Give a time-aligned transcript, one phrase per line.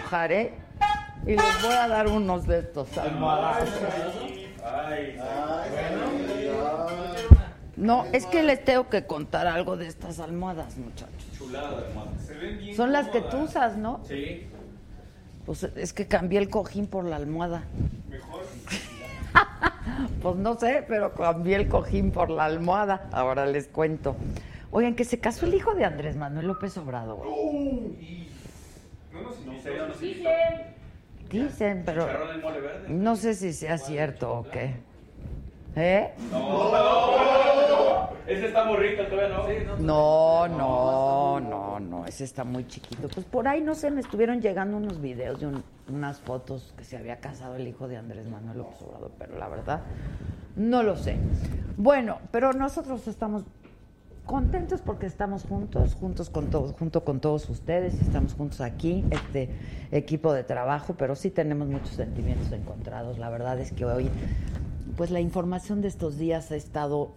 [0.00, 0.52] Enojar, ¿eh?
[1.26, 3.68] Y les voy a dar unos de estos almohadas.
[7.76, 11.24] No, es que les tengo que contar algo de estas almohadas, muchachos.
[12.76, 14.00] Son las que tú usas, ¿no?
[14.06, 14.46] Sí.
[15.46, 17.64] Pues es que cambié el cojín por la almohada.
[18.08, 18.42] Mejor.
[20.22, 23.08] Pues no sé, pero cambié el cojín por la almohada.
[23.12, 24.14] Ahora les cuento.
[24.70, 27.26] Oigan, que se casó el hijo de Andrés Manuel López Obrador.
[29.12, 30.10] No, no, no sé.
[31.30, 32.06] Dicen, pero
[32.88, 34.74] no sé si sea cierto o qué.
[35.76, 36.12] ¿Eh?
[38.26, 39.46] Ese está morrito, todavía no.
[39.46, 39.76] Sí, no.
[39.78, 43.08] No, no, no, no, ese está muy chiquito.
[43.08, 46.84] Pues por ahí, no sé, me estuvieron llegando unos videos de un- unas fotos que
[46.84, 49.80] se había casado el hijo de Andrés Manuel López Obrador, pero la verdad,
[50.56, 51.16] no lo sé.
[51.76, 53.44] Bueno, pero nosotros estamos
[54.30, 59.50] contentos porque estamos juntos, juntos con todos, junto con todos ustedes, estamos juntos aquí, este
[59.90, 63.18] equipo de trabajo, pero sí tenemos muchos sentimientos encontrados.
[63.18, 64.08] La verdad es que hoy,
[64.96, 67.10] pues la información de estos días ha estado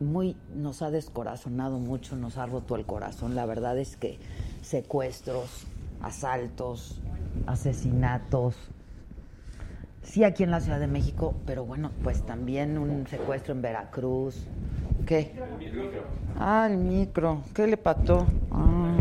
[0.00, 3.36] muy, nos ha descorazonado mucho, nos ha roto el corazón.
[3.36, 4.18] La verdad es que
[4.62, 5.68] secuestros,
[6.02, 7.00] asaltos,
[7.46, 8.56] asesinatos,
[10.06, 14.46] sí aquí en la Ciudad de México, pero bueno, pues también un secuestro en Veracruz.
[15.06, 15.32] ¿Qué?
[16.38, 17.42] Ah, el micro.
[17.54, 18.26] ¿Qué le pató?
[18.50, 18.98] Ah.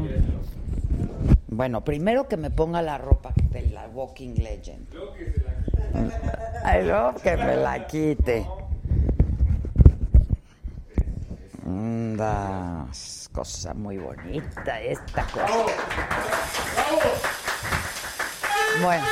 [1.47, 4.87] Bueno, primero que me ponga la ropa de la Walking Legend.
[6.83, 8.45] Luego que me la quite.
[11.65, 12.87] Anda,
[13.31, 15.47] cosa muy bonita esta cosa.
[18.83, 19.05] Bueno.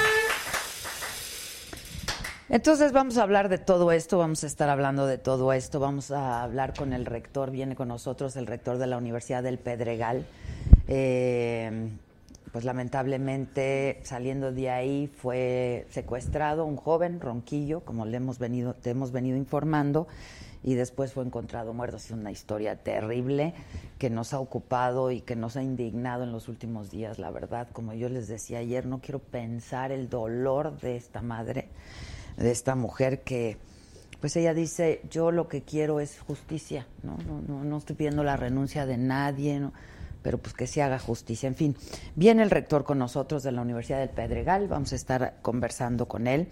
[2.50, 6.12] Entonces vamos a hablar de todo esto, vamos a estar hablando de todo esto, vamos
[6.12, 10.26] a hablar con el rector, viene con nosotros el rector de la Universidad del Pedregal.
[10.88, 11.90] Eh,
[12.52, 18.92] pues lamentablemente saliendo de ahí fue secuestrado un joven, Ronquillo, como le hemos venido, te
[18.92, 20.08] hemos venido informando,
[20.64, 21.98] y después fue encontrado muerto.
[21.98, 23.54] Es una historia terrible
[23.98, 27.68] que nos ha ocupado y que nos ha indignado en los últimos días, la verdad.
[27.74, 31.70] Como yo les decía ayer, no quiero pensar el dolor de esta madre,
[32.38, 33.58] de esta mujer que,
[34.20, 37.18] pues ella dice, yo lo que quiero es justicia, ¿no?
[37.28, 39.74] No, no, no estoy pidiendo la renuncia de nadie, ¿no?
[40.24, 41.48] pero pues que se haga justicia.
[41.48, 41.76] En fin,
[42.16, 46.26] viene el rector con nosotros de la Universidad del Pedregal, vamos a estar conversando con
[46.26, 46.48] él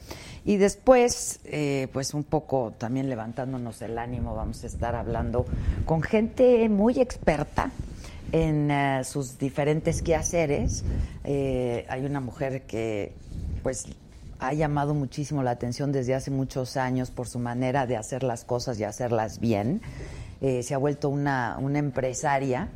[0.45, 5.45] y después, eh, pues un poco también levantándonos el ánimo, vamos a estar hablando
[5.85, 7.71] con gente muy experta
[8.31, 10.83] en eh, sus diferentes quehaceres.
[11.23, 13.13] Eh, hay una mujer que
[13.63, 13.85] pues
[14.41, 18.43] ha llamado muchísimo la atención desde hace muchos años por su manera de hacer las
[18.43, 19.81] cosas y hacerlas bien.
[20.41, 22.67] Eh, se ha vuelto una, una empresaria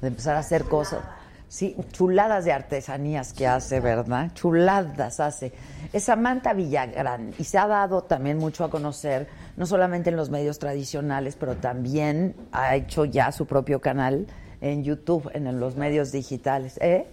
[0.00, 1.00] de empezar a hacer cosas.
[1.46, 4.32] Sí, chuladas de artesanías que hace, ¿verdad?
[4.34, 5.52] Chuladas hace.
[5.92, 10.30] Es Samantha Villagrán y se ha dado también mucho a conocer, no solamente en los
[10.30, 14.26] medios tradicionales, pero también ha hecho ya su propio canal
[14.60, 16.78] en YouTube, en los medios digitales.
[16.80, 17.06] ¿Eh?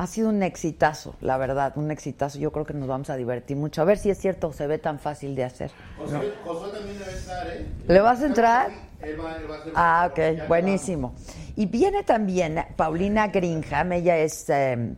[0.00, 2.38] Ha sido un exitazo, la verdad, un exitazo.
[2.38, 3.82] Yo creo que nos vamos a divertir mucho.
[3.82, 5.72] A ver si es cierto, se ve tan fácil de hacer.
[5.98, 7.66] José, José también debe estar, ¿eh?
[7.88, 8.70] ¿Le vas a entrar?
[9.02, 10.08] Él va, él va a hacer- Ah,
[10.42, 11.14] ok, buenísimo.
[11.56, 14.94] Y viene también Paulina Greenham, ella es, eh,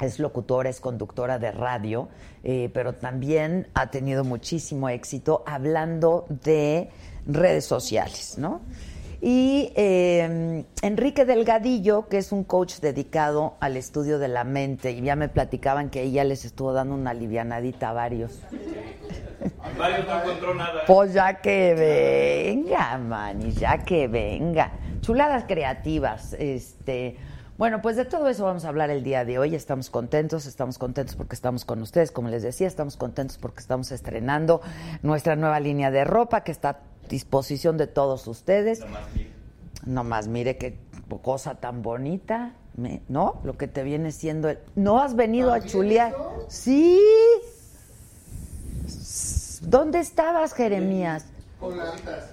[0.00, 2.08] es locutora, es conductora de radio,
[2.42, 6.90] eh, pero también ha tenido muchísimo éxito hablando de
[7.26, 8.60] redes sociales, ¿no?
[9.24, 15.00] Y eh, Enrique Delgadillo, que es un coach dedicado al estudio de la mente, y
[15.00, 18.40] ya me platicaban que ella les estuvo dando una livianadita a varios.
[19.78, 20.82] Varios no encontró nada.
[20.88, 24.72] Pues ya que venga, Manny, ya que venga.
[25.00, 27.16] Chuladas creativas, este.
[27.58, 29.54] Bueno, pues de todo eso vamos a hablar el día de hoy.
[29.54, 33.92] Estamos contentos, estamos contentos porque estamos con ustedes, como les decía, estamos contentos porque estamos
[33.92, 34.62] estrenando
[35.02, 38.82] nuestra nueva línea de ropa que está a disposición de todos ustedes.
[39.84, 40.78] Nomás mire qué
[41.20, 42.54] cosa tan bonita,
[43.08, 43.38] ¿no?
[43.44, 44.58] Lo que te viene siendo el...
[44.76, 46.14] ¿No has venido a chulear?
[46.48, 46.98] Sí.
[49.60, 51.26] ¿Dónde estabas, Jeremías?
[51.60, 52.30] Con lantas.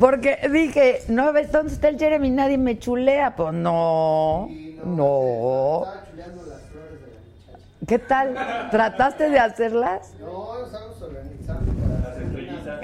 [0.00, 3.36] Porque dije, no ves dónde está el Jeremy, nadie me chulea.
[3.36, 4.48] Pues no,
[4.84, 5.84] no.
[5.84, 7.86] Estaba chuleando las flores de la muchacha.
[7.86, 8.68] ¿Qué tal?
[8.72, 10.12] ¿Trataste de hacerlas?
[10.18, 11.85] No, estamos organizando.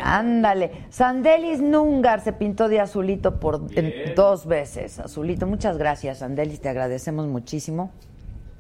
[0.03, 0.87] Ándale.
[0.91, 4.99] Sandelis Nungar se pintó de azulito por en- dos veces.
[4.99, 7.91] Azulito, muchas gracias, Sandelis, te agradecemos muchísimo.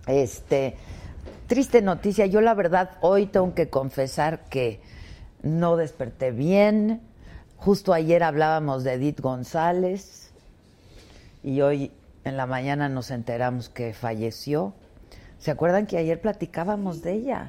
[0.06, 0.76] Este,
[1.46, 2.26] triste noticia.
[2.26, 4.80] Yo la verdad hoy tengo que confesar que
[5.42, 7.00] no desperté bien.
[7.56, 10.32] Justo ayer hablábamos de Edith González
[11.44, 11.92] y hoy
[12.24, 14.74] en la mañana nos enteramos que falleció.
[15.38, 17.48] ¿Se acuerdan que ayer platicábamos de ella?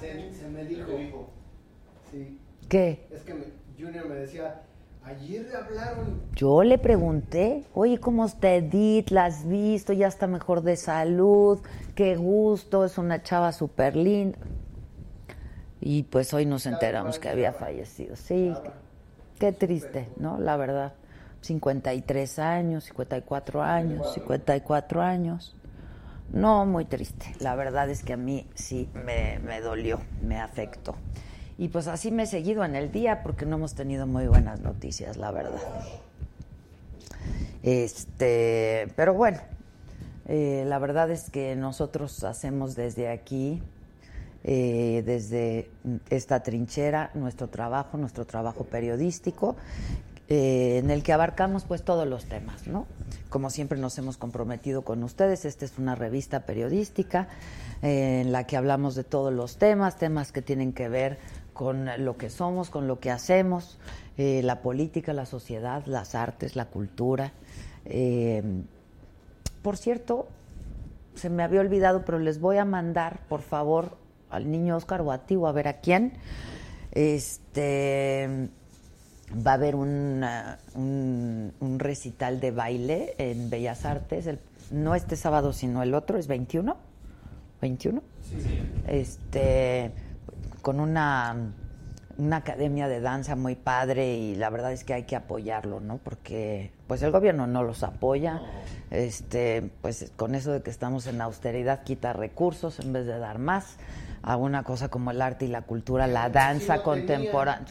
[0.00, 1.28] Se, se me dijo.
[2.10, 2.38] Sí.
[2.68, 3.06] ¿Qué?
[3.10, 3.44] Es que me-
[3.78, 4.62] Junior me decía,
[5.04, 6.20] ayer hablaron.
[6.34, 9.10] Yo le pregunté, oye, ¿cómo está Edith?
[9.10, 9.92] ¿La has visto?
[9.92, 11.60] Ya está mejor de salud.
[11.94, 14.38] Qué gusto, es una chava súper linda.
[15.80, 18.16] Y pues hoy nos enteramos que había fallecido.
[18.16, 18.54] Sí,
[19.38, 20.38] qué triste, ¿no?
[20.38, 20.94] La verdad.
[21.42, 25.54] 53 años, 54 años, 54 años.
[26.32, 27.26] No, muy triste.
[27.40, 30.96] La verdad es que a mí sí me, me dolió, me afectó.
[31.56, 34.60] Y pues así me he seguido en el día porque no hemos tenido muy buenas
[34.60, 35.60] noticias, la verdad.
[37.62, 39.38] Este, pero bueno,
[40.26, 43.62] eh, la verdad es que nosotros hacemos desde aquí,
[44.42, 45.70] eh, desde
[46.10, 49.56] esta trinchera, nuestro trabajo, nuestro trabajo periodístico,
[50.28, 52.86] eh, en el que abarcamos pues todos los temas, ¿no?
[53.28, 57.28] Como siempre nos hemos comprometido con ustedes, esta es una revista periodística
[57.82, 61.18] eh, en la que hablamos de todos los temas, temas que tienen que ver
[61.54, 63.78] con lo que somos, con lo que hacemos,
[64.18, 67.32] eh, la política, la sociedad, las artes, la cultura.
[67.86, 68.42] Eh,
[69.62, 70.28] por cierto,
[71.14, 73.96] se me había olvidado, pero les voy a mandar, por favor,
[74.30, 76.12] al niño Oscar o a ti o a ver a quién.
[76.92, 78.48] Este
[79.46, 84.38] va a haber una- un, un recital de baile en Bellas Artes, el-
[84.70, 86.76] no este sábado, sino el otro, es 21.
[87.60, 88.02] 21.
[88.86, 89.92] Este
[90.64, 91.36] con una
[92.16, 95.98] una academia de danza muy padre y la verdad es que hay que apoyarlo, ¿no?
[95.98, 98.40] Porque pues el gobierno no los apoya.
[98.90, 103.38] Este, pues con eso de que estamos en austeridad quita recursos en vez de dar
[103.38, 103.76] más
[104.22, 107.66] a una cosa como el arte y la cultura, la danza contemporánea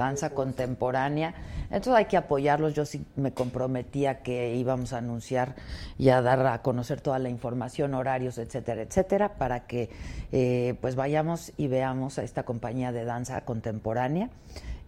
[0.00, 1.34] danza contemporánea.
[1.64, 2.72] Entonces hay que apoyarlos.
[2.74, 5.54] Yo sí me comprometía que íbamos a anunciar
[5.98, 9.90] y a dar a conocer toda la información, horarios, etcétera, etcétera, para que
[10.32, 14.30] eh, pues vayamos y veamos a esta compañía de danza contemporánea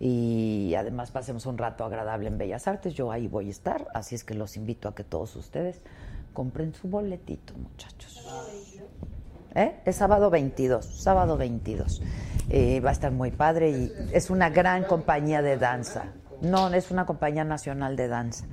[0.00, 2.94] y además pasemos un rato agradable en Bellas Artes.
[2.94, 5.82] Yo ahí voy a estar, así es que los invito a que todos ustedes
[6.32, 8.26] compren su boletito, muchachos.
[9.54, 9.74] ¿Eh?
[9.84, 12.02] Es sábado 22, sábado 22.
[12.48, 16.04] Eh, va a estar muy padre y es una gran compañía de danza.
[16.40, 18.46] No, es una compañía nacional de danza.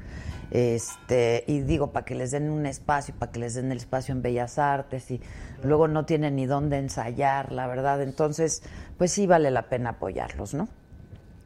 [0.52, 4.14] Este, y digo, para que les den un espacio, para que les den el espacio
[4.14, 5.22] en Bellas Artes y
[5.64, 8.02] luego no tienen ni dónde ensayar, la verdad.
[8.02, 8.64] Entonces,
[8.98, 10.68] pues sí vale la pena apoyarlos, ¿no?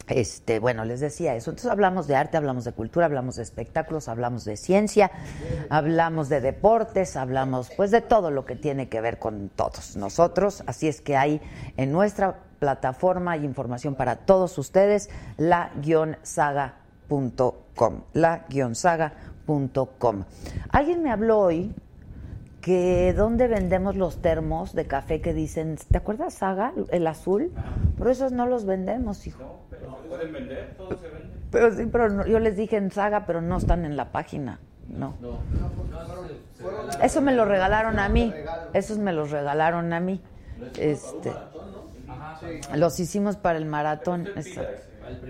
[0.07, 1.51] Este, bueno, les decía eso.
[1.51, 5.11] Entonces hablamos de arte, hablamos de cultura, hablamos de espectáculos, hablamos de ciencia,
[5.69, 10.63] hablamos de deportes, hablamos pues de todo lo que tiene que ver con todos nosotros.
[10.67, 11.41] Así es que hay
[11.77, 16.73] en nuestra plataforma hay información para todos ustedes, la-saga.com,
[18.13, 19.13] la-saga.com.
[20.69, 21.75] Alguien me habló hoy
[22.63, 27.51] que dónde vendemos los termos de café que dicen, ¿te acuerdas Saga, el azul?
[27.97, 29.59] Pero esos no los vendemos, hijo.
[29.69, 31.27] Pero se pueden vender, todo se vende.
[31.51, 34.61] Pero sí, pero no- yo les dije en Saga, pero no están en la página,
[34.87, 35.13] no.
[35.21, 35.39] No,
[37.01, 38.33] Eso me lo regalaron a mí.
[38.73, 40.21] Esos me los regalaron a mí.
[40.79, 41.33] Este,
[42.75, 44.27] los hicimos para el maratón.
[44.37, 44.83] exacto.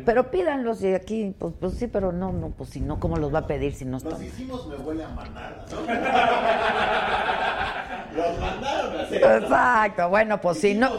[0.06, 3.34] Pero pídanlos y aquí, pues, pues sí, pero no, no, pues si no, ¿cómo los
[3.34, 4.12] va a pedir si no están?
[4.14, 5.66] Los hicimos me huele a manada.
[8.16, 9.03] Los mandaron a hacer.
[9.16, 10.90] Exacto, bueno, pues si no,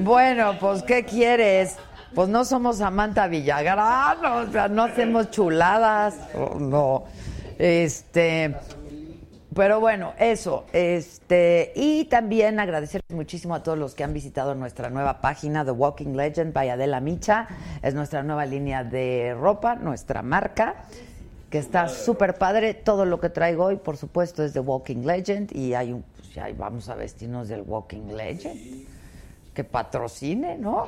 [0.00, 1.76] bueno, pues ¿qué quieres?
[2.14, 6.16] Pues no somos Samantha Villagrán, o sea, no hacemos chuladas,
[6.58, 7.04] no,
[7.58, 8.54] este,
[9.54, 14.88] pero bueno, eso, este, y también agradecer muchísimo a todos los que han visitado nuestra
[14.88, 17.48] nueva página, The Walking Legend by Micha,
[17.82, 20.76] es nuestra nueva línea de ropa, nuestra marca,
[21.50, 25.54] que está súper padre, todo lo que traigo hoy, por supuesto, es The Walking Legend,
[25.54, 26.04] y hay un,
[26.38, 28.86] ya vamos a vestirnos del Walking Legend,
[29.52, 30.86] que patrocine, ¿no?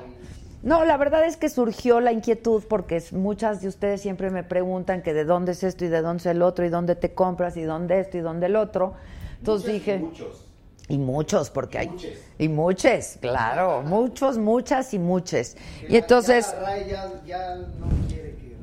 [0.62, 5.02] No, la verdad es que surgió la inquietud porque muchas de ustedes siempre me preguntan
[5.02, 7.56] que de dónde es esto y de dónde es el otro y dónde te compras
[7.56, 8.94] y dónde esto y dónde el otro.
[9.38, 9.98] Entonces dije...
[9.98, 10.46] Muchos.
[10.88, 11.88] Y muchos, porque hay...
[11.88, 12.22] Muches.
[12.38, 15.56] Y muchos, claro, muchos, muchas y muchas.
[15.80, 16.52] Que Y entonces...
[16.52, 18.56] Ya, la RAE ya, ya no quiere que.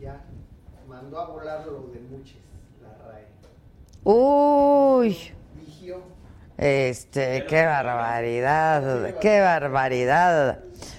[0.00, 0.24] Ya
[0.88, 2.38] mandó a volar lo de muches,
[2.80, 3.26] la RAE.
[4.04, 5.16] Uy.
[6.58, 10.58] Este, qué barbaridad, qué barbaridad.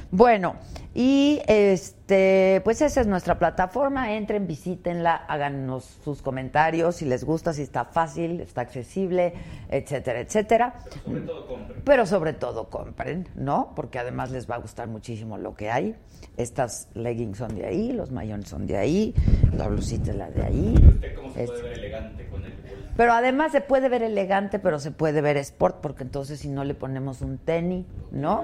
[0.09, 0.55] Bueno,
[1.01, 4.15] y este, pues esa es nuestra plataforma.
[4.15, 9.31] Entren, visítenla, háganos sus comentarios si les gusta, si está fácil, está accesible,
[9.69, 10.73] etcétera, etcétera.
[11.05, 11.81] Sobre todo compren.
[11.85, 13.71] Pero sobre todo compren, ¿no?
[13.77, 15.95] Porque además les va a gustar muchísimo lo que hay.
[16.35, 19.15] Estas leggings son de ahí, los mayones son de ahí,
[19.53, 20.75] la blusita es la de ahí.
[20.77, 22.51] ¿Y usted cómo se puede ver elegante con el
[22.97, 26.65] pero además se puede ver elegante, pero se puede ver sport, porque entonces si no
[26.65, 28.43] le ponemos un tenis, ¿no?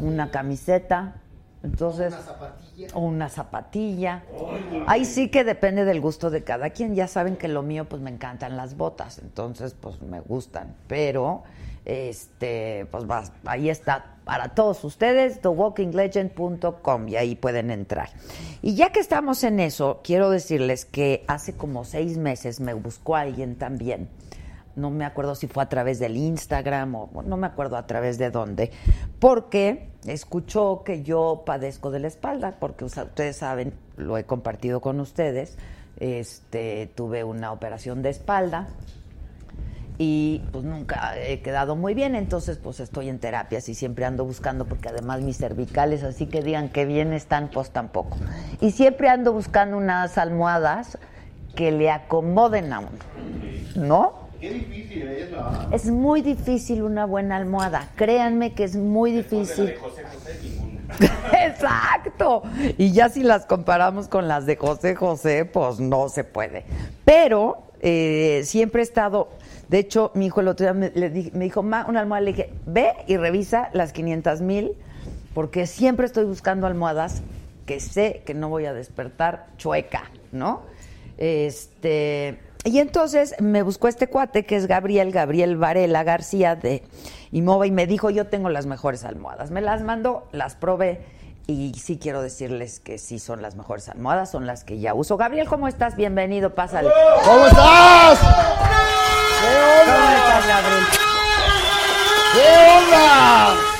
[0.00, 1.20] Una camiseta,
[1.62, 2.12] entonces...
[2.12, 2.88] Una zapatilla.
[2.94, 4.22] O una zapatilla.
[4.86, 6.94] Ahí sí que depende del gusto de cada quien.
[6.94, 10.74] Ya saben que lo mío, pues me encantan las botas, entonces pues me gustan.
[10.88, 11.42] Pero,
[11.84, 18.10] este, pues va- ahí está para todos ustedes, thewalkinglegend.com y ahí pueden entrar.
[18.62, 23.16] Y ya que estamos en eso, quiero decirles que hace como seis meses me buscó
[23.16, 24.08] alguien también
[24.76, 28.18] no me acuerdo si fue a través del Instagram o no me acuerdo a través
[28.18, 28.70] de dónde,
[29.18, 35.00] porque escuchó que yo padezco de la espalda, porque ustedes saben, lo he compartido con
[35.00, 35.58] ustedes,
[35.98, 38.68] este, tuve una operación de espalda
[40.02, 44.24] y pues nunca he quedado muy bien, entonces pues estoy en terapias y siempre ando
[44.24, 48.16] buscando, porque además mis cervicales, así que digan que bien están, pues tampoco.
[48.62, 50.96] Y siempre ando buscando unas almohadas
[51.54, 52.88] que le acomoden a uno,
[53.76, 54.29] ¿no?
[54.40, 55.68] Qué difícil es la.
[55.72, 57.90] Es muy difícil una buena almohada.
[57.96, 59.66] Créanme que es muy difícil.
[59.66, 60.80] De José José, ninguna.
[61.46, 62.42] Exacto.
[62.78, 66.64] Y ya si las comparamos con las de José José, pues no se puede.
[67.04, 69.28] Pero eh, siempre he estado.
[69.68, 72.22] De hecho, mi hijo el otro día me, le di- me dijo, Ma, una almohada.
[72.22, 74.72] Le dije, ve y revisa las 500 mil,
[75.34, 77.22] porque siempre estoy buscando almohadas
[77.66, 80.62] que sé que no voy a despertar chueca, ¿no?
[81.18, 82.38] Este.
[82.64, 86.82] Y entonces me buscó este cuate que es Gabriel, Gabriel Varela García de
[87.32, 89.50] Imova y me dijo, yo tengo las mejores almohadas.
[89.50, 91.00] Me las mandó, las probé
[91.46, 95.16] y sí quiero decirles que sí son las mejores almohadas, son las que ya uso.
[95.16, 95.96] Gabriel, ¿cómo estás?
[95.96, 96.90] Bienvenido, pásale.
[97.24, 98.18] ¿Cómo estás?
[98.18, 100.84] ¿Cómo estás, Gabriel?
[102.34, 102.40] ¿Qué
[102.78, 103.79] onda?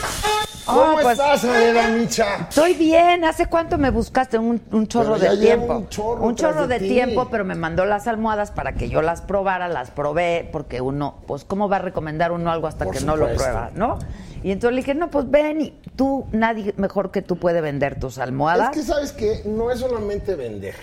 [0.71, 2.47] ¿Cómo pues- estás, Adela Micha?
[2.49, 3.25] Estoy bien.
[3.25, 4.39] ¿Hace cuánto me buscaste?
[4.39, 5.75] Un, un chorro de tiempo.
[5.77, 6.89] un chorro Un chorro tras de de ti.
[6.95, 11.17] tiempo, pero me mandó las almohadas para que yo las probara, las probé, porque uno,
[11.27, 13.99] pues, ¿cómo va a recomendar uno algo hasta Por que no lo prueba, no?
[14.43, 18.01] Y entonces le dije, no, pues ven y tú, nadie mejor que tú puede vender
[18.01, 18.71] tus almohadas.
[18.75, 20.75] Es que sabes que no es solamente vender.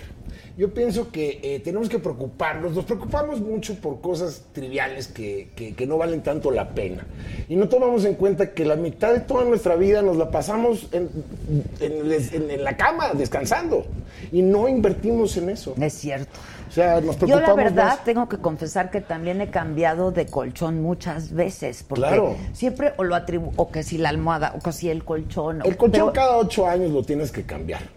[0.58, 2.72] Yo pienso que eh, tenemos que preocuparnos.
[2.72, 7.06] Nos preocupamos mucho por cosas triviales que, que- que no valen tanto la pena.
[7.48, 10.88] Y no tomamos en cuenta que la mitad de toda nuestra vida nos la pasamos
[10.90, 11.08] en,
[11.78, 13.86] en- en- en la cama, descansando.
[14.32, 15.74] Y no invertimos en eso.
[15.80, 16.36] Es cierto.
[16.68, 18.04] O sea, nos Yo preocupamos la verdad más.
[18.04, 22.36] tengo que confesar que también he cambiado de colchón muchas veces, porque Claro.
[22.52, 25.62] siempre o lo atribu o que si la almohada, o que si el colchón.
[25.62, 27.96] o- El colchón pero- cada ocho años lo tienes que cambiar.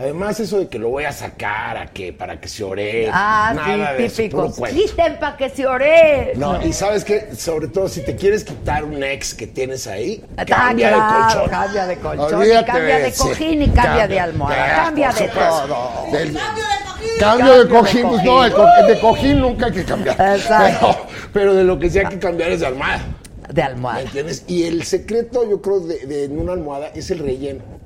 [0.00, 3.10] Además, eso de que lo voy a sacar a que para que se ore.
[3.12, 4.52] Ah, nada sí, de eso, típico.
[4.70, 6.32] Quiten para que se ore.
[6.36, 10.24] No, y sabes que, sobre todo si te quieres quitar un ex que tienes ahí,
[10.38, 11.50] Ah, cambia claro, de colchón.
[11.50, 14.84] Cambia de colchón, y Olvídate cambia de cojín y cambia, de almohada.
[14.84, 16.06] Cambia de todo.
[16.12, 17.18] Del- ¡Cambio de cojín!
[17.18, 18.66] Cambio Cambio de de cojín, pues no, de, cojín.
[18.80, 20.16] co- de cojín nunca hay que cambiar.
[20.36, 20.86] Exacto.
[20.88, 23.02] Pero, pero de lo que sí hay que cambiar es de almohada.
[23.50, 24.00] De ¿Me almohada.
[24.00, 24.44] entiendes?
[24.46, 27.79] Y el secreto, yo creo, de, de en una almohada es el relleno.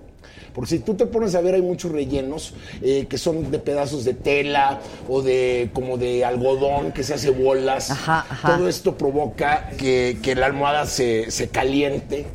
[0.55, 4.05] Porque si tú te pones a ver, hay muchos rellenos eh, que son de pedazos
[4.05, 7.91] de tela o de como de algodón que se hace bolas.
[7.91, 8.57] Ajá, ajá.
[8.57, 12.27] Todo esto provoca que, que la almohada se, se caliente.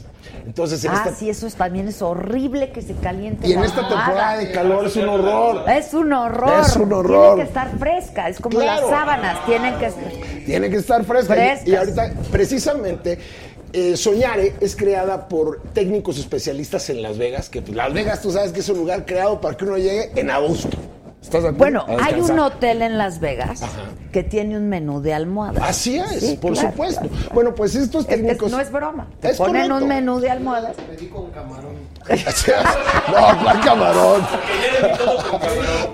[0.46, 3.48] Entonces, en Ah, esta, sí, eso es- también es horrible que se caliente.
[3.48, 4.06] y en la esta almohada.
[4.06, 5.70] temporada de calor es un horror.
[5.70, 6.60] Es un horror.
[6.66, 7.36] Es un horror.
[7.36, 8.30] Tiene que estar fresca.
[8.30, 8.82] Es como Claro.
[8.82, 9.46] las sábanas.
[9.46, 9.92] Tienen que.
[10.46, 11.36] Tiene que estar fresca.
[11.36, 11.68] Y- Frescas.
[11.68, 13.20] Y, ahorita, precisamente,
[13.74, 18.32] eh, Soñare es creada por técnicos especialistas en Las Vegas, que pues, Las Vegas tú
[18.32, 20.78] sabes que es un lugar creado para que uno llegue en agosto.
[21.22, 21.86] ¿Estás de acuerdo?
[21.86, 23.82] Bueno, A hay un hotel en Las Vegas Ajá.
[24.14, 25.62] que tiene un menú de almohadas.
[25.62, 27.02] Así es, Sí, por claro, supuesto.
[27.10, 27.30] claro.
[27.34, 28.50] Bueno, pues estos Es que técnicos...
[28.50, 29.06] no es broma.
[29.20, 29.76] Te Es ponen correcto.
[29.84, 30.78] un menú de almohadas.
[30.90, 31.74] Pedí con camarón.
[33.08, 34.22] no, ¿cuál camarón?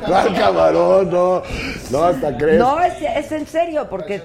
[0.06, 1.10] ¿Cuál camarón?
[1.12, 1.44] No,
[1.92, 2.60] no, hasta crees.
[2.60, 4.22] No, es, es en serio, porque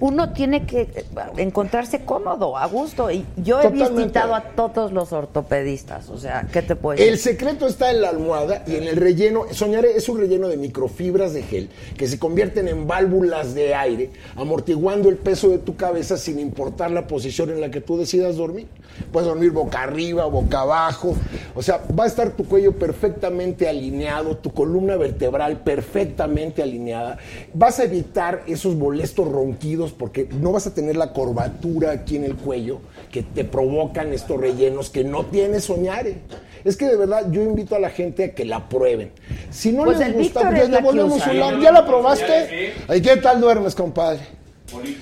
[0.00, 1.04] uno tiene que
[1.36, 3.10] encontrarse cómodo, a gusto.
[3.10, 3.94] Y yo he Totalmente.
[3.94, 6.08] visitado a todos los ortopedistas.
[6.10, 7.12] O sea, ¿qué te puedo decir?
[7.12, 9.46] El secreto está en la almohada y en el relleno.
[9.50, 14.10] Soñare es un relleno de microfibras de gel que se convierten en válvulas de aire,
[14.36, 18.36] amortiguando el peso de tu cabeza sin importar la posición en la que tú decidas
[18.36, 18.68] dormir.
[19.10, 21.16] Puedes dormir boca arriba, boca abajo.
[21.54, 27.18] O sea, va a estar tu cuello perfectamente alineado, tu columna vertebral perfectamente alineada.
[27.54, 32.24] Vas a evitar esos molestos ronquidos porque no vas a tener la curvatura aquí en
[32.24, 36.16] el cuello que te provocan estos rellenos que no tiene Soñare.
[36.64, 39.10] Es que de verdad yo invito a la gente a que la prueben.
[39.50, 41.60] Si no Pues les gusta, pues es la lado.
[41.60, 42.72] ¿Ya la probaste?
[42.94, 44.20] ¿Y qué tal duermes, compadre?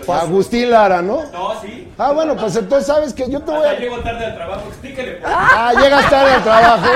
[0.09, 1.23] Agustín Lara, ¿no?
[1.33, 1.93] No, sí.
[1.99, 3.79] Ah, bueno, pues entonces sabes que yo te voy Hasta a...
[3.79, 5.13] llego tarde al trabajo, explíquele.
[5.17, 6.87] por Ah, llegas tarde al trabajo.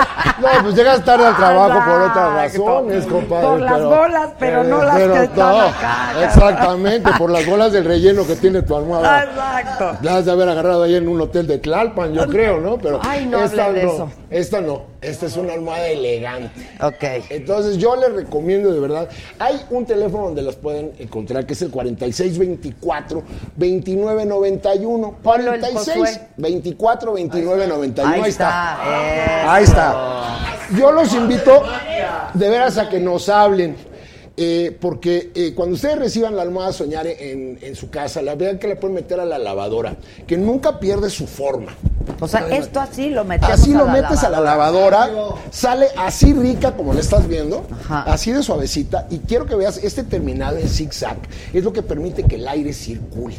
[0.41, 3.47] No, pues llegas tarde al trabajo por otras razones, compadre.
[3.47, 6.13] Por las bolas, pero no las que están no, acá.
[6.25, 9.25] Exactamente, por las bolas del relleno que tiene tu almohada.
[9.25, 9.99] Exacto.
[10.03, 12.79] La has de haber agarrado ahí en un hotel de Tlalpan, yo creo, ¿no?
[12.79, 14.11] Pero Ay, no esta hable de no, eso.
[14.31, 14.83] esta no.
[15.05, 16.69] Esta es una almohada elegante.
[16.81, 17.05] Ok.
[17.31, 19.09] Entonces yo les recomiendo de verdad,
[19.39, 23.23] hay un teléfono donde las pueden encontrar que es el 4624
[23.57, 25.17] 2991.
[25.23, 26.29] Ponlo el 46 Josué.
[26.37, 28.15] 24 29 91.
[28.15, 29.55] Ahí Ahí está.
[29.55, 30.39] Ahí está.
[30.79, 31.63] Yo los invito
[32.33, 33.94] de veras a que nos hablen.
[34.37, 38.59] Eh, porque eh, cuando ustedes reciban la almohada Soñare en, en su casa, la vean
[38.59, 41.77] que la pueden meter a la lavadora, que nunca pierde su forma.
[42.21, 45.09] O sea, esto así lo metemos Así a lo la metes a la lavadora,
[45.51, 48.03] sale así rica como la estás viendo, Ajá.
[48.03, 49.07] así de suavecita.
[49.11, 51.17] Y quiero que veas este terminado en zigzag,
[51.53, 53.37] es lo que permite que el aire circule.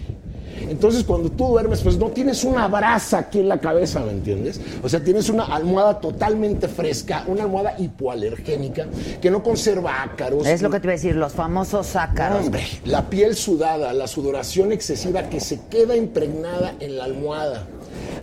[0.70, 4.60] Entonces, cuando tú duermes, pues no tienes una brasa aquí en la cabeza, ¿me entiendes?
[4.84, 8.88] O sea, tienes una almohada totalmente fresca, una almohada hipoalergénica
[9.22, 10.46] que no conserva ácaros.
[10.46, 12.46] Es lo que te iba a decir, los famosos ácaros.
[12.46, 17.68] Hombre, la piel sudada, la sudoración excesiva que se queda impregnada en la almohada.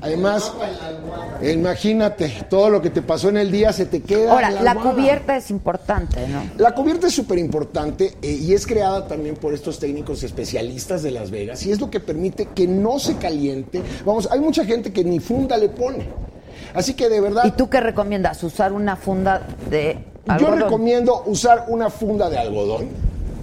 [0.00, 0.52] Además,
[1.42, 4.32] imagínate, todo lo que te pasó en el día se te queda.
[4.32, 6.42] Ahora, en la cubierta es importante, ¿no?
[6.58, 11.12] La cubierta es súper importante eh, y es creada también por estos técnicos especialistas de
[11.12, 13.82] Las Vegas y es lo que permite que no se caliente.
[14.04, 16.06] Vamos, hay mucha gente que ni funda le pone.
[16.74, 18.42] Así que de verdad, ¿Y tú qué recomiendas?
[18.42, 20.60] ¿Usar una funda de yo algodón?
[20.60, 22.88] recomiendo usar una funda de algodón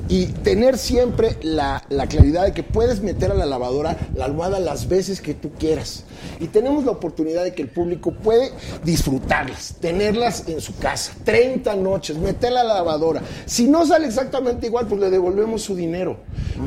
[0.10, 4.60] y tener siempre la, la claridad de que puedes meter a la lavadora la almohada
[4.60, 6.04] las veces que tú quieras.
[6.40, 8.52] Y tenemos la oportunidad de que el público puede
[8.84, 13.22] disfrutarlas, tenerlas en su casa, 30 noches, meterla a la lavadora.
[13.46, 16.18] Si no sale exactamente igual, pues le devolvemos su dinero.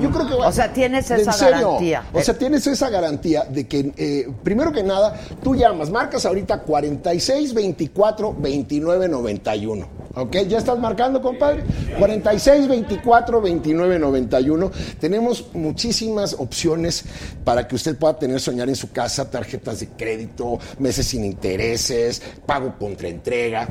[0.01, 1.57] Yo creo que va- O sea, tienes en esa serio.
[1.63, 2.05] garantía.
[2.13, 6.61] O sea, tienes esa garantía de que, eh, primero que nada, tú llamas, marcas ahorita
[6.63, 9.87] 46 24 29 91.
[10.15, 10.37] ¿Ok?
[10.47, 11.65] ¿Ya estás marcando, compadre?
[11.99, 14.71] 46 24 29 91.
[15.01, 17.05] Tenemos muchísimas opciones
[17.45, 22.23] para que usted pueda tener soñar en su casa, tarjetas de crédito, meses sin intereses,
[22.47, 23.69] pago contra entrega.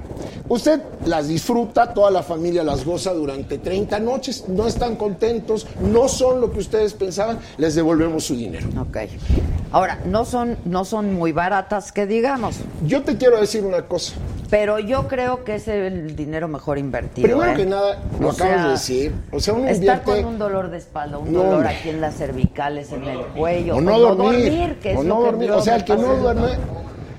[0.49, 6.07] Usted las disfruta, toda la familia las goza durante 30 noches, no están contentos, no
[6.07, 8.67] son lo que ustedes pensaban, les devolvemos su dinero.
[8.79, 8.97] Ok.
[9.71, 14.13] Ahora, no son, no son muy baratas, que digamos, Yo te quiero decir una cosa.
[14.49, 17.25] pero yo creo que es el dinero mejor invertido.
[17.25, 17.55] Primero ¿eh?
[17.55, 19.13] que nada, lo O acabas sea, de decir.
[19.31, 20.23] O sea, uno Estar invierte.
[20.23, 23.75] con un dolor de espalda, un No, dolor aquí en las cervicales, en el cuello.
[23.77, 24.77] O no dormir.
[24.81, 25.51] que es o lo no que dormir.
[25.51, 26.49] O sea, el que no duerme,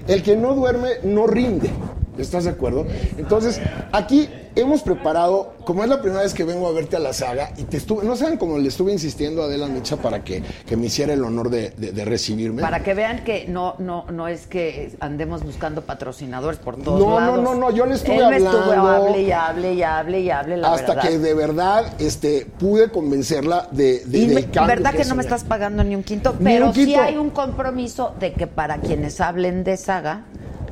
[0.08, 1.70] el que no duerme no rinde.
[2.18, 2.86] ¿Estás de acuerdo?
[3.16, 3.60] Entonces,
[3.92, 7.52] aquí hemos preparado, como es la primera vez que vengo a verte a la saga,
[7.56, 10.76] y te estuve, no saben cómo le estuve insistiendo a Adela Micha para que, que
[10.76, 12.62] me hiciera el honor de, de- de recibirme.
[12.62, 17.10] Para que vean que no, no, no es que andemos buscando patrocinadores por todos No,
[17.10, 17.42] no, lados.
[17.42, 18.88] no, no, yo le estuve Él me estuvo hablando.
[19.08, 21.08] hable y hable y hable y hable, la hasta verdad.
[21.08, 25.14] que de verdad este, pude convencerla de, de, Y del cambio verdad que, es no
[25.14, 28.46] me estás pagando ni un quinto, Ni pero un sí hay un compromiso de que
[28.46, 30.24] para quienes hablen de saga,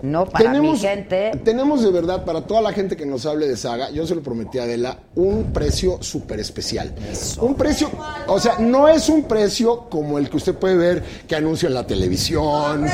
[0.02, 1.32] No, para mi gente.
[1.44, 4.22] Tenemos de verdad, para toda la gente que nos hable de Saga, yo se lo
[4.22, 6.92] prometí a Adela, un precio súper especial.
[7.40, 7.90] Un precio,
[8.26, 11.74] o sea, no es un precio como el que usted puede ver que anuncia en
[11.74, 12.86] la televisión.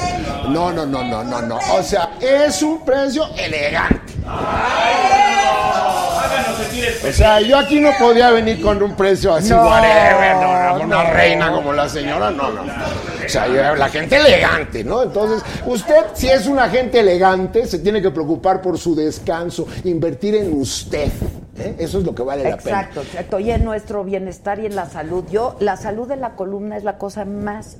[0.48, 1.58] No, no, no, no, no, no.
[1.78, 4.12] O sea, es un precio elegante.
[7.08, 10.84] O sea, yo aquí no podía venir con un precio así, No, whatever, no, no,
[10.84, 12.62] una reina como la señora, no, no.
[13.78, 15.02] La gente elegante, ¿no?
[15.02, 20.34] Entonces, usted, si es una gente elegante, se tiene que preocupar por su descanso, invertir
[20.34, 21.10] en usted.
[21.58, 21.74] ¿Eh?
[21.78, 22.80] Eso es lo que vale la pena.
[22.80, 23.40] Exacto, exacto.
[23.40, 25.24] Y en nuestro bienestar y en la salud.
[25.30, 27.78] Yo, la salud de la columna es la cosa más.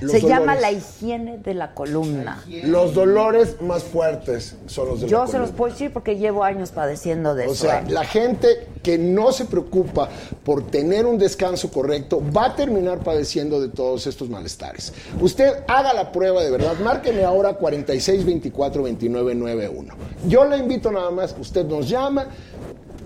[0.00, 2.42] Los Se llama la higiene de la columna.
[2.64, 6.44] Los dolores más fuertes son los de la Yo se los puedo decir porque llevo
[6.44, 7.66] años padeciendo de O eso.
[7.66, 7.84] sea, ¿eh?
[7.88, 10.08] la gente que no se preocupa
[10.44, 14.92] por tener un descanso correcto va a terminar padeciendo de todos estos malestares.
[15.20, 16.74] Usted haga la prueba de verdad.
[16.82, 19.94] Márqueme ahora 46 24 29 91.
[20.28, 22.26] Yo le invito nada más, usted nos llama,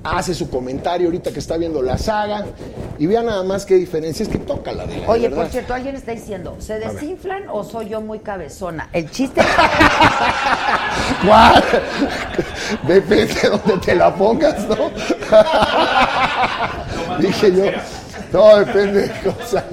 [0.03, 2.47] hace su comentario ahorita que está viendo la saga
[2.99, 5.75] y vea nada más qué diferencia es que toca la de la Oye, por cierto,
[5.75, 8.89] alguien está diciendo, ¿se desinflan o soy yo muy cabezona?
[8.93, 9.41] El chiste
[11.27, 11.65] ¿Cuál?
[12.87, 14.91] Depende de donde te la pongas, ¿no?
[17.19, 17.65] Dije yo,
[18.33, 19.65] no, depende de cosa.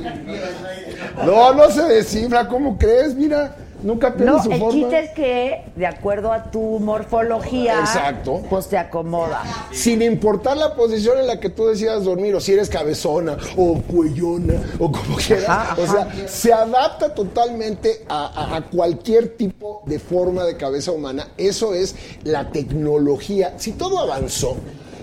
[1.23, 3.15] No, no se descifra, ¿cómo crees?
[3.15, 3.55] Mira,
[3.87, 4.73] nunca No, su el forma.
[4.73, 8.41] chiste es que, de acuerdo a tu morfología, Exacto.
[8.49, 9.41] pues te acomoda.
[9.71, 13.81] Sin importar la posición en la que tú decidas dormir, o si eres cabezona, o
[13.81, 15.49] cuellona, o como quieras.
[15.49, 20.91] Ajá, O sea, se adapta totalmente a, a- a cualquier tipo de forma de cabeza
[20.91, 21.29] humana.
[21.37, 23.53] Eso es la tecnología.
[23.57, 24.57] Si todo avanzó,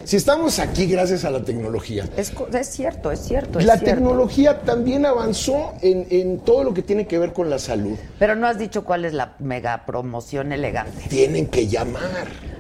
[0.04, 3.58] si estamos aquí gracias a la tecnología, Es, es cierto, es cierto.
[3.58, 3.96] es la cierto.
[3.96, 7.96] tecnología también avanzó en, en todo lo que tiene que ver con la salud.
[8.18, 11.08] Pero no has dicho cuál es la mega promoción elegante.
[11.08, 12.02] Tienen que llamar.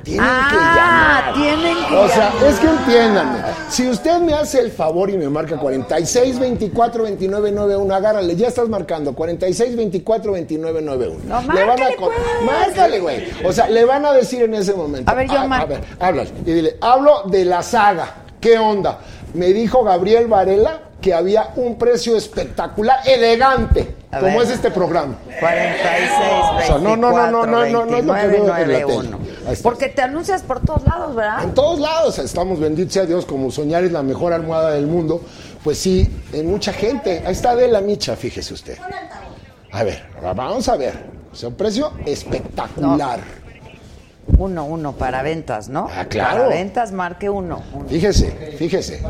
[0.04, 1.54] Tienen Ah, que llamar.
[1.56, 2.44] tienen que O sea, llamar.
[2.50, 3.38] es que entiéndanme.
[3.70, 8.48] Si usted me hace el favor y me marca 46 24 29 91, agárrale, ya
[8.48, 11.20] estás marcando 46 24 29 91.
[11.24, 12.10] No, Le van a pues.
[12.44, 13.24] Márcale, güey.
[13.44, 15.10] O sea, le van a decir en ese momento.
[15.10, 16.30] A ver, yo a, mar- a ver, háblale.
[16.44, 18.16] Y dile, hablo de la saga.
[18.38, 18.98] ¿Qué onda?
[19.32, 24.46] Me dijo Gabriel Varela que había un precio espectacular, elegante, A como ver.
[24.46, 25.16] es este programa.
[25.40, 26.10] 46,
[26.56, 28.56] O sea, no, no, no, no, no, no, no es lo que veo en la
[28.56, 28.80] tele.
[28.82, 29.18] 91.
[29.46, 29.62] Ahí está.
[29.62, 31.44] Porque te anuncias por todos lados, ¿verdad?
[31.44, 35.20] En todos lados estamos, bendito sea Dios, como soñar es la mejor almohada del mundo.
[35.62, 37.22] Pues sí, en mucha gente.
[37.26, 38.78] Ahí está Adela Micha, fíjese usted.
[39.72, 40.94] A ver, vamos a ver.
[41.32, 43.20] O sea, un precio espectacular.
[44.38, 45.88] Uno, uno para ventas, ¿no?
[45.94, 46.44] Ah, claro.
[46.44, 47.62] Para ventas, marque uno.
[47.72, 47.88] uno.
[47.88, 49.02] Fíjese, fíjese.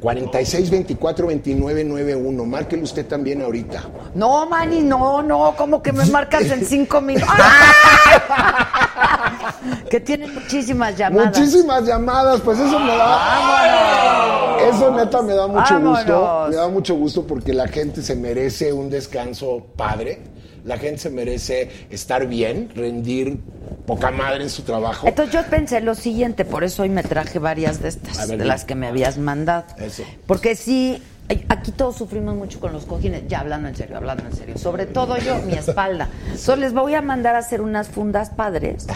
[0.00, 2.44] 46 24 29 91.
[2.44, 3.84] Márquelo usted también ahorita.
[4.14, 7.28] No, Manny, no, no, como que me marcas en cinco minutos.
[9.90, 11.38] que tiene muchísimas llamadas.
[11.38, 14.56] Muchísimas llamadas, pues eso me da.
[14.68, 16.22] Eso neta me da mucho gusto.
[16.22, 16.50] Vámonos.
[16.50, 20.20] Me da mucho gusto porque la gente se merece un descanso padre.
[20.66, 23.38] La gente se merece estar bien, rendir
[23.86, 25.06] poca madre en su trabajo.
[25.06, 28.44] Entonces yo pensé lo siguiente, por eso hoy me traje varias de estas, ver, de
[28.44, 29.64] las que me habías mandado.
[29.78, 30.02] Eso.
[30.26, 31.00] Porque sí,
[31.48, 34.58] aquí todos sufrimos mucho con los cojines, ya hablando en serio, hablando en serio.
[34.58, 36.08] Sobre todo yo, mi espalda.
[36.26, 38.86] Entonces les voy a mandar a hacer unas fundas padres.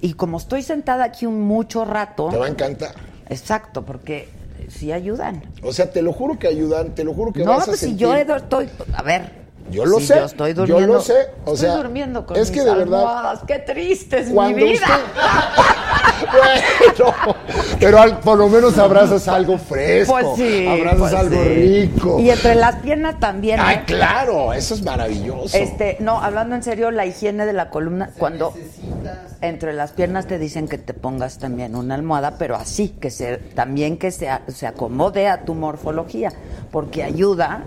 [0.00, 2.92] Y como estoy sentada aquí un mucho rato, Te va a encantar.
[3.28, 4.30] exacto, porque
[4.68, 5.42] sí ayudan.
[5.62, 7.80] O sea, te lo juro que ayudan, te lo juro que No, vas a pues
[7.80, 9.39] si yo estoy, a ver.
[9.70, 10.94] Yo lo sé, Yo estoy yo durmiendo.
[10.94, 13.40] lo sé, o estoy sea, durmiendo con es mis que de verdad- almohadas.
[13.46, 14.72] Qué triste es mi vida.
[14.74, 14.96] usted.
[16.32, 17.36] bueno,
[17.78, 20.12] pero al- por lo menos abrazas algo fresco.
[20.12, 20.66] Pues sí.
[20.66, 21.48] Abrazas pues algo sí.
[21.48, 22.18] rico.
[22.20, 23.58] Y entre las piernas también.
[23.60, 23.82] Ay, ¿eh?
[23.86, 25.56] claro, eso es maravilloso.
[25.56, 28.52] Este, no, hablando en serio, la higiene de la columna, cuando
[29.40, 33.38] entre las piernas te dicen que te pongas también una almohada, pero así, que se,
[33.38, 36.32] también que se, se acomode a tu morfología,
[36.70, 37.62] porque ayuda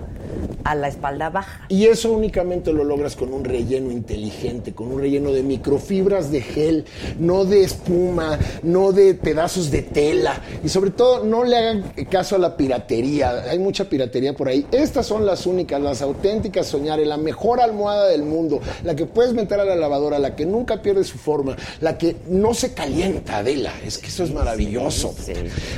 [0.64, 1.66] a la espalda baja.
[1.70, 6.42] Y eso únicamente lo logras con un relleno inteligente, con un relleno de microfibras de
[6.42, 6.86] gel,
[7.20, 10.42] no de espuma, no de pedazos de tela.
[10.64, 13.44] Y sobre todo, no le hagan caso a la piratería.
[13.50, 14.66] Hay mucha piratería por ahí.
[14.72, 19.34] Estas son las únicas, las auténticas Soñare, la mejor almohada del mundo, la que puedes
[19.34, 23.38] meter a la lavadora, la que nunca pierde su forma, la que no se calienta,
[23.38, 23.74] Adela.
[23.86, 25.14] Es que eso es maravilloso.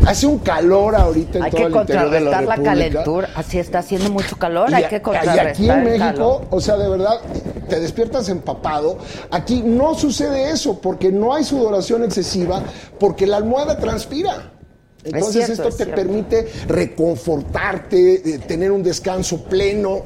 [0.06, 3.30] Hace un calor ahorita en Hay todo que el interior de la contrarrestar la, calentura.
[3.36, 6.48] Así está haciendo mucho calor, Y, hay que y contrarrestar aquí en México, calor.
[6.50, 7.20] o sea, de verdad,
[7.70, 8.98] te despiertas empapado.
[9.32, 12.62] Aquí no sucede eso, porque no hay sudoración excesiva,
[13.00, 14.52] porque la almohada transpira.
[15.04, 20.02] Entonces cierto, esto es te permite reconfortarte, eh, tener un descanso pleno.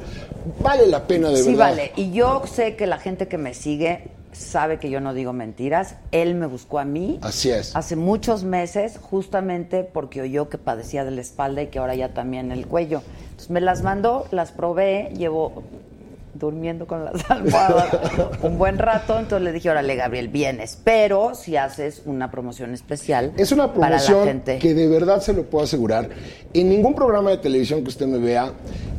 [0.62, 1.70] Vale la pena de Sí, verdad.
[1.70, 1.92] vale.
[1.96, 5.96] Y yo sé que la gente que me sigue sabe que yo no digo mentiras.
[6.12, 7.18] Él me buscó a mí.
[7.22, 7.74] Así es.
[7.76, 12.14] Hace muchos meses, justamente porque oyó que padecía de la espalda y que ahora ya
[12.14, 13.02] también el cuello.
[13.22, 15.62] Entonces me las mandó, las probé, llevo
[16.34, 17.88] durmiendo con las almohadas
[18.42, 23.32] un buen rato, entonces le dije, órale Gabriel, vienes, pero si haces una promoción especial
[23.36, 24.58] Es una para la promoción gente.
[24.58, 26.08] que de verdad se lo puedo asegurar.
[26.54, 28.52] En ningún programa de televisión que usted me vea,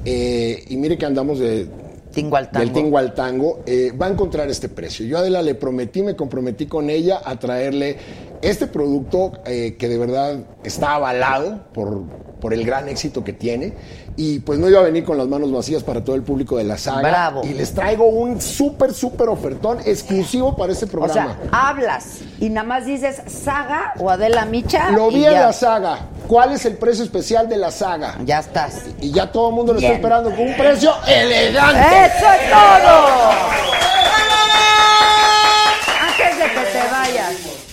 [0.06, 1.68] eh, y mire que andamos de,
[2.12, 2.66] Tingo al tango.
[2.66, 5.06] del tingo al tango, eh, va a encontrar este precio.
[5.06, 7.98] Yo a Adela le prometí, me comprometí con ella a traerle
[8.42, 12.04] este producto eh, que de verdad está avalado por,
[12.40, 13.74] por el gran éxito que tiene.
[14.18, 16.66] Y pues no iba a venir con las manos vacías para todo el público de
[16.66, 17.02] la saga.
[17.02, 17.42] Bravo.
[17.46, 21.38] Y les traigo un súper, súper ofertón exclusivo para este O programa.
[21.38, 24.92] sea, hablas y nada más dices Saga o Adela Micha.
[24.92, 26.00] Lo vi en la saga.
[26.32, 28.16] ¿Cuál es el precio especial de la saga?
[28.24, 28.84] Ya estás.
[29.02, 32.06] Y ya todo el mundo lo está esperando con un precio elegante.
[32.06, 33.71] ¡Eso es todo!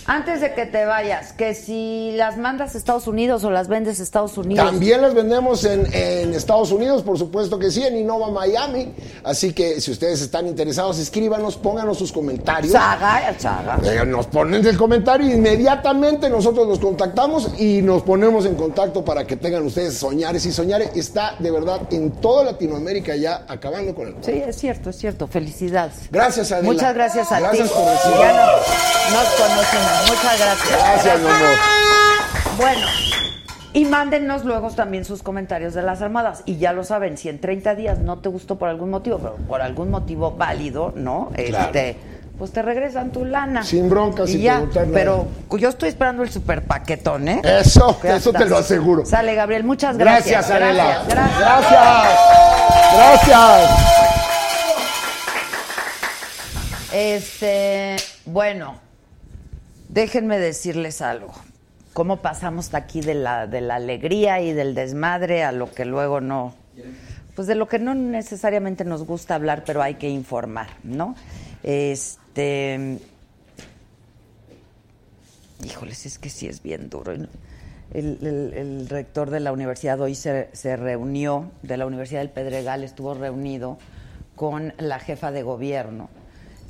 [0.09, 4.01] Antes de que te vayas, que si las mandas a Estados Unidos o las vendes
[4.01, 4.65] a Estados Unidos.
[4.65, 8.95] También las vendemos en, en Estados Unidos, por supuesto que sí, en Innova Miami.
[9.23, 12.73] Así que si ustedes están interesados, escríbanos, pónganos sus comentarios.
[12.73, 13.79] Saga, saga.
[13.85, 19.27] Eh, Nos ponen el comentario inmediatamente nosotros los contactamos y nos ponemos en contacto para
[19.27, 20.47] que tengan ustedes Soñares.
[20.47, 24.15] Y Soñares está de verdad en toda Latinoamérica ya acabando con el...
[24.23, 25.27] Sí, es cierto, es cierto.
[25.27, 25.95] Felicidades.
[26.11, 26.67] Gracias, Adela.
[26.73, 27.75] Muchas gracias a Gracias ti.
[27.75, 28.25] por recibirme.
[28.25, 29.98] Ya nos, nos conocemos.
[30.07, 30.71] Muchas gracias.
[30.71, 31.57] Gracias, mi amor.
[32.57, 32.87] Bueno,
[33.73, 36.43] y mándennos luego también sus comentarios de las armadas.
[36.47, 39.37] Y ya lo saben, si en 30 días no te gustó por algún motivo, pero
[39.37, 41.31] por algún motivo válido, ¿no?
[41.35, 41.67] Claro.
[41.67, 41.97] Este,
[42.39, 43.63] pues te regresan tu lana.
[43.65, 44.99] Sin bronca, Y sin ya, preguntar nada.
[44.99, 45.27] Pero
[45.59, 47.43] yo estoy esperando el super paquetón, ¿eh?
[47.45, 49.05] Eso, eso te lo aseguro.
[49.05, 50.49] Sale, Gabriel, muchas gracias.
[50.49, 51.05] Gracias, Adela.
[51.09, 52.07] Gracias, Gracias.
[52.95, 53.99] Gracias.
[56.93, 58.88] Este, bueno,
[60.03, 61.33] déjenme decirles algo.
[61.93, 65.85] ¿Cómo pasamos hasta aquí de la, de la alegría y del desmadre a lo que
[65.85, 66.55] luego no,
[67.35, 71.17] pues de lo que no necesariamente nos gusta hablar, pero hay que informar, ¿no?
[71.65, 72.99] Este,
[75.65, 77.13] híjoles, es que sí es bien duro.
[77.13, 77.29] El-
[77.93, 83.15] el rector de la universidad hoy se, se reunió, de la Universidad del Pedregal, estuvo
[83.15, 83.79] reunido
[84.37, 86.11] con la jefa de gobierno,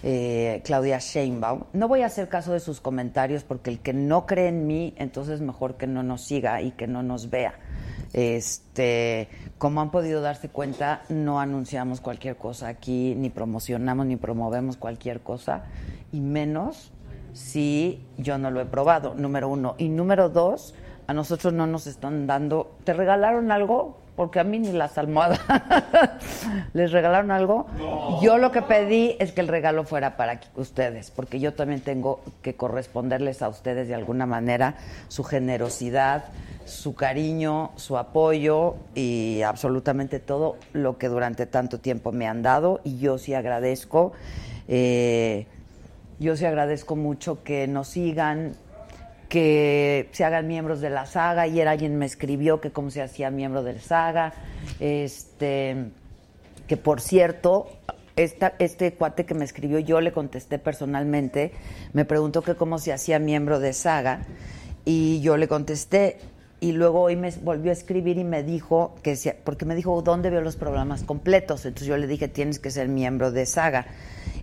[0.02, 1.64] eh, Claudia Sheinbaum.
[1.72, 4.94] No voy a hacer caso de sus comentarios porque el que no cree en mí,
[4.96, 7.54] entonces mejor que no nos siga y que no nos vea.
[8.12, 14.76] Este, como han podido darse cuenta, no anunciamos cualquier cosa aquí, ni promocionamos ni promovemos
[14.76, 15.64] cualquier cosa,
[16.12, 16.92] y menos
[17.32, 19.74] si yo no lo he probado, número uno.
[19.78, 20.74] Y número dos,
[21.06, 23.98] a nosotros no nos están dando, ¿te regalaron algo?
[24.18, 25.38] Porque a mí ni las almohadas.
[26.72, 27.68] ¿Les regalaron algo?
[28.20, 32.20] Yo lo que pedí es que el regalo fuera para ustedes, porque yo también tengo
[32.42, 34.74] que corresponderles a ustedes de alguna manera
[35.06, 36.24] su generosidad,
[36.64, 42.80] su cariño, su apoyo y absolutamente todo lo que durante tanto tiempo me han dado.
[42.82, 44.10] Y yo sí agradezco.
[44.66, 45.46] eh,
[46.18, 48.56] yo sí agradezco mucho que nos sigan,
[49.28, 51.42] que se hagan miembros de la saga.
[51.42, 54.32] Ayer alguien me escribió que cómo se hacía miembro de la saga.
[54.80, 55.76] Este,
[56.66, 57.68] que por cierto,
[58.16, 61.52] esta, este cuate que me escribió, yo le contesté personalmente,
[61.92, 64.22] me preguntó que cómo se hacía miembro de saga
[64.84, 66.18] y yo le contesté
[66.60, 70.30] y luego hoy me volvió a escribir y me dijo que porque me dijo dónde
[70.30, 73.86] veo los programas completos entonces yo le dije tienes que ser miembro de Saga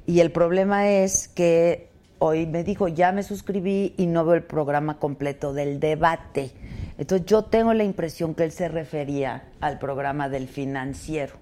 [0.06, 4.44] y el problema es que hoy me dijo ya me suscribí y no veo el
[4.44, 6.52] programa completo del debate
[6.98, 11.36] entonces yo tengo la impresión que él se refería al programa del financiero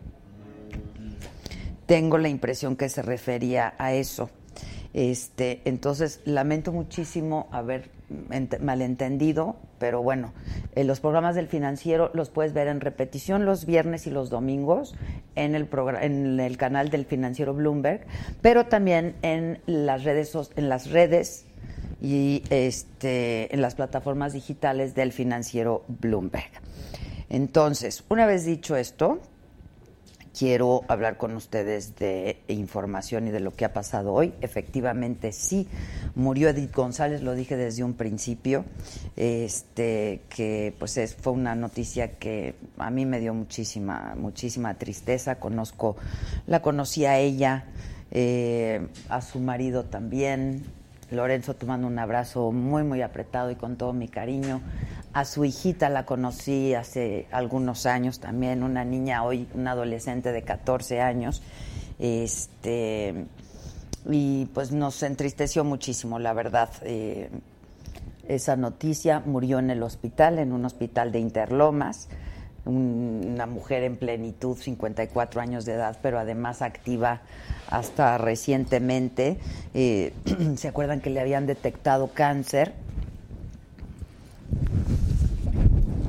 [1.86, 4.30] tengo la impresión que se refería a eso.
[4.94, 7.90] Este, entonces, lamento muchísimo haber
[8.60, 10.34] malentendido, pero bueno,
[10.76, 14.96] eh, los programas del financiero los puedes ver en repetición los viernes y los domingos
[15.36, 15.68] en el,
[16.02, 18.06] en el canal del financiero Bloomberg,
[18.42, 21.46] pero también en las redes, en las redes
[22.02, 26.52] y este, en las plataformas digitales del financiero Bloomberg.
[27.30, 29.20] Entonces, una vez dicho esto,
[30.38, 34.34] quiero hablar con ustedes de información y de lo que ha pasado hoy.
[34.42, 35.68] Efectivamente, sí,
[36.16, 38.66] murió Edith González, lo dije desde un principio,
[39.16, 45.36] este, que pues es- fue una noticia que a mí me dio muchísima, muchísima tristeza.
[45.36, 45.96] Conozco,
[46.48, 47.66] la conocí a ella,
[48.12, 50.64] eh, a su marido también.
[51.14, 54.62] Lorenzo, te mando un abrazo muy, muy apretado y con todo mi cariño.
[55.14, 60.42] A su hijita la conocí hace algunos años también, una niña hoy, una adolescente de
[60.42, 61.42] 14 años.
[62.00, 63.26] Este,
[64.10, 66.70] y pues nos entristeció muchísimo, la verdad.
[66.82, 67.30] Eh,
[68.28, 72.10] esa noticia murió en el hospital, en un hospital de Interlomas,
[72.66, 77.22] una mujer en plenitud, 54 años de edad, pero además activa
[77.70, 79.38] hasta recientemente.
[79.74, 80.14] Eh,
[80.58, 82.74] ¿Se acuerdan que le habían detectado cáncer?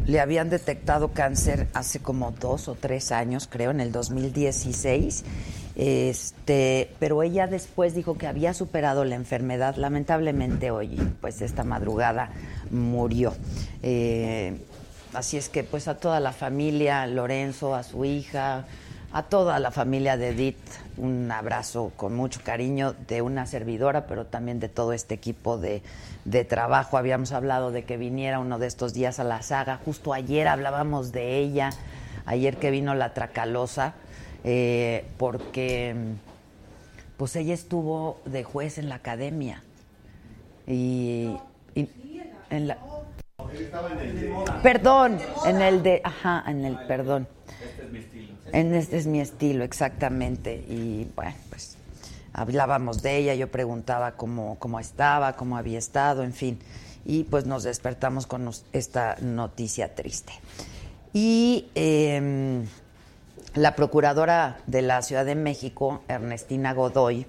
[0.07, 5.25] Le habían detectado cáncer hace como dos o tres años, creo, en el 2016
[5.77, 9.77] este, pero ella después dijo que había superado la enfermedad.
[9.77, 12.31] Lamentablemente hoy, pues esta madrugada
[12.71, 13.35] murió.
[13.83, 14.57] Eh,
[15.15, 18.65] así es que pues a toda la familia, Lorenzo, a su hija,
[19.13, 20.57] a toda la familia de Edith,
[20.97, 25.83] un abrazo con mucho cariño de una servidora, pero también de todo este equipo de,
[26.25, 26.99] de trabajo.
[26.99, 29.81] Habíamos hablado de que viniera uno de estos días a la saga.
[29.85, 31.71] Justo ayer hablábamos de ella,
[32.27, 33.95] ayer que vino la Tracalosa
[34.47, 35.95] eh, porque
[37.17, 39.63] pues ella estuvo de juez en la academia
[40.67, 41.35] y,
[41.75, 42.77] en la
[44.63, 47.27] perdón en el de ajá en el perdón.
[47.63, 50.55] Este es mi estilo en este es mi estilo exactamente.
[50.69, 51.77] Y bueno pues
[52.33, 56.59] hablábamos de ella yo preguntaba cómo cómo estaba cómo había estado en fin.
[57.05, 60.33] Y pues nos despertamos con esta noticia triste.
[61.13, 62.65] Y eh,
[63.55, 67.27] la procuradora de la Ciudad de México, Ernestina Godoy,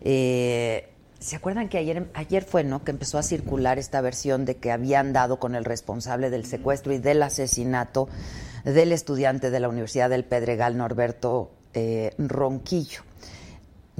[0.00, 0.89] eh,
[1.20, 2.82] ¿se acuerdan que ayer, ayer fue, ¿no?
[2.82, 6.92] Que empezó a circular esta versión de que habían dado con el responsable del secuestro
[6.92, 8.08] y del asesinato
[8.64, 13.02] del estudiante de la Universidad del Pedregal, Norberto eh, Ronquillo.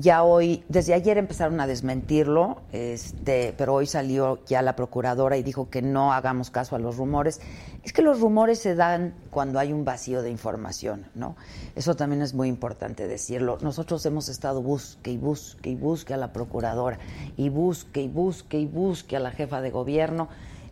[0.00, 5.42] Ya hoy, desde ayer empezaron a desmentirlo, este, pero hoy salió ya la procuradora y
[5.42, 7.42] dijo que no hagamos caso a los rumores.
[7.84, 11.36] Es que los rumores se dan cuando hay un vacío de información, ¿no?
[11.76, 13.58] Eso también es muy importante decirlo.
[13.60, 16.98] Nosotros hemos estado busque y busque y busque a la procuradora
[17.36, 20.28] y busque y busque y busque a la jefa de gobierno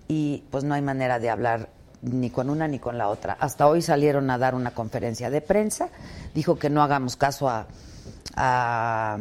[0.09, 1.69] y pues no hay manera de hablar
[2.01, 3.37] ni con una ni con la otra.
[3.39, 5.91] Hasta hoy salieron a dar una conferencia de prensa,
[6.35, 7.67] dijo que no hagamos caso a
[8.35, 9.19] a,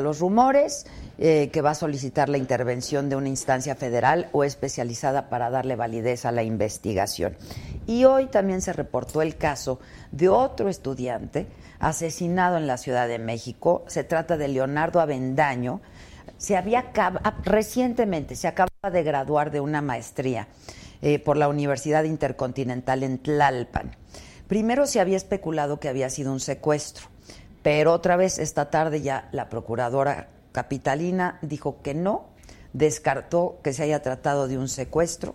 [0.00, 0.86] los rumores,
[1.18, 5.76] eh, que va a solicitar la intervención de una instancia federal o especializada para darle
[5.76, 7.36] validez a la investigación.
[7.86, 9.80] Y hoy también se reportó el caso
[10.12, 11.46] de otro estudiante
[11.78, 13.84] asesinado en la Ciudad de México.
[13.86, 15.80] Se trata de Leonardo Avendaño.
[16.36, 16.92] Se había
[17.44, 20.48] recientemente se acaba de graduar de una maestría
[21.02, 23.96] eh, por la Universidad Intercontinental en Tlalpan.
[24.48, 27.08] Primero se había especulado que había sido un secuestro.
[27.66, 32.26] Pero otra vez esta tarde ya la procuradora capitalina dijo que no,
[32.72, 35.34] descartó que se haya tratado de un secuestro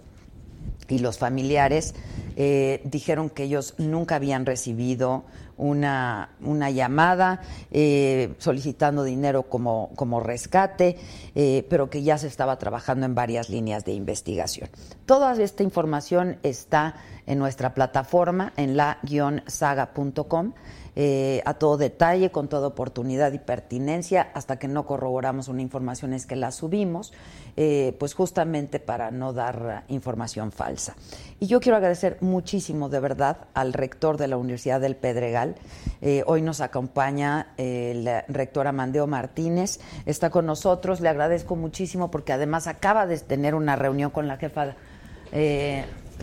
[0.87, 1.93] y los familiares
[2.37, 5.25] eh, dijeron que ellos nunca habían recibido
[5.57, 10.97] una, una llamada eh, solicitando dinero como, como rescate,
[11.35, 14.69] eh, pero que ya se estaba trabajando en varias líneas de investigación.
[15.05, 16.95] Toda esta información está
[17.27, 20.53] en nuestra plataforma en la-saga.com.
[20.95, 26.13] Eh, a todo detalle, con toda oportunidad y pertinencia, hasta que no corroboramos una información
[26.13, 27.13] es que la subimos,
[27.55, 30.95] eh, pues justamente para no dar información falsa.
[31.39, 35.55] Y yo quiero agradecer muchísimo, de verdad, al rector de la Universidad del Pedregal.
[36.01, 42.33] Eh, hoy nos acompaña el rector Amandeo Martínez, está con nosotros, le agradezco muchísimo porque
[42.33, 44.75] además acaba de tener una reunión con la jefa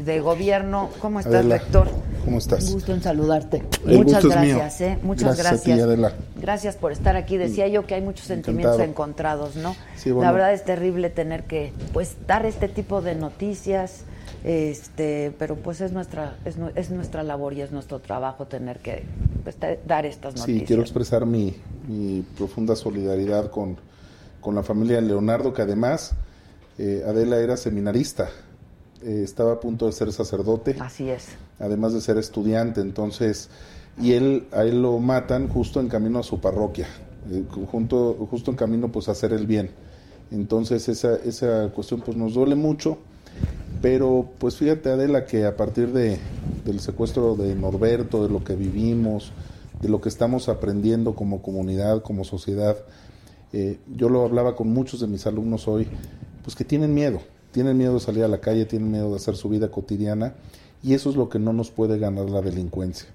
[0.04, 0.90] de gobierno.
[1.00, 1.88] ¿Cómo estás, rector?
[2.24, 2.66] ¿Cómo estás?
[2.68, 3.62] Un gusto en saludarte.
[3.84, 4.98] Muchas gracias, ¿eh?
[5.02, 6.14] Muchas gracias.
[6.40, 7.36] Gracias, por estar aquí.
[7.36, 9.74] Decía yo que hay muchos sentimientos encontrados, ¿no?
[10.04, 14.02] La verdad es terrible tener que pues dar este tipo de noticias,
[14.44, 19.04] este, pero pues es nuestra es, nuestra labor y es nuestro trabajo tener que
[19.42, 19.56] pues,
[19.86, 20.60] dar estas noticias.
[20.60, 21.54] Sí, quiero expresar mi,
[22.36, 23.76] profunda solidaridad con,
[24.40, 26.12] con la familia de Leonardo, que además
[26.78, 28.28] eh, Adela era seminarista
[29.08, 30.76] eh, estaba a punto de ser sacerdote.
[30.80, 31.28] Así es.
[31.58, 33.48] Además de ser estudiante, entonces,
[33.98, 36.88] y él, a él lo matan justo en camino a su parroquia,
[37.30, 39.70] eh, junto, justo en camino pues a hacer el bien.
[40.30, 42.98] Entonces esa, esa cuestión pues nos duele mucho,
[43.80, 46.18] pero pues fíjate Adela que a partir de,
[46.66, 49.32] del secuestro de Norberto, de lo que vivimos,
[49.80, 52.76] de lo que estamos aprendiendo como comunidad, como sociedad,
[53.54, 55.88] eh, yo lo hablaba con muchos de mis alumnos hoy,
[56.44, 57.20] pues que tienen miedo,
[57.52, 60.34] tienen miedo de salir a la calle, tienen miedo de hacer su vida cotidiana
[60.82, 63.08] y eso es lo que no nos puede ganar la delincuencia.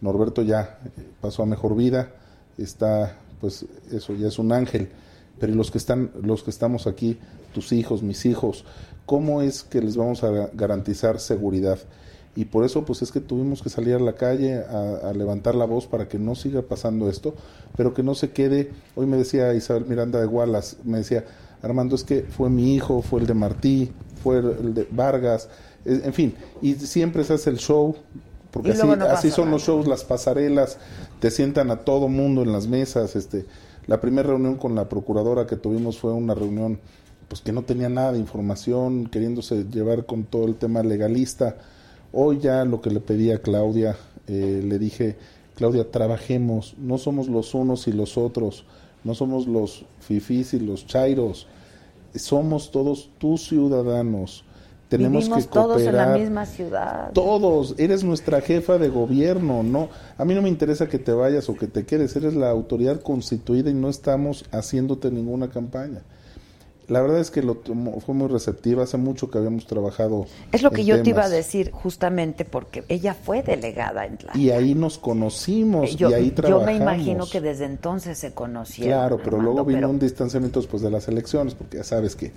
[0.00, 2.12] Norberto ya eh, pasó a mejor vida,
[2.56, 4.88] está, pues eso ya es un ángel,
[5.38, 7.18] pero los que están, los que estamos aquí,
[7.52, 8.64] tus hijos, mis hijos,
[9.06, 11.78] ¿cómo es que les vamos a garantizar seguridad?
[12.36, 15.64] y por eso pues es que tuvimos que salir a la calle a, levantar la
[15.64, 17.34] voz para que no siga pasando esto,
[17.76, 21.24] pero que no se quede, hoy me decía Isabel Miranda de Gualas, me decía,
[21.62, 23.92] Armando, es que fue mi hijo, fue el de Martí,
[24.22, 25.48] fue el de Vargas,
[25.84, 27.96] en fin, y siempre se hace el show,
[28.50, 30.78] porque así, así son los shows, las pasarelas,
[31.20, 33.46] te sientan a todo mundo en las mesas, este,
[33.86, 36.78] la primera reunión con la procuradora que tuvimos fue una reunión
[37.30, 41.58] pues que no tenía nada de información, queriéndose llevar con todo el tema legalista.
[42.12, 43.96] Hoy ya lo que le pedí a Claudia,
[44.26, 45.16] eh, le dije,
[45.54, 48.64] Claudia, trabajemos, no somos los unos y los otros,
[49.04, 51.46] no somos los fifís y los chairos,
[52.14, 54.44] somos todos tus ciudadanos.
[54.88, 57.12] Tenemos Vivimos que todos en la misma ciudad.
[57.12, 59.88] Todos, eres nuestra jefa de gobierno, no.
[60.18, 63.00] A mí no me interesa que te vayas o que te quedes, eres la autoridad
[63.00, 66.02] constituida y no estamos haciéndote ninguna campaña.
[66.90, 67.58] La verdad es que lo
[68.04, 70.26] fue muy receptiva, hace mucho que habíamos trabajado.
[70.50, 74.36] Es lo que yo te iba a decir justamente porque ella fue delegada en la
[74.36, 76.66] Y ahí nos conocimos y ahí trabajamos.
[76.66, 78.98] Yo me imagino que desde entonces se conocieron.
[78.98, 82.32] Claro, pero luego vino un distanciamiento después de las elecciones, porque ya sabes que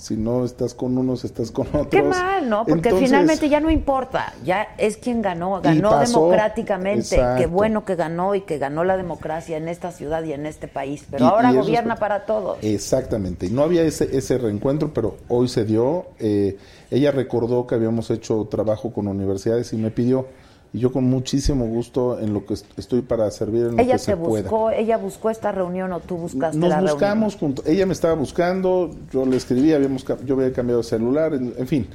[0.00, 1.88] si no estás con unos, estás con otros.
[1.90, 2.64] Qué mal, ¿no?
[2.64, 7.20] Porque finalmente ya no importa, ya es quien ganó, ganó democráticamente.
[7.36, 10.68] Qué bueno que ganó y que ganó la democracia en esta ciudad y en este
[10.68, 12.58] país, pero ahora gobierna para todos.
[12.62, 16.06] Exactamente, y no había ese, ese reencuentro, pero hoy se dio.
[16.18, 16.56] Eh,
[16.90, 20.26] ella recordó que habíamos hecho trabajo con universidades y me pidió
[20.72, 23.98] y yo con muchísimo gusto en lo que estoy para servir en lo ella que
[23.98, 27.66] se buscó, Ella buscó esta reunión o tú buscaste Nos buscamos juntos.
[27.66, 31.88] Ella me estaba buscando, yo le escribí, habíamos, yo había cambiado de celular, en, fin.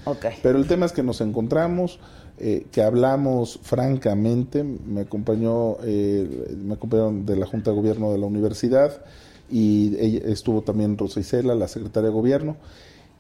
[0.44, 2.00] Pero el tema es que nos encontramos,
[2.38, 4.64] eh, que hablamos francamente.
[4.64, 9.02] Me acompañó, eh, me acompañaron de la Junta de Gobierno de la universidad
[9.50, 12.58] y estuvo también Rosa Isela, la secretaria de Gobierno.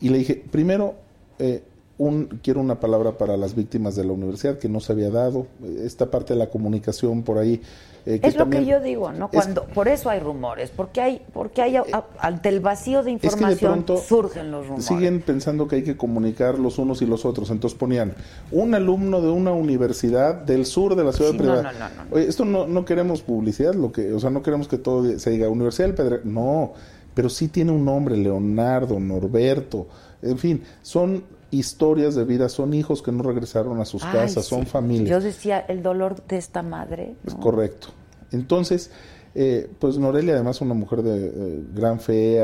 [0.01, 0.95] Y le dije, primero,
[1.39, 1.63] eh,
[1.97, 5.47] un, quiero una palabra para las víctimas de la universidad que no se había dado,
[5.79, 7.61] esta parte de la comunicación por ahí.
[8.05, 9.29] Eh, es lo que yo digo, ¿no?
[9.29, 11.77] Cuando, por eso hay rumores, porque hay, porque hay,
[12.19, 14.85] ante el vacío de información surgen los rumores.
[14.85, 18.13] Siguen pensando que hay que comunicar los unos y los otros, entonces ponían
[18.51, 22.27] un alumno de una universidad del sur de la ciudad de no, no, no, Oye,
[22.27, 25.49] esto no, no queremos publicidad, lo que, o sea, no queremos que todo se diga
[25.49, 26.73] Universidad del Pedregal, no,
[27.15, 29.87] pero sí tiene un nombre, Leonardo, Norberto,
[30.21, 31.23] en fin, son
[31.59, 35.09] historias de vida, son hijos que no regresaron a sus casas, son familias.
[35.09, 37.15] Yo decía, el dolor de esta madre.
[37.25, 37.89] Es correcto.
[38.31, 38.91] Entonces,
[39.33, 42.43] eh, pues Norelia además una mujer de gran fe,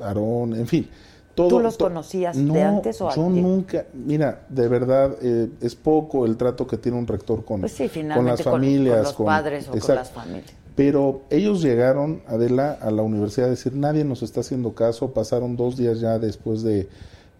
[0.00, 0.88] Aarón, en fin.
[1.34, 6.26] Todo, ¿Tú los conocías de antes o Yo nunca, mira, de verdad, eh, es poco
[6.26, 7.74] el trato que tiene un rector con, pues
[8.14, 9.14] con las familias.
[9.14, 10.52] Con, los padres o con las familias.
[10.76, 15.56] Pero ellos llegaron, Adela, a la universidad a decir, nadie nos está haciendo caso, pasaron
[15.56, 16.88] dos días ya después de,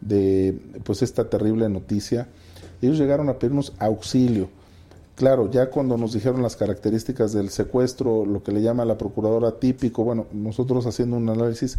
[0.03, 2.29] de pues esta terrible noticia,
[2.83, 4.49] ellos llegaron a pedirnos auxilio.
[5.15, 9.53] Claro, ya cuando nos dijeron las características del secuestro, lo que le llama la procuradora
[9.53, 11.79] típico, bueno, nosotros haciendo un análisis,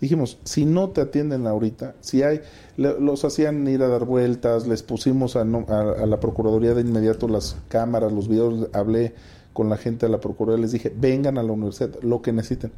[0.00, 2.40] dijimos, si no te atienden ahorita, si hay,
[2.76, 7.56] los hacían ir a dar vueltas, les pusimos a, a, la Procuraduría de inmediato las
[7.68, 9.14] cámaras, los videos, hablé
[9.52, 12.72] con la gente de la Procuraduría, les dije, vengan a la universidad, lo que necesiten.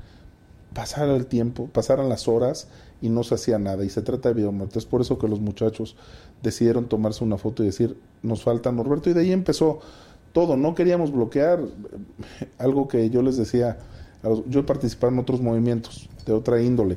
[0.74, 2.68] Pasara el tiempo, pasaran las horas
[3.00, 3.84] y no se hacía nada.
[3.84, 4.78] Y se trata de vida o muerte.
[4.78, 5.96] Es por eso que los muchachos
[6.42, 9.10] decidieron tomarse una foto y decir, nos falta Norberto.
[9.10, 9.80] Y de ahí empezó
[10.32, 10.56] todo.
[10.56, 11.60] No queríamos bloquear
[12.58, 13.78] algo que yo les decía.
[14.48, 16.96] Yo he participado en otros movimientos de otra índole.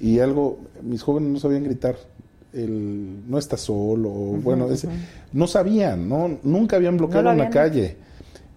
[0.00, 1.96] Y algo, mis jóvenes no sabían gritar.
[2.52, 4.68] El, no está solo, bueno,
[5.32, 6.38] no sabían, ¿no?
[6.42, 7.96] nunca habían bloqueado una calle.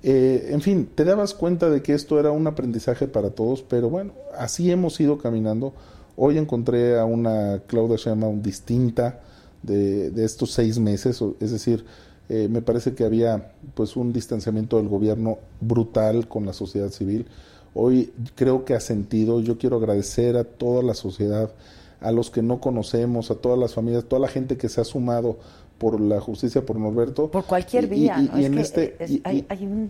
[0.07, 3.89] Eh, en fin, te dabas cuenta de que esto era un aprendizaje para todos, pero
[3.89, 5.73] bueno, así hemos ido caminando
[6.17, 9.19] Hoy encontré a una Claudia Sheinbaum distinta
[9.61, 11.83] de, estos seis meses, es decir,
[12.29, 17.25] eh, me parece que había pues un distanciamiento del gobierno brutal con la sociedad civil.
[17.73, 21.51] Hoy creo que ha sentido, yo quiero agradecer a toda la sociedad,
[21.99, 24.85] a los que no conocemos, a todas las familias, toda la gente que se ha
[24.85, 25.37] sumado
[25.77, 27.29] por la justicia por Norberto.
[27.29, 28.17] Por cualquier vía.
[28.35, 29.87] Y, en este, hay, un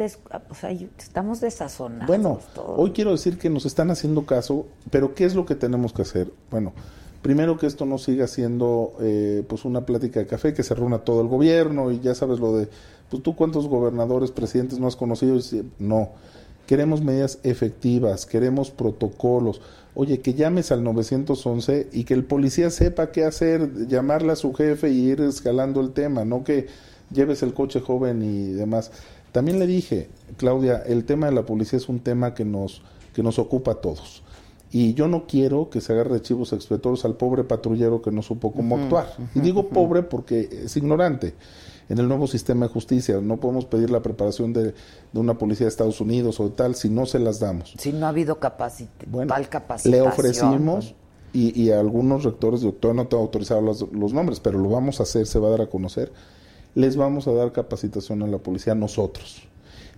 [0.50, 2.08] o sea, estamos desazonados.
[2.08, 2.40] Bueno,
[2.76, 6.02] hoy quiero decir que nos están haciendo caso, pero ¿qué es lo que tenemos que
[6.02, 6.32] hacer?
[6.50, 6.74] Bueno,
[7.22, 11.00] primero que esto no siga siendo eh, pues una plática de café, que se reúna
[11.00, 12.68] todo el gobierno y ya sabes lo de,
[13.10, 15.40] pues tú cuántos gobernadores, presidentes no has conocido.
[15.78, 16.10] No,
[16.66, 19.62] queremos medidas efectivas, queremos protocolos
[19.96, 24.54] oye, que llames al 911 y que el policía sepa qué hacer, llamarle a su
[24.54, 26.68] jefe y ir escalando el tema, no que
[27.12, 28.92] lleves el coche joven y demás.
[29.32, 32.82] También le dije, Claudia, el tema de la policía es un tema que nos,
[33.14, 34.22] que nos ocupa a todos.
[34.72, 38.52] Y yo no quiero que se agarre chivos expiatorios al pobre patrullero que no supo
[38.52, 39.16] cómo actuar.
[39.34, 41.34] y digo pobre porque es ignorante.
[41.90, 43.20] En el nuevo sistema de justicia.
[43.22, 44.74] No podemos pedir la preparación de,
[45.14, 47.74] de una policía de Estados Unidos o tal si no se las damos.
[47.78, 50.04] Si no ha habido capaci Bueno, tal capacitación.
[50.04, 50.96] le ofrecimos
[51.34, 54.70] y, y a algunos rectores de doctor no te autorizado los, los nombres, pero lo
[54.70, 56.12] vamos a hacer, se va a dar a conocer.
[56.74, 59.48] Les vamos a dar capacitación a la policía nosotros,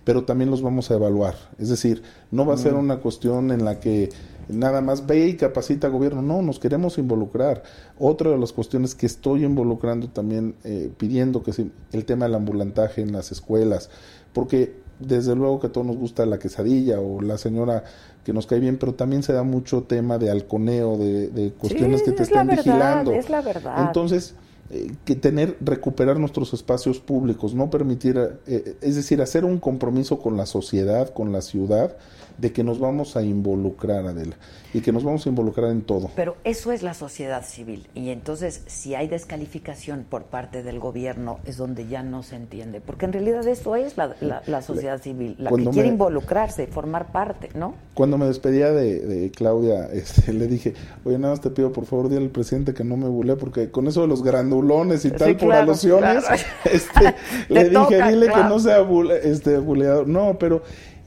[0.04, 1.34] pero también los vamos a evaluar.
[1.58, 4.10] Es decir, no va a ser una cuestión en la que
[4.48, 7.62] nada más ve y capacita al gobierno, no, nos queremos involucrar.
[7.98, 12.34] Otra de las cuestiones que estoy involucrando también, eh, pidiendo que se, el tema del
[12.34, 13.90] ambulantaje en las escuelas,
[14.32, 17.84] porque desde luego que a todos nos gusta la quesadilla o la señora
[18.24, 22.00] que nos cae bien, pero también se da mucho tema de halconeo, de, de cuestiones
[22.00, 23.12] Sí, que te es la están verdad, vigilando.
[23.12, 23.86] es la verdad.
[23.86, 24.34] Entonces,
[24.70, 30.18] eh, que tener, recuperar nuestros espacios públicos, no permitir, eh, es decir, hacer un compromiso
[30.20, 31.96] con la sociedad, con la ciudad,
[32.38, 34.36] de que nos vamos a involucrar, Adela,
[34.72, 36.10] y que nos vamos a involucrar en todo.
[36.14, 37.86] Pero eso es la sociedad civil.
[37.94, 42.80] Y entonces, si hay descalificación por parte del gobierno, es donde ya no se entiende.
[42.80, 46.66] Porque en realidad eso es la, la- la sociedad civil, la que quiere me- involucrarse,
[46.68, 47.74] formar parte, ¿no?
[47.94, 50.74] Cuando me despedía de, de Claudia, este, le dije,
[51.04, 53.70] oye, nada más te pido por favor, dile al presidente que no me bulé, porque
[53.70, 56.42] con eso de los grandulones y Sí, tal por alusiones, claro.
[56.72, 57.14] este,
[57.52, 58.42] le dije, toca, dile claro.
[58.42, 60.06] que no sea bule- este, buleador.
[60.06, 60.62] No, pero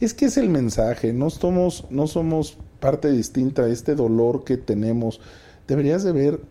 [0.06, 5.22] es que es el mensaje, no somos, no somos parte distinta, este dolor que tenemos.
[5.68, 6.42] Deberías de ver,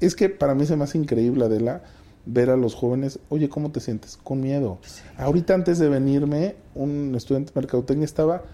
[0.00, 1.82] es que para mí se me hace increíble, Adela,
[2.24, 4.16] ver a los jóvenes, oye, ¿cómo te sientes?
[4.16, 4.78] Con miedo.
[5.16, 8.44] Ahorita antes de venirme, un estudiante de mercadotecnia estaba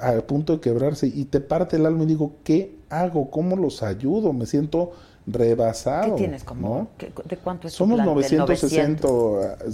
[0.00, 3.30] a punto de quebrarse y te parte el alma y digo, ¿qué hago?
[3.30, 4.32] ¿Cómo los ayudo?
[4.32, 4.92] Me siento
[5.30, 6.14] rebasado.
[6.14, 6.68] ¿Qué tienes como?
[6.68, 6.88] ¿no?
[6.98, 8.38] ¿qué- ¿De cuánto es tu Somos plantel?
[8.38, 9.08] 960,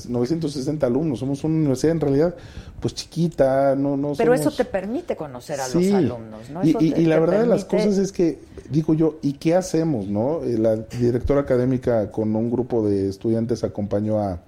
[0.08, 2.34] 960 alumnos, somos una universidad en realidad
[2.80, 5.90] pues chiquita, no, no Pero somos- eso te permite conocer a Sí.
[5.90, 6.64] los alumnos, ¿no?
[6.64, 8.38] Y, Eso y- te- y la verdad de las cosas es que,
[8.70, 10.42] digo yo, ¿y qué hacemos, no?
[10.44, 14.40] Eh, La directora académica con un grupo de estudiantes acompañó a,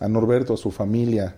[0.00, 1.34] a Norberto, a su familia.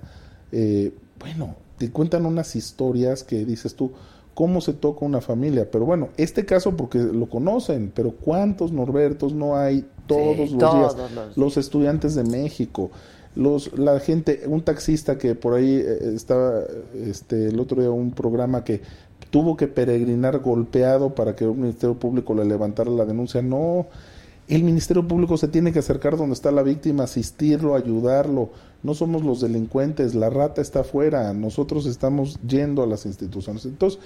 [0.52, 3.92] Eh, bueno, te cuentan unas historias que dices tú,
[4.38, 5.68] ¿cómo se toca una familia?
[5.68, 10.58] Pero bueno, este caso porque lo conocen, pero ¿cuántos Norbertos no hay todos Sí, los
[10.58, 10.96] todos días?
[10.96, 11.36] los días.
[11.36, 12.92] Los estudiantes de México,
[13.34, 16.60] los, la gente, un taxista que por ahí eh, estaba,
[16.94, 18.80] este, el otro día un programa que
[19.30, 23.42] tuvo que peregrinar golpeado para que un ministerio público le levantara la denuncia.
[23.42, 23.86] No,
[24.48, 28.50] el ministerio público se tiene que acercar donde está la víctima, asistirlo, ayudarlo.
[28.82, 33.64] No somos los delincuentes, la rata está afuera, nosotros estamos yendo a las instituciones.
[33.66, 34.00] Entonces,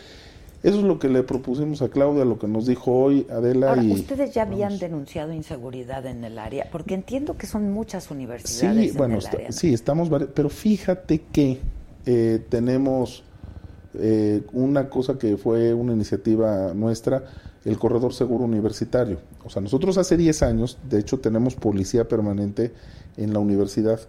[0.64, 3.82] eso es lo que le propusimos a Claudia, lo que nos dijo hoy Adela Ahora,
[3.84, 4.80] y ¿ustedes ya habían vamos.
[4.80, 6.68] denunciado inseguridad en el área?
[6.70, 9.52] Porque entiendo que son muchas universidades Sí, en bueno, el está- área.
[9.52, 11.58] sí, estamos, pero fíjate que
[12.06, 13.24] eh, tenemos
[13.94, 17.24] eh, una cosa que fue una iniciativa nuestra,
[17.64, 19.18] el Corredor Seguro Universitario.
[19.44, 22.72] O sea, nosotros hace 10 años, de hecho, tenemos policía permanente
[23.16, 24.00] en la universidad.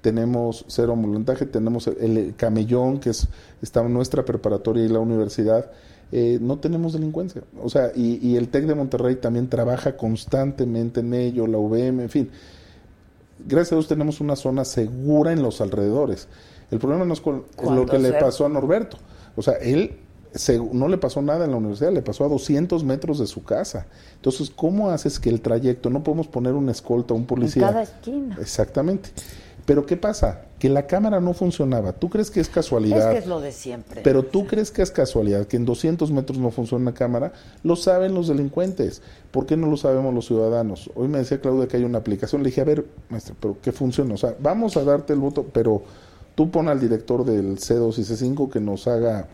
[0.00, 3.28] Tenemos cero ambulantaje, tenemos el, el camellón, que es,
[3.62, 5.70] está en nuestra preparatoria y la universidad.
[6.12, 7.42] Eh, no tenemos delincuencia.
[7.60, 12.00] O sea, y, y el TEC de Monterrey también trabaja constantemente en ello, la UVM,
[12.00, 12.30] en fin
[13.38, 16.28] gracias a Dios tenemos una zona segura en los alrededores.
[16.70, 18.98] El problema no es con lo que le pasó a Norberto.
[19.36, 19.98] O sea, él
[20.36, 23.42] se- no le pasó nada en la universidad, le pasó a 200 metros de su
[23.44, 23.86] casa.
[24.16, 27.66] Entonces, ¿cómo haces que el trayecto, no podemos poner una escolta, un En policía?
[27.68, 28.36] cada esquina.
[28.40, 29.10] Exactamente.
[29.64, 30.42] Pero ¿qué pasa?
[30.60, 31.92] Que la cámara no funcionaba.
[31.92, 33.10] ¿Tú crees que es Es casualidad?
[33.10, 34.00] que es lo de siempre.
[34.02, 37.32] Pero tú crees que es casualidad que en 200 metros no funciona una cámara,
[37.64, 39.02] lo saben los delincuentes.
[39.32, 40.88] ¿Por qué no lo sabemos los ciudadanos?
[40.94, 42.42] Hoy me decía Claudia que hay una aplicación.
[42.44, 44.14] Le dije, a ver, maestra, pero ¿qué funciona?
[44.14, 45.82] O sea, vamos a darte el voto, pero
[46.36, 49.26] tú pon al director del C2 y C5 que nos haga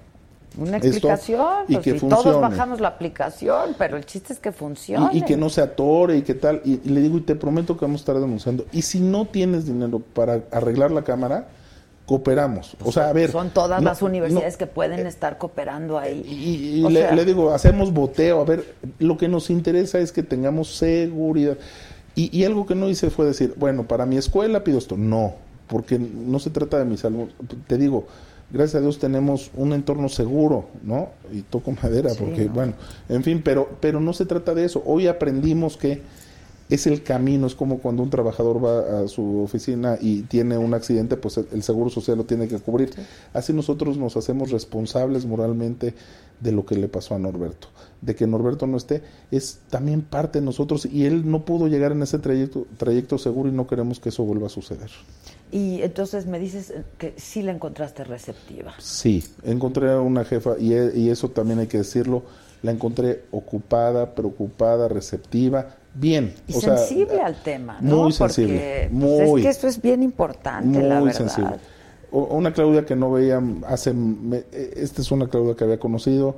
[0.59, 1.47] Una esto explicación.
[1.69, 2.23] y pues, que funcione.
[2.23, 5.09] todos bajamos la aplicación, pero el chiste es que funcione.
[5.13, 6.61] Y, y que no se atore y qué tal.
[6.65, 8.67] Y, y le digo, y te prometo que vamos a estar denunciando.
[8.73, 11.49] Y si no tienes dinero para arreglar la cámara,
[12.07, 12.77] cooperamos.
[12.85, 13.31] O sea, a ver.
[13.31, 16.23] Son todas no- las universidades no- que pueden estar cooperando ahí.
[16.27, 20.13] Y, y le, sea, le digo, hacemos boteo, a ver, lo que nos interesa es
[20.13, 21.57] que tengamos seguridad.
[22.15, 24.97] Y, y algo que no hice fue decir, bueno, para mi escuela pido esto.
[24.99, 25.35] No,
[25.69, 27.31] porque no se trata de mis alumnos.
[27.67, 28.07] Te digo,
[28.53, 31.09] gracias a Dios tenemos un entorno seguro, ¿no?
[31.33, 32.53] Y toco madera, Sí, porque, ¿no?
[32.53, 32.75] bueno,
[33.09, 34.83] en fin, pero, pero no se trata de eso.
[34.87, 36.03] Hoy aprendimos que
[36.75, 40.75] es el camino, es como cuando un trabajador va a su oficina y tiene un
[40.75, 42.91] accidente, pues el seguro social lo tiene que cubrir.
[43.33, 45.95] Así nosotros nos hacemos responsables moralmente
[46.41, 47.69] de lo que le pasó a Norberto.
[48.01, 51.93] De que Norberto no esté, es también parte de nosotros y él no pudo llegar
[51.93, 54.91] en ese trayecto, trayecto seguro y no queremos que eso vuelva a suceder.
[55.53, 58.73] Y entonces me dices que sí la encontraste receptiva.
[58.79, 62.23] Sí, encontré a una jefa y, e- y eso también hay que decirlo,
[62.63, 66.35] la encontré ocupada, preocupada, receptiva, bien.
[66.47, 68.05] Y o sea, sensible al tema, ¿no?
[68.05, 68.55] Muy sensible.
[68.55, 71.13] Porque, pues, muy, es que esto es bien importante, la verdad.
[71.17, 71.57] sensible.
[72.11, 74.45] Una Claudia que no veía hace, me-
[74.77, 76.37] esta es una Claudia que había conocido,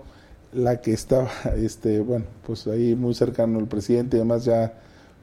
[0.52, 4.72] la que estaba, este, bueno, pues ahí muy cercano al presidente y además ya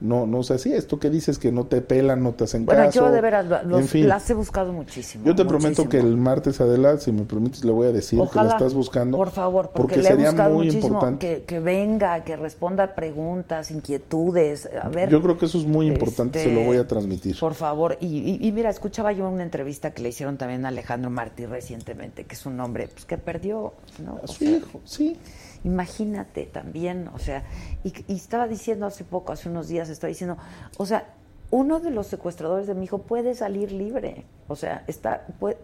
[0.02, 2.86] no, no sé, sí, esto que dices que no te pelan, no te hacen Bueno,
[2.86, 2.99] caso.
[3.06, 4.08] yo de veras lo- los- en fin.
[4.08, 5.24] las he buscado muchísimo.
[5.26, 8.39] Yo te prometo que el martes adelante, si me permites, le voy a decir que
[8.39, 9.16] la estás buscando.
[9.18, 11.28] Por favor, porque, porque le he sería buscado muy muchísimo importante.
[11.38, 14.68] que, que venga, que responda preguntas, inquietudes.
[14.82, 17.38] A ver, Yo creo que eso es muy importante, este, se lo voy a transmitir.
[17.39, 20.70] Por favor, y, y- y mira, escuchaba yo una entrevista que le hicieron también a
[20.70, 23.74] Alejandro Martí recientemente, que es un hombre pues, que perdió,
[24.04, 24.14] ¿no?
[24.18, 25.18] A O su sea, hijo, sí.
[25.64, 27.43] Imagínate también, o sea,
[27.84, 30.38] y, y estaba diciendo hace poco, hace unos días, estaba diciendo,
[30.78, 31.14] o sea,
[31.51, 35.57] uno de los secuestradores de mi hijo puede salir libre, o sea, está, puede-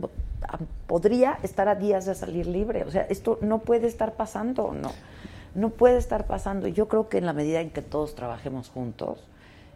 [0.86, 4.92] podría estar a días de salir libre, o sea, esto no puede estar pasando, no,
[5.56, 6.68] no puede estar pasando.
[6.68, 9.24] Yo creo que en la medida en que todos trabajemos juntos,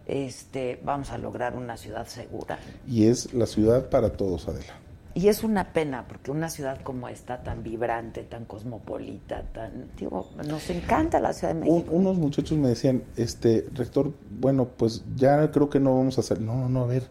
[0.05, 2.59] este, vamos a lograr una ciudad segura.
[2.87, 4.73] Y es la ciudad para todos, Adela.
[5.13, 10.29] Y es una pena, porque una ciudad como esta, tan vibrante, tan cosmopolita, tan, digo,
[10.47, 11.91] nos encanta la Ciudad de Un- México.
[11.95, 16.39] unos muchachos me decían, este, rector, bueno, pues ya creo que no vamos a hacer.
[16.39, 17.03] No, no, no, a ver.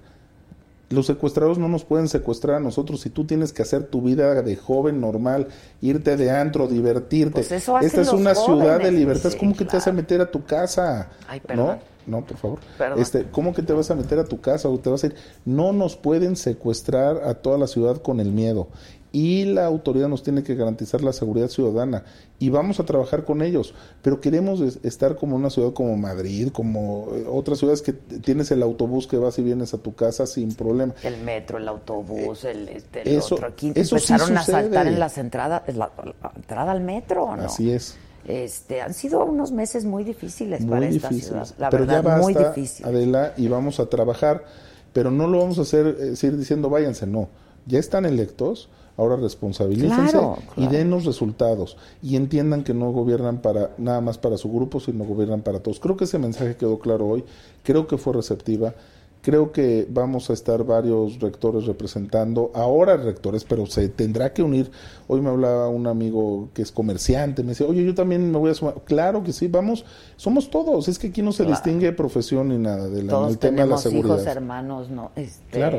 [0.88, 3.00] Los secuestrados no nos pueden secuestrar a nosotros.
[3.02, 5.46] Si tú tienes que hacer tu vida de joven normal,
[5.80, 7.32] irte de antro, divertirte.
[7.42, 9.30] Pues eso Esta es una ciudad de libertad.
[9.30, 11.10] sí, ¿Cómo que te vas a meter a tu casa?
[11.28, 11.66] Ay, perdón.
[11.66, 11.78] No,
[12.10, 12.58] no, por favor.
[12.76, 13.00] Perdón.
[13.00, 15.14] Este, ¿Cómo que te vas a meter a tu casa o te vas a ir?
[15.44, 18.68] No nos pueden secuestrar a toda la ciudad con el miedo.
[19.12, 22.04] Y la autoridad nos tiene que garantizar la seguridad ciudadana.
[22.38, 23.74] Y vamos a trabajar con ellos.
[24.02, 28.52] Pero queremos es- estar como una ciudad como Madrid, como eh, otras ciudades que tienes
[28.52, 30.94] el autobús que vas y vienes a tu casa sin problema.
[31.02, 33.48] El metro, el autobús, el, este, el eso- otro.
[33.48, 35.90] Aquí eso sí empezaron a saltar en las entradas, en la,
[36.22, 37.42] la entrada al metro, ¿no?
[37.42, 37.96] Así es.
[38.26, 41.48] Este, han sido unos meses muy difíciles muy para esta ciudad.
[41.58, 42.86] La pero verdad, ya basta, muy difícil.
[42.86, 44.44] Adela, y vamos a trabajar,
[44.92, 47.28] pero no lo vamos a hacer eh, seguir diciendo váyanse, no.
[47.66, 50.72] Ya están electos, ahora responsabilícense Claro, y claro.
[50.72, 55.42] denos resultados y entiendan que no gobiernan para nada más para su grupo, sino gobiernan
[55.42, 55.80] para todos.
[55.80, 57.24] Creo que ese mensaje quedó claro hoy,
[57.62, 58.74] creo que fue receptiva.
[59.22, 64.70] Creo que vamos a estar varios rectores representando, ahora rectores, pero se tendrá que unir.
[65.08, 68.50] Hoy me hablaba un amigo que es comerciante, me decía, oye, yo también me voy
[68.50, 68.76] a sumar.
[68.86, 69.84] Claro que sí, vamos,
[70.16, 70.88] somos todos.
[70.88, 71.50] Es que aquí no se Claro.
[71.50, 74.14] distingue profesión ni nada de la, en Todos el tema de la tenemos seguridad.
[74.16, 75.78] hijos, hermanos, no, este, Claro.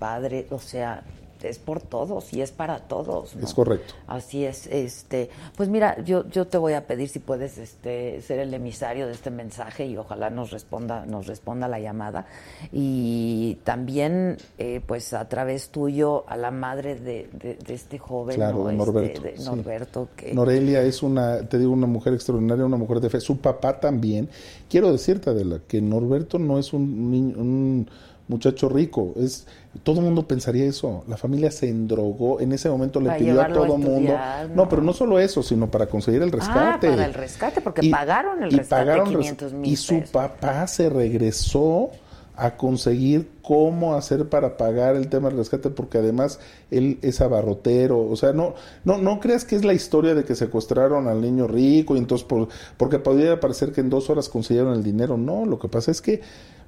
[0.00, 1.04] padre, o sea,
[1.48, 3.34] es por todos y es para todos.
[3.36, 3.44] ¿no?
[3.44, 3.94] Es correcto.
[4.06, 8.38] Así es, este, pues mira, yo, yo te voy a pedir si puedes, este, ser
[8.40, 12.26] el emisario de este mensaje y ojalá nos responda, nos responda la llamada
[12.72, 18.36] y también, eh, pues a través tuyo a la madre de, de- de este joven,
[18.36, 18.64] Claro, ¿no?
[18.66, 19.20] de Este, Norberto.
[19.22, 19.44] de sí.
[19.44, 23.20] Norberto, que Norelia es una, te digo, una mujer extraordinaria, una mujer de fe.
[23.20, 24.28] Su papá también.
[24.68, 27.88] Quiero decirte, Adela, que Norberto no es un, niño- un
[28.32, 29.14] muchacho rico.
[29.16, 29.46] Es
[29.82, 31.04] todo el mundo pensaría eso.
[31.08, 32.40] La familia se endrogó.
[32.40, 33.90] En ese momento le Para pidió a todo mundo.
[33.92, 34.68] estudiar, No, ¿no?
[34.68, 36.88] pero no solo eso, sino para conseguir el rescate.
[36.88, 40.10] Ah, para el rescate, porque pagaron el y rescate, pagaron 500 mil Y su pesos.
[40.10, 41.90] papá se regresó
[42.36, 48.00] a conseguir cómo hacer para pagar el tema del rescate porque además él es abarrotero,
[48.00, 48.54] o sea, no
[48.84, 52.26] no no creas que es la historia de que secuestraron al niño rico y entonces
[52.26, 55.90] por, porque podría parecer que en dos horas consiguieron el dinero, no, lo que pasa
[55.90, 56.22] es que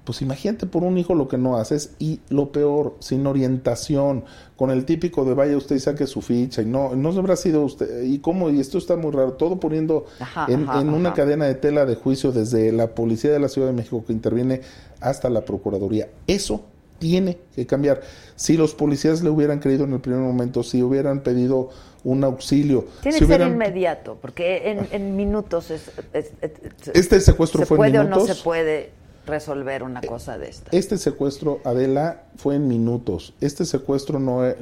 [0.04, 4.24] pues imagínate por un hijo lo que no haces y lo peor, sin orientación,
[4.56, 7.62] con el típico de vaya usted y saque su ficha y no, no habrá sido
[7.62, 11.14] usted, y cómo, y esto está muy raro, todo poniendo Ajá, en, ajá, en una
[11.14, 14.60] cadena de tela de juicio desde la policía de la Ciudad de México que interviene
[15.08, 16.08] hasta la Procuraduría.
[16.26, 16.62] Eso
[16.98, 18.00] tiene que cambiar.
[18.36, 21.70] Si los policías le hubieran creído en el primer momento, si hubieran pedido
[22.04, 26.52] un auxilio, Tiene si que ser inmediato, porque en, en minutos es, es- es-
[26.94, 28.36] Este secuestro se fue en puede o no minutos.
[28.36, 28.90] se puede
[29.26, 30.68] resolver una cosa de esta.
[30.76, 33.32] Este secuestro, Adela, fue en minutos.
[33.40, 34.56] Este secuestro no, e-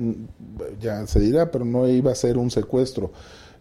[0.81, 3.11] ya se dirá, pero no iba a ser un secuestro.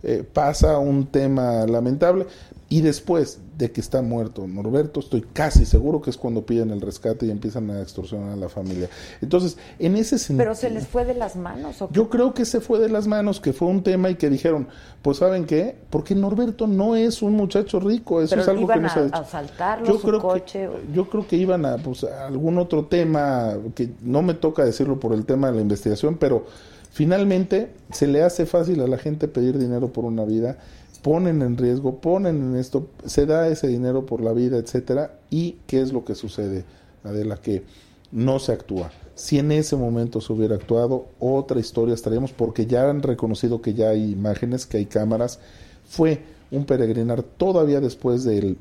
[0.04, 2.26] Eh, pasa un tema lamentable
[2.70, 6.82] y después de que está muerto Norberto, estoy casi seguro que es cuando piden el
[6.82, 8.90] rescate y empiezan a extorsionar a la familia.
[9.22, 10.40] Entonces, en ese sentido...
[10.40, 11.80] Pero se les fue de las manos.
[11.82, 11.94] ¿o qué?
[11.94, 14.68] Yo creo que se fue de las manos, que fue un tema y que dijeron,
[15.04, 15.76] pues ¿saben qué?
[15.92, 19.00] Porque Norberto no es un muchacho rico, eso Pero es algo iban que no se
[19.00, 19.18] ha a- dicho.
[19.18, 22.86] asaltarlo, yo su creo coche, Que, yo creo que iban a, pues, a algún otro
[22.86, 26.46] tema, que no me toca decirlo por el tema de la investigación, pero
[26.92, 30.58] finalmente se le hace fácil a la gente pedir dinero por una vida,
[31.02, 35.58] ponen en riesgo, ponen en esto, se da ese dinero por la vida, etcétera, y
[35.68, 36.64] ¿qué es lo que sucede,
[37.04, 37.38] Adela?
[37.38, 37.64] Que
[38.12, 38.92] no se actúa.
[39.16, 43.74] Si en ese momento se hubiera actuado, otra historia estaríamos, porque ya han reconocido que
[43.74, 45.40] ya hay imágenes, que hay cámaras.
[45.86, 46.22] Fue
[46.52, 48.58] un peregrinar todavía después del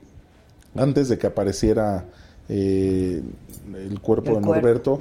[0.74, 2.07] antes de que apareciera
[2.49, 3.22] eh,
[3.74, 5.01] el cuerpo de Norberto,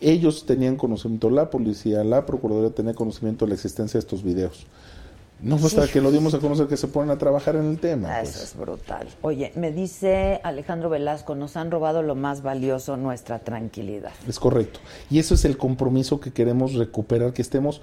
[0.00, 4.66] ellos tenían conocimiento, la policía, la procuraduría tenía conocimiento de la existencia de estos videos.
[5.42, 8.20] No basta que lo dimos a conocer que se ponen a trabajar en el tema.
[8.20, 8.44] Eso pues.
[8.44, 9.08] es brutal.
[9.22, 14.12] Oye, me dice Alejandro Velasco, nos han robado lo más valioso, nuestra tranquilidad.
[14.28, 14.78] Es correcto.
[15.10, 17.80] Y eso es el compromiso que queremos recuperar, que estemos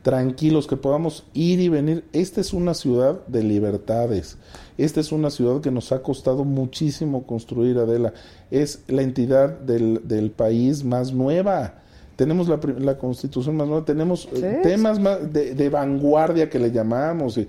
[0.00, 2.04] tranquilos, que podamos ir y venir.
[2.14, 4.38] Esta es una ciudad de libertades.
[4.78, 8.14] Esta es una ciudad que nos ha costado muchísimo construir, Adela.
[8.50, 11.81] Es la entidad del, del país más nueva
[12.16, 17.38] tenemos la, la constitución más nueva, tenemos eh, temas más de, vanguardia que le llamamos,
[17.38, 17.48] y,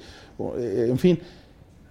[0.57, 1.19] eh, en fin.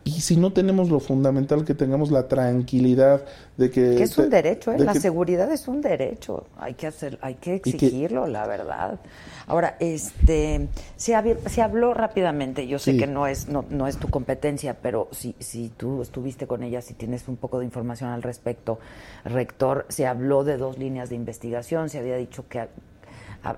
[0.04, 3.24] Y si no tenemos lo fundamental, que tengamos la tranquilidad
[3.56, 3.94] de que...
[3.96, 4.78] Que es un derecho, ¿eh?
[4.78, 8.98] la seguridad es un derecho, hay que, hacer, hay que exigirlo, la verdad.
[9.46, 14.08] Ahora, este, se, se habló rápidamente, yo sé que no es, no, no, es tu
[14.08, 18.22] competencia, pero si, si tú estuviste con ella, si tienes un poco de información al
[18.22, 18.80] respecto,
[19.24, 22.68] rector, se habló de dos líneas de investigación, se había dicho que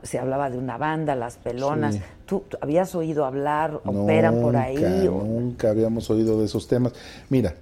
[0.02, 1.98] se hablaba de una banda, las pelonas.
[2.26, 4.76] ¿Tú, habías oído hablar, operan por ahí?
[5.06, 6.92] Nunca habíamos oído de esos temas.
[7.28, 7.54] Mira,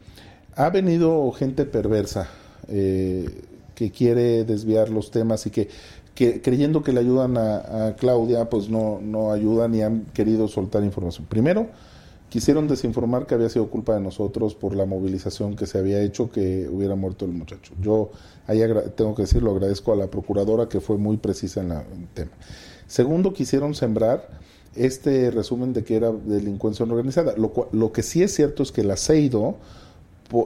[0.54, 2.28] ha venido gente perversa
[2.68, 3.28] eh,
[3.74, 5.68] que quiere desviar los temas y que
[6.14, 10.82] que creyendo que le ayudan a, Claudia, pues no, no ayudan y han querido soltar
[10.84, 11.26] información.
[11.26, 11.68] Primero,
[12.32, 16.30] quisieron desinformar que había sido culpa de nosotros por la movilización que se había hecho
[16.30, 17.74] que hubiera muerto el muchacho.
[17.78, 18.10] Yo
[18.46, 18.62] ahí
[18.96, 22.30] tengo que decirlo, agradezco a la procuradora que fue muy precisa en, el tema.
[22.86, 24.30] Segundo, quisieron sembrar
[24.74, 27.34] este resumen de que era delincuencia organizada.
[27.36, 29.56] Lo, lo que sí es cierto es que el aceido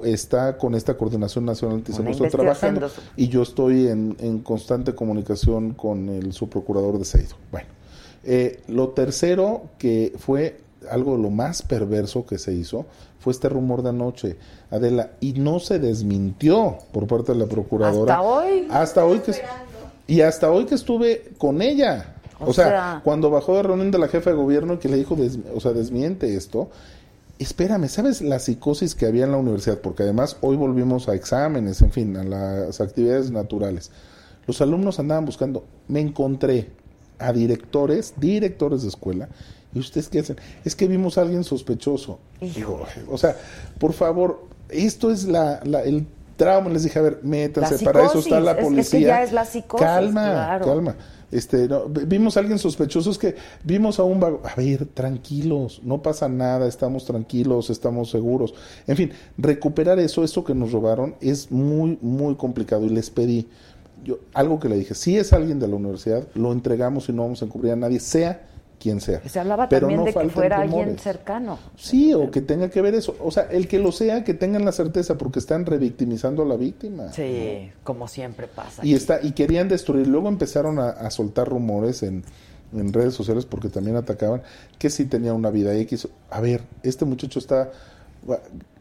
[0.02, 6.32] está con esta Coordinación Nacional Antisecuestro trabajando y yo estoy en, constante comunicación con el
[6.32, 7.36] subprocurador de Seido.
[7.52, 7.68] Bueno,
[8.24, 12.86] eh, lo tercero que fue algo de lo más perverso que se hizo
[13.18, 14.36] fue este rumor de anoche,
[14.70, 18.14] Adela, y no se desmintió por parte de la procuradora.
[18.14, 18.68] Hasta hoy.
[18.70, 19.32] Hasta hoy que
[20.06, 22.14] y hasta hoy que estuve con ella.
[22.38, 25.16] O, sea, cuando bajó de reunión de la jefa de gobierno y que le dijo,
[25.54, 26.68] o sea, desmiente esto,
[27.38, 29.78] espérame, ¿sabes la psicosis que había en la universidad?
[29.78, 33.90] Porque además hoy volvimos a exámenes, en fin, a las actividades naturales.
[34.46, 36.68] Los alumnos andaban buscando, me encontré
[37.18, 39.28] a directores, directores de escuela,
[39.74, 42.18] y ustedes qué hacen, es que vimos a alguien sospechoso.
[43.08, 43.36] o sea,
[43.78, 46.06] por favor, esto es la, el
[46.36, 48.98] trauma, les dije, a ver, métanse, para eso está la policía.
[48.98, 50.96] Es, ya es la psicosis, calma, calma.
[51.32, 51.68] Este,
[52.06, 54.42] vimos a alguien sospechoso, es que vimos a un vago.
[54.44, 58.54] A ver, tranquilos, no pasa nada, estamos tranquilos, estamos seguros.
[58.86, 62.84] En fin, recuperar eso, eso que nos robaron, es muy, muy complicado.
[62.84, 63.48] Y les pedí,
[64.04, 67.22] yo, algo que le dije, si es alguien de la universidad, lo entregamos y no
[67.22, 68.46] vamos a encubrir a nadie, sea
[68.78, 69.20] quien sea.
[69.28, 71.58] Se hablaba Pero también de que fuera alguien cercano.
[71.76, 73.16] Sí, o que tenga que ver eso.
[73.20, 76.56] O sea, el que lo sea, que tengan la certeza, porque están revictimizando a la
[76.56, 77.12] víctima.
[77.12, 78.84] Sí, como siempre pasa.
[78.84, 80.06] Y, está, y querían destruir.
[80.06, 82.24] Luego empezaron a, soltar rumores en,
[82.74, 84.42] en, redes sociales, porque también atacaban,
[84.78, 86.08] que si tenía una vida X.
[86.30, 87.70] A ver, este muchacho está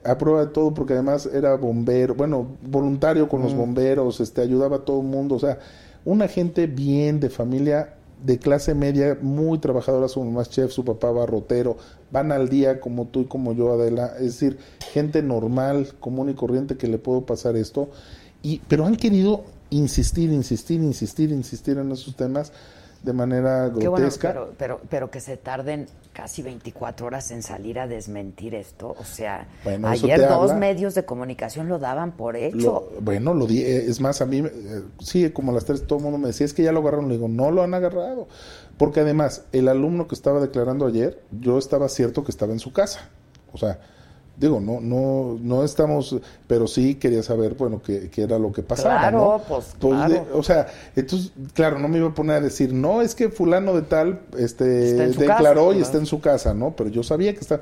[0.03, 3.57] a prueba de todo, porque además era bombero, bueno, voluntario con los mm.
[3.57, 5.35] bomberos, este, ayudaba a todo el mundo.
[5.35, 5.59] O sea,
[6.03, 11.11] una gente bien de familia de clase media, muy trabajadora, su mamá chef, su papá
[11.11, 11.77] barrotero,
[12.11, 14.57] van al día como tú y como yo, Adela, es decir,
[14.91, 17.89] gente normal, común y corriente que le puedo pasar esto,
[18.41, 22.51] y, pero han querido insistir, insistir, insistir, insistir en esos temas
[23.05, 24.29] de manera grotesca.
[24.29, 28.95] pero, pero, pero, que se tarden casi 24 horas en salir a desmentir esto.
[28.97, 29.47] O sea,
[29.83, 32.89] ayer dos medios de comunicación lo daban por hecho.
[33.01, 35.99] bueno, lo di, eh, es más, a mí, eh, sí, como a las tres todo
[35.99, 37.07] el mundo me decía, es que ya lo agarraron.
[37.07, 38.27] Le digo, no lo han agarrado.
[38.77, 42.73] Porque además, el alumno que estaba declarando ayer, yo estaba cierto que estaba en su
[42.73, 43.09] casa.
[43.53, 43.79] O sea,
[44.37, 46.15] digo, no, no, no estamos,
[46.47, 48.99] pero sí quería saber, bueno, qué, era lo que pasaba.
[48.99, 53.01] Claro, pues, pues o sea, entonces, claro, no me iba a poner a decir, no,
[53.01, 56.75] es que fulano de tal, este, declaró y está en su casa, ¿no?
[56.75, 57.61] Pero yo sabía que está,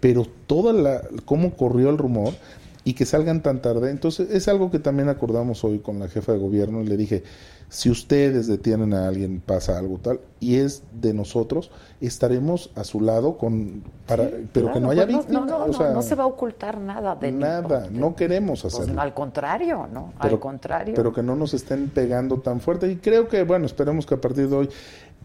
[0.00, 2.34] pero toda la, cómo corrió el rumor
[2.84, 6.32] y que salgan tan tarde, entonces es algo que también acordamos hoy con la jefa
[6.32, 7.22] de gobierno y le dije,
[7.68, 11.70] si ustedes detienen a alguien, pasa algo tal, y es de nosotros,
[12.00, 15.46] estaremos a su lado con para pero que no haya pues víctimas.
[15.46, 19.00] No, no, no, se va a ocultar nada de nada, no queremos pues hacerlo.
[19.00, 20.12] al contrario, ¿no?
[20.18, 20.94] al contrario.
[20.96, 24.20] Pero que no nos estén pegando tan fuerte y creo que bueno, esperemos que a
[24.20, 24.68] partir de hoy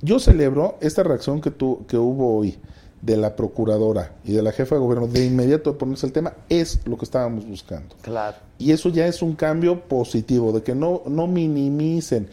[0.02, 2.60] yo celebro esta reacción que tu, que hubo hoy
[3.06, 6.34] de la procuradora y de la jefa de gobierno de inmediato de ponerse el tema
[6.50, 7.96] es lo que estábamos buscando.
[8.02, 8.38] Claro.
[8.58, 12.30] Y eso ya es un cambio positivo, de que no, no minimicen.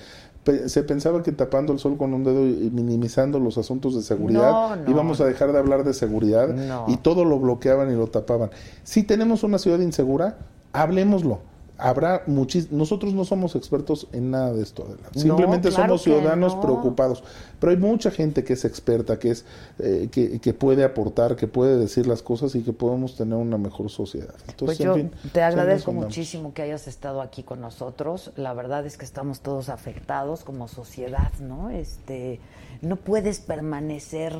[0.67, 4.81] se pensaba que tapando el sol con un dedo y minimizando los asuntos de seguridad
[4.89, 6.49] íbamos a dejar de hablar de seguridad
[6.89, 8.51] y todo lo bloqueaban y lo tapaban.
[8.83, 10.39] Si tenemos una ciudad insegura,
[10.73, 11.41] Hablemoslo.
[11.83, 15.09] Habrá muchis nosotros no somos expertos en nada de esto, Adela.
[15.15, 16.61] No, Simplemente claro somos ciudadanos no.
[16.61, 17.25] preocupados.
[17.59, 19.45] Pero hay mucha gente que es experta, que es
[19.81, 23.59] eh, que, que puede aportar, que puede decir las cosas y que podemos tener una
[23.59, 24.33] mejor sociedad.
[24.33, 28.31] Pues Entonces, yo en fin, te agradezco muchísimo que hayas estado aquí con nosotros.
[28.37, 31.71] La verdad es que estamos todos afectados como sociedad, ¿no?
[31.71, 32.39] Este,
[32.81, 34.35] no puedes permanecer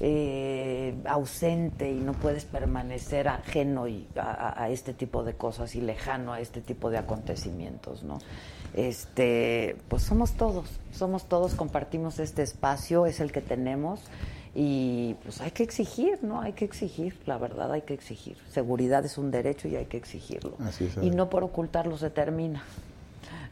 [0.00, 6.32] eh, ausente y no puedes permanecer ajeno y a, este tipo de cosas y lejano
[6.32, 8.18] a este tipo de acontecimientos, ¿no?
[8.74, 14.00] Este, pues somos todos, somos todos, compartimos este espacio, es el que tenemos
[14.52, 16.40] y pues hay que exigir, ¿no?
[16.40, 18.36] Hay que exigir, la verdad hay que exigir.
[18.50, 20.56] Seguridad es un derecho y hay que exigirlo.
[20.60, 22.64] Así y no por ocultarlo se termina,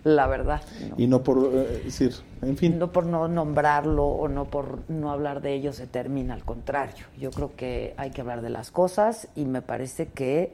[0.05, 0.63] la verdad.
[0.89, 0.95] ¿no?
[0.99, 2.79] Y no por eh, decir, en fin.
[2.79, 7.07] No por no nombrarlo o no por no hablar de ello se termina, al contrario.
[7.19, 10.53] Yo creo que hay que hablar de las cosas y me parece que,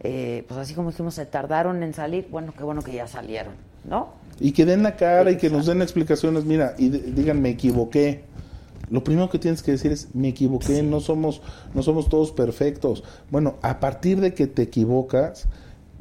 [0.00, 3.54] eh, pues así como dijimos, se tardaron en salir, bueno, qué bueno que ya salieron,
[3.84, 4.08] ¿no?
[4.40, 6.44] Y que den la cara y que nos den explicaciones.
[6.44, 8.24] Mira, y digan, me equivoqué.
[8.90, 11.42] Lo primero que tienes que decir es, me equivoqué, no somos,
[11.74, 13.04] no somos todos perfectos.
[13.30, 15.46] Bueno, a partir de que te equivocas,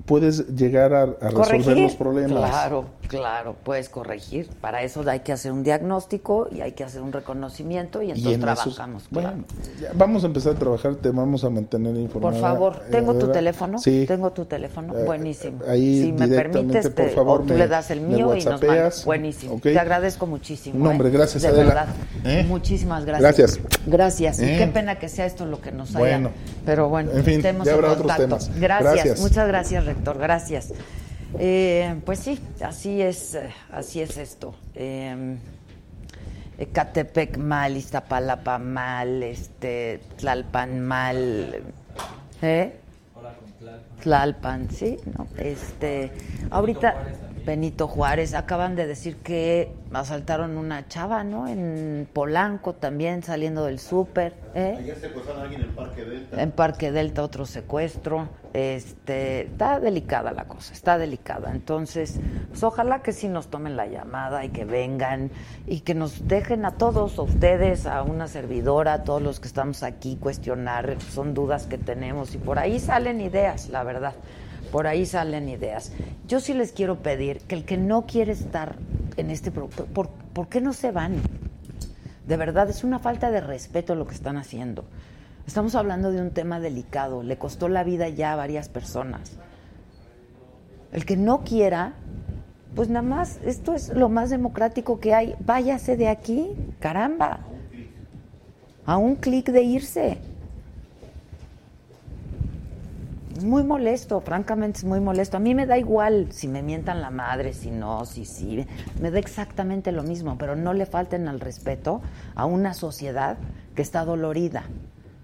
[0.06, 1.78] puedes llegar a, a resolver Corregir.
[1.78, 2.50] los problemas.
[2.50, 4.48] Claro, claro, puedes corregir.
[4.62, 8.12] Para eso hay que hacer un diagnóstico y hay que hacer un reconocimiento y Y
[8.12, 9.08] entonces en trabajamos.
[9.10, 9.44] bueno, claro.
[9.82, 12.32] ya vamos a empezar a trabajar, te vamos a mantener informada.
[12.34, 13.80] Por favor, eh, ¿tengo tu teléfono?
[13.80, 14.06] Sí.
[14.08, 14.98] Tengo tu teléfono.
[14.98, 15.60] Eh, Buenísimo.
[15.68, 18.44] ahí si me permites, por te- favor, o tú me- le das el mío y
[18.46, 19.04] nos mandas.
[19.06, 19.56] Buenísimo.
[19.56, 19.62] ¿ok?
[19.64, 20.84] Te agradezco muchísimo.
[20.84, 21.12] No, hombre, ¿eh?
[21.12, 21.66] gracias, De Adela.
[21.66, 21.88] verdad.
[22.24, 22.46] ¿Eh?
[22.48, 23.38] Muchísimas gracias.
[23.38, 23.60] Gracias.
[23.86, 24.40] Gracias.
[24.40, 24.58] Y ¿Eh?
[24.60, 26.00] qué pena que sea esto lo que nos haya.
[26.00, 26.32] Bueno.
[26.66, 28.24] Pero bueno, En fin, estemos ya en habrá otros contacto.
[28.24, 28.52] temas.
[28.60, 28.94] Gracias.
[28.94, 29.20] Gracias.
[29.22, 30.18] Muchas gracias, rector.
[30.18, 30.74] Gracias.
[31.40, 33.38] Eh, pues sí, así es,
[33.72, 34.54] así es esto.
[34.76, 35.38] Eh,
[36.58, 41.62] Ecatepec mal, Iztapalapa mal, este, Tlalpan mal,
[42.42, 42.74] ¿eh?
[44.02, 46.12] Tlalpan, sí, no, este,
[46.50, 46.96] ahorita
[47.48, 51.48] Benito Juárez acaban de decir que asaltaron una chava, ¿no?
[51.48, 54.76] En Polanco también saliendo del súper, ¿eh?
[54.78, 56.42] Ayer secuestraron a alguien en Parque Delta.
[56.42, 58.28] En Parque Delta otro secuestro.
[58.52, 61.52] Este, está delicada la cosa, está delicada.
[61.52, 62.20] Entonces,
[62.50, 65.32] pues ojalá que sí nos tomen la llamada y que vengan
[65.68, 69.48] y que nos dejen a todos, a ustedes, a una servidora, a todos los que
[69.48, 74.16] estamos aquí cuestionar, son dudas que tenemos y por ahí salen ideas, la verdad.
[74.72, 75.92] Por ahí salen ideas.
[76.28, 78.76] Yo sí les quiero pedir que el que no quiere estar
[79.16, 81.16] en este pro- ¿por, ¿por qué no se van?
[82.28, 84.84] De verdad, es una falta de respeto lo que están haciendo.
[85.48, 89.38] Estamos hablando de un tema delicado, le costó la vida ya a varias personas.
[90.92, 91.94] El que no quiera,
[92.76, 95.36] pues nada más, esto es lo más democrático que hay.
[95.40, 96.50] Váyase de aquí,
[96.80, 97.40] caramba.
[98.86, 100.18] A un clic de irse.
[103.38, 105.38] Es muy molesto, francamente es muy molesto.
[105.38, 108.66] A mí me da igual si me mientan la madre, si no, si sí.
[109.00, 112.02] Me da exactamente lo mismo, pero no le falten al respeto
[112.34, 113.38] a una sociedad
[113.76, 114.64] que está dolorida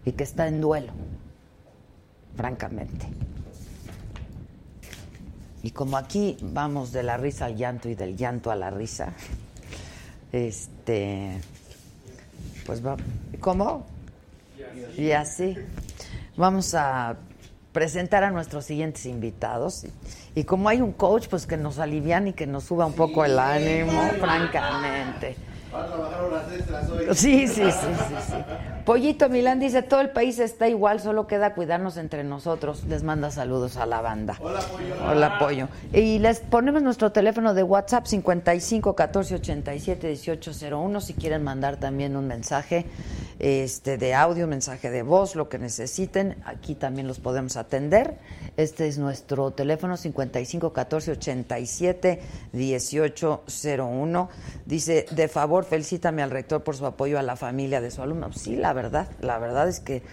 [0.05, 0.93] y que está en duelo,
[2.35, 3.07] francamente.
[5.63, 9.13] Y como aquí vamos de la risa al llanto y del llanto a la risa,
[10.31, 11.41] este,
[12.67, 12.95] pues va,
[13.39, 13.87] ¿cómo?
[14.97, 15.57] Y así.
[16.37, 17.15] Vamos a
[17.73, 19.83] presentar a nuestros siguientes invitados.
[19.83, 22.93] Y, y como hay un coach, pues que nos alivian y que nos suba un
[22.93, 25.35] poco el ánimo, francamente.
[25.73, 27.05] Va a trabajar horas extras hoy.
[27.15, 28.33] Sí, sí, sí, sí, sí.
[28.85, 32.83] Pollito Milán dice, todo el país está igual, solo queda cuidarnos entre nosotros.
[32.83, 34.37] Les manda saludos a la banda.
[34.41, 34.95] Hola, Pollo.
[35.09, 35.67] Hola, Pollo.
[35.93, 41.77] Y les ponemos nuestro teléfono de WhatsApp 55 14 87 18 01 si quieren mandar
[41.77, 42.85] también un mensaje
[43.39, 46.37] este de audio, mensaje de voz, lo que necesiten.
[46.45, 48.17] Aquí también los podemos atender.
[48.57, 52.21] Este es nuestro teléfono 55 14 87
[52.51, 53.43] 18
[53.77, 54.29] 01.
[54.65, 58.31] Dice, de favor, felicítame al rector por su apoyo a la familia de su alumno.
[58.33, 60.03] Sí, la verdad, la verdad es que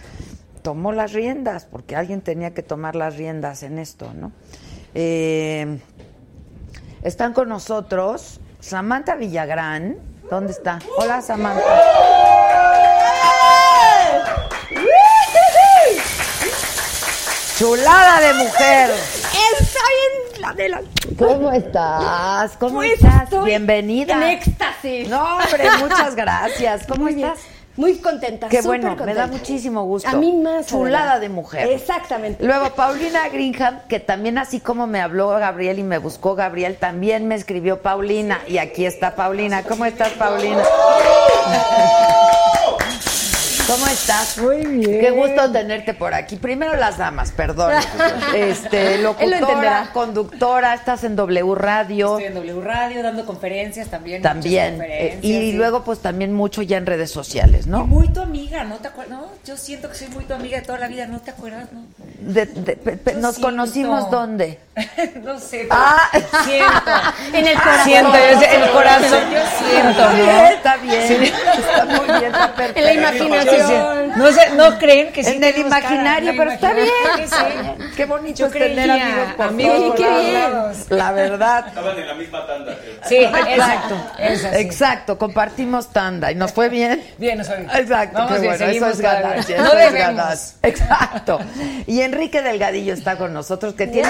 [0.61, 4.31] tomó las riendas, porque alguien tenía que tomar las riendas en esto, ¿no?
[4.93, 5.79] Eh,
[7.03, 9.97] están con nosotros Samantha Villagrán.
[10.29, 10.79] ¿Dónde está?
[10.97, 11.61] Hola, Samantha.
[17.57, 18.89] Chulada de mujer.
[18.89, 20.30] Está bien
[21.17, 22.57] ¿Cómo estás?
[22.57, 23.23] ¿Cómo Pues estás?
[23.23, 24.15] estoy Bienvenida.
[24.15, 25.07] En éxtasis.
[25.09, 26.85] No, hombre, muchas gracias.
[26.87, 27.29] ¿Cómo Muy bien.
[27.29, 27.45] estás?
[27.77, 28.49] Muy contenta.
[28.49, 30.09] Qué bueno, me da muchísimo gusto.
[30.09, 30.67] A mí más.
[30.67, 31.69] Chulada de mujer.
[31.69, 32.43] Exactamente.
[32.45, 37.27] Luego Paulina Greenham, que también así como me habló Gabriel y me buscó Gabriel, también
[37.27, 38.39] me escribió Paulina.
[38.47, 39.63] Y aquí está Paulina.
[39.63, 40.61] ¿Cómo estás, Paulina?
[43.67, 44.37] ¿Cómo estás?
[44.39, 44.99] Muy bien.
[44.99, 46.35] Qué gusto tenerte por aquí.
[46.35, 47.71] Primero las damas, perdón.
[48.35, 49.89] Este, lo locutora, entenderá.
[49.93, 52.17] conductora, estás en W Radio.
[52.17, 54.21] Estoy en W Radio dando conferencias también.
[54.21, 54.77] También.
[54.77, 55.53] conferencias, y sí.
[55.53, 57.85] luego, pues también mucho ya en redes sociales, Y ¿no?
[57.85, 59.19] muy tu amiga, ¿no te acuerdas?
[59.19, 61.67] No, yo siento que soy muy tu amiga de toda la vida, ¿no te acuerdas?
[61.71, 61.83] No,
[62.19, 63.47] De- de- pe- pe- Yo ¿Nos siento.
[63.49, 64.59] conocimos dónde?
[65.23, 65.67] no sé.
[65.69, 66.09] pero Ah.
[66.45, 66.91] siento.
[67.33, 67.83] En el corazón.
[67.83, 70.47] Siento, yo sé, el corazón, yo siento, Está bien, ¿no?
[70.47, 71.23] está bien.
[71.23, 72.79] Está muy bien, está perfecto.
[72.79, 74.11] En la imaginación.
[74.17, 76.87] No sé, no creen que sí en el imaginario, en pero está bien.
[77.27, 77.35] sí.
[77.77, 77.91] bien.
[77.95, 80.77] Qué bonito Yo es tener creía, amigos por amigos todos por lados.
[80.89, 81.67] La verdad.
[81.67, 82.75] Estaban en la misma tanda.
[82.75, 82.95] creo.
[83.07, 83.95] Sí, exacto.
[84.19, 84.57] Es así.
[84.61, 87.03] Exacto, compartimos tanda y nos fue bien.
[87.17, 87.69] Bien, nos fue bien.
[87.73, 89.61] Exacto, Vamos qué bien, bueno, eso es ganancia.
[89.61, 90.53] No debemos.
[90.63, 91.39] Exacto.
[91.87, 94.09] Y Enrique Delgadillo está con nosotros, que tiene...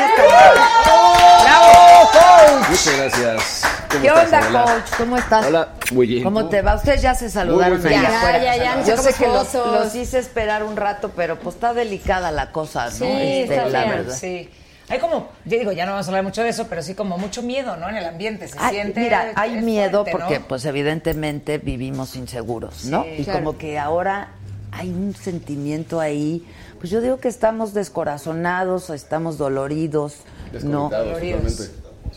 [0.53, 2.69] ¡Bravo, coach!
[2.69, 3.61] Muchas gracias.
[3.89, 4.63] ¿Cómo ¿Qué estás, onda, Adela?
[4.63, 4.97] coach?
[4.97, 5.45] ¿Cómo estás?
[5.47, 6.23] Hola, muy bien.
[6.23, 6.75] ¿Cómo te va?
[6.75, 8.17] Ustedes ya se saludaron Muy, muy allá feliz.
[8.17, 8.43] afuera.
[8.43, 12.31] Ya, ya, ya, Yo sé que los, hice esperar un rato, pero pues está delicada
[12.31, 12.91] la cosa, ¿no?
[12.91, 13.91] Sí, Este, está la fea.
[13.95, 14.15] verdad.
[14.15, 14.49] Sí.
[14.89, 17.17] Hay como, yo digo, ya no vamos a hablar mucho de eso, pero sí como
[17.17, 17.87] mucho miedo, ¿no?
[17.89, 18.99] En el ambiente, se Ay, siente.
[18.99, 20.47] mira, hay miedo fuerte, porque ¿no?
[20.47, 23.03] pues evidentemente vivimos inseguros, ¿no?
[23.03, 23.39] Sí, y claro.
[23.39, 24.29] como que ahora
[24.73, 26.45] hay un sentimiento ahí,
[26.79, 30.15] pues yo digo que estamos descorazonados, estamos doloridos.
[30.51, 31.63] Desconectados, totalmente.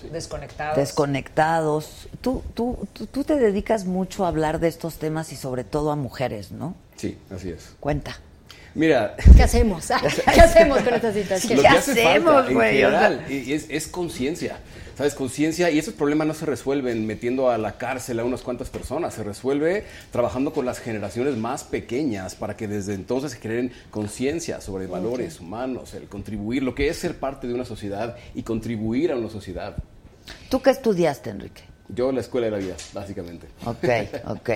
[0.01, 0.09] Sí.
[0.11, 0.76] desconectados.
[0.76, 2.09] Desconectados.
[2.20, 5.93] Tú, tú, tú, tú te dedicas mucho a hablar de estos temas y sobre todo
[5.93, 6.74] a mujeres, ¿no?
[6.97, 7.74] Sí, así es.
[7.80, 8.18] Cuenta.
[8.74, 9.88] Mira, ¿Qué hacemos?
[10.34, 11.57] ¿Qué hacemos con esta situación?
[11.57, 12.82] lo ¿Qué que hace hacemos, güey?
[13.68, 14.59] Es conciencia.
[14.96, 15.14] ¿Sabes?
[15.14, 15.70] Conciencia.
[15.70, 19.14] Y esos problemas no se resuelven metiendo a la cárcel a unas cuantas personas.
[19.14, 24.61] Se resuelve trabajando con las generaciones más pequeñas para que desde entonces se creen conciencia
[24.61, 29.11] sobre valores humanos, el contribuir, lo que es ser parte de una sociedad y contribuir
[29.11, 29.76] a una sociedad.
[30.48, 31.62] ¿Tú qué estudiaste, Enrique?
[31.88, 33.48] Yo la escuela de la vida, básicamente.
[33.66, 33.84] Ok,
[34.26, 34.50] ok.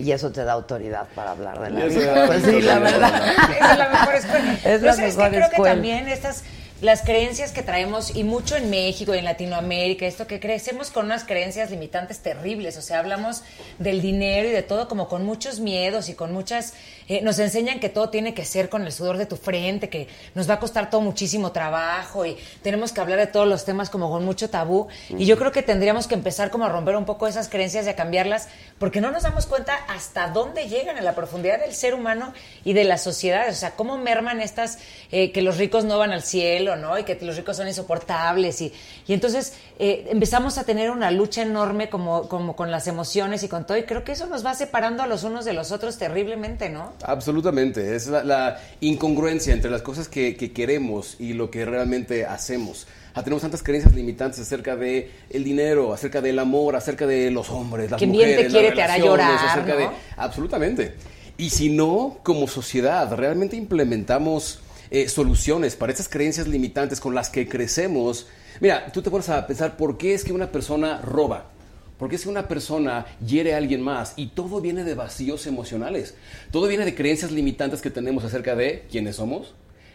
[0.00, 2.26] Y eso te da autoridad para hablar de la vida.
[2.26, 3.22] Pues sí, la verdad.
[3.52, 4.52] es la mejor escuela.
[4.54, 5.64] Es Pero la ¿sabes mejor creo escuela.
[5.70, 6.42] que también estas
[6.84, 11.06] las creencias que traemos y mucho en México y en Latinoamérica, esto que crecemos con
[11.06, 13.42] unas creencias limitantes terribles, o sea, hablamos
[13.78, 16.74] del dinero y de todo como con muchos miedos y con muchas
[17.08, 20.08] eh, nos enseñan que todo tiene que ser con el sudor de tu frente, que
[20.34, 23.90] nos va a costar todo muchísimo trabajo y tenemos que hablar de todos los temas
[23.90, 24.88] como con mucho tabú.
[25.10, 27.90] Y yo creo que tendríamos que empezar como a romper un poco esas creencias y
[27.90, 31.94] a cambiarlas porque no nos damos cuenta hasta dónde llegan en la profundidad del ser
[31.94, 32.32] humano
[32.64, 34.78] y de las sociedades, o sea, cómo merman estas
[35.12, 36.98] eh, que los ricos no van al cielo, ¿no?
[36.98, 38.72] Y que los ricos son insoportables y,
[39.06, 43.48] y entonces eh, empezamos a tener una lucha enorme como, como con las emociones y
[43.48, 45.98] con todo y creo que eso nos va separando a los unos de los otros
[45.98, 46.92] terriblemente, ¿no?
[47.04, 52.26] Absolutamente, es la, la incongruencia entre las cosas que, que queremos y lo que realmente
[52.26, 52.86] hacemos.
[53.14, 57.48] Ah, tenemos tantas creencias limitantes acerca de el dinero, acerca del amor, acerca de los
[57.48, 59.92] hombres, las Quien bien te mujeres, quiere las te hará llorar, acerca de ¿no?
[60.16, 60.94] absolutamente.
[61.36, 64.60] Y si no, como sociedad, realmente implementamos
[64.94, 68.28] eh, soluciones para esas creencias limitantes con las que crecemos.
[68.60, 71.50] Mira, tú te pones a pensar por qué es que una persona roba.
[71.98, 76.14] Porque es que una persona hiere a alguien más y todo viene de vacíos emocionales.
[76.52, 79.54] Todo viene de creencias limitantes que tenemos acerca de quiénes somos,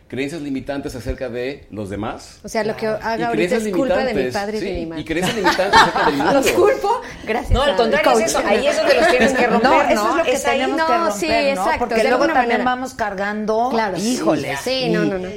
[0.09, 2.39] creencias limitantes acerca de los demás.
[2.43, 4.59] O sea, lo que y haga ahorita creencias es culpa de mi limitantes, padre y
[4.61, 5.01] de sí, mi madre.
[5.01, 6.33] Y creencias limitantes acerca del mundo.
[6.33, 7.01] ¿Los culpo?
[7.25, 7.51] Gracias.
[7.51, 8.41] No, al contrario, es eso.
[8.45, 9.89] Ahí es donde los tienes que romper, No, ¿no?
[9.89, 10.57] eso es lo que Es ahí.
[10.59, 11.33] tenemos No, que romper, sí, ¿no?
[11.37, 12.63] exacto, Porque de luego también manera.
[12.63, 14.57] vamos cargando, Claro, híjole.
[14.63, 15.29] Sí, y- no, no, no.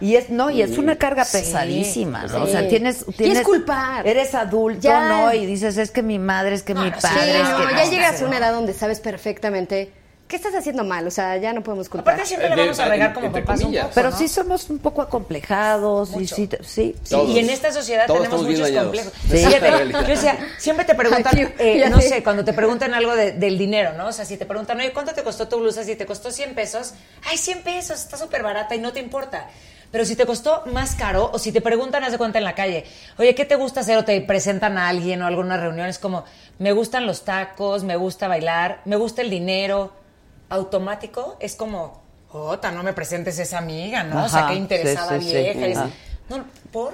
[0.00, 2.44] Y es no, y es una carga Sí, pesadísima, ¿no?
[2.44, 4.06] O sea, tienes, Y tienes es culpar.
[4.06, 5.08] Eres adulto, Ya.
[5.08, 5.34] ¿no?
[5.34, 7.84] Y dices, es que mi madre, es que mi padre, Sí, es no, que ya
[7.84, 7.90] no.
[7.90, 9.90] llegas a una edad donde sabes perfectamente
[10.28, 12.12] qué estás haciendo mal, o sea, ya no podemos culpar.
[12.14, 14.16] Aparte siempre le vamos a regar como papás un poco, Pero ¿no?
[14.18, 16.36] sí somos un poco acomplejados y Mucho.
[16.36, 17.30] sí, sí, Sí, Todos.
[17.30, 19.12] y en esta sociedad tenemos muchos complejos.
[19.30, 19.42] Sí.
[19.92, 22.22] Yo decía, siempre te preguntan, eh, no sé.
[22.22, 24.06] cuando te preguntan algo de- del dinero, ¿no?
[24.08, 25.82] O sea, si te preguntan, oye, ¿cuánto te costó tu blusa?
[25.84, 26.92] Si te costó 100 pesos,
[27.30, 29.46] ay, 100 pesos, está súper barata y no te importa.
[29.90, 32.54] Pero si te costó más caro, o si te preguntan, haz de cuenta en la
[32.54, 32.84] calle,
[33.16, 33.96] oye, ¿qué te gusta hacer?
[33.96, 36.24] O te presentan a alguien o a alguna reunión, es como,
[36.58, 39.92] me gustan los tacos, me gusta bailar, me gusta el dinero.
[40.50, 44.24] Automático es como, Jota, no me presentes esa amiga, ¿no?
[44.24, 45.36] o sea, qué interesada sí, sí, sí.
[45.36, 45.66] vieja.
[45.66, 45.92] es-
[46.28, 46.92] no, ¿por?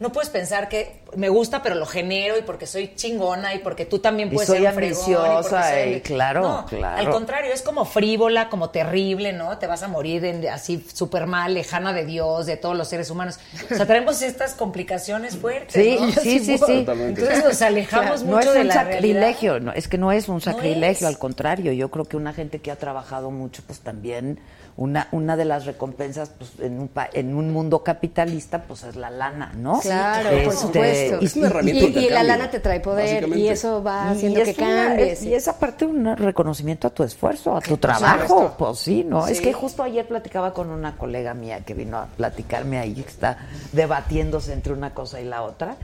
[0.00, 3.84] No puedes pensar que me gusta, pero lo genero y porque soy chingona y porque
[3.84, 5.02] tú también Y puedes soy ser un fregón.
[5.02, 6.96] y soy- y claro, No, claro.
[6.96, 9.58] Al contrario, es como frívola, como terrible, ¿no?
[9.58, 13.10] Te vas a morir en- así súper mal, lejana de Dios, de todos los seres
[13.10, 13.38] humanos.
[13.70, 15.74] O sea, traemos estas complicaciones fuertes.
[15.74, 16.10] Sí, ¿no?
[16.12, 16.58] sí, sí.
[16.88, 19.72] Entonces nos alejamos no mucho es de un la sacrilegio, realidad.
[19.74, 21.14] no, es que no es un sacrilegio, es.
[21.14, 24.40] al contrario, yo creo que una gente que ha trabajado mucho, pues también
[24.76, 28.96] una, una de las recompensas pues, en, un, pa- en un mundo capitalista, pues es
[28.96, 29.80] la lana, ¿no?
[29.80, 30.66] Claro, por supuesto.
[30.66, 31.18] supuesto.
[31.24, 34.16] Es una herramienta y, de y la lana te trae poder y eso va Y
[34.16, 35.20] haciendo que cambies.
[35.20, 38.54] es- y es aparte un reconocimiento a tu esfuerzo, a tu trabajo.
[38.58, 39.26] Pues sí, ¿no?
[39.26, 43.00] Es que justo ayer platicaba con una colega mía que vino a platicarme ahí, que
[43.08, 43.38] está
[43.72, 45.76] debatiéndose entre una cosa y la otra.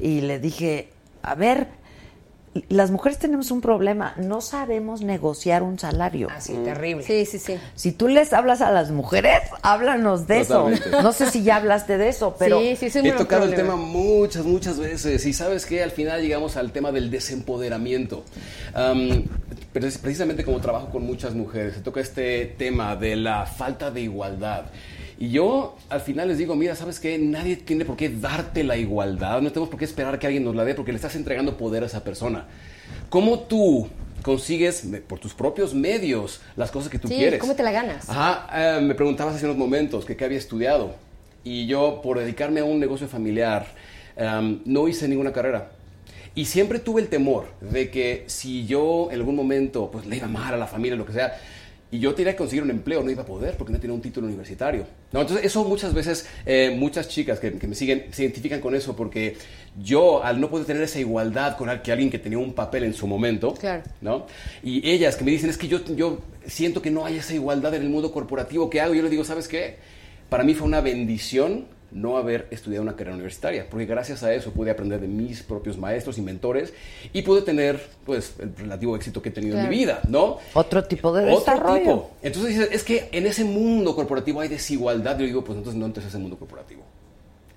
[0.00, 0.90] Y le dije,
[1.22, 1.68] a ver,
[2.68, 6.28] las mujeres tenemos un problema, no sabemos negociar un salario.
[6.34, 7.04] Así, terrible.
[7.04, 7.58] Sí, sí, sí.
[7.76, 10.88] Si tú les hablas a las mujeres, háblanos de Totalmente.
[10.88, 11.02] eso.
[11.02, 13.76] No sé si ya hablaste de eso, pero sí, sí, un He tocado el tema
[13.76, 18.24] muchas, muchas veces y sabes que al final llegamos al tema del desempoderamiento.
[18.74, 19.26] Am,
[19.72, 23.92] pero es precisamente como trabajo con muchas mujeres, se toca este tema de la falta
[23.92, 24.64] de igualdad.
[25.20, 27.18] Y yo al final les digo, mira, ¿sabes qué?
[27.18, 30.56] Nadie tiene por qué darte la igualdad, no tenemos por qué esperar que alguien nos
[30.56, 32.46] la dé porque le estás entregando poder a esa persona.
[33.10, 33.86] ¿Cómo tú
[34.22, 37.38] consigues por tus propios medios las cosas que tú Sí, quieres?
[37.38, 38.08] ¿cómo te la ganas?
[38.08, 40.94] Ajá, eh, me preguntabas hace unos momentos que qué había estudiado.
[41.44, 43.66] Y yo, por dedicarme a un negocio familiar,
[44.16, 45.70] em, no hice ninguna carrera.
[46.34, 50.28] Y siempre tuve el temor de que si yo en algún momento pues, le iba
[50.28, 51.38] mal a la familia, lo que sea,
[51.92, 54.00] y yo tenía que conseguir un empleo, no iba a poder porque no tenía un
[54.00, 54.86] título universitario.
[55.12, 58.74] No, entonces, eso muchas veces, eh, muchas chicas que, que me siguen se identifican con
[58.76, 59.36] eso porque
[59.82, 62.94] yo, al no poder tener esa igualdad con que alguien que tenía un papel en
[62.94, 63.82] su momento, Claro.
[64.00, 64.26] ¿no?
[64.62, 67.74] Y ellas que me dicen, es que yo, yo siento que no hay esa igualdad
[67.74, 68.94] en el mundo corporativo, ¿qué hago?
[68.94, 69.76] Yo les digo, ¿sabes qué?
[70.28, 74.52] Para mí fue una bendición no haber estudiado una carrera universitaria, porque gracias a eso
[74.52, 76.72] pude aprender de mis propios maestros y mentores
[77.12, 80.38] y pude tener, pues, el relativo éxito que he tenido en mi vida, ¿no?
[80.54, 81.78] otro tipo de Otro desarrollo.
[81.80, 82.10] tipo.
[82.22, 85.18] Entonces dices, es que en ese mundo corporativo hay desigualdad.
[85.18, 86.82] Yo digo, pues entonces no entres a ese mundo corporativo.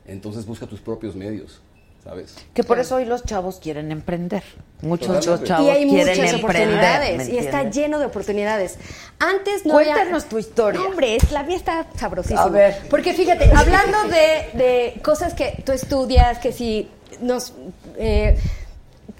[0.05, 1.61] Entonces busca tus propios medios,
[2.03, 2.35] ¿sabes?
[2.53, 4.43] Que por eso hoy los chavos quieren emprender.
[4.81, 5.29] Muchos Totalmente.
[5.29, 8.77] los chavos y hay quieren muchas oportunidades ¿me y está lleno de oportunidades.
[9.19, 10.29] Antes no Cuéntanos había...
[10.29, 10.79] tu historia.
[10.81, 12.43] No, hombre, es, la vida está sabrosísima.
[12.43, 12.81] A ver.
[12.89, 16.89] Porque fíjate, hablando de, de cosas que tú estudias, que si
[17.21, 17.53] nos
[17.97, 18.37] eh,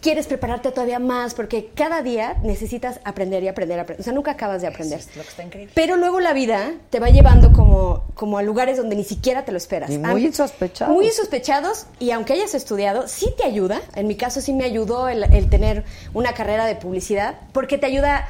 [0.04, 4.02] quieres prepararte todavía más, porque cada día necesitas aprender y aprender, aprender.
[4.02, 5.00] O sea, nunca acabas de aprender.
[5.00, 5.72] Eso es lo que está increíble.
[5.74, 9.52] Pero luego la vida te va llevando como, como a lugares donde ni siquiera te
[9.52, 9.90] lo esperas.
[9.90, 10.94] Y muy insospechados.
[10.94, 13.82] Muy insospechados y aunque hayas estudiado, sí te ayuda.
[13.96, 15.84] En mi caso sí me ayudó el, el tener
[16.14, 18.28] una carrera de publicidad porque te ayuda,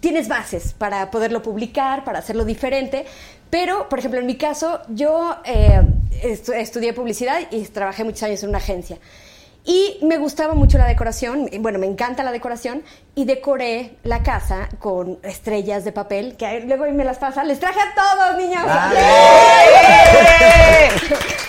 [0.00, 3.04] tienes bases para poderlo publicar, para hacerlo diferente.
[3.50, 5.82] Pero, por ejemplo, en mi caso, yo eh,
[6.22, 8.96] estu- estudié publicidad y trabajé muchos años en una agencia.
[9.64, 12.82] Y me gustaba mucho la decoración, bueno, me encanta la decoración,
[13.14, 17.44] y decoré la casa con estrellas de papel, que luego me las pasa.
[17.44, 18.62] Les traje a todos, niños.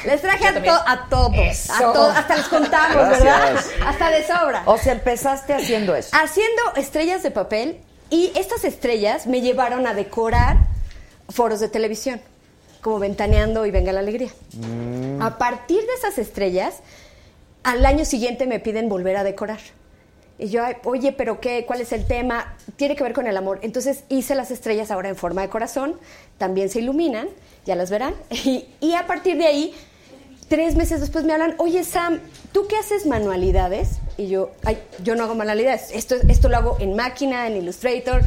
[0.05, 3.55] Les traje a, to- a todos, a hasta les contamos, ¿verdad?
[3.86, 4.64] Hasta de sobra.
[4.66, 6.09] O sea, empezaste haciendo eso.
[6.14, 10.57] Haciendo estrellas de papel, y estas estrellas me llevaron a decorar
[11.30, 12.20] foros de televisión,
[12.82, 14.32] como Ventaneando y Venga la Alegría.
[14.53, 15.22] Mm.
[15.22, 16.80] A partir de esas estrellas,
[17.64, 19.59] al año siguiente me piden volver a decorar.
[20.39, 22.55] Y yo, oye, pero qué, ¿cuál es el tema?
[22.76, 23.59] Tiene que ver con el amor.
[23.62, 25.99] Entonces hice las estrellas ahora en forma de corazón,
[26.39, 27.28] también se iluminan,
[27.66, 28.16] ya las verán.
[28.32, 29.76] Y, y a partir de ahí,
[30.47, 32.20] tres meses después me hablan, oye Sam,
[32.51, 33.99] ¿tú qué haces manualidades?
[34.18, 38.22] Y yo, ay, yo no hago manualidades, esto, esto lo hago en máquina, en Illustrator,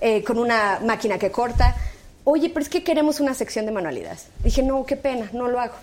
[0.00, 1.76] eh, con una máquina que corta.
[2.24, 4.26] Oye, pero es que queremos una sección de manualidades.
[4.42, 5.74] Dije, no, qué pena, no lo hago.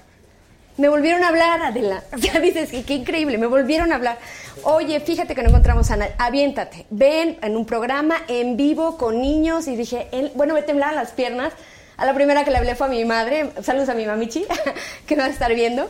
[0.80, 2.04] Me volvieron a hablar, Adela.
[2.16, 4.18] O sea, dices, qué, qué increíble, me volvieron a hablar.
[4.64, 6.14] Oye, fíjate que no encontramos a nadie.
[6.18, 9.68] Aviéntate, ven en un programa en vivo con niños.
[9.68, 11.54] Y dije, él- bueno, me temblaban las piernas.
[11.98, 13.52] A la primera que le hablé fue a mi madre.
[13.62, 14.46] Saludos a mi mamichi,
[15.06, 15.90] que me va a estar viendo.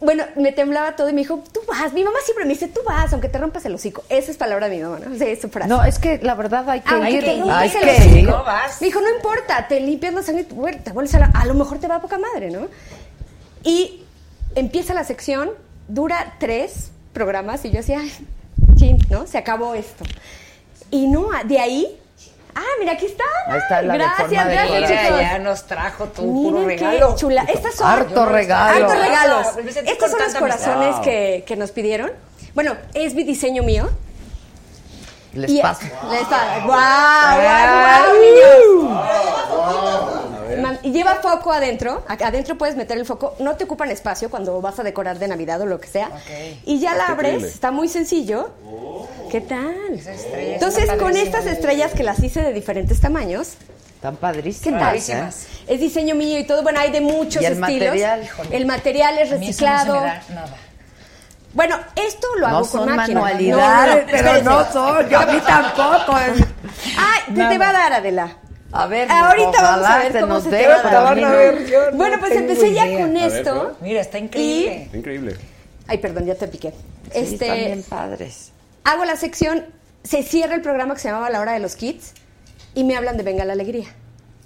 [0.00, 1.92] Bueno, me temblaba todo y me dijo, tú vas.
[1.92, 4.04] Mi mamá siempre me dice, tú vas, aunque te rompas el hocico.
[4.10, 5.12] Esa es palabra de mi mamá, ¿no?
[5.12, 5.68] O sea, es su frase.
[5.68, 7.24] No, es que la verdad hay que Aunque ir.
[7.24, 8.30] te Hay rompes el que hocico.
[8.30, 8.80] No vas.
[8.80, 10.54] Me dijo, no importa, te limpias la sangre, te
[10.92, 12.68] vuelves a, la- a lo mejor te va a poca madre, ¿no?
[13.64, 14.04] Y
[14.58, 15.50] empieza la sección,
[15.88, 18.12] dura tres programas y yo decía, ay,
[18.76, 19.26] chin, ¿no?
[19.26, 20.04] Se acabó esto.
[20.90, 21.98] Y no, de ahí,
[22.54, 23.24] ah, mira, aquí está.
[23.46, 25.20] Ahí está la gracias, de gracias, chicos.
[25.20, 27.10] ya nos trajo tu puro Miren regalo.
[27.10, 27.42] qué chula.
[27.52, 28.86] Estas son Harto regalo.
[28.88, 29.46] Harto regalos.
[29.56, 31.02] Ah, Estos son los corazones Wow.
[31.04, 32.10] que, que nos pidieron.
[32.54, 33.88] Bueno, es mi diseño mío.
[35.34, 35.82] Les Y- paso.
[36.10, 36.64] Les paso.
[36.64, 37.40] ¡Guau!
[37.40, 38.90] ¡Guau, guau, niños!
[38.90, 40.17] Man-
[40.82, 42.04] y lleva foco adentro.
[42.08, 43.34] Adentro puedes meter el foco.
[43.40, 46.10] No te ocupan espacio cuando vas a decorar de Navidad o lo que sea.
[46.64, 47.32] Y ya la abres.
[47.32, 47.48] increíble.
[47.54, 48.50] Está muy sencillo.
[49.30, 49.74] ¿Qué tal?
[49.94, 53.54] estrellas Entonces, con estas estrellas que las hice de diferentes tamaños,
[53.96, 54.78] Están ¿Qué padrísimas.
[54.80, 54.88] tal?
[54.88, 55.46] Padrísimas.
[55.66, 56.62] Es diseño mío y todo.
[56.62, 57.88] Bueno, hay de muchos ¿Y el estilos.
[57.88, 58.28] material?
[58.52, 60.00] El material es A mí eso no se reciclado.
[60.00, 60.56] me da nada.
[61.54, 63.20] Bueno, esto lo hago No con máquina.
[63.20, 65.08] manualidades, No, no, pero no son.
[65.08, 66.12] Yo a mí tampoco.
[66.16, 68.36] Ay, te, te va a dar, Adela.
[68.70, 71.14] A ver, Ahorita ojalá vamos a ver se cómo nos se dé, te va a
[71.14, 71.96] pero no.
[71.96, 73.76] Bueno, pues empecé ya con A esto.
[73.80, 74.90] Mira, está increíble.
[74.92, 75.36] Increíble.
[75.86, 76.70] Ay, perdón, ya te piqué.
[76.70, 78.52] Sí, este, están bien padres.
[78.84, 79.64] hago la sección,
[80.04, 82.12] se cierra el programa que se llamaba La Hora de los Kids
[82.74, 83.86] y me hablan de Venga la Alegría.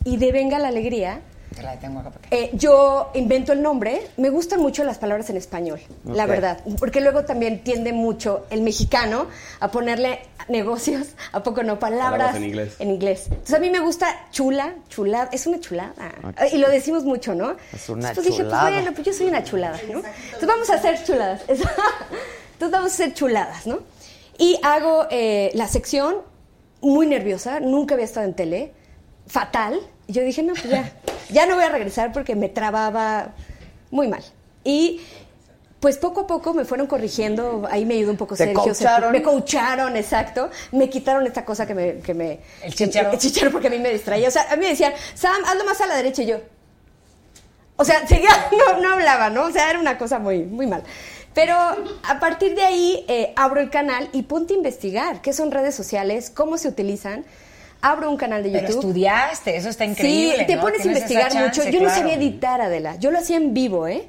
[0.05, 1.20] Y de Venga la Alegría,
[1.55, 2.29] Te la tengo acá porque...
[2.31, 4.01] eh, yo invento el nombre.
[4.16, 6.61] Me gustan mucho las palabras en español, la verdad.
[6.79, 9.27] Porque luego también tiende mucho el mexicano
[9.61, 12.74] a ponerle negocios, a poco no, palabras, Palabras en inglés.
[12.79, 13.24] en inglés.
[13.31, 15.93] Entonces a mí me gusta chula, chulada, es una chulada.
[16.53, 17.57] Y lo decimos mucho, ¿no?
[17.73, 19.99] Es una Después dije, pues bueno, pues yo soy una chulada, ¿no?
[19.99, 21.43] Entonces vamos a hacer chuladas.
[21.49, 23.81] Entonces vamos a hacer chuladas, ¿no?
[24.39, 26.16] Y hago eh, la sección
[26.81, 28.73] muy nerviosa, nunca había estado en tele,
[29.27, 29.79] fatal.
[30.13, 30.93] Y yo dije, no, pues ya,
[31.31, 33.33] ya no voy a regresar porque me trababa
[33.91, 34.23] muy mal.
[34.63, 35.01] Y
[35.81, 38.63] pues poco a poco me fueron corrigiendo, ahí me ayudó un poco ¿Te Sergio.
[38.63, 39.11] coacharon?
[39.11, 40.51] Me coacharon, exacto.
[40.71, 42.01] Me quitaron esta cosa que me...
[42.01, 43.11] Que me El chícharo.
[43.11, 44.29] El chícharo porque a mí me distraía.
[44.29, 46.41] O sea, a mí me decían, Sam, hazlo más a la derecha y yo...
[47.77, 49.45] O sea, seguía, no, no hablaba, ¿no?
[49.45, 50.83] O sea, era una cosa muy, muy mal.
[51.33, 55.51] Pero a partir de ahí eh, abro el canal y ponte a investigar qué son
[55.51, 57.25] redes sociales, cómo se utilizan.
[57.83, 58.79] Abro un canal de Pero YouTube.
[58.81, 60.37] estudiaste, eso está increíble.
[60.39, 60.63] Sí, te ¿no?
[60.63, 61.51] pones a investigar mucho.
[61.63, 62.01] chance, Yo no claro.
[62.01, 62.97] sabía editar, Adela.
[62.97, 64.09] Yo lo hacía en vivo, ¿eh?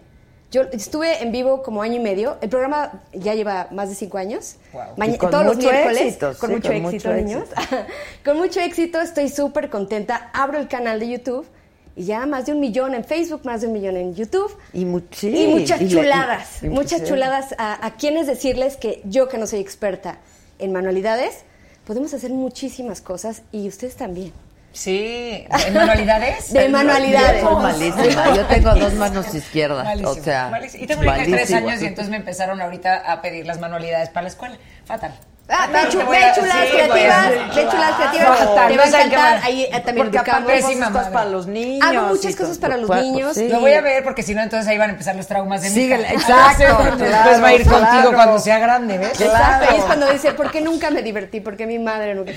[0.51, 2.37] Yo estuve en vivo como año y medio.
[2.41, 4.57] El programa ya lleva más de cinco años.
[4.97, 5.99] Maña- Y con todos los miércoles.
[6.01, 7.43] éxito, con sí, mucho con éxito, mucho niños.
[8.23, 9.01] con mucho éxito.
[9.01, 10.29] Estoy súper contenta.
[10.33, 11.47] Abro el canal de YouTube.
[11.95, 14.55] Y ya más de un millón en Facebook, más de un millón en YouTube.
[14.73, 16.61] Y, mu- sí, y muchas y chuladas.
[16.61, 17.55] y- y- muchas chuladas.
[17.57, 20.19] A, a quienes decirles que yo, que no soy experta
[20.59, 21.45] en manualidades,
[21.85, 24.33] podemos hacer muchísimas cosas y ustedes también.
[24.73, 26.51] Sí, ¿en manualidades?
[26.53, 27.43] De manualidades.
[27.43, 28.35] Yo soy malísima.
[28.35, 29.85] Yo tengo dos manos izquierdas.
[29.85, 30.83] Malísimo, o sea, malísimo.
[30.83, 33.59] Y tengo una hija de tres años y entonces me empezaron ahorita a pedir las
[33.59, 34.57] manualidades para la escuela.
[34.85, 35.13] Fatal.
[35.49, 38.27] Ah, Fatal, ve, chu- te voy ve a- chuladas sí, creativas, pues, ve chuladas creativas,
[38.39, 41.47] Fatal, te va a no encantar, ahí eh, también Porque aparte haces cosas para los
[41.47, 41.85] niños.
[41.87, 43.35] Hago muchas cosas para los niños.
[43.35, 43.49] sí.
[43.49, 45.69] Lo voy a ver porque si no entonces ahí van a empezar los traumas de
[45.69, 46.63] mi exacto,
[46.97, 49.19] Después va a ir contigo cuando sea grande, ¿ves?
[49.19, 51.41] Exacto, y es cuando dice, ¿por qué nunca me divertí?
[51.41, 52.31] ¿Por qué mi madre nunca?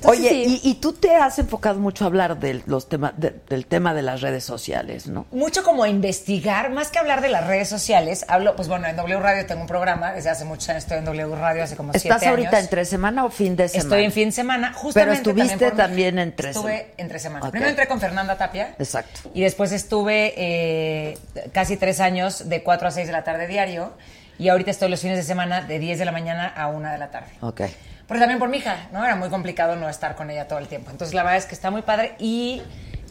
[0.00, 0.60] Entonces, Oye, sí.
[0.64, 3.92] y, y tú te has enfocado mucho a hablar del, los tema, de- del tema
[3.92, 5.26] de las redes sociales, ¿no?
[5.30, 9.20] mucho como investigar, más que hablar de las redes sociales, hablo, pues bueno, en W
[9.20, 12.08] Radio tengo un programa, desde hace muchos años estoy en W Radio, hace como siete
[12.08, 12.62] ¿Estás ahorita años.
[12.62, 13.84] entre semana o fin de semana?
[13.84, 16.94] Estoy en fin de semana, justamente Pero estuviste por- también entre Estuve semana.
[16.96, 17.50] entre semana.
[17.50, 18.74] Primero entré con Fernanda Tapia.
[18.78, 19.30] Exacto.
[19.34, 21.18] Y después estuve eh,
[21.52, 23.92] casi tres años de 4 a 6 de la tarde diario.
[24.38, 26.96] Y ahorita estoy los fines de semana de 10 de la mañana a 1 de
[26.96, 27.28] la tarde.
[27.42, 27.60] Ok.
[28.10, 29.04] Porque también por mi hija, ¿no?
[29.04, 30.90] Era muy complicado no estar con ella todo el tiempo.
[30.90, 32.16] Entonces, la verdad es que está muy padre.
[32.18, 32.60] Y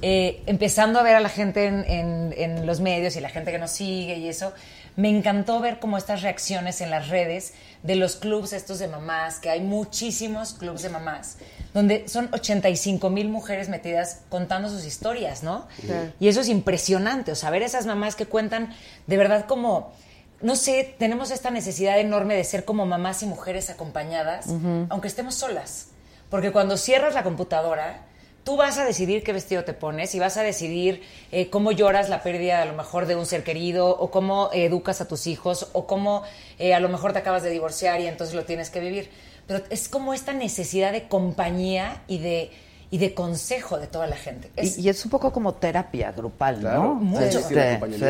[0.02, 3.52] eh, empezando a ver a la gente en, en- en los medios y la gente
[3.52, 4.54] que nos sigue y eso,
[4.98, 7.54] me encantó ver como estas reacciones en las redes
[7.84, 11.38] de los clubs estos de mamás, que hay muchísimos clubs de mamás,
[11.74, 15.68] donde son 85 mil mujeres metidas contando sus historias, ¿no?
[16.20, 18.74] Y eso es impresionante, o sea, ver esas mamás que cuentan
[19.08, 19.94] de verdad como,
[20.42, 24.48] no sé, tenemos esta necesidad enorme de ser como mamás y mujeres acompañadas,
[24.90, 25.88] aunque estemos solas.
[26.30, 28.06] Porque cuando cierras la computadora,
[28.44, 32.10] tú vas a decidir qué vestido te pones y vas a decidir eh, cómo lloras
[32.10, 35.28] la pérdida a lo mejor de un ser querido o cómo eh, educas a tus
[35.28, 36.24] hijos o cómo
[36.58, 39.10] eh, a lo mejor te acabas de divorciar y entonces lo tienes que vivir.
[39.48, 42.52] Pero es como esta necesidad de compañía y de,
[42.92, 44.50] y de consejo de toda la gente.
[44.56, 46.96] Es- Y, y es un poco como terapia grupal, ¿no?
[46.96, 47.22] mucho.
[47.40, 47.54] Este,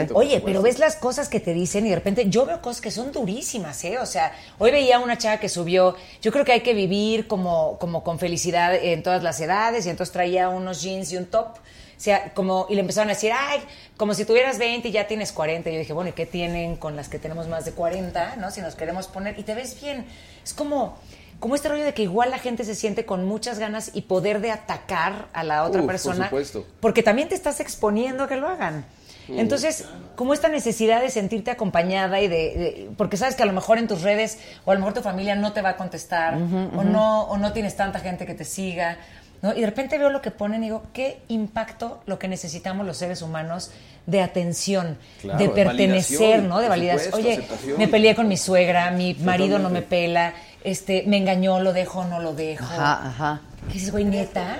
[0.07, 0.13] sí.
[0.13, 2.91] Oye, pero ves las cosas que te dicen y de repente yo veo cosas que
[2.91, 3.99] son durísimas, ¿eh?
[3.99, 7.77] O sea, hoy veía una chava que subió, yo creo que hay que vivir como,
[7.79, 11.47] como con felicidad en todas las edades y entonces traía unos jeans y un top.
[11.57, 13.59] O sea, como, y le empezaron a decir, ay,
[13.97, 15.69] como si tuvieras 20 y ya tienes 40.
[15.69, 18.49] Y yo dije, bueno, ¿y qué tienen con las que tenemos más de 40, no?
[18.51, 20.05] Si nos queremos poner, y te ves bien.
[20.41, 20.97] Es como,
[21.39, 24.41] como este rollo de que igual la gente se siente con muchas ganas y poder
[24.41, 26.25] de atacar a la otra Uf, por persona.
[26.25, 26.65] supuesto.
[26.81, 28.85] Porque también te estás exponiendo a que lo hagan.
[29.27, 29.39] Mm.
[29.39, 29.85] Entonces,
[30.15, 33.77] como esta necesidad de sentirte acompañada y de, de- porque sabes que a lo mejor
[33.77, 36.83] en tus redes o a lo mejor tu familia no te va a contestar o
[36.83, 38.97] no o no tienes tanta gente que te siga,
[39.41, 39.53] ¿no?
[39.55, 42.97] Y de repente veo lo que ponen y digo, qué impacto lo que necesitamos los
[42.97, 43.71] seres humanos
[44.09, 46.59] de atención, Claro, de de pertenecer, validación, ¿no?
[46.59, 47.05] De validación.
[47.13, 47.77] supuesto, Oye, aceptación.
[47.77, 50.33] me peleé con mi suegra, mi marido no me pela,
[50.63, 52.63] este, me engañó, lo dejo, no lo dejo.
[52.65, 53.41] Ajá, ajá.
[53.67, 54.57] ¿Qué dices, güey, neta?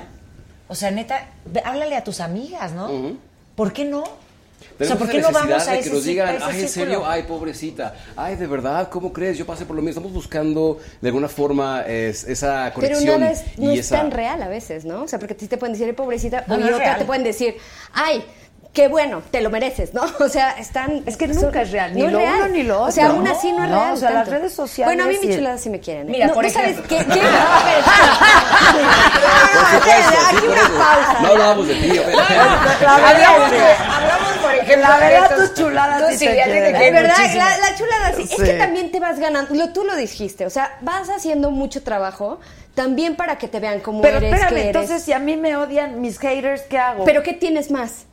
[0.67, 3.17] O sea, neta, ve- háblale a tus amigas, ¿no?
[3.55, 4.03] ¿Por qué no?
[4.81, 7.03] O sea, ¿por qué no vamos a de ese, que nos digan, ay, en serio,
[7.05, 9.38] ay, pobrecita, ay, de verdad, ¿cómo crees?
[9.38, 9.99] Yo pasé por lo mismo.
[9.99, 13.97] Estamos buscando de alguna forma es- esa Pero conexión nada es, no y es esa...
[13.97, 15.03] tan real a veces, ¿no?
[15.03, 16.97] O sea, porque a ti te pueden decir, "Ay, pobrecita, No, o no otra real.
[16.99, 17.55] te pueden decir,
[17.93, 18.23] ay,
[18.73, 20.03] qué bueno, te lo mereces, ¿no?
[20.19, 21.03] O sea, están...
[21.05, 22.35] Es que nunca es real, ni no lo es real.
[22.41, 23.17] uno ni lo O sea, otro.
[23.17, 23.93] aún así no es No, real.
[23.93, 24.39] o sea, las tanto.
[24.39, 26.07] redes sociales Bueno, a mí mis chuladas sí me quieren.
[26.07, 26.11] ¿eh?
[26.11, 26.97] Mira, no, por ¿no sabes qué?
[27.03, 27.03] ¿Qué?
[27.03, 27.15] Por
[29.71, 30.77] supuesto, sí, Aquí por una eso.
[30.77, 31.17] pausa.
[31.21, 36.25] No hablábamos de ti, pero- hablamos, hablamos, por ejemplo, La verdad, tus chuladas Tú sí
[36.25, 36.75] te quieren.
[36.75, 38.27] Es verdad, la, la chulada sí.
[38.27, 38.35] Sí.
[38.37, 41.83] Es que también te vas ganando, lo, tú lo dijiste, o sea, vas haciendo mucho
[41.83, 42.39] trabajo
[42.75, 44.65] también para que te vean como Pero eres, espérame, que eres.
[44.67, 47.03] entonces si a mí me odian mis haters, ¿qué hago?
[47.03, 48.05] ¿Pero qué tienes más?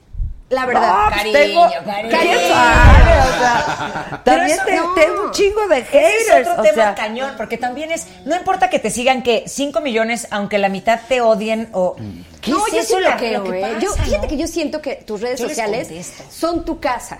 [0.49, 0.89] La verdad.
[0.89, 2.19] No, pues Cariño, tengo, cariño.
[2.21, 3.21] ¿Quién sabe?
[3.21, 4.95] O sea, Pero también eso te- no.
[4.95, 6.29] tengo un chingo de Ese haters.
[6.29, 9.45] es otro o tema sea, cañón, porque también es, no importa que te sigan que
[9.49, 11.97] 5 millones, aunque la mitad te odien o...
[12.41, 13.77] ¿Qué no, es yo eso sí lo que ¿eh?
[13.81, 14.29] Yo, fíjate no?
[14.29, 17.19] que yo siento que tus redes Yo sociales son tu casa.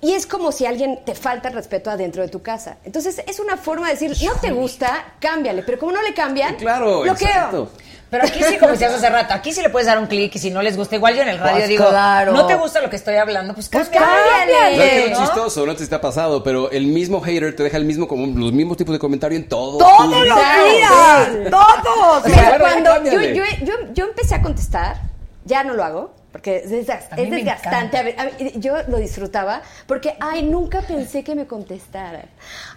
[0.00, 2.76] Y es como si alguien te falta el respeto adentro de tu casa.
[2.84, 5.62] Entonces, es una forma de decir, no te gusta, cámbiale.
[5.62, 7.26] Pero como no le cambian, Claro, bloqueo.
[7.28, 7.70] exacto.
[8.08, 10.38] Pero aquí sí, como decías hace rato, aquí sí le puedes dar un clic y
[10.38, 12.32] si no les gusta, igual yo en el radio Pues digo, claro.
[12.32, 15.10] no te gusta lo que estoy hablando, pues Pues cámbiale.
[15.10, 18.26] No chistoso, no te está pasado, pero el mismo hater te deja el mismo como
[18.38, 19.78] los mismos tipos de comentario en todo.
[19.78, 20.64] ¡Todos tu- los Claro.
[20.72, 21.50] días!
[21.50, 22.22] ¡Todos!
[22.22, 24.98] Pero Claro, cuando yo, yo, yo, yo empecé a contestar,
[25.44, 27.96] ya no lo hago, porque es, desgast- A mí es desgastante.
[27.98, 32.26] A ver, a ver, yo lo disfrutaba, porque, ay, nunca pensé que me contestaran.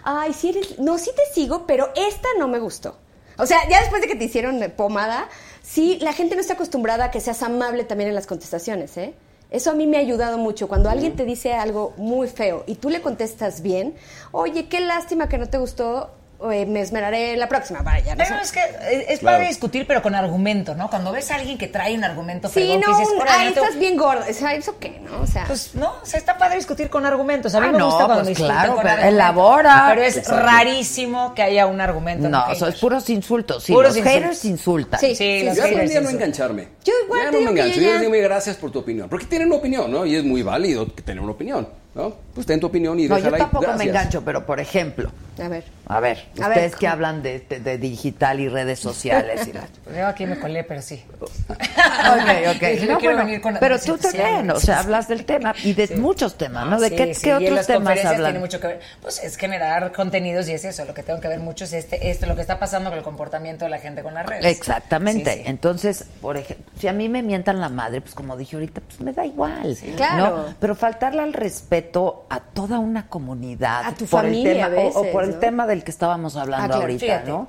[0.02, 2.96] Ay, sí eres, no, sí te sigo, pero esta no me gustó.
[3.40, 5.28] O sea, ya después de que te hicieron pomada,
[5.62, 9.14] sí, la gente no está acostumbrada a que seas amable también en las contestaciones, ¿eh?
[9.50, 10.68] Eso a mí me ha ayudado mucho.
[10.68, 13.94] Cuando alguien te dice algo muy feo y tú le contestas bien,
[14.30, 16.10] oye, qué lástima que no te gustó,
[16.52, 18.14] eh, me esmeraré la próxima, vaya.
[18.14, 18.42] no Pero sé.
[18.44, 19.36] es que es, es Claro.
[19.36, 20.88] padre discutir, pero con argumento, ¿no?
[20.88, 23.48] Cuando ves a alguien que trae un argumento, Sí, no, que dices, un- "Órale, ay,
[23.48, 24.26] no te- estás bien gorda.
[24.28, 25.20] O sea, ¿eso qué, no?
[25.22, 27.54] O sea, Pues no, o sea, está padre discutir con argumentos.
[27.54, 29.86] A mí Ah, me no, gusta cuando pues claro, con pero elabora.
[29.90, 30.42] Pero es Exacto.
[30.42, 32.28] rarísimo que haya un argumento.
[32.28, 33.64] No, con eso es puros insultos.
[33.64, 34.20] Sí, Puros los insultos.
[34.22, 35.00] haters insultan.
[35.00, 35.14] Sí.
[35.14, 36.68] Sí, los Yo aprendí a no engancharme.
[36.84, 37.80] Yo igual Ya no me engancho.
[37.80, 39.08] yo digo gracias por tu opinión.
[39.08, 40.06] Porque tienen una opinión, ¿no?
[40.06, 42.14] Y es muy válido tener una opinión, ¿no?
[42.34, 43.40] Pues ten tu opinión y No, yo déjala ahí.
[43.42, 43.88] tampoco me Gracias.
[43.88, 45.10] engancho, pero por ejemplo,
[45.42, 45.64] a ver.
[45.86, 49.48] a ver, A ver, ustedes que hablan de, de- de digital y redes sociales.
[49.48, 49.66] y la-
[49.98, 51.02] yo aquí me colé, pero sí.
[52.10, 52.88] Ok, ok.
[52.88, 54.02] No, bueno, con pero tú también,
[54.48, 54.54] sociales.
[54.56, 56.80] o sea, hablas del tema y de muchos temas, ¿no?
[56.80, 58.24] ¿De Sí, qué, otros temas hablan?
[58.24, 58.80] tiene mucho que ver.
[59.02, 62.10] Pues es generar contenidos y es eso, lo que tengo que ver mucho es este,
[62.10, 64.44] esto, lo que está pasando con el comportamiento de la gente con las redes.
[64.46, 65.44] Exactamente.
[65.46, 69.00] Entonces, por ejemplo, si a mí me mientan la madre, pues como dije ahorita, pues
[69.00, 69.76] me da igual.
[69.96, 70.36] Claro.
[70.36, 70.54] ¿no?
[70.58, 73.84] Pero faltarle al respeto a toda una comunidad.
[73.84, 76.64] A tu por el familia tema- a o- por el tema del que estábamos hablando
[76.64, 77.30] Ah, claro, ahorita, fíjate.
[77.30, 77.48] ¿no?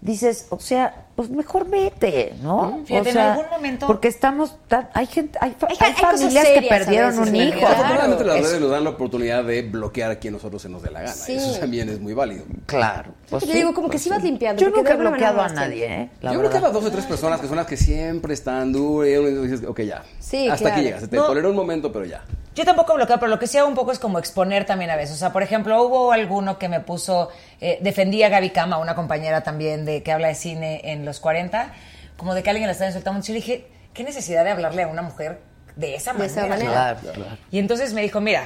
[0.00, 2.82] Dices, o sea, pues mejor vete, ¿no?
[2.84, 5.92] Fíjate, o en sea, algún momento- Porque estamos, tan- hay gente, hay, Hay- hay hay
[5.94, 7.58] cosas familias que perdieron veces, un hijo.
[7.58, 7.74] Claro.
[7.74, 10.90] Afortunadamente las redes nos dan la oportunidad de bloquear a quien nosotros se nos dé
[10.90, 11.12] la gana.
[11.14, 11.32] Sí.
[11.32, 12.44] Eso también es muy válido.
[12.66, 13.12] Claro.
[13.30, 13.58] Pues Yo sí.
[13.58, 14.60] digo, como que sí vas limpiando.
[14.60, 16.10] Yo nunca he bloqueado a nadie, ¿eh?
[16.20, 19.10] La Yo bloqueaba a dos o tres personas que son las que siempre están duras
[19.10, 20.02] y uno dices, ok, ya.
[20.20, 20.74] Sí, Hasta claro.
[20.76, 21.08] aquí llegas.
[21.08, 21.24] Te No.
[21.26, 22.22] tolero un momento, pero ya.
[22.54, 24.96] Yo tampoco bloqueo, pero lo que sí hago un poco es como exponer también a
[24.96, 25.16] veces.
[25.16, 27.28] O sea, por ejemplo, hubo alguno que me puso,
[27.60, 31.20] eh, defendía a Gaby Cama, una compañera también de que habla de cine en los
[31.20, 31.72] 40,
[32.18, 33.22] como de que alguien la estaba insultando.
[33.22, 35.40] Yo le dije, ¿qué necesidad de hablarle a una mujer
[35.76, 36.40] de esa De manera?
[36.40, 36.70] esa manera.
[36.70, 37.38] Claro, claro.
[37.50, 38.42] Y entonces me dijo, mira,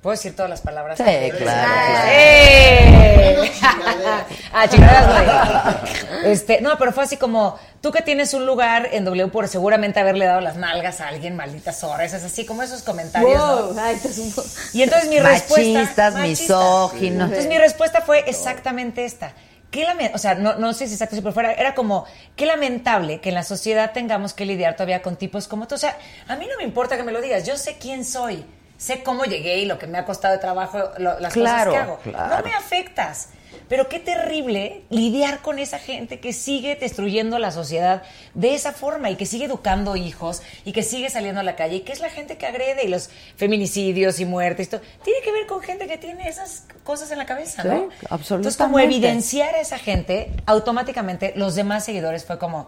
[0.00, 0.96] ¿puedo decir todas las palabras?
[0.98, 2.08] Sí, claro, claro.
[2.12, 3.50] ¡Eh!
[4.52, 6.30] ah, chingadas no digo.
[6.30, 10.00] Este, no, pero fue así como, tú que tienes un lugar en W por seguramente
[10.00, 13.80] haberle dado las nalgas a alguien, maldita zorra, es así como esos comentarios, ¿no?
[13.80, 14.32] Ay, es un
[14.72, 15.80] Y entonces mi respuesta...
[15.80, 17.28] Machistas, misóginos.
[17.28, 19.32] Entonces mi respuesta fue exactamente esta.
[19.70, 23.20] Qué lame- o sea, no, no sé si exacto, por fuera, era como, qué lamentable
[23.20, 25.76] que en la sociedad tengamos que lidiar todavía con tipos como tú.
[25.76, 28.44] O sea, a mí no me importa que me lo digas, yo sé quién soy,
[28.76, 31.84] sé cómo llegué y lo que me ha costado de trabajo, lo- las Claro, cosas
[31.84, 31.98] que hago.
[32.02, 32.36] claro.
[32.38, 33.28] No me afectas.
[33.70, 38.02] Pero qué terrible lidiar con esa gente que sigue destruyendo la sociedad
[38.34, 41.76] de esa forma y que sigue educando hijos y que sigue saliendo a la calle
[41.76, 44.66] y que es la gente que agrede y los feminicidios y muertes.
[44.66, 44.80] y todo.
[45.04, 47.70] Tiene que ver con gente que tiene esas cosas en la cabeza, ¿no?
[47.70, 48.84] Sí, Entonces, como absolutamente.
[48.84, 52.66] evidenciar a esa gente, automáticamente los demás seguidores fue como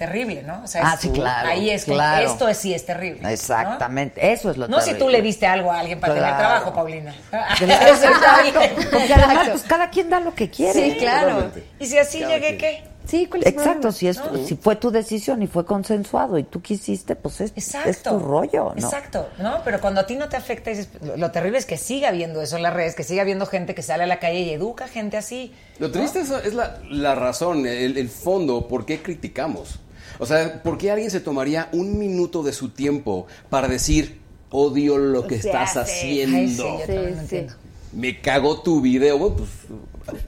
[0.00, 0.62] terrible, ¿no?
[0.64, 2.26] O sea, Ah, es- sí, claro, Ahí es claro.
[2.28, 3.20] esto es, sí es terrible.
[3.22, 3.28] ¿no?
[3.28, 5.18] Exactamente, eso es lo No si tú terrible.
[5.18, 6.38] le diste algo a alguien para tener Claro.
[6.44, 7.14] trabajo, Paulina.
[7.60, 8.60] Exacto,
[8.90, 10.90] porque además pues, cada quien da lo que quiere.
[10.92, 11.28] Sí, claro.
[11.36, 11.64] Totalmente.
[11.78, 12.58] Y si así Cada llegué, quien.
[12.58, 12.90] ¿qué?
[13.06, 16.60] Sí, ¿cuál es Exacto, si, es, si fue tu decisión y fue consensuado y tú
[16.62, 17.88] quisiste, pues es, Exacto.
[17.90, 18.84] es tu rollo, ¿no?
[18.84, 19.62] Exacto, ¿no?
[19.64, 22.40] Pero cuando a ti no te afecta, dices, lo, lo terrible es que siga habiendo
[22.40, 24.86] eso en las redes, que siga habiendo gente que sale a la calle y educa
[24.86, 25.52] gente así.
[25.80, 29.80] Lo triste es, es la, la razón, el, el fondo, por qué criticamos.
[30.20, 34.20] O sea, ¿por qué alguien se tomaría un minuto de su tiempo para decir,
[34.50, 35.92] odio lo que Se estás hace.
[36.00, 36.36] haciendo?
[36.36, 36.48] Ay,
[36.86, 37.54] sí, yo entiendo.
[37.92, 39.18] Me cagó tu video.
[39.18, 39.48] Bueno, pues,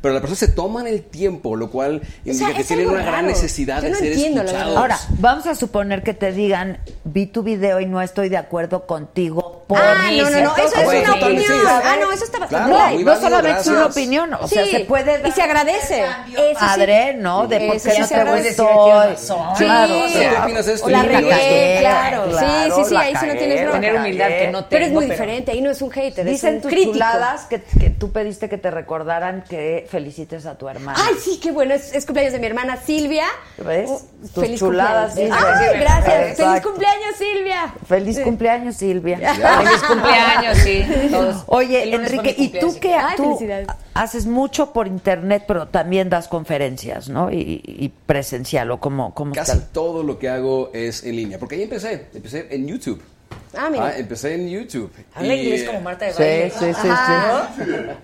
[0.00, 3.78] pero las personas se toman el tiempo, lo cual indica que tienen una gran necesidad
[3.78, 4.76] Yo de no ser entiendo, escuchados.
[4.76, 8.86] Ahora, vamos a suponer que te digan, vi tu video y no estoy de acuerdo
[8.86, 11.52] contigo Ah, no, no, no, eso es una opinión.
[11.66, 13.96] Ah, no, eso está bastante Claro, no solamente es una gracias.
[13.96, 16.00] opinión, o sea, Sí, se puede dar y se agradece.
[16.02, 16.54] Eso sí.
[16.58, 17.46] padre, ¿no?
[17.46, 18.62] De por qué no se te agradece.
[18.62, 18.84] gustó.
[19.56, 20.02] Claro, Sí.
[20.04, 20.88] o sea, ¿Qué opinas esto?
[20.88, 22.24] La regué, claro.
[22.30, 23.80] claro, sí, sí, sí, ahí sí no tienes bronca.
[23.80, 26.48] Tener humildad que no Pero es tengo, muy diferente, ahí no es un hater, Dicen
[26.50, 26.92] es un tus crítico.
[26.92, 30.98] chuladas que, que tú pediste que te recordaran que felicites a tu hermana.
[31.02, 31.74] Ay, sí, qué bueno.
[31.74, 33.24] Es, es cumpleaños de mi hermana Silvia.
[33.58, 33.88] ¿Ves?
[33.90, 34.00] Oh,
[34.34, 35.16] Tus feliz chuladas.
[35.16, 35.26] Ay,
[35.80, 36.30] gracias.
[36.30, 36.44] Exacto.
[36.44, 37.74] Feliz cumpleaños, Silvia.
[37.86, 39.18] Feliz cumpleaños, Silvia.
[39.64, 40.84] Feliz cumpleaños, sí.
[41.10, 41.44] todos.
[41.46, 42.94] Oye, Enrique, ¿y tú qué?
[42.94, 43.38] Ay, tú
[43.94, 47.30] haces mucho por internet, pero también das conferencias, ¿no?
[47.30, 51.56] Y, y presencial, ¿o cómo, cómo Casi todo lo que hago es en línea, porque
[51.56, 53.02] ahí empecé, empecé en YouTube.
[53.56, 53.96] Ah, mira.
[53.98, 54.90] empecé en YouTube.
[55.14, 56.50] Habla inglés como Marta de Sí, baile.
[56.50, 57.50] sí, sí, Ajá.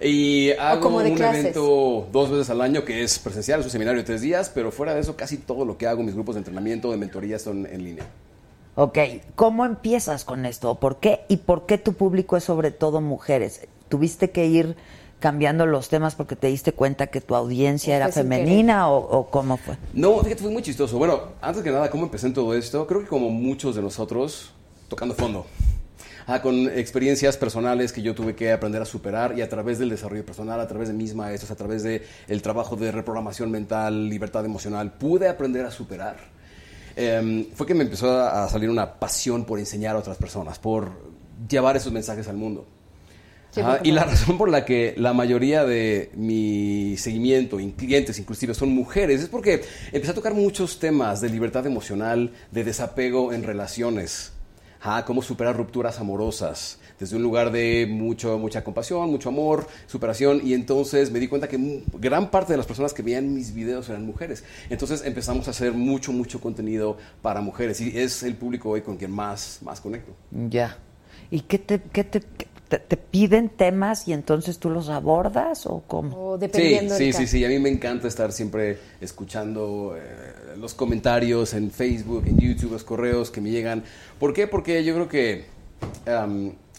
[0.00, 1.40] Y hago un clases.
[1.40, 4.70] evento dos veces al año que es presencial, es un seminario de tres días, pero
[4.70, 7.66] fuera de eso casi todo lo que hago, mis grupos de entrenamiento, de mentoría son
[7.66, 8.04] en línea.
[8.80, 8.96] Ok,
[9.34, 10.76] ¿cómo empiezas con esto?
[10.76, 11.22] ¿Por qué?
[11.26, 13.66] ¿Y por qué tu público es sobre todo mujeres?
[13.88, 14.76] ¿Tuviste que ir
[15.18, 19.56] cambiando los temas porque te diste cuenta que tu audiencia era femenina o, o cómo
[19.56, 19.76] fue?
[19.94, 20.96] No, fíjate, fue muy chistoso.
[20.96, 22.86] Bueno, antes que nada, ¿cómo empecé en todo esto?
[22.86, 24.52] Creo que como muchos de nosotros,
[24.86, 25.44] tocando fondo.
[26.28, 29.88] Ah, con experiencias personales que yo tuve que aprender a superar y a través del
[29.88, 34.08] desarrollo personal, a través de mis maestros, a través del el trabajo de reprogramación mental,
[34.08, 36.37] libertad emocional, pude aprender a superar.
[37.00, 40.90] Em, fue que me empezó a salir una pasión por enseñar a otras personas, por
[41.48, 42.66] llevar esos mensajes al mundo.
[43.52, 47.70] Sí, Ajá, porque y la razón por la que la mayoría de mi seguimiento, y
[47.70, 49.62] clientes inclusive, son mujeres, es porque
[49.92, 54.32] empecé a tocar muchos temas de libertad emocional, de desapego en relaciones,
[54.80, 60.40] Ajá, cómo superar rupturas amorosas, desde un lugar de mucho, mucha compasión, mucho amor, superación,
[60.44, 63.88] y entonces me di cuenta que gran parte de las personas que veían mis videos
[63.88, 64.44] eran mujeres.
[64.70, 68.96] Entonces empezamos a hacer mucho, mucho contenido para mujeres, y es el público hoy con
[68.96, 70.12] quien más, más conecto.
[70.48, 70.78] Ya.
[71.30, 75.66] ¿Y qué te, qué te, qué te, te piden temas y entonces tú los abordas
[75.66, 76.30] o cómo?
[76.32, 77.18] O Sí, dependiendo sí, caso.
[77.20, 77.44] sí, sí.
[77.44, 82.84] A mí me encanta estar siempre escuchando eh, los comentarios en Facebook, en YouTube, los
[82.84, 83.84] correos que me llegan.
[84.18, 84.46] ¿Por qué?
[84.46, 85.44] Porque yo creo que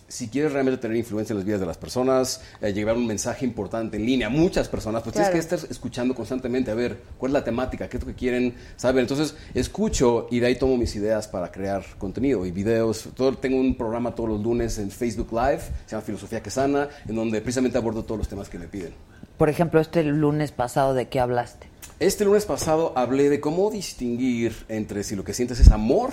[0.10, 3.46] si quieres realmente tener influencia en las vidas de las personas, eh, llevar un mensaje
[3.46, 5.30] importante en línea a muchas personas, pues Claro.
[5.30, 8.16] tienes que estar escuchando constantemente a ver cuál es la temática, qué es lo que
[8.16, 9.02] quieren saber.
[9.04, 13.08] Entonces, escucho y de ahí tomo mis ideas para crear contenido y videos.
[13.16, 16.90] Todo, tengo un programa todos los lunes en Facebook Live, se llama Filosofía que Sana,
[17.08, 18.94] en donde precisamente abordo todos los temas que me piden.
[19.38, 21.68] Por ejemplo, este lunes pasado, ¿de qué hablaste?
[22.00, 26.12] Este lunes pasado hablé de cómo distinguir entre si lo que sientes es amor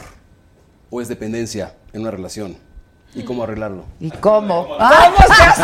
[0.90, 2.65] o es dependencia en una relación
[3.16, 3.84] y cómo arreglarlo.
[3.98, 4.66] ¿Y cómo?
[4.68, 5.62] ¿Cómo se hace?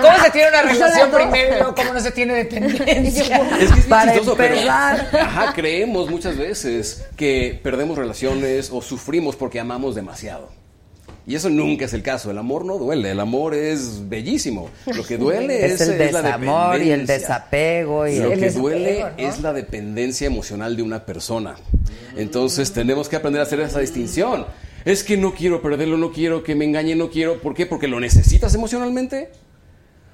[0.00, 3.36] ¿Cómo se tiene una relación primero cómo no se tiene dependencia?
[3.60, 9.34] Es que es Para chistoso, pero- ajá, creemos muchas veces que perdemos relaciones o sufrimos
[9.34, 10.50] porque amamos demasiado.
[11.24, 12.32] Y eso nunca es el caso.
[12.32, 14.70] El amor no duele, el amor es bellísimo.
[14.86, 18.40] Lo que duele es, Es el es la desamor y el desapego y Lo el
[18.40, 19.08] que desapego, duele ¿no?
[19.28, 21.54] es la dependencia emocional de una persona.
[22.16, 24.46] Entonces tenemos que aprender a hacer esa distinción.
[24.84, 27.40] Es que no quiero perderlo, no quiero que me engañe, no quiero.
[27.40, 27.66] ¿Por qué?
[27.66, 29.30] Porque lo necesitas emocionalmente.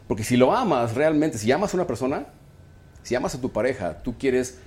[0.07, 2.27] Porque si lo amas realmente, si amas a una persona,
[3.03, 4.59] si amas a tu pareja, tú quieres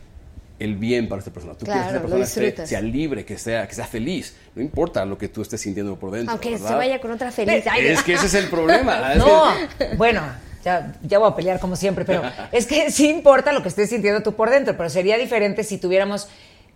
[0.59, 1.55] el bien para esta persona.
[1.55, 4.35] Tú Claro, quieres que esta persona esté- sea libre, que sea, que sea feliz.
[4.55, 6.31] No importa lo que tú estés sintiendo por dentro.
[6.31, 7.65] Aunque se vaya con otra feliz.
[7.67, 9.13] Ay, Es que ese es el problema.
[9.15, 9.45] No,
[9.97, 10.21] bueno,
[10.63, 12.21] ya, ya voy a pelear como siempre, pero
[12.51, 15.79] es que sí importa lo que estés sintiendo tú por dentro, pero sería diferente si
[15.79, 16.27] tuviéramos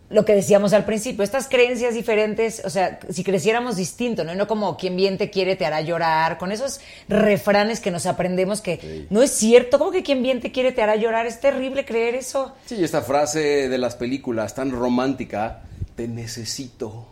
[0.10, 4.34] lo que decíamos al principio, estas creencias diferentes, o sea, si creciéramos distinto, ¿no?
[4.34, 6.80] Y no como quien bien te quiere te hará llorar, con esos
[7.10, 10.82] refranes que nos aprendemos que no es cierto, como que quien bien te quiere te
[10.84, 12.54] hará llorar, es terrible creer eso.
[12.68, 15.64] Sí, esta frase de las películas tan romántica,
[15.96, 17.08] te necesito.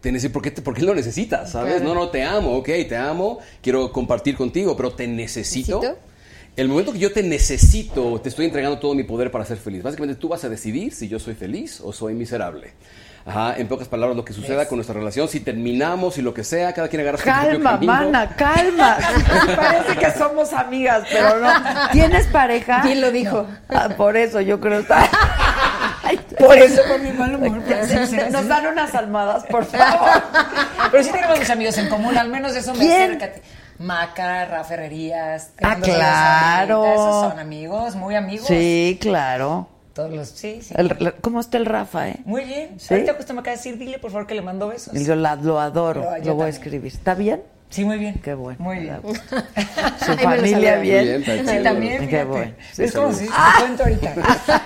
[0.00, 1.50] Te necesito, ¿por, qué te- por qué lo necesitas?
[1.52, 1.74] ¿Sabes?
[1.76, 1.88] Claro.
[1.88, 5.80] No, no, te amo, ok, te amo, quiero compartir contigo, pero te necesito.
[5.80, 6.07] ¿Necesito?
[6.58, 9.80] El momento que yo te necesito, te estoy entregando todo mi poder para ser feliz.
[9.80, 12.72] Básicamente tú vas a decidir si yo soy feliz o soy miserable.
[13.24, 16.42] Ajá, en pocas palabras, lo que suceda con nuestra relación, si terminamos y lo que
[16.42, 17.92] sea, cada quien agarra su propio Calma, camino.
[17.92, 18.98] mana, calma.
[19.56, 21.48] Parece que somos amigas, pero no.
[21.92, 22.80] ¿Tienes pareja?
[22.82, 23.46] ¿Quién lo dijo?
[23.68, 24.84] Ah, por eso yo creo.
[26.38, 27.62] Por eso, por mi mal humor.
[28.30, 30.22] Nos dan unas almadas, por favor.
[30.90, 33.16] Pero sí tenemos muchos amigos en común, al menos eso me ¿Quién?
[33.16, 33.40] acerca.
[33.78, 35.50] Maca, Rafa Herrerías.
[35.62, 36.84] Ah, claro.
[36.84, 38.46] Ahorita, Esos son amigos, muy amigos.
[38.46, 39.68] Sí, claro.
[39.92, 40.74] Todos los, sí, sí.
[40.76, 42.16] El- ¿Cómo está el Rafa, eh?
[42.24, 42.78] Muy bien.
[42.78, 42.94] ¿Sí?
[42.94, 44.94] Ahorita justo me acaba de decir, dile por favor que le mando besos.
[44.94, 46.92] Yo la- lo adoro, Yo- lo voy a escribir.
[46.92, 47.42] ¿Está bien?
[47.70, 48.14] Sí, muy bien.
[48.24, 48.56] Qué bueno.
[48.60, 48.98] Muy bien.
[50.06, 51.22] Su familia bien.
[51.24, 52.52] Sí, también, Qué bueno.
[52.78, 54.14] es como si te cuento ahorita.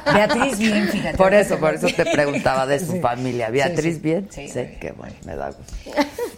[0.15, 1.17] Beatriz bien, fíjate.
[1.19, 3.01] Por eso, por eso te preguntaba de su Sí.
[3.01, 3.51] familia.
[3.51, 4.01] Beatriz sí.
[4.01, 4.29] bien.
[4.31, 4.49] Sí,
[4.81, 5.73] qué bueno, me da gusto.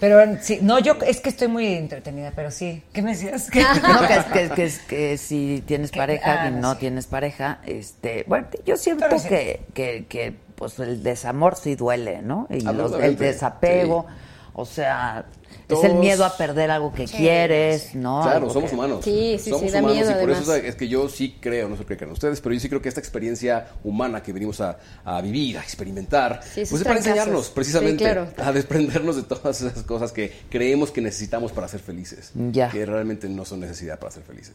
[0.01, 2.83] Pero sí, no, yo es que estoy muy entretenida, pero sí.
[2.95, 3.51] ¿Qué me decías?
[3.51, 3.63] ¿Qué?
[3.63, 6.79] No, que, es- que, que, es- que si tienes Que- pareja ah, y no sí.
[6.81, 12.47] tienes pareja, este, bueno, yo siento que, que, que, pues el desamor sí duele, ¿no?
[12.49, 14.07] Y los- el desapego,
[14.55, 15.25] o sea,
[15.69, 18.23] es el miedo a perder algo que Sí, quieres, ¿no?
[18.23, 19.05] Claro, somos que- humanos.
[19.05, 20.69] Sí, sí, somos sí, da humanos miedo, y por eso además.
[20.69, 22.89] es que yo sí creo, no sé qué crean ustedes, pero yo sí creo que
[22.89, 27.49] esta experiencia humana que venimos a, a vivir, a experimentar, Sí, pues es para enseñarnos
[27.51, 28.29] precisamente Sí, claro.
[28.37, 32.69] a desprendernos de todas esas cosas que creemos que necesitamos para ser felices, Ya.
[32.69, 34.55] que realmente no son necesidad para ser felices.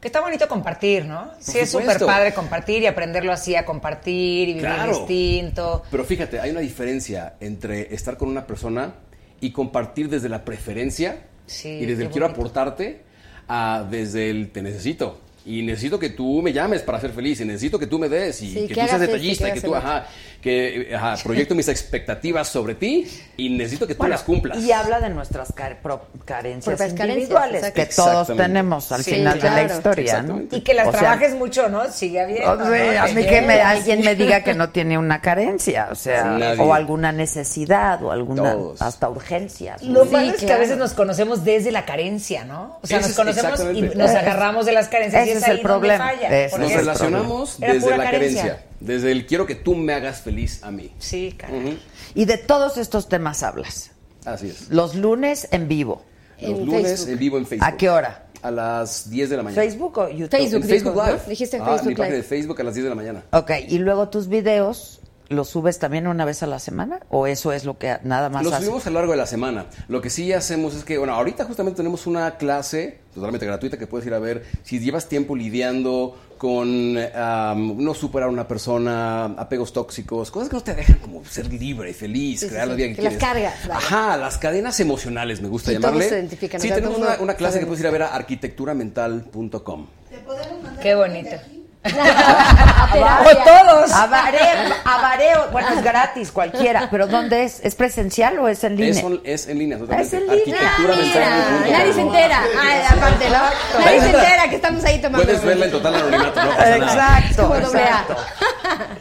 [0.00, 1.28] Que está bonito compartir, ¿no?
[1.40, 4.96] Sí, es súper padre compartir y aprenderlo así a compartir y vivir Claro.
[4.96, 5.82] distinto.
[5.90, 8.94] Pero fíjate, hay una diferencia entre estar con una persona
[9.40, 13.02] y compartir desde la preferencia Sí, y desde el quiero aportarte
[13.48, 15.20] a desde el te necesito.
[15.46, 18.42] Y necesito que tú me llames para ser feliz, y necesito que tú me des,
[18.42, 20.06] y Sí, que, que tú seas detallista, que y que tú, ajá,
[20.40, 24.58] que ajá, proyecto mis expectativas sobre ti, y necesito que tú Bueno, las cumplas.
[24.58, 29.40] Y habla de nuestras car- pro- carencias Propias individuales que todos tenemos al Sí, final
[29.40, 30.42] de la historia, ¿no?
[30.50, 31.90] Y que las O sea, trabajes mucho, ¿no?
[31.90, 32.52] Sigue habiendo.
[32.52, 33.02] O sea, ¿no?
[33.02, 36.60] a mí que me, alguien me diga que no tiene una carencia, o sea, Nadie.
[36.60, 38.80] o alguna necesidad, o alguna, Todos.
[38.82, 39.82] hasta urgencias.
[39.82, 42.78] Lo Sí, malo es que a veces nos conocemos desde la carencia, ¿no?
[42.82, 45.56] O sea, nos conocemos y nos agarramos de las carencias y ese es, es el
[45.56, 46.04] ahí donde problema.
[46.06, 46.48] falla.
[46.58, 48.62] Nos relacionamos desde la carencia.
[48.80, 50.92] Desde el quiero que tú me hagas feliz a mí.
[50.98, 51.52] Sí, cara.
[51.54, 51.74] Ujú.
[52.14, 53.90] Y de todos estos temas hablas.
[54.24, 54.68] Así es.
[54.70, 56.02] Los lunes en vivo.
[56.40, 57.08] Los En lunes Facebook.
[57.12, 57.66] en vivo en Facebook.
[57.66, 58.26] ¿A qué hora?
[58.42, 59.60] A las 10 de la mañana.
[59.62, 60.30] ¿Facebook o YouTube?
[60.30, 60.62] Facebook.
[60.62, 60.94] En Facebook.
[60.94, 61.20] Live.
[61.28, 62.16] Dijiste Ah, Facebook mi página Live.
[62.18, 63.22] de Facebook a las 10 de la mañana.
[63.32, 67.00] Ok, y luego tus videos, ¿los subes también una vez a la semana?
[67.10, 69.66] ¿O eso es lo que nada más Los subimos a lo largo de la semana.
[69.88, 73.88] Lo que sí hacemos es que, bueno, ahorita justamente tenemos una clase totalmente gratuita que
[73.88, 79.24] puedes ir a ver si llevas tiempo lidiando con am, no superar a una persona,
[79.26, 82.74] apegos tóxicos, cosas que no te dejan como ser libre, feliz, Sí, sí, crear la
[82.74, 83.28] sí, vida que, que las quieres.
[83.52, 83.76] cargas, vaya.
[83.78, 86.08] Ajá, las cadenas emocionales me gusta Sí, todos llamarle.
[86.08, 88.14] se identifican, Sí, o sea, tenemos una, una clase que puedes ir a ver a
[88.14, 89.86] arquitecturamental.com.
[90.82, 91.36] Qué bonito.
[91.88, 93.92] ¡O todos!
[93.92, 97.60] A Vareo, a Vareo, bueno, es gratis, cualquiera, pero ¿dónde es?
[97.62, 98.90] ¿Es presencial o es en línea?
[98.98, 100.16] Es, on- es en línea totalmente.
[100.16, 100.60] Es en línea.
[100.78, 102.40] Mira, nadie se entera.
[102.60, 103.80] Ay, aparte, ¿no?
[103.84, 105.24] Nadie se entera que estamos ahí tomando.
[105.24, 107.18] Puedes verla en total anonimato, no pasa nada.
[107.20, 108.16] Exacto, exacto.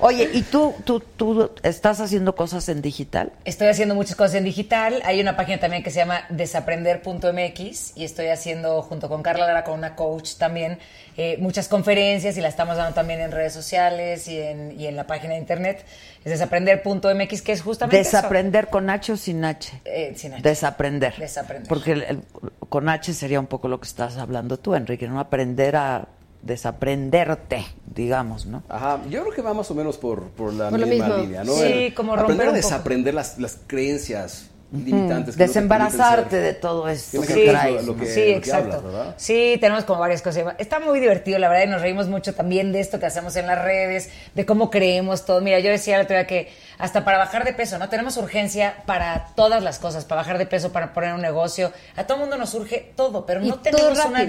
[0.08, 3.32] Oye, ¿y tú, tú, tú estás haciendo cosas en digital?
[3.46, 5.02] Estoy haciendo muchas cosas en digital.
[5.06, 9.64] Hay una página también que se llama desaprender.mx y estoy haciendo, junto con Carla Lara,
[9.64, 10.80] con una coach también,
[11.18, 14.96] eh, muchas conferencias y la estamos dando también en redes sociales y en, y en
[14.96, 15.86] la página de internet.
[16.24, 18.18] Es desaprender.mx, que es justamente eso.
[18.18, 19.82] Desaprender con H o sin H.
[19.86, 20.42] Eh, sin H.
[20.42, 21.16] Desaprender.
[21.18, 21.68] Desaprender.
[21.68, 22.22] Porque el- el-
[22.70, 25.20] con H sería un poco lo que estás hablando tú, Enrique, ¿no?
[25.20, 26.08] Aprender a
[26.44, 28.64] desaprenderte, digamos, ¿no?
[28.70, 31.54] Ajá, yo creo que va más o menos por, por la Por misma línea, ¿no?
[31.54, 32.68] Sí, El como aprender romper a un poco.
[32.68, 35.38] desaprender las, las creencias limitantes.
[35.38, 37.86] Desembarazarte de todo esto que es traes.
[37.86, 39.14] lo- lo que- sí, lo que exacto.
[39.16, 40.56] sí, tenemos como varias cosas.
[40.58, 43.48] Está muy divertido, la verdad, y nos reímos mucho también de esto que hacemos en
[43.48, 45.40] las redes, de cómo creemos todo.
[45.42, 47.90] Mira, yo decía el otro día que hasta para bajar de peso, ¿no?
[47.90, 51.72] Tenemos urgencia para todas las cosas, para bajar de peso, para poner un negocio.
[51.96, 54.26] A todo mundo nos urge todo, pero no tenemos una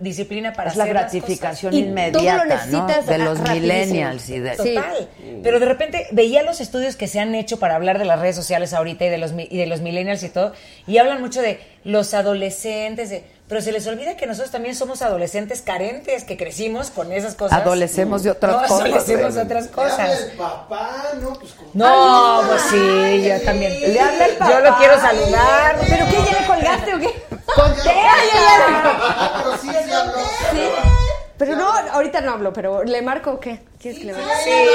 [0.00, 1.86] disciplina para Es la hacer las gratificación cosas.
[1.86, 2.86] Inmediata, ¿no?
[2.86, 3.60] De los rapidísimo.
[3.60, 4.56] millennials y de...
[4.56, 4.74] Sí.
[4.74, 5.08] Total.
[5.42, 8.36] Pero de repente veía los estudios que se han hecho para hablar de las redes
[8.36, 10.52] sociales ahorita y de los y de los millennials y todo,
[10.86, 15.02] y hablan mucho de los adolescentes, de- pero se les olvida que nosotros también somos
[15.02, 17.60] adolescentes carentes, que crecimos con esas cosas.
[17.60, 18.80] Adolecemos de otras no, cosas.
[18.80, 20.20] Adolecemos de otras Le habla cosas.
[20.22, 21.34] el papá, ¿no?
[21.34, 21.54] Pues.
[21.74, 23.78] No, pues sí, yo también.
[23.78, 25.76] Le habla el Yo lo quiero saludar.
[25.86, 26.32] ¿Pero qué?
[26.32, 27.24] ¿Ya le colgaste o qué?
[27.54, 27.90] ¡Conté!
[27.90, 30.18] Ah, pero sí, sí habló.
[30.50, 31.01] Sí.
[31.44, 33.60] Pero no, ahorita no hablo, pero ¿le marco o qué?
[33.80, 34.68] ¿Quieres que le marque?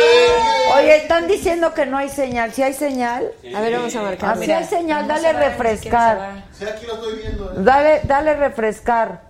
[0.78, 2.52] Oye, están diciendo que no hay señal.
[2.52, 3.32] ¿Si hay señal?
[3.56, 4.34] A ver, vamos a Ah, marcar.
[4.36, 4.58] si mira.
[4.58, 6.44] hay señal, dale refrescar.
[6.52, 7.52] Sí, aquí lo estoy viendo.
[7.52, 7.56] ¿eh?
[7.60, 9.22] Dale, dale refrescar.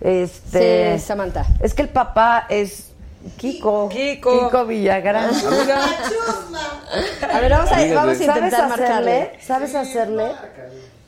[0.00, 0.98] Este.
[0.98, 1.44] Sí, Samantha.
[1.62, 2.92] Es que el papá es
[3.36, 3.90] Kiko.
[3.90, 4.46] Kiko.
[4.46, 5.30] Kiko Villagrán.
[7.32, 8.68] A ver, vamos a, vamos a ¿Sabes intentar hacerle?
[8.68, 9.30] marcarle.
[9.46, 10.32] ¿Sabes hacerle?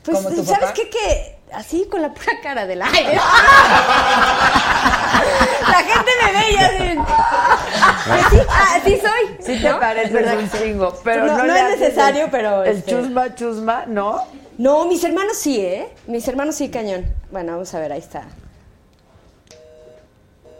[0.05, 0.89] Pues, ¿Como tu ¿sabes qué?
[0.89, 3.13] Que así, con la pura cara del aire.
[5.67, 6.99] la gente me ve y así.
[8.11, 8.37] Así,
[8.75, 9.37] así soy.
[9.39, 9.79] Sí te ¿no?
[9.79, 12.63] ¿Verdad un chingo, pero no, no, no le es necesario, el- pero.
[12.63, 14.21] El este, chusma, chusma, ¿no?
[14.57, 15.87] No, mis hermanos sí, ¿eh?
[16.07, 17.05] Mis hermanos sí, cañón.
[17.31, 18.23] Bueno, vamos a ver, ahí está.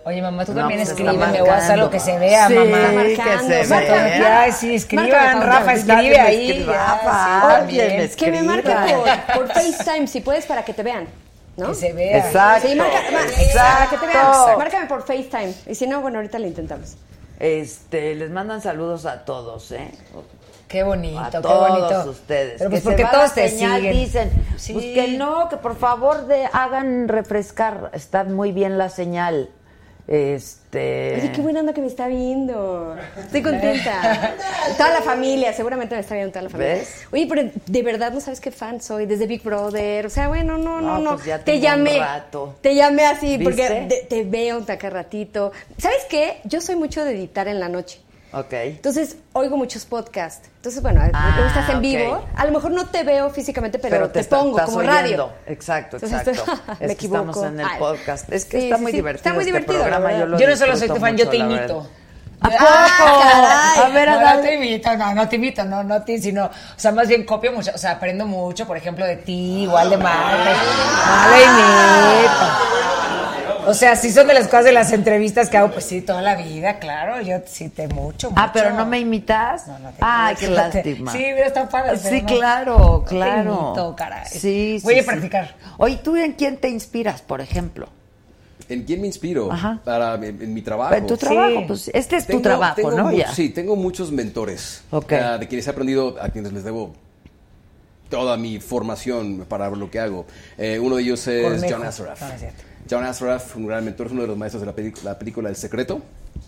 [0.05, 1.73] Oye, mamá, tú No, también pues está escríbeme o haz marcando.
[1.73, 2.77] algo que se vea, Sí, mamá.
[2.89, 3.53] que marcando.
[3.53, 4.45] se Márcame, vea.
[4.47, 6.49] Ya, sí, escriban, Rafa, escribe ahí.
[6.51, 8.75] escribe, ya, Rafa, es- Que me marquen
[9.27, 11.07] por, por FaceTime, si puedes, para que te vean.
[11.55, 11.67] ¿no?
[11.69, 12.17] Que se vea.
[12.17, 12.67] Exacto.
[12.67, 13.61] Sí, marca, ma- Exacto.
[13.77, 14.57] para que te vean.
[14.57, 15.53] Márcame por FaceTime.
[15.67, 16.95] Y si no, bueno, ahorita le intentamos.
[17.39, 19.89] Este, les mandan saludos a todos, ¿eh?
[20.67, 22.09] Qué bonito, a qué todos bonito.
[22.09, 22.55] ustedes.
[22.57, 23.93] Pero pues que porque todos la te señal, siguen.
[23.93, 24.45] dicen.
[24.57, 24.73] Sí.
[24.73, 27.91] Pues que no, que por favor de, hagan refrescar.
[27.93, 29.49] Está muy bien la señal.
[30.07, 31.15] Este.
[31.19, 32.95] Oye, qué buena onda que me está viendo.
[33.17, 34.35] Estoy contenta.
[34.77, 36.73] toda la familia, seguramente me está viendo toda la familia.
[36.75, 37.05] ¿Ves?
[37.11, 40.05] Oye, pero de verdad no sabes qué fan soy, desde Big Brother.
[40.05, 41.99] O sea, bueno, no, no, No, pues ya te llamé.
[41.99, 42.55] rato.
[42.61, 43.43] Te llamé así, ¿Viste?
[43.43, 45.51] porque te, te veo un taca ratito.
[45.77, 46.41] ¿Sabes qué?
[46.43, 47.99] Yo soy mucho de editar en la noche.
[48.34, 48.51] Ok.
[48.53, 50.49] Entonces, oigo muchos podcasts.
[50.55, 51.81] Entonces, bueno, Ah, estás en ok.
[51.81, 52.26] vivo.
[52.35, 54.95] A lo mejor no te veo físicamente, pero, te, está- pongo estás como oyendo.
[54.97, 55.30] radio.
[55.45, 56.61] Exacto, Entonces, exacto.
[56.68, 57.30] me es que equivoco.
[57.30, 57.80] estamos en el Ay.
[57.80, 58.31] podcast.
[58.34, 58.97] Es que Sí, está sí, muy sí.
[58.97, 59.18] divertido.
[59.19, 60.38] Está muy este divertido.
[60.39, 61.88] Yo, no solo soy tu fan, yo te imito.
[62.41, 62.65] ¿A poco?
[62.68, 64.41] Ah, a ver, no, no Adal.
[64.41, 67.53] te imito, no, no te imito, no, no te, sino, o sea, más bien copio
[67.53, 70.53] mucho, o sea, aprendo mucho, por ejemplo, de ti, igual de Marta,
[71.26, 72.73] no le imito.
[73.68, 76.22] O sea, sí son de las cosas de las entrevistas que hago, pues sí, toda
[76.22, 78.41] la vida, claro, yo sí te mucho, mucho.
[78.41, 79.68] Ah, pero no me imitas.
[79.68, 81.11] No, no te Ay, imito, qué te- lástima.
[81.11, 81.98] Sí, mira, está padre.
[81.98, 82.27] Sí, no.
[82.27, 83.41] claro, No te claro.
[83.68, 84.26] imito, caray.
[84.27, 85.07] Sí, Voy sí, a sí.
[85.10, 85.56] practicar.
[85.77, 87.88] Oye, ¿tú en quién te inspiras, por ejemplo?
[88.69, 89.52] ¿En quién me inspiro?
[89.52, 89.80] Ajá.
[89.84, 90.94] Para en, en mi trabajo.
[90.95, 93.03] En tu trabajo, pues este es tu trabajo, tengo ¿no?
[93.06, 93.31] mu- Ya.
[93.34, 94.84] Sí, tengo muchos mentores.
[94.91, 95.11] Ok.
[95.14, 96.94] ah, de quienes he aprendido, a quienes les debo
[98.10, 100.26] toda mi formación para lo que hago.
[100.57, 101.76] Eh, uno de ellos es Cornejo.
[101.77, 102.22] John Assaraf.
[102.22, 102.64] No, no es cierto.
[102.89, 103.03] John
[103.65, 104.68] gran mentor, es uno de los maestros de
[105.03, 106.01] la película El Secreto.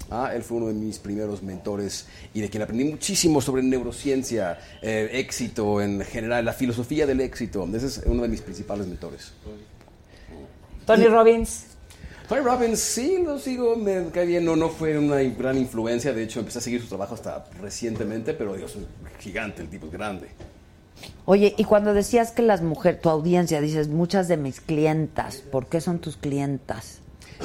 [0.09, 4.59] Ah, él fue uno de mis primeros mentores y de quien aprendí muchísimo sobre neurociencia,
[4.81, 7.67] eh, éxito en general, la filosofía del éxito.
[7.73, 9.31] Ese es uno de mis principales mentores.
[10.85, 11.65] Tony Robbins.
[12.27, 16.23] Tony Robbins, sí, lo sigo, me cae bien, no, no fue una gran influencia, de
[16.23, 18.87] hecho empecé a seguir su trabajo hasta recientemente, pero Dios, es un
[19.19, 20.27] gigante, el tipo es grande.
[21.25, 25.67] Oye, y cuando decías que las mujeres, tu audiencia, dices, muchas de mis clientas, ¿por
[25.67, 26.99] qué son tus clientas?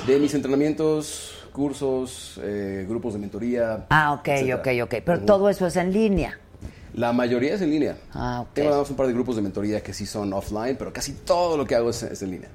[0.07, 3.87] De mis entrenamientos, cursos, eh, grupos de mentoría.
[3.91, 4.57] Ah, ok, etcétera.
[4.57, 5.03] ok, ok.
[5.05, 6.39] Pero todo eso es en línea.
[6.95, 7.97] La mayoría es en línea.
[8.13, 8.55] Ah, ok.
[8.55, 11.67] Tengo un par de grupos de mentoría que sí son offline, pero casi todo lo
[11.67, 12.49] que hago es, es en línea.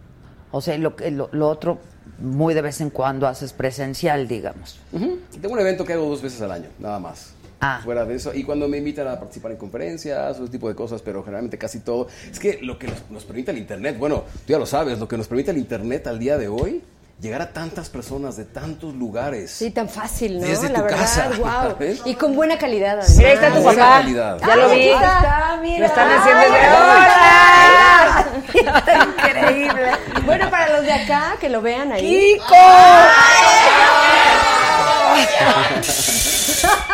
[0.51, 1.79] O sea, lo, lo, lo otro,
[2.19, 4.79] muy de vez en cuando haces presencial, digamos.
[4.91, 7.33] Tengo un evento que hago dos veces al año, nada más.
[7.61, 7.79] Ah.
[7.83, 8.33] Fuera de eso.
[8.33, 11.79] Y cuando me invitan a participar en conferencias, ese tipo de cosas, pero generalmente casi
[11.79, 12.07] todo.
[12.31, 15.07] Es que lo que nos, nos permite el Internet, bueno, tú ya lo sabes, lo
[15.07, 16.83] que nos permite el Internet al día de hoy,
[17.21, 19.49] llegar a tantas personas de tantos lugares.
[19.51, 20.47] Sí, tan fácil, ¿no?
[20.47, 21.75] Desde la tu verdad, casa, wow.
[22.05, 23.01] Y con buena calidad.
[23.15, 23.97] Mira, ahí está tu Buena papá.
[24.01, 24.37] calidad.
[24.45, 24.89] Ya lo vi.
[24.89, 25.59] está.
[25.61, 25.79] mira.
[25.79, 28.27] Lo están haciendo desde ¡Hola!
[28.53, 29.91] Está increíble.
[30.25, 32.33] Bueno, para los de acá, que lo vean ahí.
[32.35, 32.55] ¡Kiko!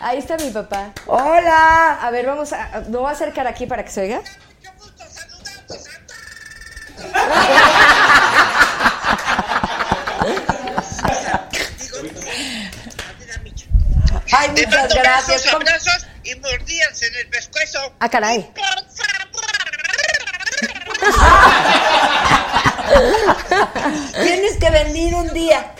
[0.00, 0.92] Ahí está mi papá.
[1.06, 1.98] ¡Hola!
[2.02, 2.82] A ver, vamos a.
[2.88, 4.20] ¿Me voy a acercar aquí para que se oiga?
[14.32, 15.36] Ay, Te muchas mando gracias.
[15.44, 17.92] besos, ¿Cómo- abrazos y mordidas en el pescuezo.
[18.00, 18.50] Ah, caray.
[24.22, 25.72] Tienes que venir un día.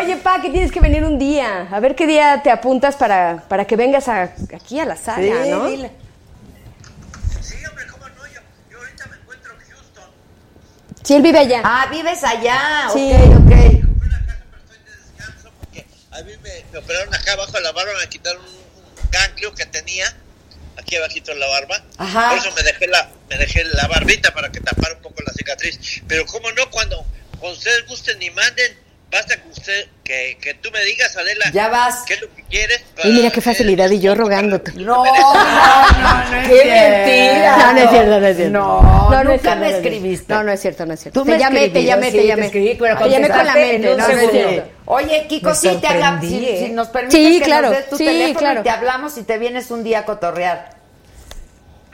[0.00, 1.68] Oye, pa, que tienes que venir un día.
[1.70, 5.44] A ver qué día te apuntas para, para que vengas a- aquí a la sala,
[5.44, 5.66] Sí, ¿no?
[5.68, 5.90] dile.
[7.40, 8.40] Sí, hombre, cómo no, yo,
[8.70, 10.04] yo ahorita me encuentro en Houston.
[11.02, 11.60] Sí, él vive allá.
[11.64, 12.88] Ah, vives allá.
[12.92, 13.12] Sí.
[13.12, 13.52] Ok, ok.
[16.12, 19.66] A mí me, me operaron acá abajo de la barba, me quitaron un ganglio que
[19.66, 20.06] tenía
[20.84, 21.82] aquí abajito en la barba.
[21.98, 22.28] Ajá.
[22.30, 25.32] Por eso me dejé la, me dejé la barbita para que tapara un poco la
[25.32, 26.02] cicatriz.
[26.06, 27.04] Pero cómo no, cuando,
[27.40, 28.76] cuando ustedes gusten y manden,
[29.10, 32.02] basta que usted, que, que tú me digas, Adela, Ya vas.
[32.06, 32.82] qué es lo que quieres.
[33.04, 34.72] Y mira qué facilidad, y yo rogándote.
[34.74, 36.98] No, no, no, no es ¡Qué cierto.
[36.98, 37.56] mentira!
[37.56, 38.52] No, no es cierto, no es cierto.
[38.52, 40.34] No, no nunca cierto, me escribiste.
[40.34, 41.20] No, no es cierto, no es cierto.
[41.20, 42.46] Tú te me llamé, te llamé, sí, te te llamé.
[42.46, 44.48] escribí, pero te llamé con la contestaste en mente, un no, no es segundo.
[44.50, 44.70] cierto.
[44.86, 46.24] Oye, Kiko, sí te hablamos.
[46.26, 48.60] Si, si nos permites Sí, que claro, nos des tu sí, teléfono claro.
[48.60, 50.73] y te hablamos y te vienes un día a cotorrear.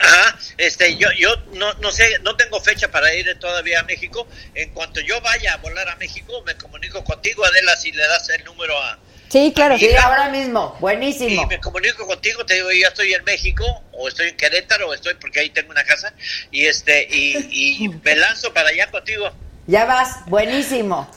[0.01, 4.27] Ajá, este, yo, yo no, no sé, no tengo fecha para ir todavía a México.
[4.55, 8.29] En cuanto yo vaya a volar a México, me comunico contigo, Adela, si le das
[8.29, 8.97] el número a...
[9.29, 9.77] Sí, claro.
[9.77, 10.75] Sí, ahora mismo.
[10.81, 11.43] Buenísimo.
[11.43, 13.63] Y me comunico contigo, te digo, ya estoy en México,
[13.93, 16.13] o estoy en Querétaro, o estoy, porque ahí tengo una casa,
[16.51, 17.37] y este, y,
[17.83, 19.31] y me lanzo para allá contigo.
[19.67, 20.25] Ya vas.
[20.25, 21.09] Buenísimo.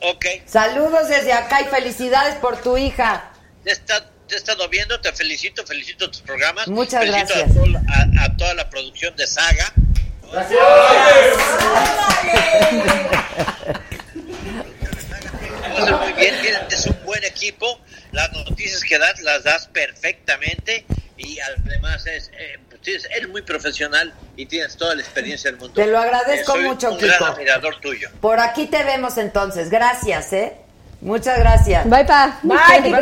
[0.00, 3.32] Ok, Saludos desde acá y felicidades por tu hija.
[3.64, 6.68] esta- te he estado viendo, te felicito, felicito tus programas.
[6.68, 7.56] Muchas felicito gracias.
[7.88, 9.72] A, a, a, toda la producción de Saga.
[10.32, 10.60] Gracias.
[15.88, 16.34] Lo muy bien,
[16.70, 17.80] es un buen equipo,
[18.12, 20.86] las noticias que das las das perfectamente
[21.16, 25.74] y además es, eh, pues, eres muy profesional y tienes toda la experiencia del mundo.
[25.74, 28.08] Te lo agradezco eh, soy mucho, un Gran admirador tuyo.
[28.20, 30.63] Por aquí te vemos entonces, gracias, ¿eh?
[31.04, 31.88] Muchas gracias.
[31.88, 32.38] Bye, pa.
[32.42, 32.96] Bye, Kiko.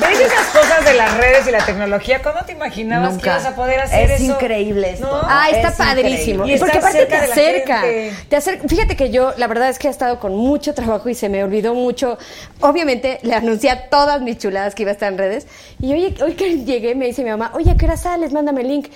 [0.00, 2.22] ¿Ves esas cosas de las redes y la tecnología?
[2.22, 3.22] ¿Cómo te imaginabas Nunca.
[3.22, 4.32] que ibas a poder hacer Es eso?
[4.32, 5.06] increíble esto.
[5.06, 5.20] ¿No?
[5.22, 6.44] Ah, está Es padrísimo.
[6.46, 6.54] increíble.
[6.56, 7.82] Y porque aparte cerca te acerca,
[8.30, 8.68] te acerca.
[8.68, 11.44] Fíjate que yo, la verdad es que he estado con mucho trabajo y se me
[11.44, 12.16] olvidó mucho.
[12.60, 15.46] Obviamente le anuncié a todas mis chuladas que iba a estar en redes.
[15.78, 18.32] Y hoy, hoy que llegué me dice mi mamá, oye, ¿a qué hora sales?
[18.32, 18.86] Mándame el link.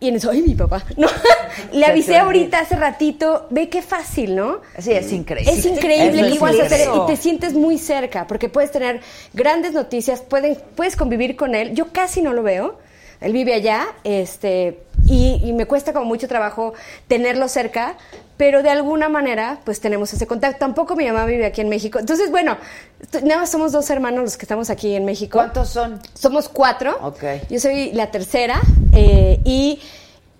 [0.00, 0.82] Y en eso, ay, mi papá.
[0.96, 1.06] No,
[1.72, 3.46] le avisé ahorita hace ratito.
[3.50, 4.60] Ve qué fácil, ¿no?
[4.78, 5.52] Sí, es increíble.
[5.52, 7.02] Es increíble Eso y es vas a hacer- increíble.
[7.04, 9.00] y te sientes muy cerca porque puedes tener
[9.34, 11.74] grandes noticias, pueden, puedes convivir con él.
[11.74, 12.78] Yo casi no lo veo.
[13.20, 16.72] Él vive allá, este, y, y me cuesta como mucho trabajo
[17.06, 17.98] tenerlo cerca,
[18.40, 20.60] pero de alguna manera, pues tenemos ese contacto.
[20.60, 21.98] Tampoco mi mamá vive aquí en México.
[21.98, 22.56] Entonces, bueno,
[23.22, 25.36] nada más somos dos hermanos los que estamos aquí en México.
[25.36, 26.00] ¿Cuántos son?
[26.14, 26.96] Somos cuatro.
[27.02, 27.22] Ok.
[27.50, 28.58] Yo soy la tercera
[28.94, 29.78] eh, y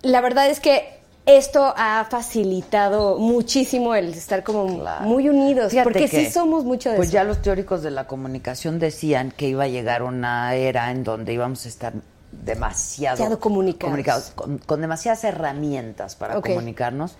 [0.00, 4.66] la verdad es que esto ha facilitado muchísimo el estar como
[5.02, 7.14] muy unidos, Fíjate porque que, sí somos mucho de Pues eso.
[7.16, 11.34] ya los teóricos de la comunicación decían que iba a llegar una era en donde
[11.34, 11.92] íbamos a estar
[12.32, 14.32] demasiado, Demasiado comunicados.
[14.34, 17.16] con, con demasiadas herramientas para comunicarnos,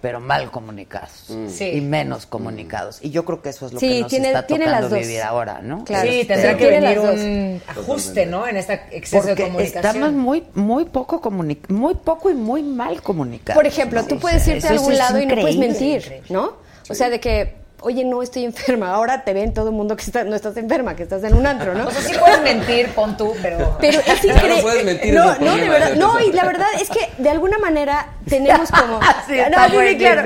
[0.00, 1.64] pero mal comunicados Sí.
[1.74, 2.98] y menos comunicados.
[3.02, 5.22] Y yo creo que eso es lo Sí, que nos tiene- está tiene tocando vivir
[5.22, 5.84] ahora, ¿no?
[5.84, 6.08] Claro.
[6.10, 8.46] Sí, Este, tendrá que venir un ajuste, ¿no?
[8.46, 9.84] En este exceso de comunicación.
[9.84, 13.56] estamos muy muy poco muy poco y muy mal comunicados.
[13.56, 14.08] Por ejemplo, ¿no?
[14.08, 16.54] tú O puedes sea, irte a algún lado y no puedes mentir, ¿no?
[16.88, 18.92] O sea, de que, oye, no estoy enferma.
[18.92, 21.46] Ahora te ven todo el mundo que está- no estás enferma, que estás en un
[21.46, 21.88] antro, ¿no?
[21.88, 23.76] O sea, sí puedes mentir, pon tú, pero...
[23.80, 24.56] Pero es increíble.
[24.56, 25.88] no puedes mentir, no, es el no, de verdad.
[25.90, 29.00] ya No, y la verdad es que de alguna manera tenemos como.
[29.26, 30.22] Sí, está no, sí, claro.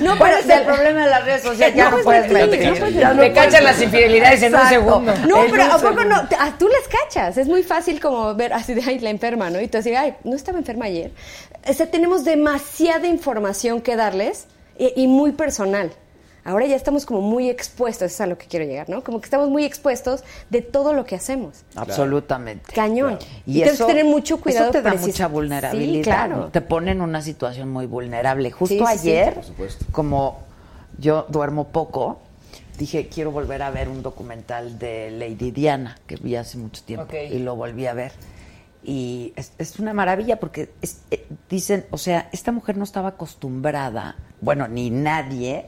[0.00, 2.60] No, pero el problema de las redes sociales ya no, No puedes puedes mentir.
[2.70, 5.14] mentir, no ya puedes no Te puedes cachan las infidelidades en un segundo.
[5.26, 6.16] No, pero ¿a poco no?
[6.38, 7.36] Ah, tú las cachas.
[7.38, 9.60] Es muy fácil como ver así de, ay, la enferma, ¿no?
[9.60, 11.10] Y tú así, ay, no estaba enferma ayer.
[11.68, 14.46] O sea, tenemos demasiada información que darles
[14.78, 15.92] y, y muy personal.
[16.44, 19.04] Ahora ya estamos como muy expuestos, eso es a lo que quiero llegar, ¿no?
[19.04, 21.62] Como que estamos muy expuestos de todo lo que hacemos.
[21.76, 22.72] Absolutamente.
[22.72, 23.18] Cañón.
[23.46, 24.64] Y tienes eso, que tener mucho cuidado.
[24.66, 25.94] eso te da precis- mucha vulnerabilidad.
[25.94, 26.36] Sí, claro.
[26.36, 26.48] ¿no?
[26.48, 28.50] Te pone en una situación muy vulnerable.
[28.50, 29.08] Justo Sí, sí, sí.
[29.10, 29.84] ayer, Por supuesto.
[29.92, 30.38] como
[30.98, 32.20] yo duermo poco,
[32.76, 37.06] dije, quiero volver a ver un documental de Lady Diana, que vi hace mucho tiempo,
[37.14, 38.10] y lo volví a ver.
[38.84, 43.10] Y es, es una maravilla porque es- eh, dicen, o sea, esta mujer no estaba
[43.10, 45.66] acostumbrada, bueno, ni nadie,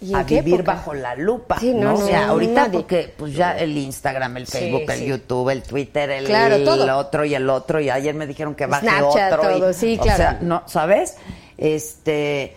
[0.00, 0.74] ¿Y a vivir época?
[0.74, 1.58] bajo la lupa.
[1.58, 1.94] Sí, no, ¿no?
[1.94, 2.72] O sea, no, ahorita nadie.
[2.78, 5.06] porque pues ya el Instagram, el Sí, Facebook, el sí.
[5.06, 6.96] YouTube, el Twitter, el, Claro, el todo.
[6.98, 9.50] otro y el otro, y ayer me dijeron que baje Snapchat, otro.
[9.56, 10.16] y- todo, sí, o claro.
[10.16, 11.16] sea, no, ¿sabes?
[11.56, 12.54] Este,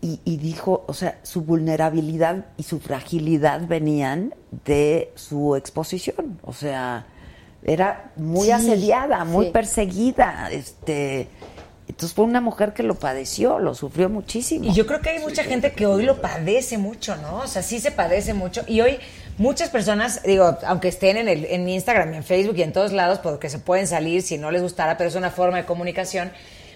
[0.00, 4.34] y, y dijo, o sea, su vulnerabilidad y su fragilidad venían
[4.64, 6.40] de su exposición.
[6.44, 7.04] O sea,
[7.62, 9.52] era muy Sí, asediada, muy sí.
[9.52, 11.28] perseguida, este.
[11.90, 14.64] Entonces fue una mujer que lo padeció, lo sufrió muchísimo.
[14.64, 17.38] Y yo creo que hay mucha gente que hoy lo padece mucho, ¿no?
[17.38, 18.62] O sea, sí se padece mucho.
[18.68, 18.98] Y hoy
[19.38, 22.92] muchas personas, digo, aunque estén en, el, en Instagram y en Facebook y en todos
[22.92, 26.30] lados, porque se pueden salir si no les gustara, pero es una forma de comunicación.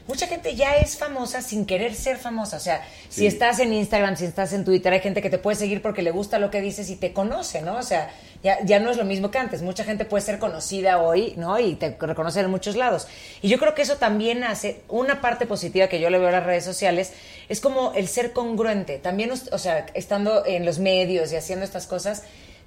[0.08, 2.56] Mucha gente ya es famosa sin querer ser famosa.
[2.56, 5.56] O sea, si estás en Instagram, si estás en Twitter, hay gente que te puede
[5.56, 7.76] seguir porque le gusta lo que dices y te conoce, ¿no?
[7.76, 8.10] O sea,
[8.44, 9.62] ya, ya no es lo mismo que antes.
[9.62, 11.58] Mucha gente puede ser conocida hoy, ¿no?
[11.58, 13.08] Y te reconocen en muchos lados.
[13.40, 16.32] Y yo creo que eso también hace una parte positiva que yo le veo a
[16.32, 17.14] las redes sociales,
[17.48, 18.98] es como el ser congruente.
[18.98, 22.22] También, o sea, estando en los medios y haciendo estas cosas,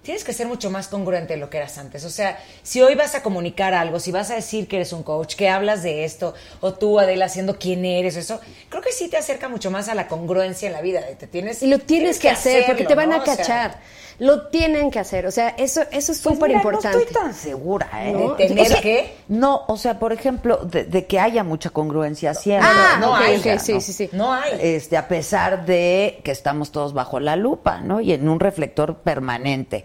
[0.08, 2.06] tienes que ser mucho más congruente de lo que eras antes.
[2.06, 5.04] O sea, si hoy vas a comunicar algo, si vas a decir que eres un
[5.04, 8.40] coach, que hablas de esto, o tú, Adela, haciendo quién eres, eso,
[8.70, 11.02] creo que sí te acerca mucho más a la congruencia en la vida.
[11.20, 13.24] Te tienes, Y lo tienes que hacer porque te van a ¿no?
[13.24, 13.80] O sea, cachar.
[14.20, 15.28] Lo tienen que hacer.
[15.28, 16.98] O sea, eso, eso es Pues súper mira, importante.
[16.98, 18.14] No estoy tan segura, ¿eh?
[18.14, 18.36] ¿No?
[18.36, 19.14] ¿De tener O sea, qué?
[19.28, 22.68] No, o sea, por ejemplo, de, de que haya mucha congruencia siempre.
[22.68, 23.82] Ah, no hay, ok, o sea, sí, no.
[23.82, 24.10] sí, sí.
[24.14, 24.58] No hay.
[24.62, 28.00] Este, a pesar de que estamos todos bajo la lupa, ¿no?
[28.00, 29.84] Y en un reflector permanente.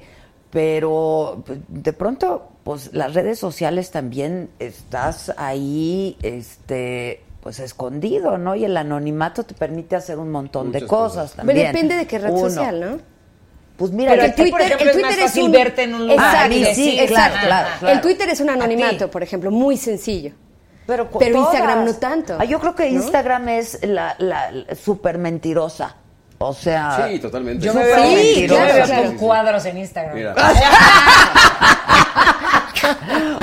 [0.53, 8.55] Pero pues, de pronto, pues las redes sociales también estás ahí, este, pues escondido, ¿no?
[8.55, 11.33] Y el anonimato te permite hacer un montón de cosas.
[11.37, 11.73] Pero también.
[11.73, 12.51] depende de qué red Uno.
[12.51, 12.99] social, ¿no?
[13.79, 16.53] Pues mira, Pero el ti, por ejemplo, es más fácil un- verte en un lugar
[16.53, 17.09] Exacto, sí, exacto.
[17.09, 17.95] claro, claro, claro.
[17.95, 20.33] El Twitter es un anonimato, por ejemplo, muy sencillo.
[20.87, 21.39] Pero, Pero.
[21.39, 22.97] Instagram no tanto, Ah, yo creo que ¿no?
[23.03, 25.97] Instagram es la, la, la súper mentirosa.
[26.45, 27.65] O sea, Sí, totalmente.
[27.65, 29.07] Yo me veo, Sí, yo me claro, veo claro.
[29.09, 30.15] con cuadros en Instagram.
[30.17, 30.35] Mira.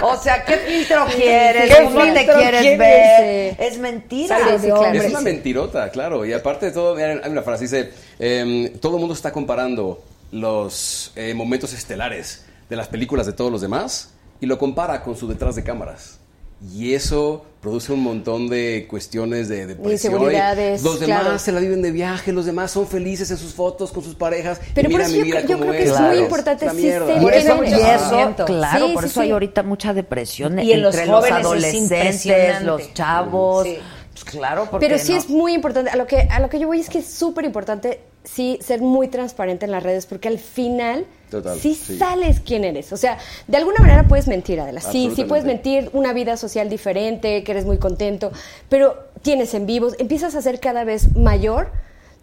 [0.01, 1.76] o sea, ¿qué filtro quieres?
[1.76, 2.80] ¿Qué ¿Cómo te filtro quieres quieres?
[2.80, 3.55] ver?
[3.59, 4.38] Es mentira.
[4.38, 5.01] Sí, sí, claro.
[5.01, 6.26] Es una mentirota, claro.
[6.26, 10.01] Y aparte de todo, mira, hay una frase dice, em, todo el mundo está comparando
[10.31, 14.11] los eh, momentos estelares de las películas de todos los demás
[14.41, 16.18] y lo compara con su detrás de cámaras.
[16.61, 19.91] Y eso produce un montón de cuestiones de depresión.
[19.91, 21.40] Inseguridades, Los demás claro.
[21.40, 24.60] se la viven de viaje, los demás son felices en sus fotos con sus parejas.
[24.69, 26.07] y Pero por mira eso mi yo vida creo- yo creo que es Claro.
[26.07, 29.64] muy importante sí ser Por eso, y eso, claro, Sí, por sí, eso hay ahorita
[29.64, 33.64] mucha depresión Y en los entre los, jóvenes es adolescentes, los chavos.
[33.65, 33.77] Sí.
[34.11, 35.91] Pues claro, porque Pero sí no- es muy importante.
[35.91, 38.02] A lo que a lo que yo voy es que es súper importante
[38.34, 41.97] sí ser muy transparente en las redes porque al final Total, sí, sí.
[41.97, 42.91] sales quién eres.
[42.93, 44.81] O sea, de alguna manera puedes mentir, Adela.
[44.81, 48.31] Sí, sí puedes mentir una vida social diferente, que eres muy contento,
[48.69, 51.72] pero tienes en vivos, empiezas a ser cada vez mayor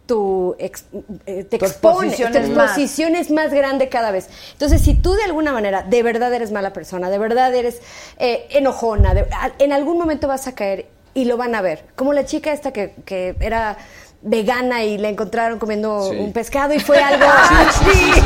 [0.06, 0.84] tu ex-
[1.26, 2.66] eh, te Tu expones, exposición tu es más.
[2.70, 4.28] exposición es más grande cada vez.
[4.52, 7.80] Entonces, si tú de alguna manera de verdad eres mala persona, de verdad eres
[8.18, 9.26] eh, enojona, de-
[9.58, 11.84] en algún momento vas a caer y lo van a ver.
[11.96, 13.78] Como la chica esta que, que era
[14.22, 16.16] vegana y la encontraron comiendo Sí.
[16.16, 17.26] un pescado y fue algo...
[17.48, 18.22] Sí, sí, sí, sí,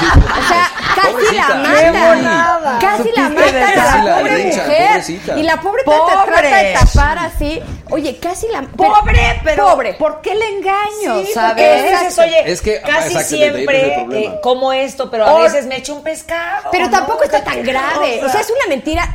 [0.00, 0.06] sí.
[0.18, 1.62] O sea, casi la Pobrecita.
[1.62, 2.16] ¡Qué matan.
[2.18, 2.78] volada!
[2.80, 4.04] Casi la Supiste matan de a esa.
[4.04, 4.86] la pobre mujer.
[4.88, 5.38] pobrecita.
[5.38, 6.14] Y la pobre, ¡Pobre!
[6.14, 7.62] te trata de tapar así.
[7.90, 8.62] Oye, casi la...
[8.62, 9.94] Pobre, pero Pobre.
[9.94, 11.24] ¿por qué le engaño?
[11.26, 11.52] Sí, ¿sabes?
[11.52, 15.94] porque dices, oye, Es que, casi siempre eh, como esto, pero a veces me echo
[15.94, 16.70] un pescado.
[16.72, 16.90] Pero ¿no?
[16.90, 18.20] tampoco está ¿Qué tan grave.
[18.24, 19.08] O sea, es una mentira.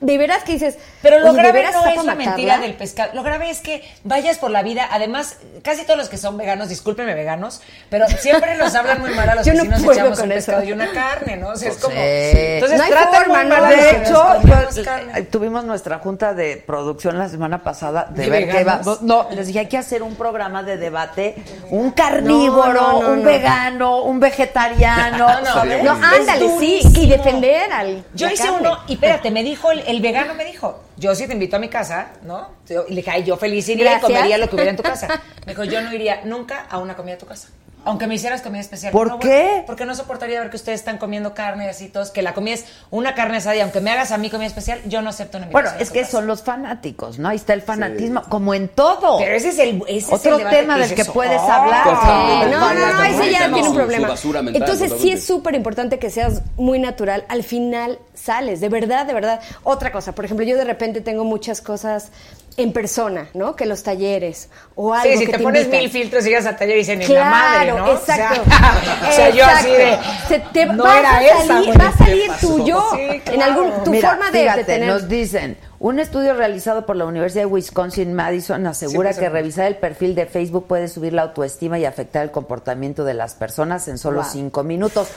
[0.00, 0.78] De veras que dices.
[1.02, 3.10] Pero lo oye, ¿de grave no es la mentira del pescado.
[3.14, 4.88] Lo grave es que vayas por la vida.
[4.92, 7.60] Además, casi todos los que son veganos, discúlpenme veganos,
[7.90, 10.32] pero siempre nos hablan muy mal a los Yo no vecinos puedo echamos con un
[10.32, 10.46] eso.
[10.46, 11.48] pescado y una carne, ¿no?
[11.48, 11.94] O sea, es como...
[11.96, 12.00] Sí.
[12.00, 15.12] Entonces No hay tratan forma, muy mal a los De que nos hecho, yo- carne.
[15.18, 18.80] eh, tuvimos nuestra junta de producción la semana pasada de, ¿De ver qué va.
[19.00, 21.34] No, les dije, hay que hacer un programa de debate.
[21.70, 23.24] Un carnívoro, No, no, no, un no.
[23.24, 25.08] vegano, un vegetariano.
[25.28, 25.82] No, no, ¿sabes?
[25.82, 26.80] No, Es ándale, sí.
[26.94, 28.04] Y defender al.
[28.14, 28.58] Yo hice carne.
[28.60, 31.58] uno, y espérate, me dijo, el, el vegano me dijo, yo sí te invito a
[31.58, 32.50] mi casa, ¿no?
[32.68, 35.08] Y le dije, ay, yo feliz iría y comería lo que hubiera en tu casa.
[35.46, 37.48] Me dijo, yo no iría nunca a una comida a tu casa.
[37.88, 38.92] Aunque me hicieras comida especial.
[38.92, 39.28] ¿Por No, qué?
[39.48, 42.34] bueno, porque no soportaría ver que ustedes están comiendo carne y así todos, que la
[42.34, 45.10] comida es una carne asada y aunque me hagas a mí comida especial, yo no
[45.10, 47.28] acepto una Bueno, invitación a es que son los fanáticos, ¿no?
[47.28, 49.18] Ahí está el fanatismo, como en todo.
[49.18, 51.50] Pero ese es el ese es Otro el debate tema que del que puedes "Oh".
[51.50, 51.84] hablar.
[51.84, 54.06] Sí, no, no, no, ese ya tiene un problema.
[54.08, 57.24] su basura mental, Entonces sí es súper importante que seas muy natural.
[57.28, 59.40] Al final sales, de verdad, de verdad.
[59.64, 62.10] Otra cosa, por ejemplo, yo de repente tengo muchas cosas
[62.58, 63.56] en persona, ¿no?
[63.56, 65.80] Que los talleres o algo Sí, si que te, te pones invitan.
[65.80, 67.92] mil filtros y llegas al taller y dicen, ni Claro, la madre, ¿no?
[67.92, 68.42] exacto.
[68.42, 69.98] O sea, o sea, yo así de.
[70.28, 72.46] Se te no vas era a salir, va a salir ¿Qué pasó?
[72.56, 72.82] tuyo.
[72.92, 74.88] Sí, En algún, tu Mira, forma de, tener.
[74.88, 79.76] nos dicen, un estudio realizado por la Universidad de Wisconsin Madison asegura que revisar el
[79.76, 83.96] perfil de Facebook puede subir la autoestima y afectar el comportamiento de las personas en
[83.98, 84.30] solo Wow.
[84.32, 85.08] cinco minutos.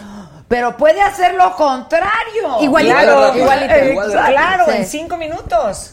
[0.47, 2.61] Pero puede hacer lo contrario.
[2.61, 3.75] Igualito, Claro, igualito.
[3.91, 4.19] igualito.
[4.27, 4.71] Claro, Sí.
[4.77, 5.91] en cinco minutos.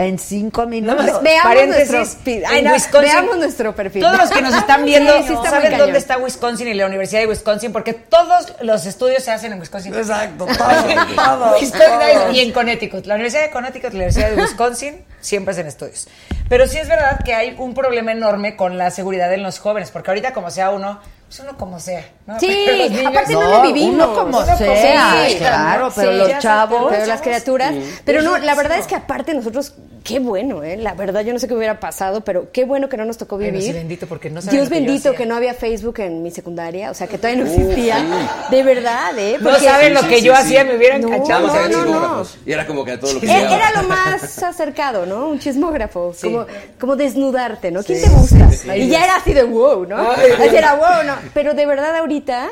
[0.00, 1.04] En cinco No, minutos.
[1.10, 4.02] pues, Veamos paréntesis, nuestro Ay, no, Wisconsin, veamos nuestro perfil.
[4.02, 6.74] Todos los que nos están viendo Sí, sí está muy saben dónde está Wisconsin y
[6.74, 9.94] la Universidad de Wisconsin, porque todos los estudios se hacen en Wisconsin.
[9.94, 11.56] Exacto, todo,
[12.32, 13.04] y en Connecticut.
[13.06, 16.08] La Universidad de Connecticut y la Universidad de Wisconsin siempre hacen estudios.
[16.48, 19.90] Pero sí es verdad que hay un problema enorme con la seguridad en los jóvenes,
[19.90, 22.04] porque ahorita como sea uno, pues uno como sea.
[22.26, 22.40] ¿no?
[22.40, 22.48] Sí,
[22.90, 23.94] niños- aparte no, No, le vivimos.
[23.94, 27.72] uno como Uno sea, sí, claro, pero sí, los chavos- Pero las criaturas.
[28.04, 30.76] Pero no, la verdad es que aparte nosotros, qué bueno, ¿eh?
[30.76, 33.36] La verdad, yo no sé qué hubiera pasado, pero qué bueno que no nos tocó
[33.36, 33.62] Ay, no, vivir.
[33.62, 35.18] sí, bendito, porque no Dios lo que yo bendito hacía.
[35.18, 38.04] que no había Facebook en mi secundaria, o sea, que todavía no existía.
[38.50, 39.36] De verdad, ¿eh?
[39.40, 40.42] No saben lo que yo sí.
[40.42, 41.46] hacía, me hubieran No, cachado.
[41.46, 41.68] No, no.
[41.68, 42.38] chismógrafos.
[42.44, 43.30] Y era como que todo lo que.
[43.30, 45.28] Era lo más acercado, ¿no?
[45.28, 46.12] Un chismógrafo.
[46.12, 46.26] Sí.
[46.26, 46.46] Como,
[46.80, 47.84] como desnudarte, ¿no?
[47.84, 48.50] ¿Quién Sí, te gusta?
[48.50, 48.70] sí, sí.
[48.72, 49.96] Y ya era así de wow, ¿no?
[50.10, 50.32] Ay.
[50.32, 51.19] Así era wow, ¿no?
[51.34, 52.50] Pero de verdad ahorita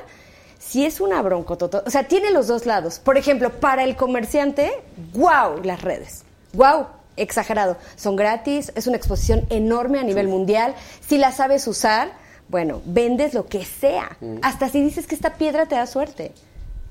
[0.59, 1.83] sí es una broncotota.
[1.87, 2.99] O sea, tiene los dos lados.
[2.99, 4.73] Por ejemplo, para el comerciante,
[5.15, 6.25] wow, las redes.
[6.53, 6.87] Wow,
[7.17, 7.77] exagerado.
[7.97, 10.75] Son gratis, es una exposición enorme a nivel mundial.
[11.07, 12.13] Si la sabes usar,
[12.49, 14.17] bueno, vendes lo que sea.
[14.43, 16.33] Hasta si dices que esta piedra te da suerte.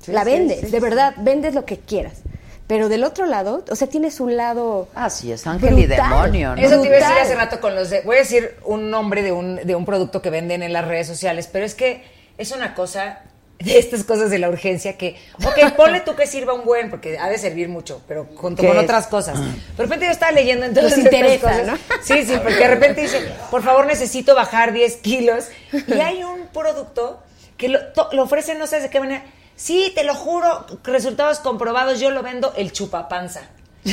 [0.06, 2.22] la vendes, sí, de verdad, vendes lo que quieras.
[2.68, 4.89] Pero del otro lado, o sea, tienes un lado.
[4.94, 6.61] Así es, ángel y demonio, ¿no?
[6.61, 8.02] Eso te iba a decir hace rato con los de...
[8.02, 11.07] Voy a decir un nombre de un, de un producto que venden en las redes
[11.07, 12.03] sociales, pero es que
[12.38, 13.22] es una cosa
[13.60, 17.18] de estas cosas de la urgencia que, ok, ponle tú que sirva un buen, porque
[17.18, 18.84] ha de servir mucho, pero junto ¿Qué con es?
[18.84, 19.39] otras cosas.
[19.39, 21.68] De repente yo estaba leyendo entonces interesa, cosas.
[21.68, 21.77] ¿no?
[22.03, 23.19] Sí, sí, porque de repente dice,
[23.49, 25.45] por favor necesito bajar 10 kilos,
[25.88, 27.23] y hay un producto
[27.56, 29.23] que lo, to- lo ofrecen no sé de qué manera.
[29.58, 33.42] Sí, te lo juro, resultados comprobados, yo lo vendo el chupapanza.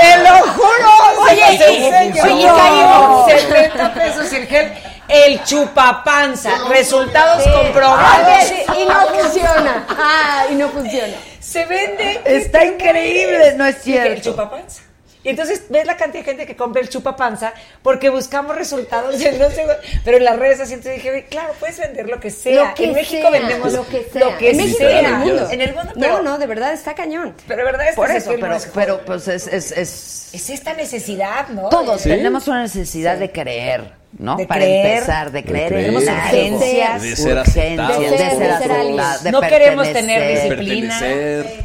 [0.00, 0.90] ¡Te lo juro!
[1.30, 2.46] Oye, Se oye.
[2.46, 3.26] Caímo.
[3.28, 4.72] 70 pesos el gel.
[5.08, 6.50] El chupapanza.
[6.68, 8.50] Resultados comprobados.
[8.78, 9.86] Y no funciona.
[9.90, 11.14] Ah, y no funciona.
[11.40, 12.20] Se vende.
[12.24, 14.30] Está increíble, no es Dije, El cierto.
[14.30, 14.82] chupapanza.
[15.24, 19.20] Y entonces ves la cantidad de gente que compra el chupa panza porque buscamos resultados
[19.20, 19.64] en no sé,
[20.04, 22.68] pero en las redes así entonces dije, claro, puedes vender lo que sea.
[22.70, 24.24] Lo que en México sea, vendemos lo que sea.
[24.24, 24.90] Lo que en México sea.
[24.90, 25.48] y en el mundo.
[25.50, 27.34] En el mundo, pero, no, no, de verdad está cañón.
[27.46, 30.72] pero de verdad es Por que eso, pero, pero pues es, es, es- es esta
[30.74, 31.68] necesidad, ¿no?
[31.68, 34.36] todos De- tenemos una necesidad de creer, ¿no?
[34.36, 35.68] De Para creer, empezar, de de creer.
[35.68, 37.02] creer, en urgencias.
[37.02, 38.00] De ser aceptados.
[38.00, 41.00] de ser De ser de no queremos tener disciplina.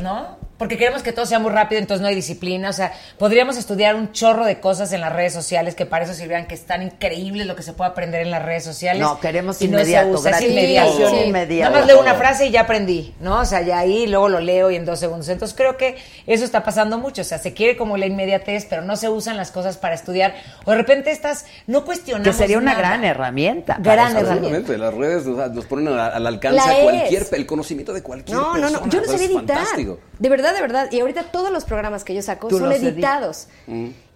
[0.02, 0.37] ¿no?
[0.58, 2.70] Porque queremos que todo sea muy rápido, entonces no hay disciplina.
[2.70, 6.14] O sea, podríamos estudiar un chorro de cosas en las redes sociales que para eso
[6.16, 9.02] sirvieran, que están increíbles lo que se puede aprender en las redes sociales.
[9.02, 11.70] No, queremos Y no se inmediato, es gratificación inmediato.
[11.72, 13.40] Nada más leo una frase y ya aprendí, ¿no?
[13.42, 15.30] O sea, ya ahí luego lo leo y en dos segundos.
[15.30, 17.22] Entonces creo que eso está pasando mucho.
[17.22, 20.34] O sea, se quiere como la inmediatez, pero no se usan las cosas para estudiar.
[20.66, 22.80] O de repente estás, no cuestionamos Que sería una nada.
[22.88, 23.78] gran herramienta.
[23.80, 24.26] Gran eso.
[24.26, 24.76] herramienta.
[24.78, 27.34] Las redes o sea, nos ponen al, al alcance La a cualquier, es.
[27.34, 28.80] el conocimiento de cualquier No, no, persona.
[28.86, 29.36] no, yo no es editar.
[29.58, 30.00] fantástico.
[30.20, 30.90] De verdad, de verdad.
[30.92, 33.48] Y ahorita todos los programas que yo saco son editados.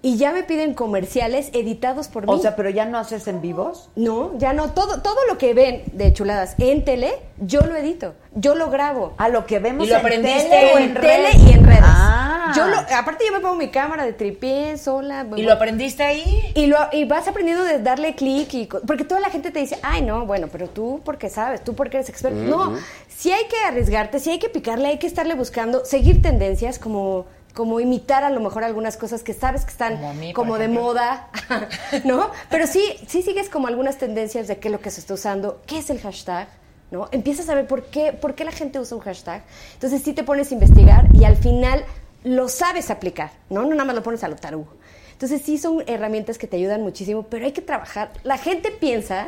[0.03, 2.33] Y ya me piden comerciales editados por mí.
[2.33, 3.89] O sea, pero ya no haces en vivos.
[3.95, 4.71] no, ya no.
[4.71, 8.15] Todo, todo lo que ven de chuladas en tele, yo lo edito.
[8.33, 9.13] Yo lo grabo.
[9.17, 11.35] A lo que vemos ¿Y lo en aprendiste tele o en, en tele redes.
[11.35, 11.81] y en redes.
[11.83, 12.51] Ah.
[12.55, 15.25] Yo lo, aparte yo me pongo mi cámara de tripié sola.
[15.37, 16.51] ¿Y lo aprendiste ahí?
[16.55, 19.59] Y, lo, y vas aprendiendo de darle clic y co- porque toda la gente te
[19.59, 22.39] dice, ay no, bueno, pero tú porque sabes, tú porque eres experto.
[22.41, 22.75] No,
[23.07, 27.25] si hay que arriesgarte, si hay que picarle, hay que estarle buscando, seguir tendencias como
[27.53, 29.97] como imitar a lo mejor algunas cosas que sabes que están
[30.33, 31.29] Como mí, de moda,
[32.05, 32.31] ¿no?
[32.49, 35.61] Pero sí, sí sigues como algunas tendencias de qué es lo que se está usando,
[35.65, 36.47] qué es el hashtag,
[36.91, 37.09] ¿no?
[37.11, 39.43] Empiezas a ver por qué, por qué la gente usa un hashtag.
[39.73, 41.83] Entonces sí te pones a investigar y al final
[42.23, 43.63] lo sabes aplicar, ¿no?
[43.63, 44.73] No nada más lo pones a lo tarugo.
[45.13, 48.11] Entonces sí son herramientas que te ayudan muchísimo, pero hay que trabajar.
[48.23, 49.27] La gente piensa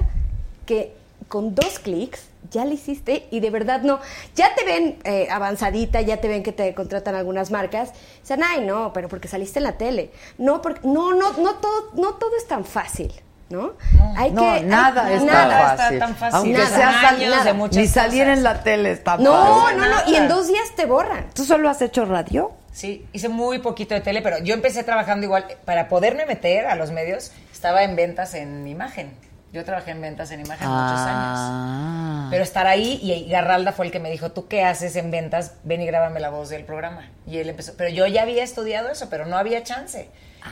[0.66, 0.94] que
[1.28, 4.00] con dos clics ya lo hiciste y de verdad no.
[4.36, 7.92] Ya te ven eh, avanzadita, ya te ven que te contratan algunas marcas.
[8.22, 10.12] Dicen, ay, no, pero porque saliste en la tele.
[10.38, 13.12] No, porque, no, no, no todo, no todo es tan fácil,
[13.50, 13.74] ¿no?
[14.18, 15.50] hay No, que, nada hay- es nada.
[15.50, 16.00] tan está fácil.
[16.00, 16.36] tan fácil.
[16.38, 16.76] Aunque Nada.
[16.78, 17.44] sea sal- Años nada.
[17.46, 18.38] de muchas ni salir cosas.
[18.38, 19.34] en la tele está No,
[19.64, 19.78] fácil.
[19.80, 21.30] no, no, y en dos días te borran.
[21.34, 22.52] ¿Tú solo has hecho radio?
[22.72, 25.46] Sí, hice muy poquito de tele, pero yo empecé trabajando igual.
[25.64, 29.12] Para poderme meter a los medios, estaba en ventas en imagen.
[29.54, 31.40] Yo trabajé en ventas en imagen muchos años.
[31.40, 32.28] Ah.
[32.32, 35.54] Pero estar ahí, y Garralda fue el que me dijo, ¿tú qué haces en ventas?
[35.64, 37.12] Ven y grábame la voz del programa.
[37.28, 40.10] Y él empezó, pero yo ya había estudiado eso, pero no había chance.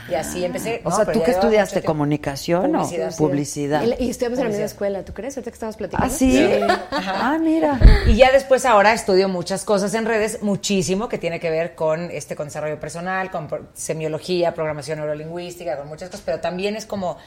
[0.08, 0.82] Y así empecé.
[0.84, 1.82] O no, sea, ¿tú qué estudiaste?
[1.82, 3.12] ¿Comunicación Publicidad.
[3.12, 3.82] o publicidad?
[3.98, 5.36] Y, y estudiamos en la misma escuela, ¿tú crees?
[5.36, 6.06] Ahorita que estamos platicando.
[6.06, 6.60] ¿Ah, sí?
[6.90, 7.32] Ajá.
[7.32, 7.80] Ah, mira.
[8.06, 12.10] Y ya después ahora estudio muchas cosas en redes, muchísimo que tiene que ver con
[12.12, 17.18] este con desarrollo personal, con semiología, programación neurolingüística, con muchas cosas, pero también es como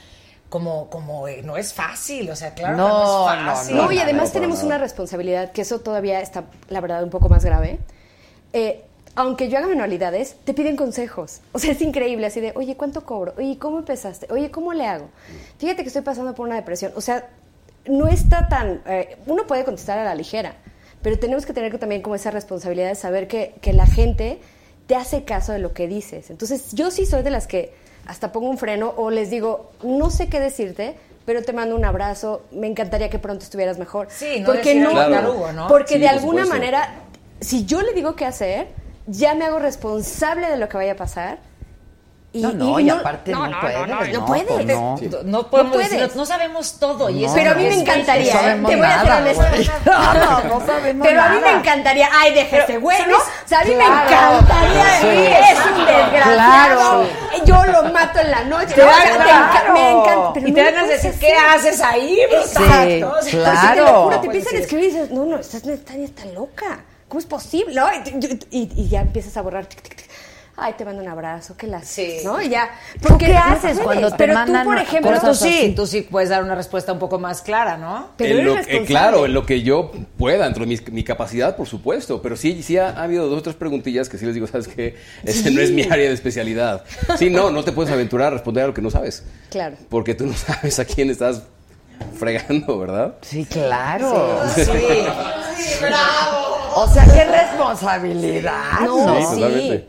[0.49, 3.76] como como eh, no es fácil, o sea, claro No, que no es fácil.
[3.77, 7.09] No, y no, además no, tenemos una responsabilidad, que eso todavía está, la verdad, un
[7.09, 7.80] poco más grave.
[8.53, 8.84] Eh,
[9.15, 11.39] aunque yo haga manualidades, te piden consejos.
[11.53, 13.34] O sea, es increíble, así de, oye, ¿cuánto cobro?
[13.38, 14.27] Oye, ¿cómo empezaste?
[14.30, 15.09] Oye, ¿cómo le hago?
[15.57, 16.91] Fíjate que estoy pasando por una depresión.
[16.95, 17.30] O sea,
[17.85, 18.81] no está tan...
[18.85, 20.55] eh, uno puede contestar a la ligera,
[21.01, 24.39] pero tenemos que tener también como esa responsabilidad de saber que, que la gente
[24.88, 26.30] te hace caso de lo que dices.
[26.30, 27.73] Entonces, yo sí soy de las que
[28.07, 30.95] hasta pongo un freno o les digo, no sé qué decirte,
[31.26, 34.07] pero te mando un abrazo, me encantaría que pronto estuvieras mejor.
[34.11, 35.68] Sí, no porque no, tarugo, ¿no?
[35.68, 36.53] porque Sí, de por alguna supuesto.
[36.65, 36.94] manera,
[37.41, 38.68] si yo le digo qué hacer,
[39.07, 41.40] ya me hago responsable de lo que vaya a pasar.
[42.36, 44.44] Y, No, no, y aparte no puede, No, no, no, puede.
[44.44, 44.98] pues no.
[44.99, 46.16] No, no podemos No decir, puedes.
[46.16, 48.72] no, no sabemos todo y No, eso Pero a mí me encantaría, No ¿eh?
[48.72, 49.74] te voy a nada, ser honesta.
[49.86, 53.16] No, no, no sabemos Pero a mí me encantaría, ay, déjese güey, ¿no?
[53.16, 54.40] O sea, a mí me Claro.
[54.40, 55.53] encantaría, Sí.
[55.53, 57.03] es un desgraciado,
[57.45, 58.68] yo lo mato en la noche.
[58.68, 59.16] Me claro.
[59.16, 60.34] enca- me encanta.
[60.34, 62.20] pero Y no te van a decir, ¿qué haces ahí?
[62.20, 62.66] Exacto.
[62.66, 63.16] Exacto.
[63.24, 63.86] Sí, claro.
[63.86, 65.94] Te lo juro, te empiezan a escribir y dices, no, no, estás está
[66.34, 66.84] loca.
[67.07, 67.76] ¿Cómo es posible?
[67.76, 67.88] ¿No?
[67.94, 68.28] Y,
[68.60, 69.68] y- y ya empiezas a borrar.
[69.68, 70.10] tic, tic, tic.
[70.57, 72.19] Ay, te mando un abrazo, qué la Sí.
[72.23, 72.41] ¿no?
[72.41, 72.69] Y ya.
[73.06, 75.76] ¿Tú qué haces cuando te Pero mandan tú, por ejemplo, Pero tú sí, así?
[75.76, 78.11] tú sí puedes dar una respuesta un poco más clara, ¿no?
[78.15, 81.68] Pero En lo claro, en lo que yo pueda, dentro de mi, mi capacidad, por
[81.68, 82.22] supuesto.
[82.22, 84.69] Pero sí, sí ha, ha habido dos o tres preguntillas que sí les digo, ¿sabes
[84.69, 84.95] qué?
[85.26, 86.86] Ese no es mi área de especialidad.
[87.18, 89.26] Sí, no, no te puedes aventurar a responder a lo que no sabes.
[89.49, 89.76] Claro.
[89.90, 91.44] Porque tú no sabes a quién estás
[92.18, 93.15] fregando, ¿verdad?
[93.22, 94.41] Sí, claro.
[94.56, 94.61] Sí.
[96.77, 98.82] O sea, qué responsabilidad.
[98.82, 99.36] No, ¿no?
[99.36, 99.86] Sí, sí.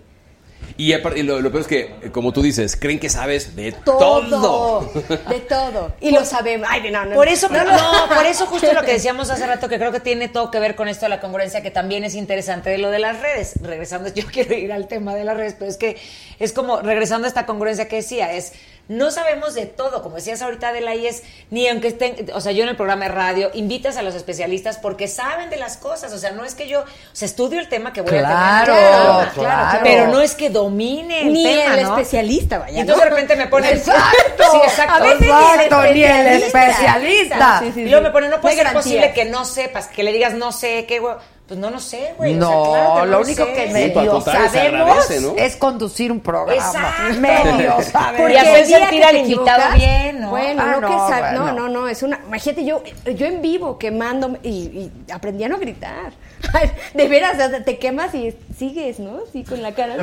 [0.79, 3.57] Y, aparte- y lo, lo peor es que, eh, como tú dices, creen que sabes
[3.57, 4.93] de todo, todo.
[5.29, 5.93] de todo.
[6.01, 6.69] Y lo sabemos.
[6.71, 9.69] Ay, no, no, Por eso, no, no, por eso justo lo que decíamos hace rato,
[9.69, 12.15] que creo que tiene todo que ver con esto de la congruencia, que también es
[12.15, 13.55] interesante de lo de las redes.
[13.63, 15.97] Regresando, yo quiero ir al tema de las redes, pero es que
[16.39, 18.53] es como, regresando a esta congruencia que decía, es
[18.89, 22.53] no sabemos de todo, como decías ahorita de la IES, ni aunque estén, o sea,
[22.53, 26.13] yo en el programa de radio, invitas a los especialistas porque saben de las cosas,
[26.13, 29.19] o sea, no es que yo, o sea, estudio el tema que voy Claro, a
[29.21, 29.81] tener, claro.
[29.83, 31.97] pero no es que domine el Ni tema, el ¿no?
[31.99, 32.79] especialista, vaya.
[32.79, 34.45] Y entonces de repente me ponen, Exacto.
[34.53, 37.59] sí, exacto, A veces Exacto, ni ni el especialista.
[37.61, 37.91] Sí, sí, y sí.
[37.91, 40.53] luego me ponen, no puede No ser posible que no sepas, que le digas no
[40.53, 41.15] sé, qué güey.
[41.47, 42.37] Pues no, no sé, güey.
[42.37, 43.53] o sea, No, claro que no lo único sé.
[43.53, 45.35] que Sí, medio se sabemos agradece, ¿no?
[45.37, 46.55] es conducir un programa.
[46.55, 47.21] Exacto.
[47.21, 48.31] Medio sabemos.
[48.33, 50.31] y hacer sentir al invitado bien, ¿no?
[50.31, 51.33] Bueno, Ah, no, no, que bueno.
[51.47, 52.83] no, no, no, es una, imagínate yo,
[53.15, 56.13] yo en vivo quemando y, y aprendí a no gritar.
[56.95, 59.21] De veras, o sea, te quemas y sigues, ¿no?
[59.33, 59.95] Sí, con la cara.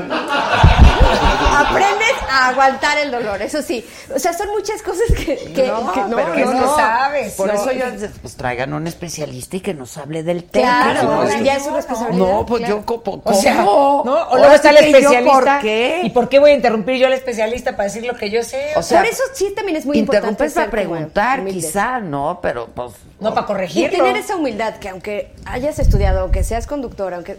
[1.58, 3.86] Aprendes a aguantar el dolor, eso sí.
[4.16, 6.76] O sea, son muchas cosas que, que no, que no, pero no, es que no.
[6.76, 7.34] sabes.
[7.34, 7.54] Por No.
[7.54, 7.86] eso yo
[8.22, 10.92] pues traigan un especialista y que nos hable del tema.
[10.94, 11.46] Claro, supuesto.
[11.46, 12.26] ya es su responsabilidad.
[12.26, 12.78] No, pues claro.
[12.78, 13.22] yo ¿cómo?
[13.24, 14.04] O sea, ¿cómo?
[14.06, 14.14] ¿no?
[14.14, 15.34] O Ahora luego está el especialista.
[15.34, 16.02] ¿Por qué?
[16.04, 18.72] ¿Y por qué voy a interrumpir yo al especialista para decir lo que yo sé?
[18.76, 22.40] O sea, Por eso sí también es muy importante interrumpes para preguntar, quizá, ¿no?
[22.42, 22.94] Pero pues...
[23.20, 23.98] no para Y corregirlo.
[23.98, 27.38] tener esa humildad que aunque hayas estudiado, aunque seas conductora, aunque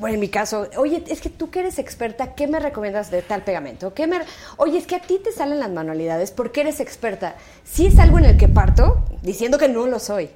[0.00, 3.20] bueno, en mi caso, oye, es que tú que eres experta, ¿qué me recomiendas de
[3.20, 3.92] tal pegamento?
[3.92, 4.18] ¿Qué me,
[4.56, 7.34] oye, es que a ti te salen las manualidades porque eres experta.
[7.64, 10.30] Si es algo en el que parto, diciendo que no lo soy,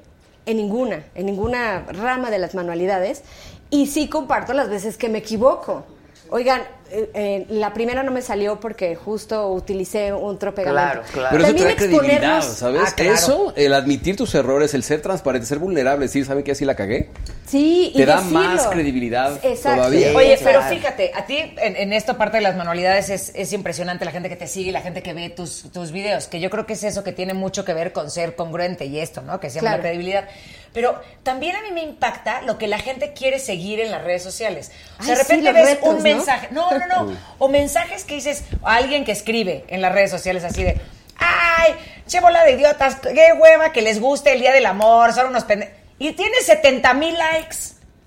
[0.45, 3.23] en ninguna, en ninguna rama de las manualidades,
[3.69, 5.83] y sí comparto las veces que me equivoco.
[6.29, 6.61] Oigan,
[6.91, 11.01] eh, eh, la primera no me salió porque justo utilicé otro pegamento.
[11.01, 11.29] Claro, claro.
[11.31, 12.81] Pero eso te También da credibilidad, exponernos- ¿sabes?
[12.85, 13.13] Ah, claro.
[13.13, 16.51] Eso, el admitir tus errores, el ser transparente, ser vulnerable, decir, ¿saben qué?
[16.51, 17.09] Así la cagué.
[17.47, 18.39] Sí, y Te da decirlo.
[18.39, 19.77] más credibilidad Exacto.
[19.77, 20.09] todavía.
[20.09, 23.53] Sí, Oye, pero fíjate, a ti en, en esta parte de las manualidades es, es
[23.53, 26.39] impresionante la gente que te sigue y la gente que ve tus, tus videos, que
[26.39, 29.21] yo creo que es eso que tiene mucho que ver con ser congruente y esto,
[29.21, 29.39] ¿no?
[29.39, 29.77] Que se llama Claro.
[29.77, 30.25] la credibilidad.
[30.73, 34.23] Pero también a mí me impacta lo que la gente quiere seguir en las redes
[34.23, 34.71] sociales.
[34.99, 36.01] O sea, Ay, de repente ves retos, un ¿no?
[36.03, 40.11] mensaje, no, no, no, o mensajes que dices, o alguien que escribe en las redes
[40.11, 40.79] sociales así de,
[41.17, 41.75] ay,
[42.07, 45.43] che bola de idiotas, qué hueva que les guste el Día del Amor, son unos
[45.43, 45.75] pendejos.
[45.97, 47.57] Y tiene 70 mil likes,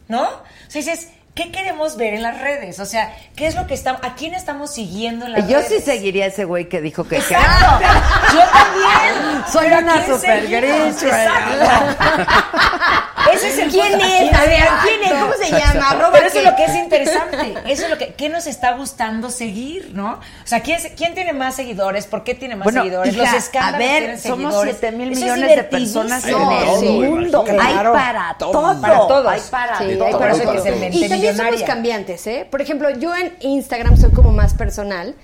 [0.08, 0.22] ¿no?
[0.22, 2.80] O sea, dices, ¿qué queremos ver en las redes?
[2.80, 5.68] O sea, ¿qué es lo que estamos, a quién estamos siguiendo en las Yo redes?
[5.68, 7.18] sí seguiría a ese güey que dijo que...
[7.18, 7.86] Exacto.
[8.32, 9.44] Yo también.
[9.52, 11.64] Soy Pero ¿a una super Exacto.
[13.32, 14.06] Ese es el ¿Quién punto.
[14.06, 14.34] es?
[14.34, 15.12] A ver, ¿quién es?
[15.20, 15.90] ¿Cómo se llama?
[15.90, 17.54] Arroba Pero eso es lo que es interesante.
[17.66, 20.12] Eso es lo que ¿qué nos está gustando seguir, ¿no?
[20.12, 22.06] O sea, ¿quién, quién tiene más seguidores?
[22.06, 23.14] ¿Por qué tiene más Bueno, seguidores?
[23.14, 24.76] hija, Los escándalos a ver, tienen somos seguidores.
[24.80, 27.44] 7 mil millones de personas en el mundo.
[27.60, 28.80] Hay para todo.
[28.80, 29.26] Para todos.
[29.32, 30.06] Hay para todo.
[30.06, 32.46] hay para eso hay que somos cambiantes, ¿eh?
[32.50, 35.14] Por ejemplo, yo en Instagram soy como más personal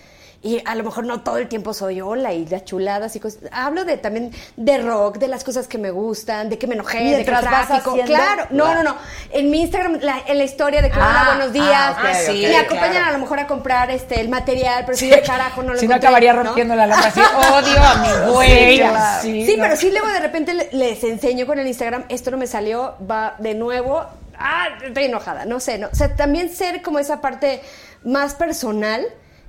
[0.43, 3.41] y a lo mejor no todo el tiempo soy hola y las chuladas y cosas.
[3.51, 6.99] Hablo de también de rock, de las cosas que me gustan, de que me enojé,
[7.03, 7.97] de que tráfico.
[8.05, 8.83] Claro, no, Claro.
[8.83, 8.97] no, no.
[9.33, 12.35] En mi Instagram, la- en la historia de que Ah, hola, buenos días, ah, ok,
[12.35, 13.07] me acompañan claro.
[13.09, 15.89] a lo mejor a comprar este el material, pero si de carajo no lo Si
[15.89, 16.43] no acabaría ¿no?
[16.43, 17.21] rompiendo la lámpara así,
[17.51, 17.95] odio a
[18.27, 18.71] mi güey.
[18.75, 19.23] Sí, claro.
[19.23, 19.63] Sí, ¿no?
[19.63, 22.97] pero sí luego de repente le- les enseño con el Instagram, esto no me salió,
[23.11, 24.05] va de nuevo,
[24.39, 25.89] ah, estoy enojada, no sé, no.
[25.93, 27.61] O sea, también ser como esa parte
[28.05, 29.05] más personal,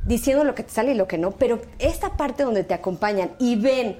[0.05, 3.31] diciendo lo que te sale y lo que no, pero esta parte donde te acompañan
[3.39, 3.97] y ven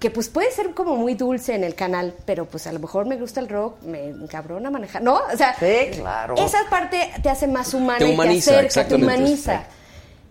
[0.00, 3.06] que pues puede ser como muy dulce en el canal, pero pues a lo mejor
[3.06, 5.14] me gusta el rock, me encabrona manejar, ¿no?
[5.32, 6.34] O sea, Sí, claro.
[6.36, 9.14] esa parte te hace más humana Te y humaniza, te acerca, te exactamente.
[9.22, 9.64] humaniza.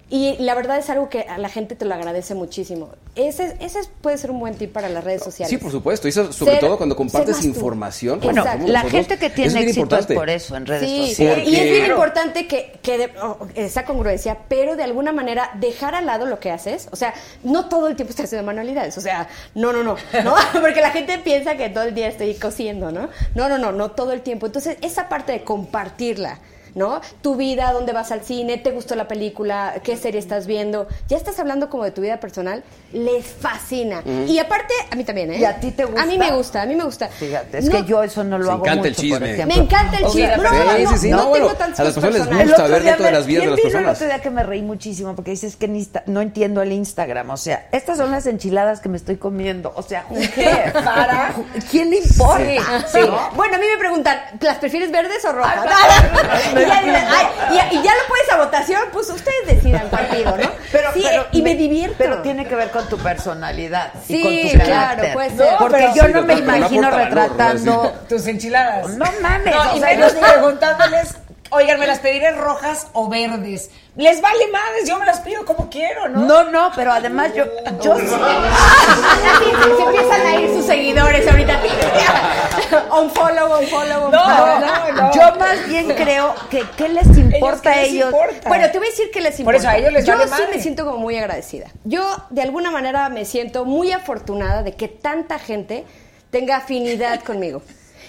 [0.09, 2.89] Y la verdad es algo que a la gente te lo agradece muchísimo.
[3.15, 5.49] Ese, ese puede ser un buen tip para las redes sociales.
[5.49, 6.07] Sí, por supuesto.
[6.07, 8.19] Y eso, sobre Ser- todo cuando compartes información.
[8.19, 10.13] Bueno, La nosotros, gente que tiene es éxito es importante.
[10.13, 11.47] por eso en redes Sí, sociales.
[11.47, 15.95] y es bien importante que, que de- oh, esa congruencia, pero de alguna manera dejar
[15.95, 16.89] al lado lo que haces.
[16.91, 17.13] O sea,
[17.43, 18.95] no todo el tiempo estás haciendo manualidades.
[18.97, 22.35] O sea, no, no, no, no, porque la gente piensa que todo el día estoy
[22.35, 23.09] cosiendo, ¿no?
[23.33, 24.45] No, no, no, no todo el tiempo.
[24.45, 26.39] Entonces, esa parte de compartirla.
[26.75, 27.01] ¿No?
[27.21, 30.87] Tu vida, dónde vas al cine, te gustó la película, qué serie estás viendo.
[31.07, 34.01] Ya estás hablando como de tu vida personal, les fascina.
[34.27, 35.37] Y aparte, a mí también, ¿eh?
[35.39, 36.01] ¿Y a ti te gusta?
[36.01, 37.07] A mí me gusta, a mí me gusta.
[37.09, 39.35] Fíjate, es No, que yo eso no lo hago encanta el mucho, chisme.
[39.37, 40.37] por Me encanta el chisme.
[40.37, 41.09] No, Sí, no, no, sí, sí.
[41.11, 43.43] no No, bueno, tengo tantos a las personas les gusta ver dentro de las vidas
[43.43, 43.95] de ¿quién las vino el personas.
[43.97, 45.67] otro día que me reí muchísimo porque dices que
[46.07, 47.29] no entiendo el Instagram.
[47.29, 49.71] O sea, estas son las enchiladas que me estoy comiendo.
[49.75, 50.05] O sea,
[50.35, 50.71] cares?
[50.73, 51.33] Para.
[51.69, 52.87] ¿quién le importa?
[52.91, 52.99] Sí.
[52.99, 53.29] ¿No?
[53.35, 55.65] Bueno, a mí me preguntan, ¿las prefieres verdes o rojas?
[55.65, 57.27] y, ya, dicen, "Ay",
[57.71, 60.51] y- y ya lo puedes a votación, pues ustedes decidan pido, ¿no?
[60.71, 61.95] Pero, Sí, pero y me, divierto.
[61.99, 65.13] Pero tiene que ver con tu personalidad y Sí, con tu claro, carácter.
[65.37, 65.55] ser.
[65.59, 67.93] Porque yo Sí, no me imagino retratando.
[68.09, 68.89] Tus enchiladas.
[68.89, 69.53] No mames.
[69.55, 71.15] No, o y sea, menos preguntándoles,
[71.53, 73.69] oigan, ¿me las pediré rojas o verdes?
[73.95, 76.21] Les vale madres, yo me las pido como quiero, ¿no?
[76.21, 77.45] No, no, pero además yo,
[77.81, 77.95] yo
[79.77, 81.59] Se empiezan a ir sus seguidores ahorita.
[82.99, 84.59] un follow, un follow, un No, follow.
[84.59, 85.11] no, no.
[85.13, 88.05] Yo más bien creo que qué les importa a ¿qué les ellos.
[88.11, 88.49] importa?
[88.49, 89.59] Bueno, te voy a decir que les Por importa.
[89.59, 90.47] eso a ellos les Yo vale sí madre.
[90.55, 91.67] me siento como muy agradecida.
[91.83, 95.85] Yo, de alguna manera, me siento muy afortunada de que tanta gente
[96.31, 97.61] tenga afinidad conmigo.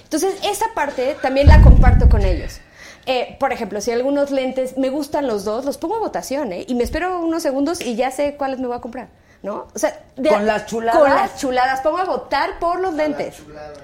[0.02, 2.60] Entonces, esa parte también la comparto con ellos.
[3.06, 6.64] Eh, por ejemplo, si algunos lentes me gustan los dos, los pongo a votación, ¿eh?
[6.66, 9.08] Y me espero unos segundos y ya sé cuáles me voy a comprar,
[9.42, 9.66] ¿no?
[9.74, 11.00] O sea, de- ¿Con las chuladas?
[11.00, 11.80] Con las chuladas.
[11.82, 13.36] Pongo a votar por los lentes.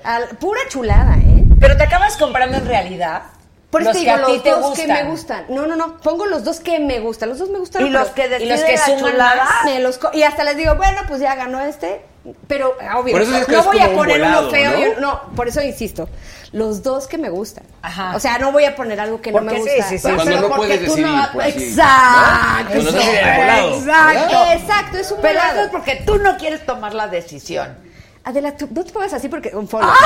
[0.05, 1.45] Al- pura chulada, ¿eh?
[1.61, 3.23] Pero te acabas comprando en realidad
[3.71, 4.87] Por eso los te que digo, a ti los te dos gustan.
[4.87, 5.45] que me gustan.
[5.49, 5.99] No, no, no.
[5.99, 7.29] Pongo los dos que me gustan.
[7.29, 7.87] Los dos me gustan.
[7.87, 9.65] Y los que y los deciden que la suman más.
[9.65, 12.05] Me los co- y hasta les digo, bueno, pues ya ganó este.
[12.49, 14.51] Pero, obvio, Por eso es que no es voy como a un poner volado, uno
[14.51, 14.71] feo.
[14.73, 14.79] ¿no?
[14.79, 16.09] y un- no, por eso insisto.
[16.53, 17.63] Los dos que me gustan.
[17.81, 18.15] Ajá.
[18.17, 19.89] O sea, no voy a poner algo que no Porque me sí, gusta.
[19.89, 20.03] sí, sí.
[20.03, 21.69] Pero Cuando no porque puedes tú decidir, no- pues, sí.
[21.71, 22.73] Exacto.
[22.73, 23.75] Cuando no estás de volado.
[23.77, 24.37] Exacto.
[24.53, 25.55] Exacto, es un Pero volado.
[25.57, 27.90] eso es porque tú no quieres tomar la decisión.
[28.25, 29.91] Adela, tú no te pongas así porque un follow.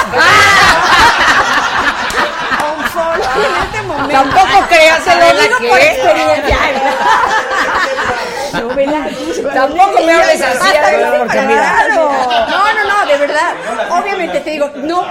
[2.17, 2.75] Ah.
[2.79, 4.13] un follow en este momento.
[4.13, 6.59] Tampoco creas, Te lo digo por experiencia.
[8.53, 9.09] No, vela.
[9.53, 11.77] Tampoco me hables así, Adela, porque mira.
[11.87, 12.11] Claro.
[12.49, 13.55] No, no, no, de verdad.
[13.91, 15.03] Obviamente te digo, no,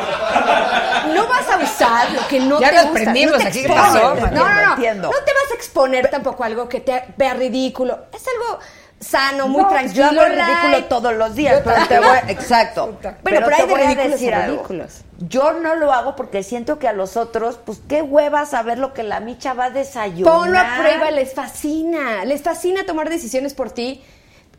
[1.13, 2.99] no vas a usar lo que no Ya te nos gusta.
[3.01, 4.15] prendimos, no te aquí, ¿qué pasó?
[4.15, 4.75] No, no, no.
[5.01, 8.05] No te vas a exponer tampoco a algo que te vea ridículo.
[8.13, 8.59] Es algo
[9.03, 9.93] sano, muy No, tranquilo.
[10.11, 10.87] Yo hago el ridículo light.
[10.87, 12.97] todos los días, pero te voy, exacto.
[13.23, 14.55] pero hay te de voy a decir algo.
[14.57, 15.01] ridículos.
[15.19, 18.93] Yo no lo hago porque siento que a los otros, pues qué hueva saber lo
[18.93, 20.33] que la micha va a desayunar.
[20.33, 22.25] Ponlo a prueba, les fascina.
[22.25, 24.03] Les fascina tomar decisiones por ti.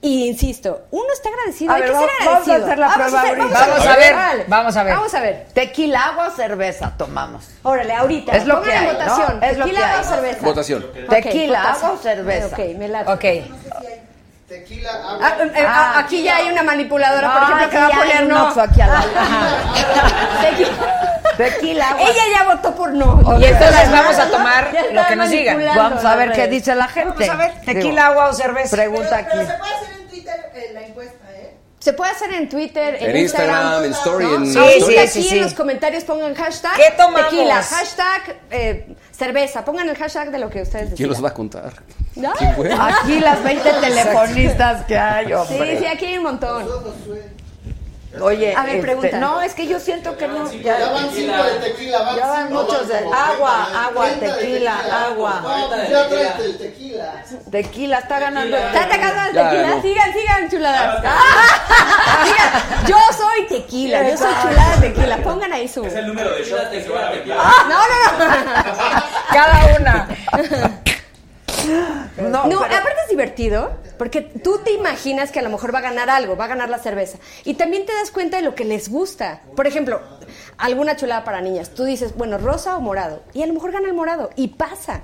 [0.01, 1.73] Y insisto, uno está agradecido.
[1.73, 2.67] A hay ver, que ser vamos- vamos a agradecido.
[2.67, 3.67] hacer la prueba hacer- ahorita.
[3.67, 4.95] Vamos a ver, vamos a ver.
[4.97, 5.47] Vamos a ver.
[5.55, 7.49] Tequila, agua o cerveza tomamos.
[7.63, 8.33] Órale, ahorita.
[8.37, 8.93] Es lo Pongan que hay, ¿no?
[8.93, 9.43] votación.
[9.43, 10.01] Es lo Tequila que hay.
[10.01, 10.39] o cerveza.
[10.43, 10.87] Votación.
[11.09, 11.85] Tequila, votación.
[11.87, 12.47] agua o cerveza.
[12.49, 13.13] Ok, me late.
[13.13, 13.64] Ok.
[14.49, 15.19] Tequila, agua.
[15.23, 18.27] Ah, eh, ah, Ah, aquí ya hay una manipuladora, por ejemplo, que va a poner
[18.27, 18.49] no.
[18.61, 19.09] Aquí al lado.
[20.43, 20.71] Tequila.
[21.37, 22.03] Tequila, agua.
[22.11, 23.41] Ella ya votó por no.
[23.41, 25.65] Y entonces vamos a tomar lo que nos digan.
[25.75, 27.27] Vamos a ver qué dice la gente.
[27.27, 28.77] Vamos a ver, Digo, tequila, agua o cerveza.
[28.77, 29.29] Pregunta aquí.
[29.33, 31.24] Pero se puede hacer en Twitter eh, la encuesta, ¿eh?
[31.85, 35.09] Se puede hacer en Twitter, en, En Instagram, en Story, en Sí, Ahorita sí, aquí
[35.11, 35.37] sí, sí.
[35.37, 37.29] en los comentarios pongan hashtag ¿Qué tomamos?
[37.29, 39.67] tequila, hashtag eh, cerveza.
[39.67, 41.11] Pongan el hashtag de lo que ustedes ¿Quién decidan.
[41.11, 41.73] los va a contar?
[42.17, 42.33] ¿No?
[42.39, 42.73] ¿Quién?
[42.81, 45.79] Aquí las 20 telefonistas que hay, Sí, hombre.
[45.79, 46.67] sí, aquí hay un montón.
[48.21, 49.19] Oye, A ver, este, pregunta.
[49.19, 50.51] no, es que yo siento que no.
[50.53, 54.05] Ya Ya, van cinco de tequila, van ya van cinco, muchos de agua, 30, agua,
[54.07, 55.41] 30 de tequila, agua.
[55.43, 57.25] No, pues ya traes el tequila.
[57.51, 58.57] Tequila está ganando.
[58.57, 59.83] ¿Está atacando al Ya tequila?
[59.83, 61.03] Sigan, sigan, chuladas.
[62.25, 62.87] Sigan.
[62.87, 65.17] Yo soy tequila, yo soy chulada de tequila.
[65.19, 65.85] Pongan ahí su.
[65.85, 67.37] Es el número de shots que se van a tequila.
[67.69, 69.03] No, no, no.
[69.33, 70.09] Cada una.
[71.67, 75.79] No, No, pero- aparte es divertido, porque tú te imaginas que a lo mejor va
[75.81, 77.19] a ganar algo, va a ganar la cerveza.
[77.45, 79.41] Y también te das cuenta de lo que les gusta.
[79.57, 80.01] Por ejemplo,
[80.59, 81.71] alguna chulada para niñas.
[81.71, 83.23] Tú dices, bueno, rosa o morado.
[83.33, 84.31] Y a lo mejor gana el morado.
[84.37, 85.03] Y pasa.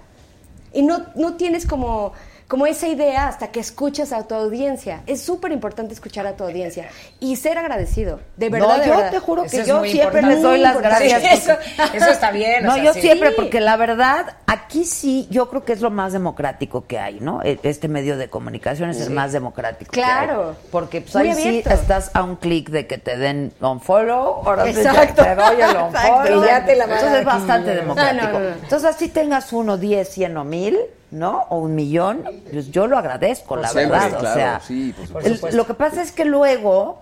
[0.73, 2.13] Y no, no tienes como,
[2.51, 5.03] como esa idea hasta que escuchas a tu audiencia.
[5.07, 6.89] Es súper importante escuchar a tu audiencia.
[7.21, 8.19] Y ser agradecido.
[8.37, 9.11] De verdad, no, de yo verdad.
[9.13, 11.23] te juro que yo siempre les doy las gracias.
[11.31, 12.65] Sí, eso, está bien.
[12.65, 13.03] o No, sea, yo sí.
[13.03, 17.21] siempre, porque la verdad, aquí sí, yo creo que es lo más democrático que hay,
[17.21, 17.41] ¿no?
[17.45, 19.93] E- Este medio de comunicación es el más democrático.
[19.93, 20.51] que Claro.
[20.51, 20.57] hay.
[20.73, 24.65] Porque pues, ahí sí estás a un clic de que te den un follow, ahora
[24.65, 25.23] sí Exacto.
[25.23, 26.23] te doy el un Exacto.
[26.25, 26.43] follow.
[26.43, 28.27] Y ya te la Entonces es bastante democrático.
[28.27, 28.55] No, no, no.
[28.57, 30.77] Entonces así tengas uno, diez, cien o mil,
[31.11, 31.47] ¿no?
[31.51, 34.19] O un millón, pues yo lo agradezco, la Siempre, verdad.
[34.19, 35.57] o sea, sí, por Por el- supuesto.
[35.57, 37.01] lo que pasa es que luego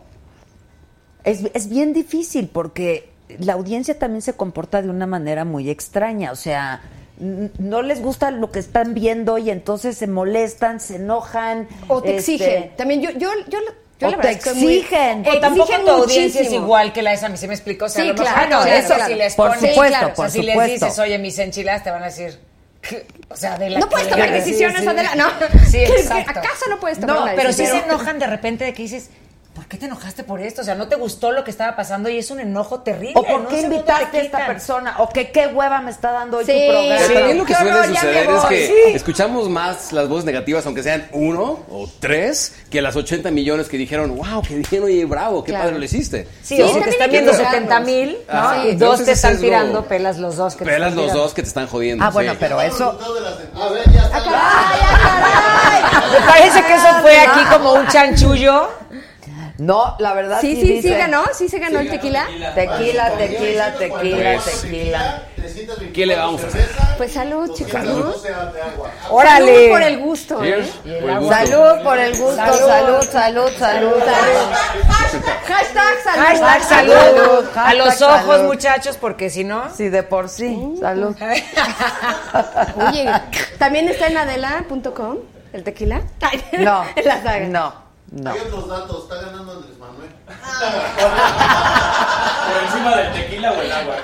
[1.25, 3.11] es, es bien difícil porque
[3.41, 6.81] la audiencia también se comporta de una manera muy extraña, o sea,
[7.21, 11.67] no les gusta lo que están viendo y entonces se molestan, se enojan.
[11.89, 12.77] O te este, exigen.
[12.77, 13.59] También yo, yo, yo,
[13.99, 15.21] yo O la verdad te es que muy- exigen.
[15.27, 17.55] O tampoco exigen tu audiencia es igual que la de esa, a mí se me
[17.55, 17.87] explicó.
[17.87, 19.07] O sea, Sí, a lo mejor claro, claro.
[19.07, 20.87] si les Por pones- supuesto, o sea, por si les supuesto.
[20.87, 22.39] dices, oye, mis enchiladas, te van a decir.
[23.29, 24.87] O sea, de la No puedes tomar sí, decisiones, sí.
[24.89, 25.15] Adela.
[25.15, 25.29] No.
[25.67, 26.31] Sí, ¿Qué- qué- exacto.
[26.41, 27.91] ¿Acaso no puedes tomar No, pero sí se decisión?
[27.91, 29.11] enojan de repente de que dices,
[29.59, 30.61] ¿por qué te enojaste por esto?
[30.63, 33.15] O sea, no te gustó lo que estaba pasando y es un enojo terrible.
[33.17, 36.37] O por qué invitaste te a esta persona, o que qué hueva me está dando
[36.37, 36.53] hoy Sí.
[36.53, 36.97] tu programa.
[37.01, 38.73] Pero también lo que qué suele horror, suceder es que Sí.
[38.95, 43.77] escuchamos más las voces negativas, aunque sean uno o tres, que las 80 millones que
[43.77, 45.65] dijeron, wow, qué bien, oye, bravo, qué Claro.
[45.65, 46.29] padre lo hiciste.
[46.41, 47.53] Sí, Sí, te están viendo educarnos.
[47.55, 48.65] 70 mil, ¿no?
[48.65, 51.05] Y dos te están es lo- tirando, pelas los dos que te Pelas están los
[51.07, 51.23] tirando.
[51.25, 52.05] dos que te están jodiendo.
[52.05, 52.37] Ah, bueno, sí.
[52.39, 52.97] pero eso...
[53.61, 54.19] A ver, ya está.
[56.13, 58.69] Me parece que eso fue aquí como un chanchullo.
[59.59, 62.27] No, la verdad Sí, sí, sí, ganó, sí se ganó el tequila.
[62.55, 65.23] Tequila, tequila, tequila, Pues, tequila.
[65.93, 66.69] ¿Qué le vamos a hacer?
[66.97, 68.15] Pues salud, chicos, ¿no?
[69.11, 69.47] Órale.
[69.47, 70.65] Salud por el gusto, ¿eh?
[71.29, 74.53] Salud por el gusto, salud, salud, salud, salud.
[75.47, 76.25] Hashtag salud.
[76.25, 76.93] Hashtag salud.
[76.93, 77.49] Salud.
[77.57, 78.47] A los ojos, salud.
[78.47, 79.75] muchachos, porque si no.
[79.75, 80.77] Sí, de por sí.
[80.79, 81.17] Salud.
[82.77, 83.11] Oye,
[83.59, 85.17] ¿también está en adela.com
[85.53, 86.03] el tequila?
[86.59, 86.85] No.
[86.97, 87.47] en la saga.
[87.47, 88.31] No, no.
[88.33, 90.11] Hay otros datos, está ganando Andrés Manuel.
[92.49, 93.95] Por encima del tequila o el agua.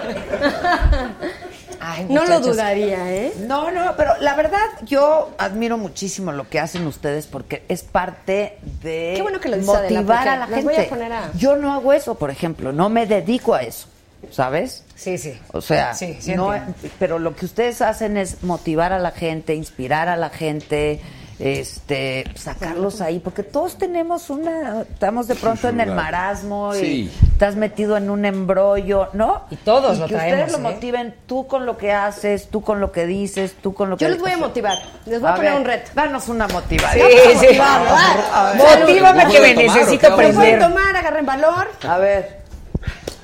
[1.81, 3.33] Ay, No lo dudaría, ¿eh?
[3.41, 8.59] No, no, pero la verdad yo admiro muchísimo lo que hacen ustedes porque es parte
[8.83, 10.63] de Qué bueno que lo dices, Adela, motivar a la gente.
[10.63, 13.89] voy a poner a- Yo no hago eso, por ejemplo, no me dedico a eso,
[14.31, 14.85] ¿sabes?
[14.95, 15.39] Sí, sí.
[15.53, 16.55] O sea, Sí, sí no,
[16.99, 21.01] pero lo que ustedes hacen es motivar a la gente, inspirar a la gente,
[21.39, 27.11] este, sacarlos ahí, porque todos tenemos una, estamos de pronto en el marasmo Sí.
[27.11, 29.43] y estás metido en un embrollo, ¿no?
[29.51, 30.73] Y todos lo que traemos, ustedes lo ¿eh?
[30.75, 34.05] motiven tú con lo que haces, tú con lo que dices, tú con lo que
[34.05, 34.79] Yo les voy a motivar.
[35.07, 35.91] Les voy a, poner ver, un reto.
[35.95, 37.09] Danos una motivación.
[37.11, 37.47] Sí, sí.
[37.59, 38.81] ver.
[38.81, 40.15] Motívame que me tomar, ¿o necesito qué?
[40.17, 40.61] Pero pueden prender.
[40.61, 41.69] tomar, agarren valor.
[41.89, 42.43] A ver,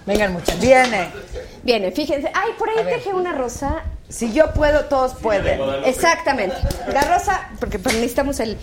[0.07, 0.61] Vengan, muchachos.
[0.61, 1.11] viene.
[1.62, 2.31] Viene, fíjense.
[2.35, 3.82] Ay, por ahí dejé una rosa.
[4.11, 5.61] Si yo puedo, todos pueden.
[5.85, 6.57] Exactamente.
[6.93, 8.59] La rosa, porque pues, necesitamos el,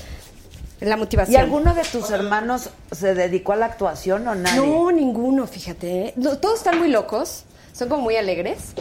[0.82, 1.34] la motivación.
[1.34, 4.58] ¿Y alguno de tus hermanos se dedicó a la actuación o nadie?
[4.60, 6.08] No, ninguno, fíjate.
[6.08, 6.14] ¿eh?
[6.18, 8.74] No, Todos están muy locos, son como muy alegres.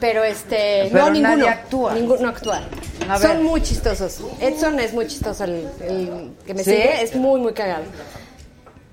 [0.00, 1.36] Pero este, Pero no, ninguno.
[1.36, 1.94] nadie actúa.
[1.94, 2.62] Ninguno actúa.
[3.20, 4.18] Son muy chistosos.
[4.40, 6.70] Edson es muy chistoso, el, el que me ¿Sí?
[6.70, 7.84] sigue, es muy, muy cagado.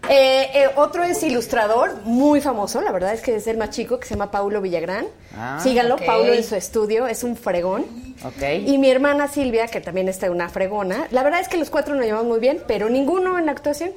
[0.10, 4.00] Eh, eh, otro es ilustrador, muy famoso, la verdad es que es el más chico,
[4.00, 5.06] que se llama Paulo Villagrán.
[5.38, 6.06] Ah, Síganlo, ok.
[6.06, 7.86] Paulo en su estudio, es un fregón.
[8.24, 8.44] Ok.
[8.66, 11.08] Y mi hermana Silvia, que también está una fregona.
[11.12, 13.92] La verdad es que los cuatro nos llevamos muy bien, pero ninguno en la actuación.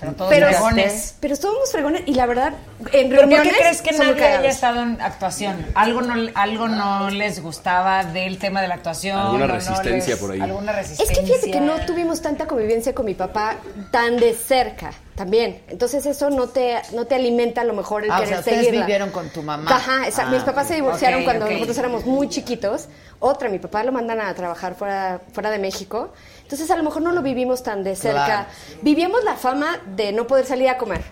[0.00, 1.14] Pero todos Pero, fregones.
[1.20, 2.54] pero somos fregones y la verdad,
[2.92, 5.64] en ¿Pero por reuniones qué crees que nadie haya estado en actuación?
[5.76, 9.16] ¿Algo no, algo no les gustaba del tema de la actuación?
[9.16, 10.40] Alguna ¿O no resistencia les- por ahí.
[10.40, 13.58] ¿Alguna Es que fíjate que no tuvimos tanta convivencia con mi papá
[13.92, 14.90] tan de cerca
[15.22, 15.62] también.
[15.68, 18.38] Entonces eso no te, no te alimenta a lo mejor el Ah, o querer sea,
[18.40, 18.80] ustedes seguirla.
[18.86, 19.70] vivieron con tu mamá.
[19.70, 20.30] Ajá, exacto.
[20.32, 22.88] Ah, Mis papás se divorciaron cuando nosotros éramos muy chiquitos.
[23.20, 26.12] Otra, mi papá lo mandan a trabajar fuera, fuera de México.
[26.42, 28.24] Entonces a lo mejor no lo vivimos tan de cerca.
[28.24, 28.46] Claro.
[28.82, 31.02] Vivíamos la fama de no poder salir a comer.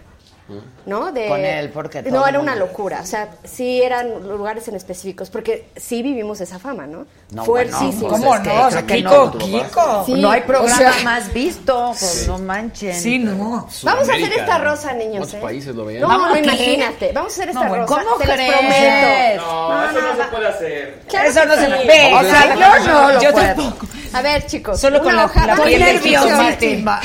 [0.86, 1.12] ¿No?
[1.12, 3.00] De, Con él, porque todo No, era una locura.
[3.02, 7.06] O sea, sí eran lugares en específicos, porque sí vivimos esa fama, ¿no?
[7.30, 8.08] No, Fuertísimo.
[8.08, 8.66] bueno, ¿Cómo pues es no?
[8.66, 9.32] O sea, que Kiko, no.
[9.38, 10.02] Kiko.
[10.06, 12.94] Sí, no hay programa o sea- más visto, pues no manchen.
[12.94, 13.68] Sí, no.
[13.82, 14.64] Vamos a hacer esta ¿no?
[14.64, 15.18] rosa, niños.
[15.18, 15.40] ¿Cuántos ¿eh?
[15.42, 16.02] países lo veían?
[16.02, 17.12] No, ¿Vamos no, imagínate.
[17.12, 18.02] Vamos a hacer esta No, bueno, rosa.
[18.02, 18.52] ¿cómo crees?
[18.52, 19.42] prometo.
[19.46, 20.98] No, eso no no, se puede hacer.
[21.08, 21.66] Claro Eso no se.
[22.14, 23.46] O sea, yo no lo yo puedo.
[23.54, 23.86] tampoco.
[24.12, 24.80] A ver, chicos.
[24.80, 25.46] Solo con una la- hoja.
[25.46, 27.00] la Estoy piel del nerviosísima.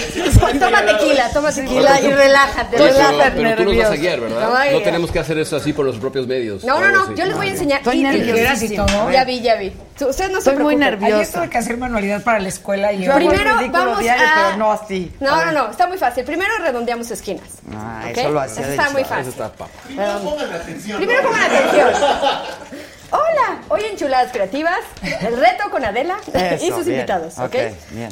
[0.60, 3.32] Toma tequila, toma tequila y relájate, Pero, relájate.
[3.36, 4.02] pero tú nos vas a nervioso.
[4.02, 4.50] guiar, ¿verdad?
[4.72, 4.84] No ya.
[4.84, 6.64] tenemos que hacer eso así por los propios medios.
[6.64, 7.16] No, no, no.
[7.16, 7.80] Yo les voy a enseñar.
[7.80, 8.86] Estoy nerviosísima.
[9.12, 9.72] Ya vi, ya vi.
[10.00, 10.80] Ustedes no se Estoy muy preocupen.
[10.80, 11.16] nerviosa.
[11.22, 14.46] Ayer tuve que hacer manualidad para la escuela y Yo Primero vamos diario, a...
[14.48, 15.12] pero no así.
[15.22, 15.72] No, no, no.
[15.72, 16.26] Está muy fácil.
[16.26, 17.48] Primero redondeamos esquinas.
[17.74, 18.18] Ah, ¿ok?
[18.18, 19.20] eso lo hacía está muy fácil.
[19.22, 19.72] Eso está papa.
[19.86, 20.98] Primero pongan atención.
[20.98, 21.90] Primero pongan atención.
[23.18, 24.80] Hola, hoy en Chuladas Creativas,
[25.22, 26.18] el reto con Adela
[26.62, 27.00] y sus bien.
[27.00, 27.56] invitados, ¿ok?
[27.92, 28.10] bien.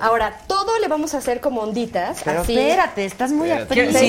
[0.00, 2.56] Ahora, todo le vamos a hacer como onditas, Pero así.
[2.58, 3.98] espérate, estás muy aprieta.
[3.98, 4.06] Sí.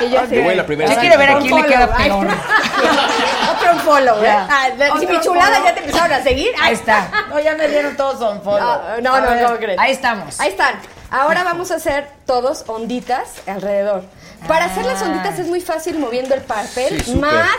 [0.00, 0.34] Y yo así.
[0.36, 2.26] Yo voy la primera Yo quiero ver a quién le queda peor.
[3.56, 4.24] Otro follow, ¿eh?
[4.24, 4.48] Ya.
[4.50, 5.64] Ah, de- si mi chulada follow.
[5.66, 6.50] ya te empezaron a seguir.
[6.60, 7.08] Ahí está.
[7.28, 8.58] No, ya me dieron todos on follow.
[8.68, 9.46] Ah, no, A no.
[9.46, 9.78] ¿cómo crees?
[9.78, 10.40] Ahí estamos.
[10.40, 10.74] Ahí están.
[11.10, 14.02] Ahora vamos a hacer todos onditas alrededor.
[14.48, 15.06] Para hacer las Ah.
[15.06, 17.20] onditas es muy fácil moviendo el papel Sí, súper.
[17.32, 17.50] más,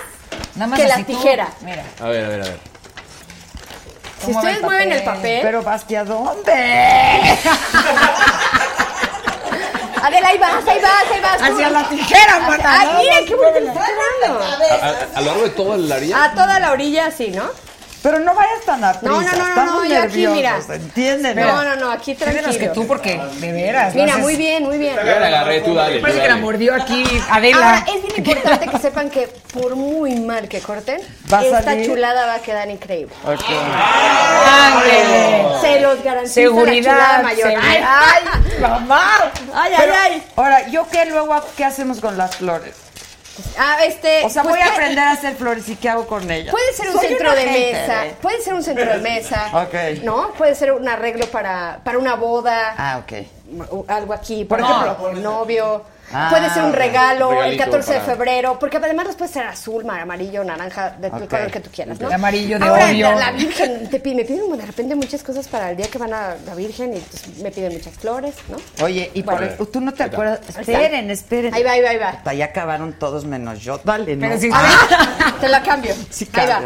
[0.55, 1.03] Nada más que la tú.
[1.05, 1.47] tijera.
[1.61, 1.83] Mira.
[2.01, 2.59] A ver, a ver, a ver.
[4.19, 6.53] Si ¿Cómo va ustedes el mueven el papel, Pero ¿hacia dónde?
[10.03, 11.41] Adela, ahí vas, ahí vas, ahí vas.
[11.41, 14.43] Hacia la tijera, mana, miren no, qué bonito no, está quedando.
[14.43, 16.23] A, a- a lo largo de toda la orilla.
[16.23, 17.43] A toda la orilla, así, ¿no?
[18.03, 20.59] Pero no vayas tan a No, no, no, no, estamos no, yo aquí, mira.
[20.69, 21.37] ¿entienden?
[21.37, 22.71] No, no, no, aquí Menos que tranquilo.
[22.73, 23.95] tú, porque de veras.
[23.95, 24.95] Mira, muy bien, muy bien.
[24.97, 25.99] Yo la agarré, tú dale.
[26.01, 27.55] Parece que la mordió aquí Adela.
[27.79, 31.85] Ahora, es bien importante que sepan que por muy mal que corten, esta salir.
[31.85, 33.13] chulada va a quedar increíble.
[33.25, 33.45] Ok.
[34.45, 35.61] Ándele.
[35.61, 37.49] Se los garantizo Seguridad, la chulada mayor.
[37.51, 37.69] seguridad.
[37.69, 39.31] Ay, ¡Ay, mamá!
[39.53, 40.23] ay, ay, ay.
[40.35, 42.75] Ahora, ¿yo qué luego qué hacemos con las flores?
[43.57, 46.29] Ah, este, O sea, pues, voy a aprender a hacer flores y qué hago con
[46.29, 46.51] ellas.
[46.51, 48.15] Puede ser un Soy centro de mesa, ¿eh?
[48.21, 50.03] puede ser un centro de mesa, Ok.
[50.03, 50.31] ¿no?
[50.33, 53.13] Puede ser un arreglo para, para una boda, Ah, ok.
[53.71, 54.67] o algo aquí, por No.
[54.69, 55.83] ejemplo, el novio.
[56.13, 59.45] Ah, puede ser un regalo, el regalito 14 de febrero, porque además los puede ser
[59.45, 61.27] azul, mar- amarillo, naranja, de tu Ok.
[61.29, 62.07] color que tú quieras, ¿no?
[62.09, 63.11] De amarillo, de Ahora, obvio.
[63.19, 66.13] La, Virgen te pide, me piden de repente muchas cosas para el día que van
[66.13, 68.57] a la Virgen y pues, me piden muchas flores, ¿no?
[68.85, 69.51] Oye, y por Bueno.
[69.59, 70.39] el- tú no te acuerdas.
[70.49, 71.53] Esperen, esperen.
[71.53, 72.09] Ahí va, ahí va, ahí va.
[72.09, 73.79] Hasta ya acabaron todos menos yo.
[73.83, 74.27] Dale, ¿no?
[74.27, 75.93] Pero ver, te la cambio.
[76.09, 76.59] Sí, ahí va.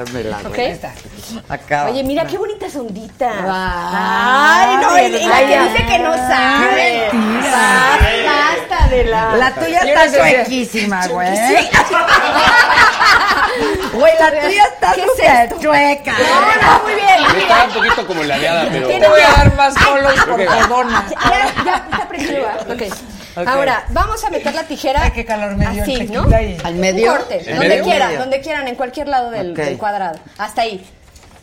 [1.49, 1.89] Acaba.
[1.91, 3.33] Oye, mira qué bonitas onditas.
[3.41, 7.09] Ay, Ay, no, y la que dice que no sabe.
[7.13, 7.51] mentira.
[7.51, 9.36] Basta, basta de la.
[9.37, 11.35] La tuya Yo está chuequísima, güey.
[11.35, 11.69] Sí.
[13.93, 14.95] Güey, la tuya está
[15.59, 16.11] chueca.
[16.13, 17.41] No, no, muy bien.
[17.41, 18.87] Está un poquito como ladeada, pero.
[18.87, 21.05] Te voy a dar más follows por jodona.
[21.09, 22.43] Ya, ya está prendido.
[22.43, 22.73] ¿va?
[22.73, 22.83] Ok.
[23.47, 25.01] Ahora, vamos a meter la tijera.
[25.03, 26.23] Ay, qué calor me dio Así, ¿no?
[26.63, 27.11] Al medio.
[27.11, 27.83] Un corte, ¿En donde medio?
[27.83, 28.19] quieran, Medio.
[28.19, 30.19] donde quieran, en cualquier lado del, cuadrado.
[30.37, 30.85] Hasta ahí.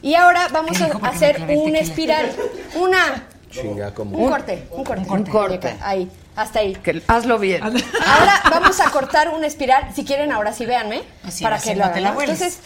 [0.02, 1.80] Y ahora vamos ¿Qué a hacer clavé el un tequila.
[1.80, 2.32] espiral.
[2.74, 3.24] Una.
[3.50, 4.18] Chinga, como.
[4.18, 5.04] Un corte, un corte.
[5.08, 5.76] Un corte.
[5.80, 6.74] Ahí, hasta ahí.
[6.74, 7.62] Que- hazlo bien.
[7.62, 9.88] Ahora vamos a cortar una espiral.
[9.94, 11.02] Si quieren, ahora sí véanme.
[11.24, 12.04] Así, para así que lo hagan.
[12.20, 12.58] Entonces,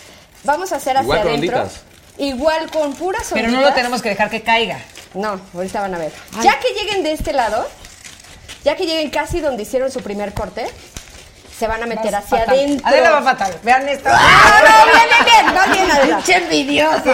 [0.45, 1.57] vamos a hacer hacia Igual adentro.
[1.59, 1.81] onditas.
[2.19, 4.79] Igual con puras Pero no lo tenemos que dejar que caiga.
[5.15, 6.13] No, ahorita van a ver.
[6.43, 7.67] Ya que lleguen de este lado,
[8.65, 10.67] ya que lleguen casi donde hicieron su primer corte,
[11.59, 12.55] se van a meter Vas hacia fatal.
[12.55, 12.87] adentro.
[12.89, 13.55] Adela va fatal.
[13.63, 14.09] Vean esto.
[14.13, 16.17] Ah, no, bien, bien, bien, va bien, Adela.
[16.17, 17.13] Pinche envidiosa.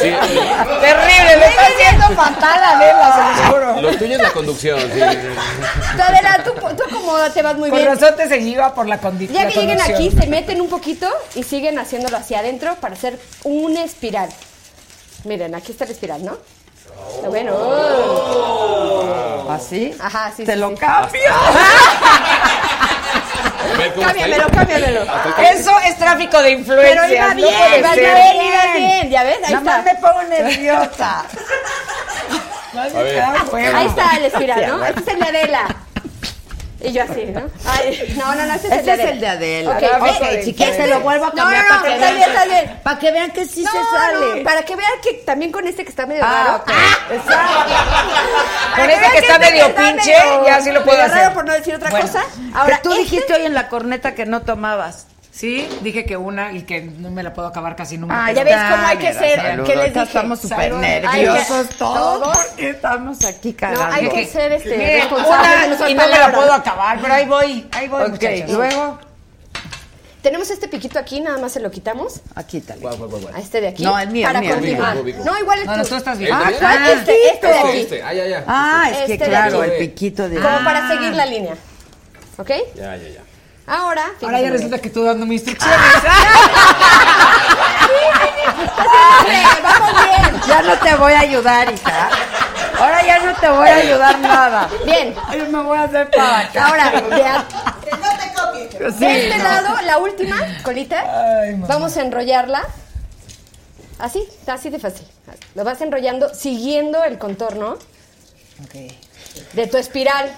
[0.00, 3.80] Sí, Terrible, le está haciendo fatal Adela, se los juro.
[3.82, 4.80] lo tuyo es la conducción.
[4.92, 7.90] sí, Adela, tú, tú como te vas muy Con bien.
[7.94, 9.40] razón te seguía por la condición.
[9.40, 13.18] Ya que lleguen aquí, se meten un poquito y siguen haciéndolo hacia adentro para hacer
[13.44, 14.28] una espiral.
[15.24, 16.36] Miren, aquí está la espiral, ¿no?
[17.16, 17.52] Está bueno.
[19.50, 19.94] ¿Así?
[20.00, 20.76] Ajá, sí, Te sí, lo sí.
[20.76, 21.20] cambio.
[24.00, 25.02] Cámbiamelo, cámbiamelo.
[25.52, 27.06] Eso es tráfico de influencias.
[27.06, 29.10] Pero iba bien, Iba bien, iba bien.
[29.10, 29.38] ¿Ya ves?
[29.44, 29.92] Ahí Nada más está.
[29.92, 31.24] me pongo nerviosa.
[32.76, 33.22] A ver.
[33.74, 34.84] Ahí está el espiral, ¿no?
[34.84, 35.66] Este es el de Adela.
[36.84, 37.42] Y yo así, ¿no?
[37.66, 39.10] Ay, no, no, no, este es el Este de es Adela.
[39.12, 39.70] el de Adela.
[39.70, 41.84] Ok, Ok, ve- si quieres este- se lo vuelvo a No, cambiar no, para no,
[41.86, 42.80] que está vean bien, está bien.
[42.82, 44.36] Para que vean que sí No, se sale.
[44.38, 46.64] no, para que vean que también con este que está medio Ah, raro.
[48.76, 51.22] Con este que está este medio está pinche, medio- ya sí lo puedo medio hacer.
[51.22, 52.06] raro por no decir otra Bueno.
[52.06, 52.20] cosa.
[52.20, 55.06] Ahora, Ahora, tú este- dijiste hoy en la corneta que no tomabas.
[55.34, 58.26] Sí, dije que una y que no me la puedo acabar casi nunca.
[58.26, 59.64] Ah, ya ves cómo hay que ser.
[59.64, 60.02] ¿Qué les dije?
[60.06, 63.94] Estamos súper nerviosos todos porque estamos aquí No, cagando.
[63.96, 67.88] hay que ser este, responsables y no me la puedo acabar, pero ahí voy, ahí
[67.88, 68.50] voy, Ok, muchachos.
[68.50, 68.98] luego,
[70.22, 72.20] Tenemos este piquito aquí, nada más se lo quitamos.
[72.36, 72.78] aquí tal.
[73.34, 73.82] A este de aquí.
[73.82, 75.16] No, el mío, Para el mío, mío.
[75.24, 75.96] No, igual es No, no, tú.
[75.96, 76.30] estás bien.
[76.32, 76.90] ¿Eh, Ah.
[76.92, 77.78] Este, este de Este, aquí.
[77.80, 78.02] este.
[78.04, 78.44] Ah, ya, ya.
[78.46, 80.36] Ah, es Este que claro, el piquito de...
[80.40, 80.92] Como para Ah.
[80.92, 81.54] seguir la línea.
[82.38, 82.50] ¿Ok?
[82.76, 83.20] Ya, ya, ya.
[83.66, 85.78] Ahora, Ahora ya resulta que tú dándome instrucciones.
[89.62, 90.40] Vamos bien.
[90.46, 92.08] Ya no te voy a ayudar, hija.
[92.78, 94.68] Ahora ya no te voy a ayudar nada.
[94.84, 95.14] Bien.
[95.36, 96.66] Yo me voy a hacer para acá.
[96.66, 97.46] Ahora, de, a-
[97.82, 98.94] Que no te copies.
[98.96, 99.44] Sí, de este no.
[99.44, 101.04] lado, la última colita,
[101.42, 102.64] Ay, vamos a enrollarla.
[103.98, 105.06] Así, así de fácil.
[105.54, 107.78] Lo vas enrollando siguiendo el contorno
[108.64, 108.74] Ok.
[109.52, 110.34] de tu espiral,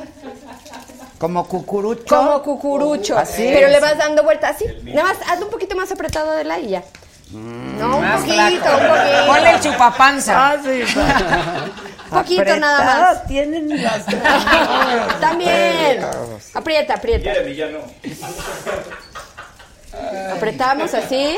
[1.19, 2.05] Como cucurucho.
[2.05, 3.17] como cucurucho.
[3.17, 3.51] Así.
[3.53, 4.65] Pero le vas dando vuelta así.
[4.83, 6.83] Nada más, hazlo un poquito más apretado de la y ya.
[7.33, 9.27] No, un poquito, un poquito.
[9.27, 10.51] Ponle el chupapanza.
[10.53, 10.85] Ah, sí.
[12.11, 13.27] Poquito nada más.
[13.27, 14.05] Tienen las
[15.21, 16.05] También.
[16.55, 17.33] Aprieta, aprieta.
[17.33, 17.79] Quiere villano.
[20.37, 21.37] Apretamos así.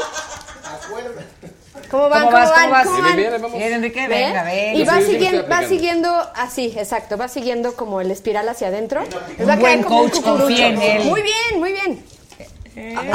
[1.91, 2.21] ¿Cómo van?
[2.25, 2.51] ¿Cómo ¿Cómo, vas?
[2.51, 2.61] van?
[2.63, 2.85] ¿Cómo vas?
[2.87, 3.17] ¿Cómo Bien, van?
[3.17, 3.59] bien, vamos.
[3.59, 4.15] Bien, Enrique, ¿Ve?
[4.15, 4.73] venga, venga.
[4.79, 9.03] Y va, siguiendo, va siguiendo así, exacto, va siguiendo como el espiral hacia adentro.
[9.39, 10.43] Les Un va a buen como un coach cucurucho.
[10.47, 11.05] confía en él.
[11.05, 12.05] Muy bien, muy bien.
[12.77, 12.95] Eh.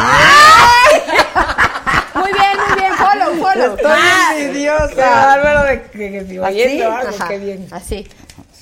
[2.16, 3.76] Muy bien, muy bien, follow, follow.
[3.76, 4.88] Estoy Ah, envidiosa.
[4.96, 7.68] Qué bárbaro de que, que así, oyendo algo, ajá, qué bien.
[7.72, 8.08] así.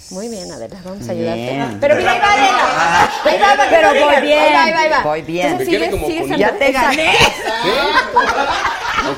[0.10, 1.42] Muy bien, Adela, vamos a ayudarte.
[1.52, 1.78] Bien.
[1.82, 3.12] Pero mira, ahí va Adela.
[3.26, 4.40] Ahí va, va, Pero voy bien.
[4.56, 5.02] Ahí va, ahí va.
[5.04, 5.48] Voy bien.
[5.48, 6.38] Entonces sigues, sigues.
[6.40, 7.14] Ya te gané.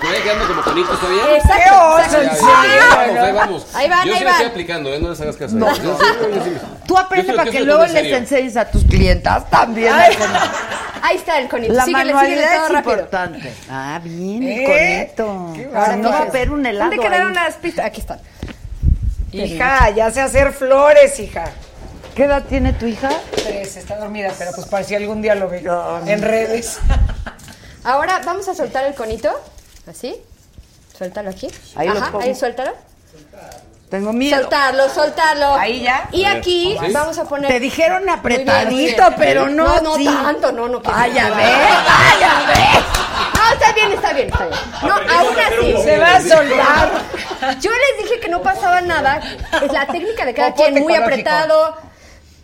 [0.01, 1.25] Vaya quedando como conito, ¿está bien?
[1.35, 1.63] Exacto.
[1.63, 3.67] Ya, Vamos, ahí vamos.
[3.75, 4.51] Ahí van, Yo ahí sí lo estoy van.
[4.51, 4.99] aplicando, ¿eh?
[4.99, 5.57] No les hagas caso.
[5.57, 6.51] Yo sí, yo sí.
[6.87, 9.93] Tú Yo aprende sí- para que luego les enseñes a tus clientas también.
[11.01, 11.73] Ahí está el conito.
[11.73, 12.93] La síguele, síguele manualidad todo es rápido.
[12.93, 13.53] importante.
[13.69, 15.11] Ah, bien, el ¿Eh?
[15.15, 15.51] conito.
[15.55, 17.43] Qué Ahora no va a haber un helado ¿Dónde quedaron ahí.
[17.45, 17.85] las pistas?
[17.85, 18.19] Aquí están.
[19.31, 21.45] Hija, ya sé hacer flores, hija.
[22.15, 23.09] ¿Qué edad tiene tu hija?
[23.35, 26.77] Tres, está dormida, pero pues para si algún día lo veo en redes.
[27.83, 29.29] Ahora vamos a soltar el conito.
[29.87, 30.15] Así.
[30.97, 31.47] Suéltalo aquí.
[31.75, 32.23] Ahí lo Ajá, pongo.
[32.23, 32.71] ahí suéltalo.
[33.89, 34.39] Tengo miedo.
[34.41, 35.53] Soltarlo, soltarlo.
[35.53, 36.07] Ahí ya.
[36.11, 36.91] Y aquí ¿Sí?
[36.91, 37.47] vamos a poner.
[37.51, 39.15] Te dijeron apretadito, bien.
[39.19, 40.05] pero no, No, no sí.
[40.05, 40.81] tanto, no, no.
[40.81, 42.79] que- Vaya, ve, vaya, ve.
[43.35, 44.59] No, está bien, está bien, está bien.
[44.81, 45.83] No, aún así.
[45.83, 46.91] Se va a soltar.
[47.59, 49.21] Yo les dije que no pasaba nada.
[49.61, 51.29] Es la técnica de cada Popote quien, muy ecológico.
[51.29, 51.77] apretado.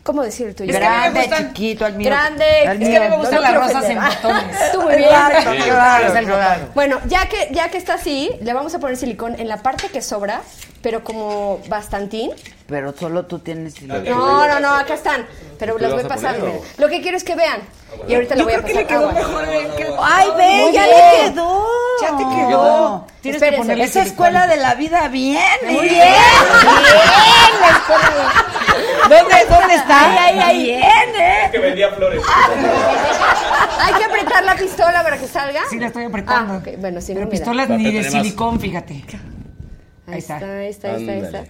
[0.03, 0.71] ¿Cómo decir el tuyo?
[0.71, 2.09] Es Grande, gustan- chiquito, el mío.
[2.09, 2.45] Grande.
[2.45, 2.71] Mío.
[2.71, 3.97] Es que a mí me gustan No las rosas ofender.
[3.97, 4.71] en botones.
[4.71, 5.09] Tú muy bien.
[5.09, 6.67] Claro, claro, claro.
[6.73, 9.87] Bueno, ya que, ya que está así, le vamos a poner silicón en la parte
[9.89, 10.41] que sobra,
[10.81, 12.31] pero como bastantín.
[12.67, 15.27] Pero solo tú tienes No, no, no, acá están.
[15.59, 16.39] Pero ¿Tú las le voy pasando.
[16.45, 16.61] poner.
[16.77, 17.61] Lo que quiero es que vean.
[18.07, 19.13] Y ahorita le Yo voy a creo que pasar le quedó agua.
[19.13, 20.95] mejor que- Ay, ve, Muy ya bien.
[21.25, 21.65] le quedó.
[22.01, 23.07] Ya te quedó.
[23.21, 25.41] Tienes que ponerle Esa escuela de la vida bien.
[25.67, 25.99] Muy bien.
[25.99, 28.33] Bien, la escuela.
[29.09, 30.11] ¿Dónde, dónde está?
[30.11, 30.63] Ahí, ahí, ahí.
[30.63, 30.81] Bien,
[31.21, 31.49] ¿eh?
[31.51, 32.21] Que vendía flores.
[33.79, 35.61] Hay que apretar la pistola para que salga.
[35.69, 36.53] Sí, la estoy apretando.
[36.53, 36.77] Ah, ok.
[36.79, 37.29] Bueno, no, Pero mira.
[37.29, 39.03] pistolas ni de silicón, fíjate.
[40.07, 41.43] Ahí está, ahí está, ahí está, ahí está.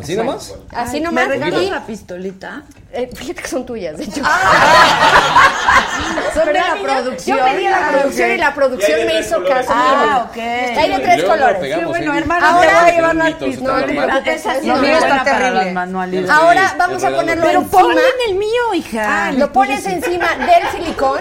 [0.00, 0.54] ¿Así nomás?
[0.70, 1.26] Así nomás.
[1.28, 2.62] ¿Me regalas la pistolita?
[2.92, 4.22] Eh, fíjate que son tuyas, de hecho.
[6.34, 7.38] Son de ¿Verdad, la producción.
[7.38, 9.54] Yo pedí la Ah, producción y la producción hay de me hizo colores.
[9.66, 9.72] caso.
[9.74, 10.96] Ah, Hay ok.
[10.96, 11.58] de Y tres colores.
[11.60, 12.18] pegamos, Sí, bueno, ¿eh?
[12.18, 13.62] hermano, Ahora- te voy a llevar No, las no, pistas.
[13.62, 14.76] no, No, no, no, no, esa sí no.
[14.76, 16.30] mío está terrible.
[16.30, 17.80] Ahora vamos a ponerlo Pero encima.
[17.82, 19.32] ponle en el mío, hija.
[19.32, 21.18] Lo pones encima del silicón.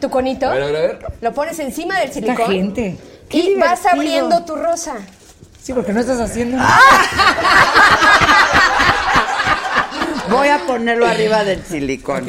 [0.00, 0.46] Tu conito.
[0.48, 0.98] A ver, a ver.
[1.20, 2.46] Lo pones encima del silicón.
[2.50, 2.96] gente.
[3.30, 4.94] Y vas abriendo tu rosa.
[5.62, 6.56] Sí, porque no estás haciendo.
[10.28, 12.24] Voy a ponerlo arriba del silicón.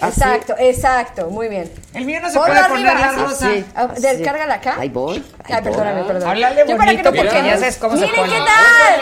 [0.00, 0.20] Así.
[0.20, 1.70] Exacto, exacto, muy bien.
[1.94, 3.48] El mío no se Ponlo puede arriba, poner la rosa.
[3.48, 3.88] Así, Ah.
[3.98, 4.76] Descárgala acá.
[4.78, 5.18] Ahí voy.
[5.44, 6.30] ahí Ay, perdóname, perdóname.
[6.30, 8.32] Háblale Yo para que no porque ya sabes cómo se Miren pone.
[8.32, 9.00] qué tal.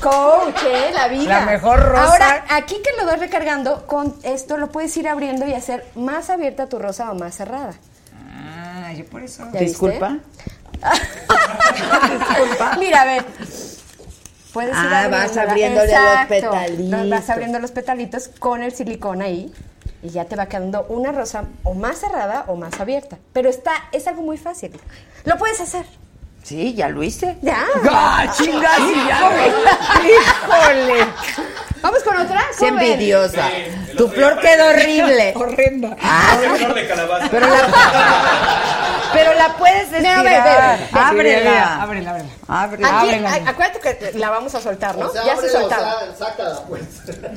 [0.00, 1.40] Coach, eh, la vida.
[1.40, 2.04] La mejor rosa.
[2.04, 6.30] Ahora, aquí que lo vas recargando, con esto lo puedes ir abriendo y hacer más
[6.30, 7.74] abierta tu rosa o más cerrada.
[8.88, 9.42] Ah, yo por eso.
[9.52, 9.64] ¿Ya viste?
[9.66, 10.18] Disculpa.
[12.78, 13.24] Mira, a ver.
[14.54, 17.10] Puedes ir Ah, vas abriéndole los petalitos.
[17.10, 19.52] Vas abriendo los petalitos con el silicón ahí
[20.02, 23.18] y ya te va quedando una rosa o más cerrada o más abierta.
[23.34, 24.72] Pero está, es algo muy fácil.
[25.24, 25.84] Lo puedes hacer.
[26.42, 27.36] Sí, ya lo hice.
[27.42, 27.64] Ya.
[27.90, 28.24] ¡Ah!
[30.04, 31.06] ¡Híjole!
[31.80, 32.42] Vamos con otra.
[32.58, 32.92] ¡Qué ¿Cómo ven?
[32.92, 33.48] envidiosa!
[33.96, 35.32] Tu flor quedó horrible.
[35.36, 35.96] Horrenda.
[36.02, 37.28] Ah, Flor de calabaza.
[37.30, 37.56] pero la,
[39.12, 40.78] pero la puedes Mira, ve, ve, estirar.
[40.78, 40.86] ve.
[41.00, 41.82] Ábrela.
[41.82, 42.24] Ábrela, ábrela.
[42.48, 42.88] Ábrela.
[42.98, 43.50] Aquí, Ábrela.
[43.50, 45.06] acuérdate que la vamos a soltar, ¿no?
[45.06, 46.00] O sea, ya se ábrela, o soltaba.
[46.00, 46.82] sea, sácala, pues.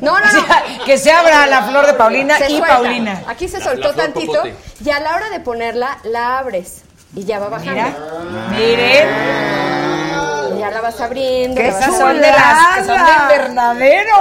[0.01, 0.85] No, no, no.
[0.85, 2.67] Que se abra la flor de Paulina Se y suelta.
[2.77, 3.21] Paulina.
[3.27, 4.55] Aquí se La- soltó la tantito popote.
[4.83, 6.81] y a la hora de ponerla la abres
[7.15, 7.71] y ya va bajando.
[7.71, 7.93] Mira.
[8.51, 9.07] Miren.
[10.55, 11.55] Y ya la vas abriendo.
[11.55, 14.15] ¡Qué la vas Esas son de las que son de invernadero.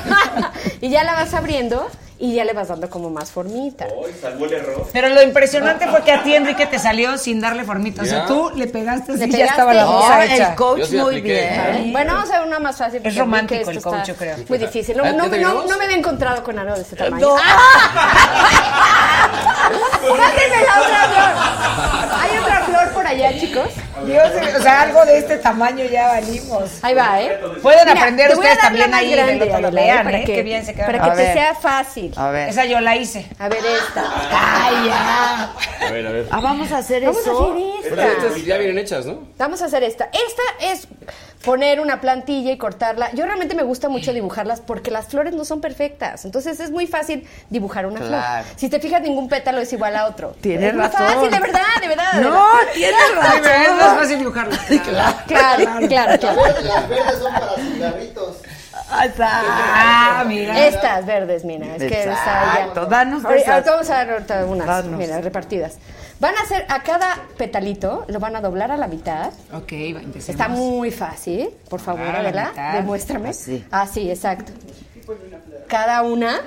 [0.80, 1.88] y ya la vas abriendo
[2.24, 3.86] y ya le vas dando como más formita.
[3.94, 4.86] Hoy salvó el error.
[4.94, 8.00] Pero lo impresionante fue que a ti, Enrique, te salió sin darle formita.
[8.00, 10.48] O sea, tú le pegaste así y ya estaba la hecha.
[10.50, 11.50] el coach sí muy apliqué.
[11.74, 11.92] bien.
[11.92, 13.00] Bueno, vamos a ver una más fácil.
[13.00, 14.36] porque Es romántico esto el coach, yo creo.
[14.48, 14.96] Muy difícil.
[14.96, 15.28] No, ¿Ya- no,
[15.64, 17.26] no, me había encontrado con algo de ese tamaño.
[17.28, 17.36] No.
[20.04, 22.20] La otra flor.
[22.20, 23.68] Hay otra flor por allá, chicos.
[24.06, 24.28] Dios,
[24.58, 26.70] o sea, algo de este tamaño ya valimos.
[26.82, 27.38] Ahí va, ¿eh?
[27.62, 29.66] Pueden Mira, aprender ustedes también ahí grande, del otro lado.
[29.68, 29.84] Adela, ¿eh?
[29.84, 30.24] Vean, para ¿eh?
[30.24, 30.86] que, Qué bien se queda.
[30.86, 31.32] Para A que te ver.
[31.32, 32.13] sea fácil.
[32.16, 32.48] A ver.
[32.48, 33.26] Esa yo la hice.
[33.38, 34.04] A ver esta.
[34.30, 35.52] Ay, ya.
[35.88, 36.26] A ver, a ver.
[36.30, 37.52] Ah, vamos a hacer Vamos a eso.
[37.52, 38.26] hacer Pero esta.
[38.26, 39.18] estas ya vienen hechas, ¿no?
[39.38, 40.04] Vamos a hacer esta.
[40.06, 40.42] Esta
[40.72, 40.86] es
[41.44, 43.10] poner una plantilla y cortarla.
[43.12, 46.24] Yo realmente me gusta mucho dibujarlas porque las flores no son perfectas.
[46.24, 48.44] Entonces es muy fácil dibujar una Claro.
[48.44, 48.58] flor.
[48.58, 50.34] Si te fijas, ningún pétalo es igual a otro.
[50.40, 51.06] Tienes es muy razón.
[51.06, 52.12] fácil, de verdad, de verdad.
[52.14, 52.72] de No, verdad.
[52.74, 52.96] tienes
[53.42, 53.98] pero Es más razón.
[53.98, 54.58] fácil dibujarla.
[55.26, 56.42] Claro, claro, claro.
[56.62, 58.36] Las verdes son para cigarritos.
[58.90, 60.66] Ah, mira.
[60.66, 62.88] Estas verdes, mira, es que esa Exacto, ya.
[62.88, 63.54] danos de Ahorita- esas.
[63.54, 64.98] ahorita vamos a dar ahorita unas, Danos.
[64.98, 65.78] mira, repartidas.
[66.20, 69.28] Van a hacer a cada petalito, lo van a doblar a la mitad.
[69.52, 70.28] Ok, va, empecemos.
[70.28, 71.50] Está muy fácil.
[71.68, 72.72] Por favor, Doblar a la Adela, mitad.
[72.74, 73.28] demuéstrame.
[73.30, 73.64] Así.
[73.70, 74.52] Así, exacto.
[75.68, 76.40] Cada una.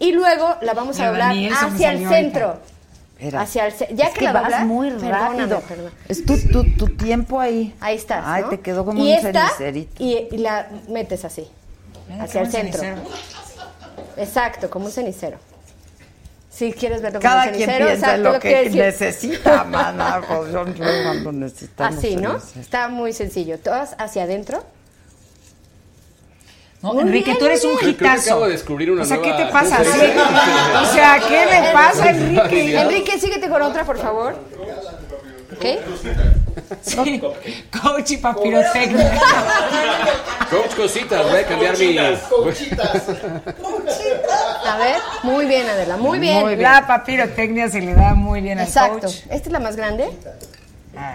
[0.00, 2.58] Y luego la vamos a doblar hacia el centro.
[3.18, 3.42] Espera.
[3.42, 5.60] Hacia el ya Es que, que la vas doblas, muy rápido.
[5.60, 5.92] perdón.
[6.08, 7.74] Es tu, tu, tu tiempo ahí.
[7.78, 8.48] Ahí estás, Ay, ¿no?
[8.48, 9.92] te quedó como y un esta, cenicerito.
[10.02, 11.46] y, y la metes así,
[12.18, 12.80] hacia el centro.
[12.80, 13.10] cenicero.
[14.16, 15.38] Exacto, como un cenicero.
[16.50, 18.82] Si quieres verlo Cada como un quien cenicero, piensa exacto, en lo que decir.
[18.82, 20.20] necesita, mana.
[20.28, 22.30] Pues cuando necesitamos Así, ¿no?
[22.40, 22.60] cenicero.
[22.60, 23.58] Está muy sencillo.
[23.58, 24.64] Todas hacia adentro.
[26.82, 28.30] No, Enrique, bien, tú eres un que hitazo.
[28.30, 29.84] acabo de descubrir una O sea, ¿qué te pasa?
[29.84, 30.00] Sí.
[30.82, 32.80] O sea, ¿qué le pasa, Enrique?
[32.80, 34.34] Enrique, síguete con otra, por favor.
[35.52, 35.64] ¿Ok?
[36.82, 37.20] Sí.
[37.82, 39.18] Coach y papirotecnia.
[40.50, 41.96] Coach Cositas, voy a cambiar mi...
[42.28, 43.02] Conchitas.
[44.66, 46.60] A ver, muy bien, Adela, muy bien.
[46.60, 49.06] La papirotecnia se le da muy bien al Exacto.
[49.06, 49.16] coach.
[49.30, 50.10] Esta es la más grande.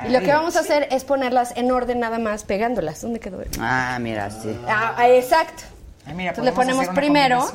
[0.07, 3.01] Y lo que vamos a hacer es ponerlas en orden nada más, pegándolas.
[3.01, 3.43] ¿Dónde quedó?
[3.59, 4.57] Ah, mira, sí.
[4.67, 5.63] Ah, ah, exacto.
[6.05, 7.47] Ay, mira, Entonces le ponemos hacer una primero.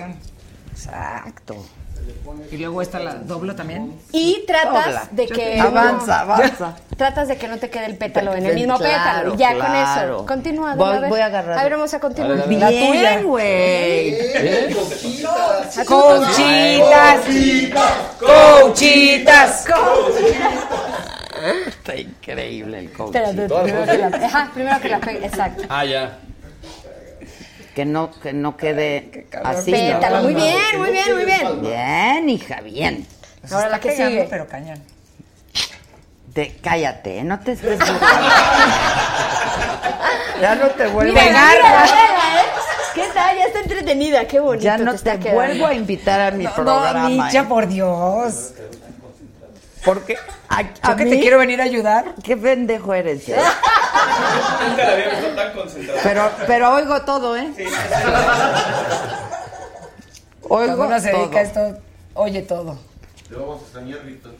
[0.73, 1.65] Exacto.
[2.51, 3.97] Y luego esta la doblo también.
[4.13, 5.09] Y tratas Dobla.
[5.13, 6.77] de que Avanza, avanza.
[6.97, 9.37] Tratas de que no te quede el pétalo en el mismo claro, pétalo.
[9.37, 10.17] Ya con claro.
[10.17, 10.27] eso.
[10.27, 10.75] Continúa.
[10.75, 11.11] Voy- a ver.
[11.11, 11.59] voy a agarrar.
[11.59, 12.49] A ver, vamos a continuar.
[12.49, 12.87] Bien, dale.
[12.89, 13.23] tuya.
[13.23, 14.17] güey.
[15.87, 17.37] Conchitas.
[18.19, 19.67] Conchitas.
[21.67, 23.15] Está increíble el coach.
[23.15, 25.27] Espérate, primero que la, ajá, primero que la pegue.
[25.27, 25.63] Exacto.
[25.69, 26.19] Ah, ya.
[27.75, 29.71] Que no, que no quede así.
[29.73, 29.79] ¿no?
[29.79, 30.23] Pétalo.
[30.23, 31.61] Muy bien, muy bien, muy bien.
[31.63, 33.07] Bien, hija, bien.
[33.51, 34.27] Ahora la que Pegando, sigue.
[34.29, 34.83] pero cañón.
[36.35, 37.79] Te, cállate, no te estés.
[40.41, 41.87] Ya no te vuelvo Mira, a invitar.
[41.87, 41.91] ¿eh?
[42.95, 43.37] ¿Qué tal?
[43.37, 44.25] Ya está entretenida.
[44.27, 47.09] Qué bonito Ya no te vuelvo a invitar a mi No, programa.
[47.11, 47.45] Micha, ¿eh?
[47.45, 48.55] por Dios.
[49.85, 50.17] Porque
[50.49, 52.15] a, Yo a que mí, te quiero venir a ayudar.
[52.25, 53.29] qué pendejo eres.
[53.29, 53.37] ¿eh?
[54.69, 56.01] Nunca la había visto tan concentrada.
[56.03, 57.53] Pero, pero oigo todo, ¿eh?
[60.43, 61.21] Oigo Cuando uno se todo.
[61.23, 61.79] dedica a esto,
[62.15, 62.79] oye todo.
[63.29, 64.33] Te vamos a extrañar, Víctor.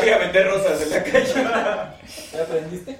[0.00, 1.34] Voy a vender rosas en la calle.
[2.32, 2.98] ¿Ya aprendiste?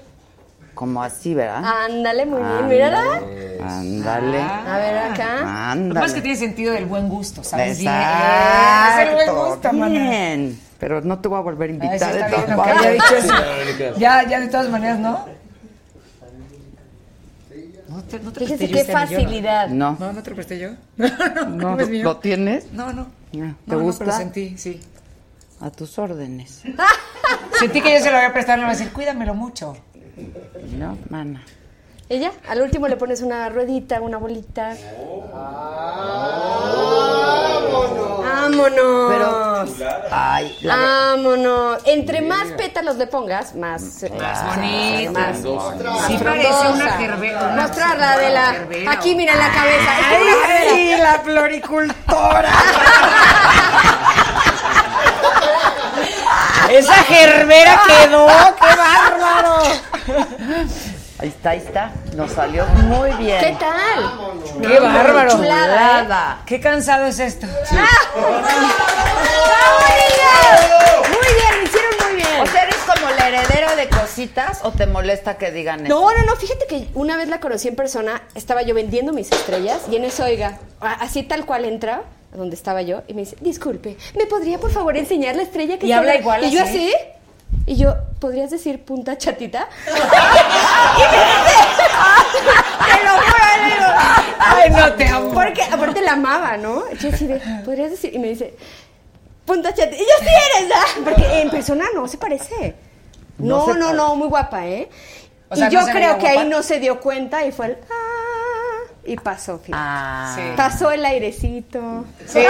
[0.73, 1.61] Como así, ¿verdad?
[1.85, 2.67] Ándale, muy bien.
[2.69, 3.21] Mírala.
[3.61, 4.39] Ándale.
[4.41, 5.09] A ver acá.
[5.11, 6.05] Lo que pasa Ándale.
[6.05, 7.79] es que tiene sentido del buen gusto, ¿sabes?
[7.79, 7.91] Bien.
[7.91, 9.01] Exacto.
[9.01, 10.49] Es el buen gusto, mana.
[10.79, 12.11] Pero no te voy a volver a Ay, invitar.
[12.13, 12.23] sí, de
[12.79, 13.33] bien, dicho eso.
[13.33, 13.97] No, no.
[13.97, 15.25] Ya, ya de todas maneras, ¿no?
[17.89, 19.67] No te, no te Fíjese presté yo qué este facilidad.
[19.69, 20.69] No, No, no te lo presté yo.
[20.97, 21.77] no, ¿No?
[21.77, 22.71] ¿lo tienes?
[22.71, 23.07] No, no.
[23.31, 24.05] ¿Te No, no, gusta?
[24.05, 24.79] pero sentí, sí.
[25.59, 26.61] A tus órdenes.
[27.59, 29.75] Sentí que yo se lo voy a prestar, le voy a decir, cuídamelo mucho.
[30.77, 31.43] No, mana.
[32.09, 34.75] Ella, al último le pones una ruedita, una bolita.
[38.23, 39.11] ¡Vámonos!
[39.11, 39.65] Pero,
[40.11, 41.81] ay, la ¡Vámonos!
[41.85, 44.01] Entre más pétalos le pongas, más...
[44.03, 45.11] eh, Más bonito.
[45.11, 45.37] Más,
[46.07, 47.53] Sí parece una gerbera.
[47.55, 48.45] Mostrarla de la...
[48.53, 48.91] gerbera.
[48.91, 49.99] Aquí, mira en la cabeza.
[49.99, 50.71] Es una gerbera.
[50.71, 52.49] ¡Ay, sí, la floricultora!
[56.71, 58.27] ¡Esa gerbera quedó!
[58.27, 59.57] ¡Qué bárbaro!
[61.21, 61.91] Ahí está, ahí está.
[62.15, 63.41] Nos salió muy bien.
[63.41, 64.09] ¿Qué tal?
[64.61, 65.31] ¡Qué bárbaro!
[65.31, 66.43] Chulada, ¿eh?
[66.45, 67.45] ¡Qué cansado es esto!
[71.09, 72.41] Muy bien, hicieron muy bien.
[72.41, 75.93] O sea, ¿eres como la heredera de cositas o te molesta que digan eso?
[75.93, 79.29] No, no, no, fíjate que una vez la conocí en persona, estaba yo vendiendo mis
[79.29, 83.35] estrellas y en eso, oiga, así tal cual entra, donde estaba yo, y me dice,
[83.41, 86.63] disculpe, ¿me podría por favor enseñar la estrella que Y habla ahí?" igual Y yo
[86.63, 86.93] así.
[87.65, 89.69] Y yo, ¿podrías decir punta chatita?
[89.87, 91.83] y me dice,
[92.85, 93.85] te lo juro, le digo,
[94.39, 95.33] ¡Ay, no te amo!
[95.33, 96.91] porque aparte la amaba, ¿no?
[96.93, 98.13] Yo así de, ¿podrías decir?
[98.13, 98.55] Y me dice,
[99.45, 99.95] punta chatita.
[99.95, 100.27] Y yo sí
[100.59, 100.85] eres, ¿ah?
[101.03, 102.75] Porque en persona no se parece.
[103.37, 104.89] No No, se no, muy guapa, ¿eh?
[105.49, 107.77] O y yo ¿no se creo que ahí no se dio cuenta y fue el
[107.89, 108.18] ah,
[109.05, 109.73] y pasó, fíjate.
[109.75, 110.33] Ah.
[110.35, 110.41] Sí.
[110.55, 112.05] Pasó el airecito.
[112.27, 112.39] Sí.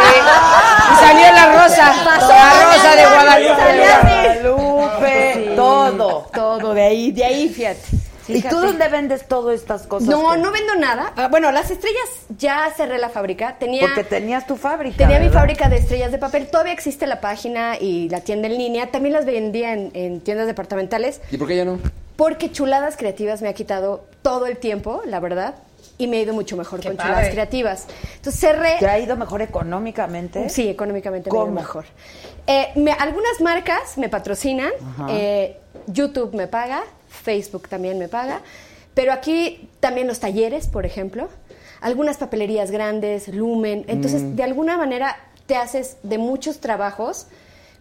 [0.91, 1.93] Y salió la rosa.
[2.03, 4.39] Pasó la rosa de salió Guadalupe.
[4.43, 5.55] Guadalupe, Sí.
[5.55, 6.27] todo.
[6.33, 7.81] Todo, de ahí, de ahí, fíjate.
[8.27, 10.07] ¿Y tú dónde vendes todas estas cosas?
[10.09, 11.13] No, que- no vendo nada.
[11.15, 11.99] Ah, Bueno, las estrellas
[12.37, 13.55] ya cerré la fábrica.
[13.57, 14.97] Tenía Porque tenías tu fábrica.
[14.97, 16.47] Tenía mi fábrica de estrellas de papel.
[16.47, 18.91] Todavía existe la página y la tienda en línea.
[18.91, 21.21] También las vendía en, en tiendas departamentales.
[21.31, 21.79] ¿Y por qué ya no?
[22.17, 25.55] Porque Chuladas Creativas me ha quitado todo el tiempo, la verdad.
[25.99, 27.09] Y me ha ido mucho mejor Qué con padre.
[27.11, 27.85] Chuladas Creativas.
[28.15, 28.77] Entonces cerré.
[28.79, 30.49] ¿Te ha ido mejor económicamente?
[30.49, 31.59] Sí, económicamente me ha ido ¿Cómo?
[31.59, 31.85] mejor.
[32.47, 34.71] Eh, me- algunas marcas me patrocinan.
[35.09, 35.57] Eh,
[35.87, 36.81] YouTube me paga.
[37.09, 38.41] Facebook también me paga.
[38.93, 41.27] Pero aquí también los talleres, por ejemplo.
[41.81, 43.85] Algunas papelerías grandes, Lumen.
[43.87, 44.35] Entonces, Mm.
[44.35, 45.17] de alguna manera
[45.47, 47.27] te haces de muchos trabajos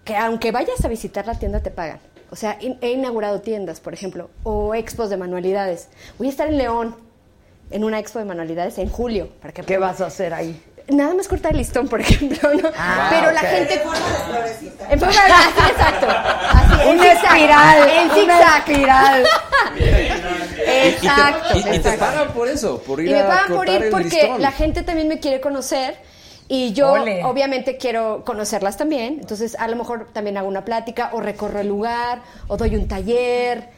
[0.05, 2.01] que aunque vayas a visitar la tienda te pagan.
[2.31, 5.89] O sea, in- he inaugurado tiendas, por ejemplo, o expos de manualidades.
[6.19, 6.97] Voy a estar en León
[7.71, 9.29] en una expo de manualidades en julio.
[9.41, 10.61] Para que ¿Qué vas a hacer ahí?
[10.89, 12.71] Nada más cortar el listón, por ejemplo, ¿no?
[12.77, 13.75] Ah, Pero la gente...
[14.89, 16.07] En forma de así, exacto.
[16.09, 18.59] Así, en Una zigzag, espiral, En una zigzag.
[18.71, 19.27] espiral.
[20.67, 21.59] Exacto.
[21.59, 24.05] Y, y te pagan por eso, por ir Y me a pagan por ir porque
[24.23, 24.43] listón.
[24.43, 25.97] la gente también me quiere conocer
[26.49, 27.23] y yo Ole.
[27.25, 29.19] obviamente quiero conocerlas también.
[29.21, 32.89] Entonces a lo mejor también hago una plática o recorro el lugar o doy un
[32.89, 33.69] taller.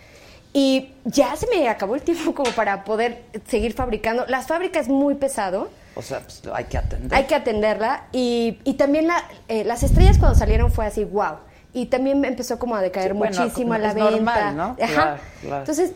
[0.53, 4.27] Y ya se me acabó el tiempo como para poder seguir fabricando.
[4.27, 5.69] Las fábricas es muy pesado.
[5.95, 7.15] O sea, pues, hay que atender.
[7.17, 8.05] Hay que atenderla.
[8.13, 11.37] Y, y también la- eh, las estrellas cuando salieron fue así, wow.
[11.73, 14.11] Y también me empezó como a decaer Sí, bueno, muchísimo es la venta.
[14.11, 14.65] normal, ¿no?
[14.65, 14.77] Ajá.
[14.93, 15.59] Claro, claro.
[15.61, 15.93] Entonces,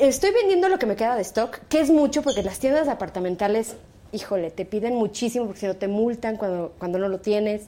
[0.00, 3.76] estoy vendiendo lo que me queda de stock, que es mucho porque las tiendas departamentales,
[4.10, 7.66] híjole, te piden muchísimo porque si no te multan cuando, cuando no lo tienes.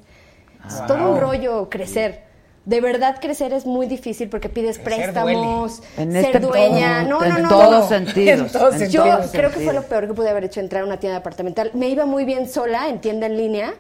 [0.66, 2.24] Es todo un rollo crecer.
[2.68, 7.02] De verdad crecer es muy difícil porque pides Crecer préstamos, En ser este- dueña.
[7.02, 7.48] No, en no, no.
[7.48, 7.88] todos no.
[7.88, 8.40] sentidos.
[8.40, 10.86] En todos en Yo creo que fue lo peor que pude haber hecho entrar a
[10.86, 11.70] una tienda departamental.
[11.72, 13.72] Me iba muy bien sola en tienda en línea,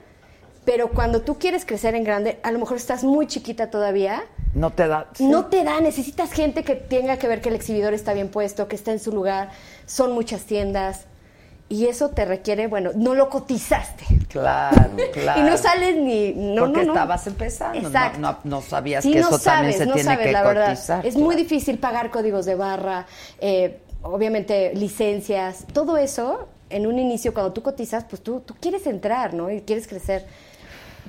[0.64, 4.24] Pero cuando tú quieres crecer en grande, a lo mejor estás muy chiquita todavía.
[4.54, 5.06] No te da.
[5.14, 5.26] sí.
[5.26, 8.68] No te da, necesitas gente que tenga que ver que el exhibidor está bien puesto,
[8.68, 9.50] que está en su lugar.
[9.86, 11.04] Son muchas tiendas.
[11.70, 14.04] Y eso te requiere, bueno, no lo cotizaste.
[14.28, 15.40] Claro, claro.
[15.46, 16.32] Y no sales ni.
[16.32, 16.92] No, Porque no, no.
[16.94, 17.80] estabas empezando.
[17.82, 18.18] no- Exacto.
[18.20, 20.42] No, no sabías Sí, que no eso también sabes, se no tiene sabes, que la
[20.44, 20.68] verdad.
[20.70, 21.04] cotizar.
[21.06, 23.06] Es muy difícil pagar códigos de barra,
[23.40, 26.48] eh, obviamente licencias, todo eso.
[26.70, 29.50] En un inicio, cuando tú cotizas, pues tú, tú quieres entrar, ¿no?
[29.50, 30.26] Y quieres crecer.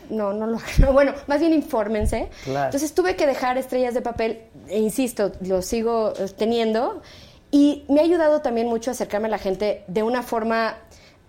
[0.09, 2.29] No, no lo no, Bueno, más bien infórmense.
[2.43, 2.65] Claro.
[2.65, 7.01] Entonces tuve que dejar estrellas de papel, e insisto, lo sigo eh, teniendo.
[7.51, 10.75] Y me ha ayudado también mucho a acercarme a la gente de una forma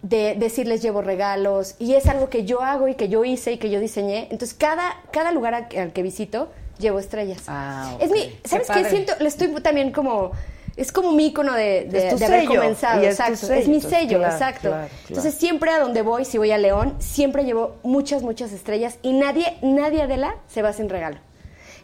[0.02, 1.76] de decirles llevo regalos.
[1.78, 4.28] Y es algo que yo hago y que yo hice y que yo diseñé.
[4.30, 7.42] Entonces, cada, cada lugar al que- al que visito, llevo estrellas.
[7.48, 8.34] Ah, Es mi.
[8.44, 8.84] ¿sabes Qué.
[8.86, 10.32] Siento, le estoy también como,
[10.76, 13.02] es como mi icono de, de, haber comenzado.
[13.02, 13.36] es exacto.
[13.36, 14.68] sello, es mi entonces, sello, claro, exacto.
[14.70, 15.02] claro, claro.
[15.08, 19.12] Entonces, siempre a donde voy, si voy a León, siempre llevo muchas, muchas estrellas y
[19.12, 21.18] nadie, nadie de la se va sin regalo.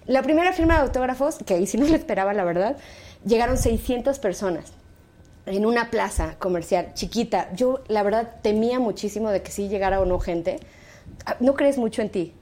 [0.07, 2.77] La primera firma de autógrafos, que ahí sí no lo esperaba, la verdad,
[3.27, 4.73] llegaron 600 personas
[5.45, 7.53] en una plaza comercial chiquita.
[7.55, 10.59] Yo, la verdad, temía muchísimo de que sí llegara o no gente.
[11.27, 12.33] Ah, No crees mucho en ti.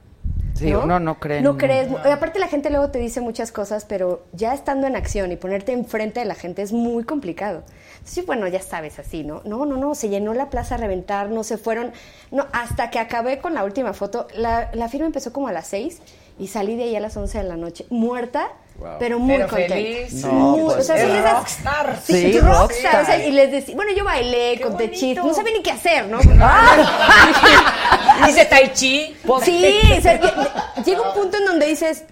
[0.55, 1.89] Sí, uno no cree No crees.
[1.89, 5.35] mu- Aparte, la gente luego te dice muchas cosas, pero ya estando en acción y
[5.35, 7.63] ponerte enfrente de la gente es muy complicado.
[8.05, 9.41] Sí, bueno, ya sabes, así, ¿no?
[9.43, 11.91] No, no, no, se llenó la plaza a reventar, no se fueron.
[12.31, 14.27] No, hasta que acabé con la última foto.
[14.33, 15.99] La, la firma empezó como a las 6
[16.39, 17.85] y salí de ahí a las 11 de la noche.
[17.89, 18.47] Muerta,
[18.77, 18.89] Wow.
[18.99, 19.75] pero muy Pero contenta.
[19.75, 20.13] feliz.
[20.25, 21.99] No, Muy- pues, o sea, son esas- rockstar.
[22.05, 22.61] Sí, Sí, rockstar.
[22.61, 23.03] rockstar.
[23.03, 26.07] o sea, y les decía, bueno, yo bailé, conté chistes, no sabía ni qué hacer,
[26.07, 26.19] ¿no?
[28.27, 29.15] Dice Tai Chi.
[29.43, 32.03] Sí, o sea, lle- llega un punto en donde dices,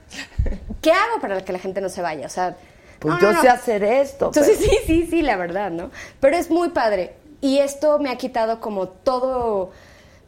[0.82, 2.28] ¿qué hago para que la gente no se vaya?
[2.28, 2.56] O sea,
[3.00, 3.42] Pues no, yo no, no.
[3.42, 4.28] sé hacer esto.
[4.28, 5.92] Entonces, pero- sí, sí, sí, la verdad, ¿no?
[6.20, 7.16] Pero es muy padre.
[7.42, 9.72] Y esto me ha quitado como todo,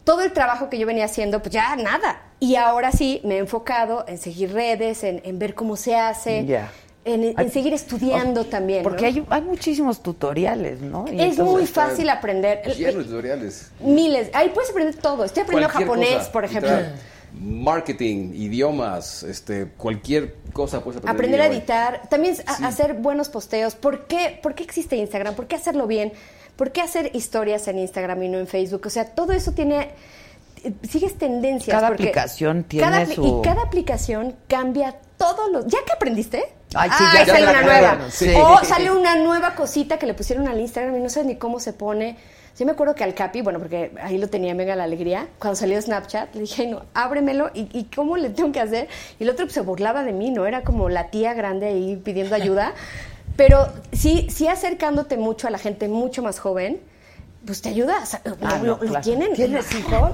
[0.04, 2.22] todo el trabajo que yo venía haciendo, pues ya nada.
[2.40, 6.46] Y ahora sí me he enfocado en seguir redes, en, en ver cómo se hace,
[7.06, 8.84] en, seguir estudiando también.
[8.84, 8.90] ¿no?
[8.90, 11.06] Porque hay, hay muchísimos tutoriales, ¿no?
[11.12, 12.62] Y es muy fácil aprender.
[12.76, 13.72] Lleno de tutoriales.
[13.80, 14.30] Miles.
[14.34, 15.24] Ahí puedes aprender todo.
[15.24, 16.72] Estoy aprendiendo Cualquier japonés, cosa, por ejemplo.
[17.40, 21.16] Marketing, idiomas, este, cualquier cosa puedes aprender.
[21.16, 21.56] Aprender a hoy.
[21.58, 22.64] editar, también a- Sí.
[22.64, 23.76] hacer buenos posteos.
[23.76, 25.36] ¿Por qué, ¿Por qué existe Instagram?
[25.36, 26.14] ¿Por qué hacerlo bien?
[26.56, 28.84] ¿Por qué hacer historias en Instagram y no en Facebook?
[28.86, 29.90] O sea, todo eso tiene...
[30.88, 31.76] Sigues tendencias.
[31.76, 35.66] Cada porque aplicación tiene cada su- Y cada aplicación cambia todos los...
[35.68, 36.44] ¿Ya que aprendiste?
[36.74, 37.98] Ay, sí, Ah, ya sale una nueva.
[38.10, 38.34] Sí.
[38.38, 41.60] O sale una nueva cosita que le pusieron al Instagram y no sabes ni cómo
[41.60, 42.18] se pone.
[42.58, 45.56] Yo me acuerdo que al Capi, bueno, porque ahí lo tenía mega la alegría, cuando
[45.58, 48.88] salió Snapchat, le dije, "Ay, no, ábremelo, ¿y, y cómo le tengo que hacer?
[49.20, 50.46] Y el otro pues, se burlaba de mí, ¿no?
[50.46, 52.74] Era como la tía grande ahí pidiendo ayuda.
[53.36, 56.80] Pero sí, sí acercándote mucho a la gente mucho más joven,
[57.46, 58.00] pues te ayuda.
[58.02, 59.02] O sea, lo- Ah, lo, no, lo claro.
[59.04, 59.34] tienen.
[59.34, 60.12] ¿Tienes hijos?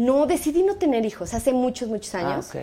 [0.00, 2.48] No, decidí no tener hijos hace muchos, muchos Ah, años.
[2.48, 2.56] ok.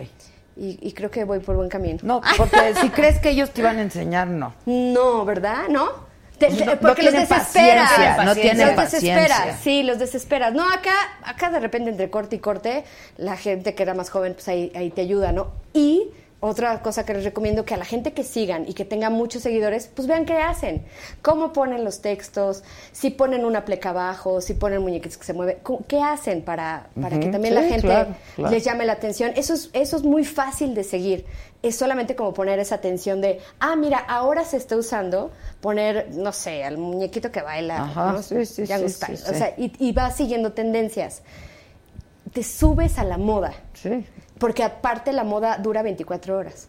[0.56, 1.98] y, y creo que voy por buen camino.
[2.02, 4.54] No, porque si crees que ellos te iban a enseñar, no.
[4.66, 5.68] No, ¿verdad?
[5.70, 6.08] ¿No?
[6.38, 8.24] Te- No, te- no porque los tienen desespera.
[8.24, 9.14] no tienen los paciencia.
[9.16, 10.52] desespera, sí, los desesperas.
[10.54, 10.94] No, acá,
[11.24, 12.84] acá de repente entre corte y corte,
[13.16, 15.48] la gente que era más joven, pues ahí, ahí te ayuda, ¿no?
[15.72, 16.10] Y
[16.40, 19.42] otra cosa que les recomiendo, que a la gente que sigan y que tenga muchos
[19.42, 20.84] seguidores, pues vean qué hacen,
[21.20, 25.58] cómo ponen los textos, si ponen una pleca abajo, si ponen muñequitos que se mueven,
[25.88, 28.50] qué hacen para, para que también sí, la gente claro, claro.
[28.54, 29.32] les llame la atención.
[29.34, 31.26] Eso es, eso es muy fácil de seguir.
[31.60, 36.30] Es solamente como poner esa atención de, ah, mira, ahora se está usando poner, no
[36.30, 37.82] sé, al muñequito que baila.
[37.82, 38.22] Ajá, ¿no?
[38.22, 38.88] sí, sí, Style.
[38.88, 41.22] sí, O sea, y, y vas siguiendo tendencias.
[42.32, 43.54] Te subes a la moda.
[43.74, 44.04] Sí.
[44.38, 46.68] Porque aparte la moda dura 24 horas.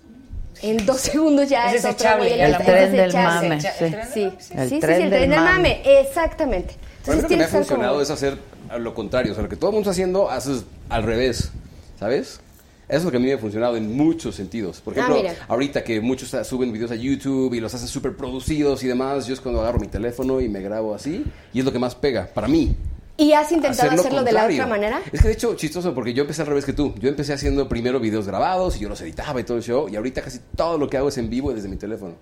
[0.61, 2.37] En dos segundos ya Es es, otro desechable, güey.
[2.37, 3.67] ya El la tren del mame, sí.
[4.13, 5.81] Sí, sí, El sí, tren sí, el del tren del mame.
[6.01, 6.75] Exactamente.
[6.99, 8.37] Entonces lo que me ha estar como- funcionado es hacer
[8.77, 9.31] lo contrario.
[9.31, 11.51] O sea, lo que todo el mundo está haciendo, haces al revés.
[11.99, 12.41] ¿Sabes?
[12.89, 14.81] Eso es lo que a mí me ha funcionado en muchos sentidos.
[14.81, 15.35] Por Ah, ejemplo, mira.
[15.47, 19.27] ahorita que muchos ah, suben videos a YouTube y los hacen súper producidos y demás,
[19.27, 21.23] yo es cuando agarro mi teléfono y me grabo así.
[21.53, 22.75] Y es lo que más pega, para mí.
[23.19, 25.01] ¿Y has intentado Hacer lo hacerlo de la otra manera?
[25.11, 26.95] Es que de hecho, chistoso, porque yo empecé al revés que tú.
[26.99, 29.89] Yo empecé haciendo primero videos grabados y yo los editaba y todo el show.
[29.89, 32.13] Y ahorita casi todo lo que hago es en vivo desde mi teléfono.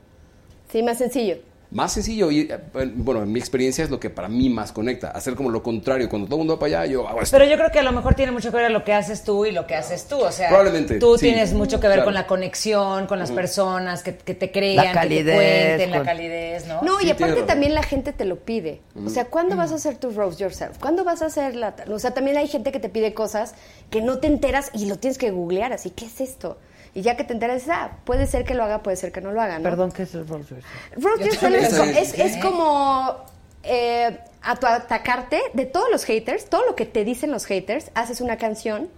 [0.72, 1.38] Sí, más sencillo.
[1.70, 2.60] Más sencillo y, eh,
[2.96, 5.10] bueno, en mi experiencia es lo que para mí más conecta.
[5.12, 6.08] Hacer como lo contrario.
[6.08, 7.38] Cuando todo el mundo va para allá, yo hago esto.
[7.38, 9.46] Pero yo creo que a lo mejor tiene mucho que ver lo que haces tú
[9.46, 10.18] y lo que haces tú.
[10.18, 11.26] O sea, Probablemente, tú sí.
[11.28, 12.06] tienes mucho que ver Claro.
[12.06, 15.92] con la conexión, con las personas, que, que te La crean, que te calidez, cuenten,
[15.92, 16.82] la calidez, ¿no?
[16.84, 18.80] No, Sí, y aparte también la gente te lo pide.
[19.06, 20.78] O sea, ¿cuándo vas a hacer tu roast yourself?
[20.80, 21.76] ¿Cuándo vas a hacer la...
[21.92, 23.56] O sea, también hay gente que te pide cosas
[23.90, 25.74] que no te enteras y lo tienes que googlear.
[25.74, 26.58] Así, ¿qué es esto?
[26.98, 29.32] Y ya que te enteras, ah, puede ser que lo haga, puede ser que no
[29.32, 29.64] lo haga, ¿no?
[29.64, 30.66] Perdón, ¿qué es el Rolls Royce?
[30.98, 31.64] Yourself también
[31.96, 33.16] es, es- es como
[33.62, 37.92] eh, a tu atacarte de todos los haters, todo lo que te dicen los haters,
[37.94, 38.90] haces una canción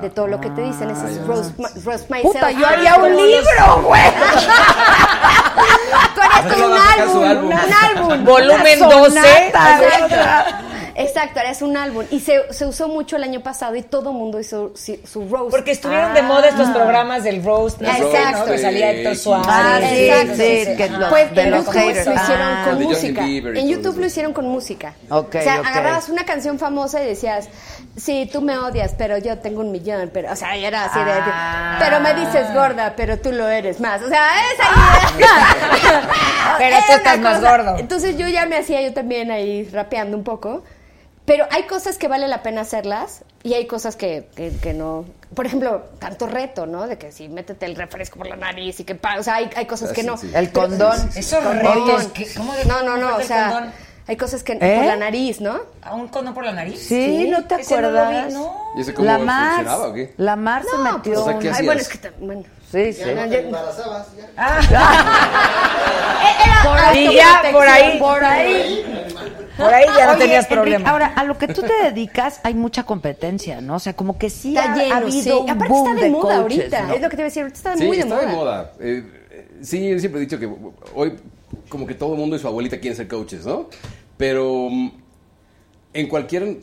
[0.00, 0.90] de todo lo que te dicen.
[0.90, 2.34] Ese es roast, my- roast myself.
[2.34, 4.02] Puta, yo Ah, haría como un libro, güey.
[6.14, 7.46] Tú harías un sacar su álbum, álbum.
[7.52, 7.72] un
[8.12, 8.24] álbum.
[8.24, 9.10] Volumen Una 12.
[9.20, 10.60] sonata,
[10.98, 11.40] Exacto.
[11.40, 12.04] Harías un álbum.
[12.10, 15.28] Y se, se usó mucho el año pasado y todo el mundo hizo su, su
[15.28, 15.50] roast.
[15.50, 18.38] Porque estuvieron de moda estos programas del roast, no Exacto.
[18.38, 18.44] ¿no?
[18.46, 19.46] Que salía Héctor Suárez.
[19.48, 20.34] Ah, sí, Exacto.
[20.36, 22.06] sí, que los- Pues de en los YouTube haters.
[22.06, 22.64] lo hicieron Ah.
[22.68, 23.24] con música.
[23.26, 24.94] En YouTube lo hicieron con música.
[25.10, 25.66] Ok, o sea, ok.
[25.66, 27.48] agarrabas una canción famosa y decías,
[27.96, 30.10] sí, tú me odias, pero yo tengo un millón.
[30.12, 31.76] Pero, o sea, era así de, Ah.
[31.78, 34.00] pero me dices gorda, pero tú lo eres más.
[34.02, 36.10] O sea, esa idea.
[36.58, 37.76] Pero tú estás más gordo.
[37.78, 40.62] Entonces yo ya me hacía yo también ahí rapeando un poco.
[41.26, 45.04] Pero hay cosas que vale la pena hacerlas y hay cosas que, que, que no.
[45.34, 46.86] Por ejemplo, tanto reto, ¿no?
[46.86, 48.94] De que si métete el refresco por la nariz y que.
[48.94, 50.16] pa- O sea, hay, hay cosas Ah, que sí, no.
[50.16, 50.30] sí.
[50.32, 51.10] El condón.
[51.16, 51.58] Esos Condón.
[51.86, 53.16] retos, ¿qué- ¿cómo de- No, no, no.
[53.16, 53.72] O el sea, condón?
[54.06, 54.52] hay cosas que.
[54.52, 54.76] ¿Eh?
[54.76, 55.58] Por la nariz, ¿no?
[55.82, 56.80] ¿A un condón por la nariz?
[56.86, 58.32] Sí, ¿no te Ese no lo vi, acuerdas?
[58.32, 58.56] no.
[58.76, 60.14] ¿Y ese cómo La funcionaba o Mar, qué?
[60.18, 61.20] la Mar se No, metió.
[61.20, 61.58] O sea, ¿qué una- hacías?
[61.58, 62.10] Ay, bueno, es que.
[62.20, 62.42] Bueno.
[62.70, 63.00] Sí, sí.
[63.04, 64.26] Ya, ya- te embarazabas ya.
[66.76, 67.98] Era Y ya, por ahí.
[67.98, 68.84] Por ahí.
[69.56, 70.90] Por ahí ya no Oye, tenías Enrique, problema.
[70.90, 73.76] ahora, a lo que tú te dedicas hay mucha competencia, ¿no?
[73.76, 75.30] O sea, como que sí Está ha, lleno, ha habido sí.
[75.30, 76.82] un Aparte boom está de, moda coaches, ahorita.
[76.82, 76.94] ¿no?
[76.94, 77.42] Es lo que te iba a decir.
[77.42, 78.26] Ahorita está Sí, muy de está moda.
[78.26, 78.72] de moda.
[78.80, 80.48] Eh, eh, sí, yo siempre he dicho que
[80.94, 81.14] hoy
[81.68, 83.68] como que todo el mundo y su abuelita quieren ser coaches, ¿no?
[84.16, 84.90] Pero mm,
[85.94, 86.58] en cualquier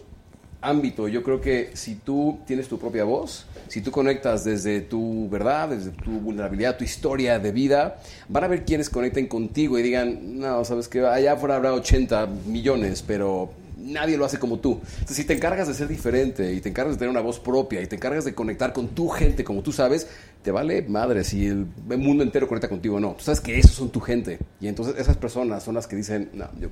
[0.64, 5.30] ámbito, yo creo que si tú tienes tu propia voz, si tú conectas desde tu
[5.30, 7.98] verdad, desde tu vulnerabilidad, tu historia de vida,
[8.30, 12.28] van a ver quienes conecten contigo y digan, no, sabes que allá afuera habrá 80
[12.48, 13.52] millones, pero
[13.84, 14.80] nadie lo hace como tú.
[14.82, 17.82] Entonces, si te encargas de ser diferente y te encargas de tener una voz propia
[17.82, 20.08] y te encargas de conectar con tu gente como tú sabes,
[20.42, 21.66] te vale madre si el
[21.98, 23.14] mundo entero conecta contigo o no.
[23.14, 24.40] Tú sabes que esos son tu gente.
[24.60, 26.70] Y entonces esas personas son las que dicen, no, yo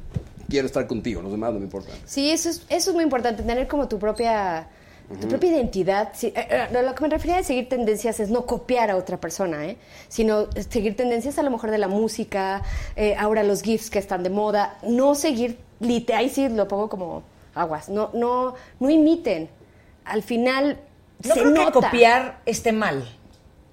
[0.50, 1.96] quiero estar contigo, los demás no me importan.
[2.06, 4.68] Sí, eso es, eso es muy importante, tener como tu propia,
[5.20, 6.10] tu propia identidad.
[6.14, 8.98] Sí, eh, eh, a lo que me refería de seguir tendencias es no copiar a
[8.98, 9.78] otra persona, ¿eh?
[10.10, 12.64] sino seguir tendencias a lo mejor de la música,
[12.96, 15.58] eh, ahora los GIFs que están de moda, no seguir,
[16.14, 17.24] ahí sí lo pongo como
[17.56, 19.50] aguas, no, no, no imiten.
[20.06, 20.80] Al final
[21.24, 21.72] No se creo que nota.
[21.72, 23.08] copiar esté mal.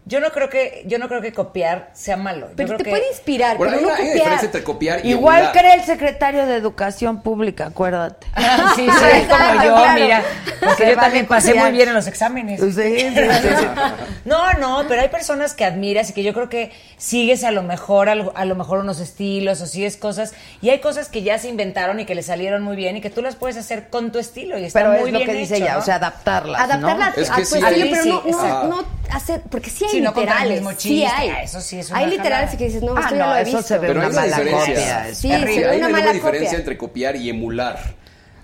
[0.08, 2.48] Yo no creo que, yo no creo que copiar sea malo.
[2.48, 4.24] Yo Pero creo te que- puede inspirar, Bueno, hay pero una, no hay una copiar.
[4.24, 5.52] diferencia entre copiar y Igual emular.
[5.58, 8.26] cree el secretario de Educación Pública, acuérdate.
[8.76, 10.00] Sí, sí, como yo, Claro.
[10.00, 10.22] mira.
[10.60, 12.60] Porque Se yo también pasé muy bien en los exámenes.
[12.60, 13.66] Sí, sí, sí, sí.
[14.24, 17.62] No, no, pero hay personas que admiras y que yo creo que sigues a lo
[17.62, 20.32] mejor, a lo, a lo mejor unos estilos o sigues cosas.
[20.60, 23.10] Y hay cosas que ya se inventaron y que le salieron muy bien y que
[23.10, 25.34] tú las puedes hacer con tu estilo y está Pero muy es lo bien que
[25.36, 25.78] dice hecho, ella, ¿no?
[25.80, 27.22] o sea, adaptarlas, Adaptarla ¿no?
[27.22, 30.04] Es a que tu sí estilo, pero no, sí, no, hacer, porque sí hay Sí,
[30.04, 31.30] no contar el literales, mismo sí hay.
[31.44, 33.42] eso sí es una hay literales que dices, no, Ah, esto ya no, lo he
[33.42, 33.62] eso visto.
[33.62, 34.96] se ve Pero una hay una mala diferencia.
[34.98, 35.14] copia.
[35.14, 36.58] Sí, ve hay una mala diferencia copia.
[36.58, 37.78] entre copiar y emular.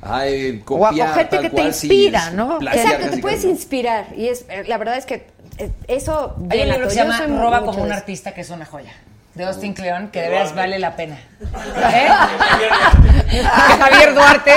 [0.03, 2.59] Hay O a- o copiar gente que te cual, sí, inspira, es ¿no?
[2.61, 3.51] Exacto, te puedes ¿no?
[3.51, 5.27] inspirar y es eh, la verdad es que
[5.57, 8.67] eh, eso Hay un libro que se llama Roba como un artista, que es una
[8.67, 8.93] joya.
[9.35, 11.19] De Austin Kleon, que de veras vale la pena.
[11.93, 12.09] ¿Eh?
[13.81, 14.53] Javier Duarte.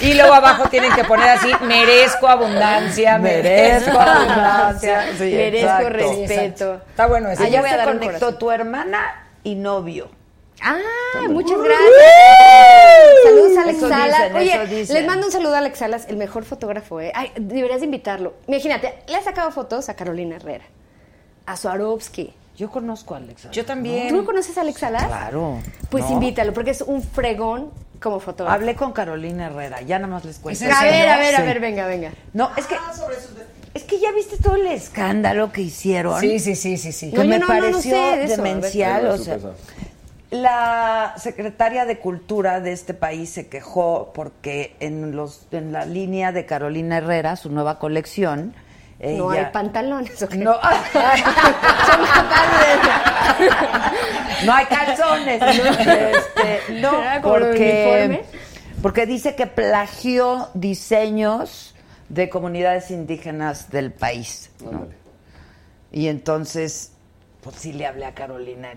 [0.00, 5.04] Y luego abajo tienen que poner así, merezco abundancia, Merezco abundancia.
[5.18, 5.88] Sí, Merezco exacto.
[5.90, 6.80] respeto.
[6.88, 7.42] Está bueno ese.
[7.42, 10.10] Allá Allá voy a se dar un conectó tu hermana y novio.
[10.62, 10.78] Ah,
[11.28, 11.90] muchas gracias.
[13.24, 14.18] Saludos a Alex Eso Salas.
[14.22, 17.12] dicen, Oye, eso les mando un saludo a Alex Salas, el mejor fotógrafo, ¿eh?
[17.14, 18.34] Ay, deberías de invitarlo.
[18.46, 20.64] Imagínate, le ha sacado fotos a Carolina Herrera,
[21.44, 22.32] a Swarovski.
[22.56, 23.50] Yo conozco a Alexa.
[23.50, 24.08] Yo también.
[24.08, 25.06] ¿Tú no conoces a Alex Salas?
[25.06, 25.58] Claro.
[25.90, 26.12] Pues ¿no?
[26.12, 28.54] invítalo, porque es un fregón como fotógrafo.
[28.54, 30.64] Hablé con Carolina Herrera, ya nada más les cuento.
[30.64, 32.12] ¿Es en a ver, a ver, a ver, venga, venga.
[32.32, 32.76] No, es que
[33.74, 36.20] es que ya viste todo el escándalo que hicieron.
[36.20, 37.10] Sí, sí, sí, sí, sí.
[37.10, 39.38] Que No, me no, no, no pareció sé eso, demencial, o sea,
[40.30, 46.32] la secretaria de Cultura de este país se quejó porque en los en la línea
[46.32, 48.54] de Carolina Herrera, su nueva colección,
[49.12, 50.38] No hay pantalones, ¿o qué?
[50.38, 50.52] no,
[54.44, 56.92] no hay calzones, no, este, no,
[57.22, 58.24] porque
[58.80, 61.74] porque dice que plagió diseños
[62.08, 64.50] de comunidades indígenas del país.
[65.90, 66.93] Y entonces,
[67.44, 68.70] pues sí le hablé a Carolina,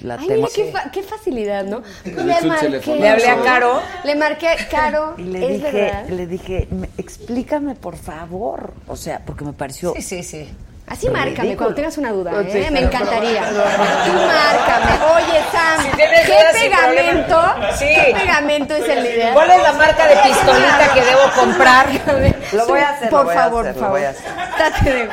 [0.00, 1.82] la Ay, tengo mira qué, fa- qué facilidad, ¿no?
[2.02, 2.96] Pues Le teléfono.
[3.00, 3.80] Le hablé a Caro.
[4.04, 5.14] Le marqué a Caro.
[5.18, 6.08] Y le es dije, verdad.
[6.08, 8.72] le dije, "Me- explícame por favor.
[8.88, 9.92] O sea, porque me pareció.
[9.96, 10.48] Sí, sí, sí.
[10.88, 12.70] Así márcame cuando tengas una duda, Sí, ¿eh?
[12.70, 13.42] Me encantaría.
[13.48, 14.92] Tú márcame.
[15.16, 17.42] Oye, Sam, Si ¿qué pegamento?
[17.76, 17.86] Sí.
[17.88, 19.34] ¿Qué pegamento es el ideal?
[19.34, 21.86] ¿Cuál es la marca de pistolita que debo comprar?
[22.52, 24.40] Lo voy a hacer, lo Por favor, hacer, por lo voy a favor.
[24.40, 24.58] hacer.
[24.58, 25.08] Date de-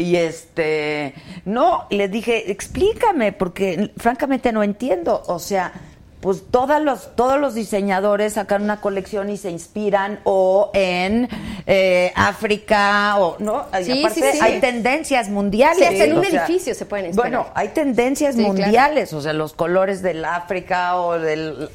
[0.00, 1.12] Y este,
[1.44, 5.22] no, le dije, explícame, porque francamente no entiendo.
[5.26, 5.72] O sea,
[6.20, 11.28] pues todos los, todos los diseñadores sacan una colección y se inspiran o en
[11.66, 14.38] eh, África o no Y Sí, aparte sí, sí.
[14.42, 15.78] hay tendencias mundiales.
[15.78, 17.30] Sí, hasta en un sea, edificio se pueden inspirar.
[17.30, 18.54] Bueno, hay tendencias Sí, claro.
[18.54, 21.68] mundiales, o sea, los colores del África o del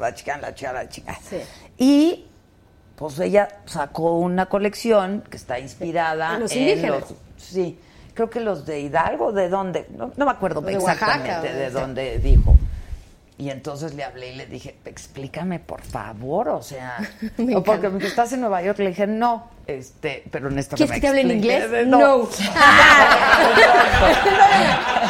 [0.00, 1.18] la chica, la chica, la chica.
[1.78, 2.24] Y
[2.96, 7.00] pues ella sacó una colección que está inspirada En los en indígenas.
[7.00, 7.14] los-
[7.46, 7.78] sí,
[8.14, 9.86] creo que los de Hidalgo, ¿de dónde?
[9.96, 12.54] No, no me acuerdo De exactamente Oaxaca, de dónde dijo.
[13.38, 16.96] Y entonces le hablé y le dije, explícame por favor, o sea,
[17.36, 20.90] Me o porque me estás en Nueva York, le dije, no, este, pero necesito ¿Quieres
[20.90, 21.64] me que te hable en expliques".
[21.66, 21.86] inglés?
[21.86, 21.98] No.
[21.98, 22.28] No.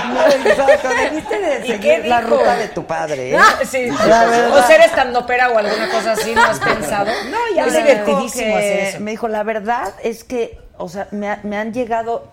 [0.06, 3.38] No, exacto, debiste de ¿Y seguir qué la ruta de tu padre, ¿eh?
[3.38, 3.88] Ah, sí.
[3.90, 7.10] O ser estandopera o alguna cosa así, ¿no has pensado?
[7.30, 9.00] No, ya es me divertidísimo hacer eso.
[9.00, 12.28] Me dijo, la verdad es que, o sea, me, ha- me han llegado,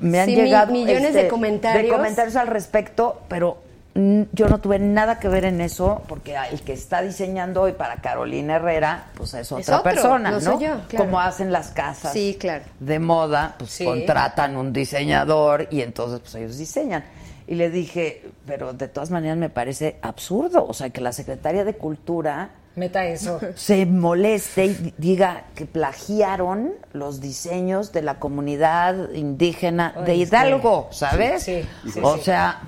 [0.00, 1.84] me han Sí, llegado millones de comentarios.
[1.84, 3.58] de comentarios al respecto, pero
[3.94, 7.96] yo no tuve nada que ver en eso, porque el que está diseñando hoy para
[7.96, 10.60] Carolina Herrera, pues es otra otro, persona, no ¿no?
[10.60, 11.04] yo, claro.
[11.06, 12.62] Como hacen las casas Sí, claro.
[12.78, 13.84] de moda, pues Sí.
[13.84, 17.02] contratan un diseñador y entonces pues ellos diseñan.
[17.48, 21.64] Y le dije, pero de todas maneras me parece absurdo, o sea, que la secretaria
[21.64, 23.38] de Cultura Meta eso.
[23.56, 30.88] se moleste y di- diga que plagiaron los diseños de la comunidad indígena de Hidalgo,
[30.90, 30.98] sí.
[31.00, 31.42] ¿sabes?
[31.42, 32.22] Sí, sí, o sí.
[32.24, 32.60] sea,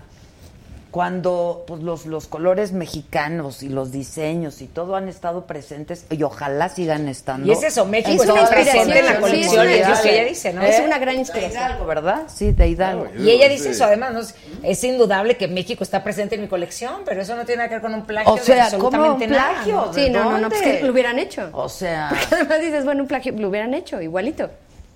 [0.90, 6.22] cuando pues, los, los colores mexicanos y los diseños y todo han estado presentes y
[6.22, 7.46] ojalá sigan estando.
[7.46, 10.00] Y es eso, México está presente en la colección, es lo mundiales.
[10.00, 10.62] que ella dice, ¿no?
[10.62, 11.62] Es una gran De inspiración.
[11.62, 12.22] Hidalgo, ¿verdad?
[12.26, 13.06] Sí, de Hidalgo.
[13.18, 14.20] Y ella dice eso, además, ¿no?
[14.68, 17.74] Es- indudable que México está presente en mi colección, pero eso no tiene nada que
[17.76, 19.52] ver con un plagio O sea, de ¿cómo absolutamente un nada.
[19.52, 19.76] plagio?
[19.76, 19.92] ¿no?
[19.92, 21.48] ¿De Sí, no, no, no, pues que lo hubieran hecho.
[21.52, 24.50] O sea, Porque además dices, bueno, un plagio lo hubieran hecho, igualito.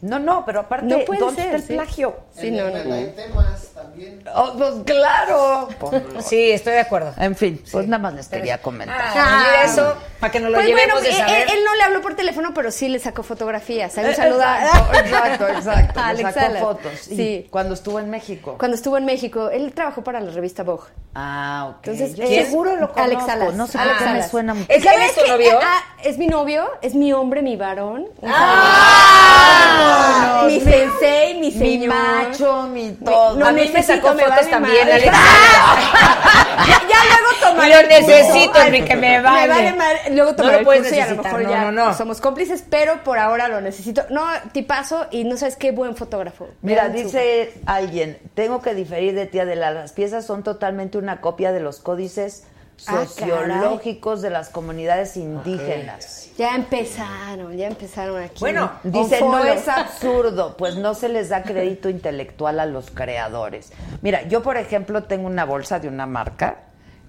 [0.05, 1.73] No, no, pero aparte, No puede ¿dónde ser, está el sí.
[1.75, 2.17] plagio?
[2.39, 2.95] Sí, no, no.
[2.95, 4.23] Hay temas también.
[4.35, 5.69] Oh, pues claro.
[6.21, 7.13] Sí, estoy de acuerdo.
[7.19, 8.97] En fin, pues nada más les quería comentar.
[9.01, 11.49] Ah, mira eso, para que nos lo Pues llevemos bueno, de él, saber.
[11.51, 13.97] él no le habló por teléfono, pero sí le sacó fotografías.
[13.99, 16.01] Ahí un Eh, saludo a- Exacto, exacto, exacto.
[16.01, 16.93] Le Alex sacó fotos.
[17.01, 17.17] Sí.
[17.17, 17.47] Sí.
[17.51, 18.57] Cuando estuvo en México.
[18.59, 20.85] Cuando estuvo en México, él trabajó para la revista Vogue.
[21.15, 21.87] Ah, ok.
[21.87, 23.01] Entonces, Yo eh, seguro lo conozco.
[23.01, 23.55] Alex Salas.
[23.55, 24.67] No sé por qué me suena mucho.
[24.73, 25.59] ¿Es ¿Sabes él es tu novio?
[25.63, 28.07] Ah, es mi novio, es mi hombre, mi varón.
[28.27, 29.94] ¡Ah!
[30.47, 31.95] Mi sensei, mi Mi señor.
[31.95, 33.37] macho, mi todo.
[33.37, 34.89] No a mí me sacó fotos vale también.
[34.89, 35.05] Alex.
[36.67, 39.49] ya, luego tomaré Lo el necesito, Enrique, me Me vale.
[39.49, 39.99] vale madre.
[40.11, 41.95] Luego No tomaré lo el puedes curso y a lo mejor no, ya no, no.
[41.95, 44.05] somos cómplices, pero por ahora lo necesito.
[44.11, 46.49] No, tipazo y no sabes qué buen fotógrafo.
[46.63, 49.71] Mira, dice alguien, tengo que diferir de ti, Adela.
[49.71, 52.45] Las piezas son totalmente una copia de los códices
[52.87, 56.31] Ah, sociológicos de las comunidades indígenas.
[56.37, 58.41] Ya empezaron, ya empezaron aquí.
[58.41, 63.73] Bueno, Dice, no es absurdo, pues no se les da crédito intelectual a los creadores.
[64.03, 66.57] Mira, yo por ejemplo tengo una bolsa de una marca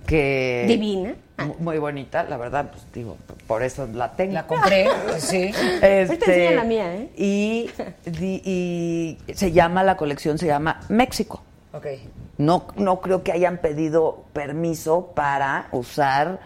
[0.05, 0.65] que...
[0.67, 1.15] Divina.
[1.39, 4.33] mu- Muy bonita, la verdad, pues digo, por eso la tengo.
[4.33, 4.87] La compré,
[5.17, 5.51] sí.
[5.81, 7.09] Este, la mía, ¿eh?
[7.17, 7.71] Y,
[8.05, 11.41] di- y se llama, la colección se llama México.
[11.73, 11.87] Ok.
[12.37, 16.39] No, no creo que hayan pedido permiso para usar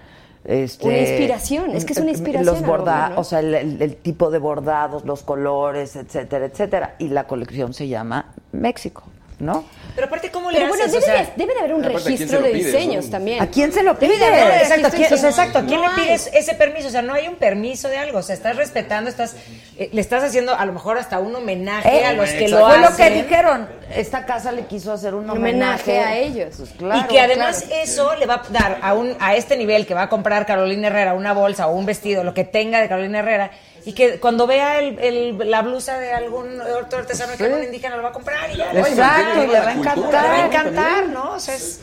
[0.46, 3.20] este, Una inspiración, es que es una inspiración Los a lo borda- mejor, ¿no?
[3.22, 6.96] o sea, el, el- el tipo de bordados, los colores, etcétera, etcétera.
[7.00, 9.04] Y la colección se llama México,
[9.40, 9.64] ¿no?
[9.96, 10.94] Pero aparte, ¿cómo le Pero bueno, haces?
[11.02, 12.54] debe, O sea, de, debe de haber un Aparte, ¿a quién registro se lo de
[12.54, 13.42] pides, diseños también.
[13.42, 14.26] ¿A quién se lo Debe pide?
[14.26, 16.08] de haber Exacto, ¿a registro quién, de o sea, exacto, ¿a quién No le hay.
[16.08, 16.88] pides ese permiso?
[16.88, 18.20] O sea, no hay un permiso de algo.
[18.20, 19.36] O sea, estás respetando, estás,
[19.78, 22.60] eh, le estás haciendo a lo mejor hasta un homenaje Eh, a los que lo
[22.60, 22.82] Fue hacen.
[22.84, 23.68] lo que dijeron.
[23.94, 26.54] Esta casa le quiso hacer un Un homenaje, homenaje a ellos.
[26.58, 27.82] Pues claro, y que además claro.
[27.84, 30.88] eso le va a dar a un a este nivel que va a comprar Carolina
[30.88, 33.52] Herrera una bolsa o un vestido, lo que tenga de Carolina Herrera,
[33.86, 37.96] y que cuando vea el, el- la blusa de algún otro artesano que algún indígena
[37.98, 38.72] lo va a comprar y ya.
[38.72, 40.26] Exacto, y le va a Le encantar.
[40.26, 41.32] va a encantar, ¿no?
[41.34, 41.80] O sea, es-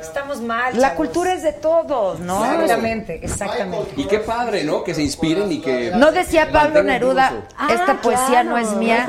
[0.00, 0.74] estamos mal.
[0.76, 0.96] La chavos.
[0.96, 2.44] cultura es de todos, ¿no?
[2.44, 3.92] Exactamente, exactamente.
[3.96, 4.84] Y qué padre, ¿no?
[4.84, 5.90] Que se inspiren y que.
[5.94, 7.42] No decía Pablo Neruda, eso.
[7.58, 9.06] Ah, esta poesía claro, no es mía,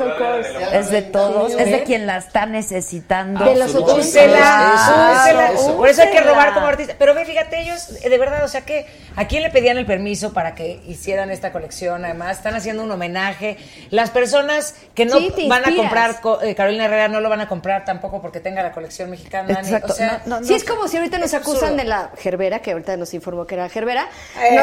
[0.72, 1.84] es de todos, es de ¿eh?
[1.84, 3.44] quien la está necesitando.
[3.44, 3.74] De los.
[3.74, 5.50] Úsela, úsela.
[5.76, 6.94] Por eso hay que robar como artista.
[6.98, 10.32] Pero ve, fíjate, ellos, de verdad, o sea que, ¿a quién le pedían el permiso
[10.32, 12.04] para que hicieran esta colección?
[12.04, 13.56] Además, están haciendo un homenaje.
[13.90, 17.40] Las personas que no Sí, van a comprar co- eh, Carolina Herrera no lo van
[17.40, 19.60] a comprar tampoco porque tenga la colección mexicana.
[19.62, 21.76] ni- Exacto, o sea, no, no, Sí, es como si ahorita nos acusan absurdo.
[21.76, 24.08] de la gerbera, que ahorita nos informó que era gerbera.
[24.42, 24.56] Eh,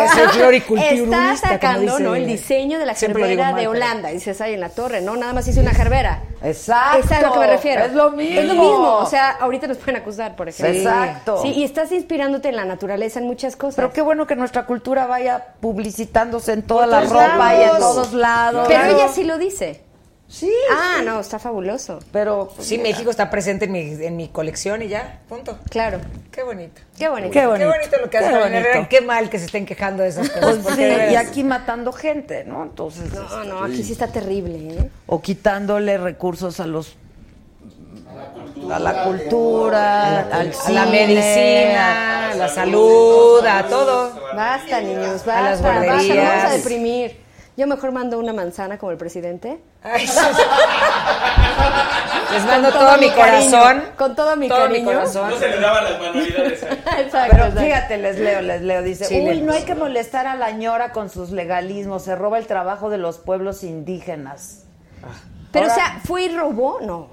[0.91, 2.15] Está sacando dice- ¿no?
[2.15, 4.11] el diseño de la gerbera mal, de pero- Holanda.
[4.11, 5.15] Y dices, ahí en la torre, ¿no?
[5.15, 6.19] Nada más hice una gerbera.
[6.43, 6.99] Exacto.
[6.99, 7.85] Es a lo que me refiero.
[7.85, 8.39] Es lo mismo.
[8.39, 8.97] Es lo mismo.
[8.97, 10.75] O sea, ahorita nos pueden acusar, por ejemplo.
[10.79, 11.41] Exacto.
[11.41, 13.75] Sí, y estás inspirándote en la naturaleza, en muchas cosas.
[13.75, 17.79] Pero qué bueno que nuestra cultura vaya publicitándose en toda la ropa y en lados.
[17.79, 18.67] todos lados.
[18.67, 18.95] Pero Claro.
[18.97, 19.81] ella sí lo dice.
[20.27, 20.49] Sí.
[20.71, 21.99] Ah, no, está fabuloso.
[22.13, 25.59] Pero Sí, México está presente en mi, en mi colección y ya, punto.
[25.69, 25.99] Claro.
[26.31, 26.81] Qué bonito.
[26.97, 27.31] Qué bonito.
[27.33, 27.67] Qué bonito.
[28.01, 28.87] lo que hace Carolina.
[28.87, 30.59] Qué mal que se estén quejando de esas cosas.
[30.63, 32.63] Pues sí, de y aquí matando gente, ¿no?
[32.63, 33.11] Entonces.
[33.13, 34.89] No, este, no, aquí sí está terrible, ¿eh?
[35.05, 36.95] O quitándole recursos a los.
[38.71, 44.13] A la cultura, al a la cine, medicina, a la salud, a todo.
[44.35, 47.20] Basta, niños, A las basta, basta, vamos a deprimir.
[47.57, 49.59] Yo mejor mando una manzana como el presidente.
[49.83, 50.19] Ay, sí.
[52.33, 53.83] Les mando todo, mi cariño, corazón.
[53.97, 54.79] con todo mi todo cariño.
[54.79, 55.29] mi corazón.
[55.29, 56.63] No se le daban las manualidades.
[56.63, 56.67] ¿eh?
[56.99, 57.61] Exacto, Pero exacto.
[57.61, 58.81] fíjate, les leo, les leo.
[58.83, 59.43] Dice, Sí, uy, léenos.
[59.43, 62.03] no hay que molestar a la ñora con sus legalismos.
[62.03, 64.63] Se roba el trabajo de los pueblos indígenas.
[65.51, 66.79] Pero, Ahora- o sea, ¿fue y robó?
[66.81, 67.09] No.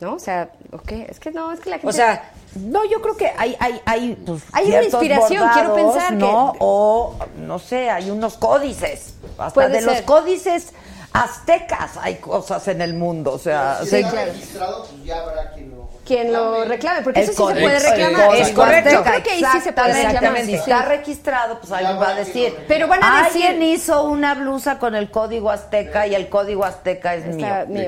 [0.00, 0.14] ¿No?
[0.14, 0.92] O sea, ¿ok?
[1.08, 1.88] Es que no, es que la gente...
[1.88, 6.08] O sea, no, yo creo que hay, hay, hay, pues, Hay una inspiración, quiero pensar
[6.10, 6.54] que- ¿no?
[6.58, 9.14] O, no sé, hay unos códices.
[9.38, 10.72] Hasta Puede de los códices
[11.12, 13.32] aztecas hay cosas en el mundo.
[13.32, 15.75] O sea, Si se- registrado, pues ya habrá quien lo
[16.06, 18.36] Quien lo reclame, porque El eso sí se puede reclamar.
[18.36, 18.90] Es correcto.
[18.92, 20.14] Yo creo que ahí sí se puede reclamar.
[20.14, 20.52] exactamente.
[20.52, 22.54] Si está registrado, pues alguien va a decir.
[22.68, 26.64] Pero van a decir- Alguien hizo una blusa con el código azteca y el código
[26.64, 27.46] azteca es mío.
[27.66, 27.86] mío,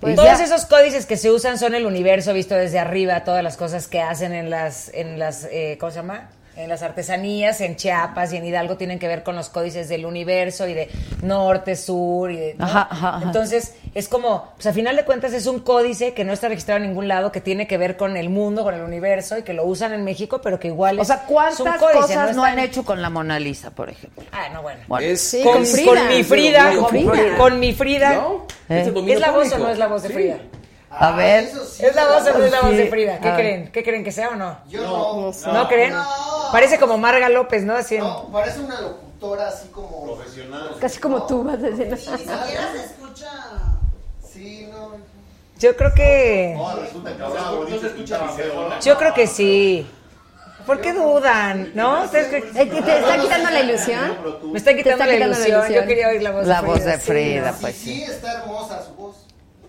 [0.00, 0.24] Pues ya.
[0.24, 3.88] todos esos códices que se usan son el universo visto desde arriba, todas las cosas
[3.88, 6.28] que hacen en las, en las, eh, ¿cómo se llama?
[6.54, 10.04] En las artesanías, en Chiapas y en Hidalgo tienen que ver con los códices del
[10.04, 10.90] universo y de
[11.22, 12.66] norte, sur y de, ¿no?
[12.66, 13.22] Ajá, ajá, ajá.
[13.24, 16.82] Entonces, es como, pues a final de cuentas es un códice que no está registrado
[16.82, 19.54] en ningún lado, que tiene que ver con el mundo, con el universo y que
[19.54, 22.36] lo usan en México, pero que igual O es, sea, es un ¿cuántas códice, cosas
[22.36, 24.22] no han en- hecho con la Mona Lisa, por ejemplo?
[24.30, 24.80] Ah, no, bueno.
[24.88, 25.06] Bueno.
[25.06, 25.86] Es- Sí, con, con Frida.
[25.94, 27.36] con mi Frida, Con con, Frida.
[27.38, 28.12] con mi Frida.
[28.14, 28.46] ¿No?
[28.68, 28.80] ¿Eh?
[28.82, 30.14] Es el dominio ¿Es la voz o no es la voz de Sí.
[30.14, 30.36] Frida?
[30.98, 31.44] A ver.
[31.44, 32.76] Eso sí, ¿Es la voz no es la voz Sí.
[32.76, 33.18] de Frida?
[33.18, 33.40] ¿Qué A ver.
[33.40, 33.72] creen?
[33.72, 34.58] ¿Qué creen que sea o no?
[34.68, 35.32] Yo no.
[35.46, 35.94] no ¿No, creen?
[36.52, 37.74] Parece como Marga López, ¿no?
[37.74, 40.04] Así en- No, parece una locutora así como.
[40.14, 40.76] Profesional.
[40.80, 41.88] Casi como tú vas a decir.
[41.88, 43.30] Ni siquiera se escucha.
[44.30, 44.90] Sí, no.
[45.58, 46.58] Yo creo que...
[46.80, 48.20] resulta que ahora bonito se escucha.
[48.82, 49.86] Yo creo que sí.
[50.66, 51.72] ¿Por qué dudan?
[51.74, 52.04] ¿No?
[52.04, 54.16] ¿Ustedes creen que- Eh, ¿Te está quitando la ilusión?
[54.52, 55.58] Me están Te quitando, está la, quitando la ilusión.
[55.58, 55.82] ilusión.
[55.82, 56.90] Yo quería oír la voz La de voz Frida.
[56.92, 58.02] de Frida, Sí, pues Sí, sí.
[58.04, 59.16] está hermosa su voz.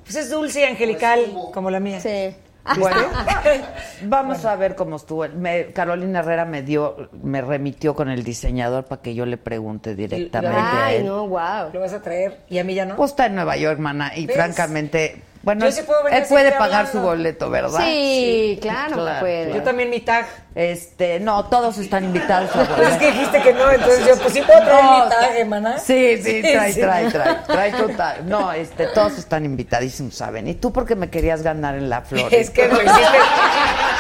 [0.04, 1.22] Pues es dulce y angelical,
[1.54, 2.00] como la mía.
[2.00, 2.36] Sí.
[2.80, 2.98] Bueno,
[4.04, 5.28] vamos a ver cómo estuvo.
[5.28, 9.96] Me- Carolina Herrera me dio, me remitió con el diseñador para que yo le pregunte
[9.96, 11.06] directamente a Ay, él.
[11.06, 11.72] no, wow.
[11.74, 12.40] ¿Lo vas a traer?
[12.50, 12.96] ¿Y a mí ya no?
[12.96, 14.36] Pues está en Nueva York, mana, y ¿Ves?
[14.38, 16.92] francamente, bueno, Yo sí puedo venir él puede pagar hablando.
[16.92, 17.80] su boleto, ¿verdad?
[17.84, 19.54] Sí, claro, que puede.
[19.54, 20.26] Yo también mi tag.
[20.56, 24.34] Este, no, todos están invitados a Pues es que dijiste que no, entonces yo, pues
[24.34, 25.78] sí puedo traer No, mi tag, hermana.
[25.80, 26.80] Sí, sí, trae, sí.
[26.80, 28.24] trae, trae, trae tu tag.
[28.26, 30.48] No, este, todos están invitadísimos, ¿saben?
[30.48, 32.34] Y tú porque me querías ganar en la flor.
[32.34, 33.18] Es que lo hiciste,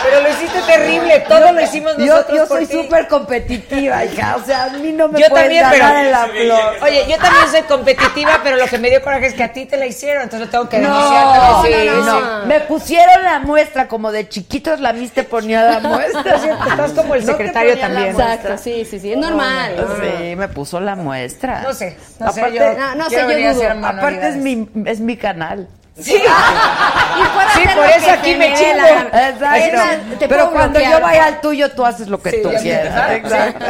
[0.03, 4.35] pero lo hiciste terrible, todo lo hicimos nosotros yo por soy súper competitiva, hija.
[4.41, 6.83] O sea, a mí no me Yo puedes también, ganar pero- en la flor.
[6.83, 9.65] Oye, yo también soy competitiva, pero lo que me dio coraje es que a ti
[9.65, 11.25] te la hicieron, entonces lo tengo que denunciar.
[11.25, 11.71] No, no, Sí,
[12.05, 12.47] no, sí.
[12.47, 16.35] Me pusieron la muestra, como de chiquitos la mis te ponía la muestra.
[16.69, 18.13] Estás como el secretario también.
[18.13, 18.33] muestra.
[18.35, 19.11] Exacto, sí, sí, sí.
[19.13, 19.75] Es normal.
[19.77, 19.95] no, no.
[19.95, 21.61] Sí, me puso la muestra.
[21.61, 23.87] No sé, no sé, aparte, yo no, no sé, yo dudo.
[23.87, 25.67] aparte es mi, es mi canal.
[25.99, 28.77] Sí, Y puedo Sí, hacer por lo eso que aquí me chingo.
[28.81, 29.29] la.
[29.29, 30.17] Exacto.
[30.17, 30.91] Te Pero cuando bloquear.
[30.91, 33.11] yo vaya al tuyo, tú haces lo que Sí, tú quieras.
[33.11, 33.65] Exacto.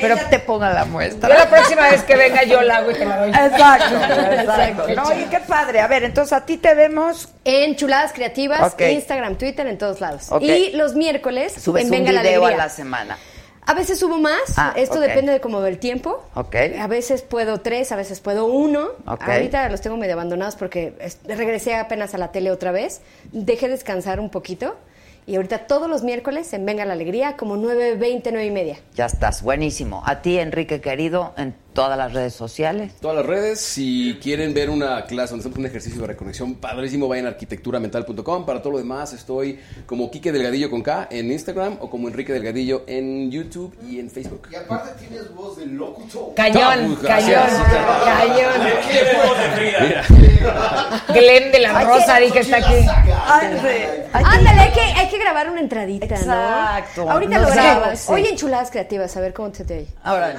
[0.00, 1.28] Pero te ponga la muestra.
[1.30, 3.30] Yo la próxima vez que venga yo la hago y te la doy.
[3.30, 3.96] Exacto,
[4.32, 4.86] exacto.
[4.94, 5.80] No, oye, qué padre.
[5.80, 7.28] A ver, entonces a ti te vemos.
[7.44, 8.74] En Chuladas Creativas.
[8.78, 10.28] Instagram, Twitter, en todos lados.
[10.40, 13.16] Y los miércoles Subes en un Venga la video a la semana.
[13.68, 16.24] A veces subo más, Ah, esto depende de como del tiempo.
[16.34, 16.56] Ok.
[16.80, 18.88] A veces puedo tres, a veces puedo uno.
[19.06, 19.22] Ok.
[19.28, 23.02] Ahorita los tengo medio abandonados porque es- regresé apenas a la tele otra vez.
[23.30, 24.76] Dejé descansar un poquito.
[25.28, 28.78] Y ahorita todos los miércoles en Venga la Alegría, como 9, 20, 9 y media.
[28.94, 30.02] Ya estás, buenísimo.
[30.06, 32.94] A ti, Enrique querido, en todas las redes sociales.
[33.00, 37.06] Todas las redes, si quieren ver una clase donde hacemos un ejercicio de reconexión padrísimo,
[37.06, 38.46] vayan a arquitecturamental.com.
[38.46, 42.32] Para todo lo demás, estoy como Quique Delgadillo con K en Instagram o como Enrique
[42.32, 44.48] Delgadillo en YouTube y en Facebook.
[44.50, 46.34] Y aparte tienes voz de locutor.
[46.34, 47.48] Cañón, cañón,
[48.04, 48.58] cañón.
[51.14, 52.74] Glenn de la Rosa, dije, está aquí.
[54.14, 57.04] Ándale, hay que, que grabar una entradita, Exacto.
[57.04, 57.10] ¿no?
[57.12, 58.00] Ahorita No lo grabas.
[58.00, 58.12] sí.
[58.12, 59.86] Hoy en Chuladas Creativas, a ver cómo te oye.
[60.02, 60.34] Ahora.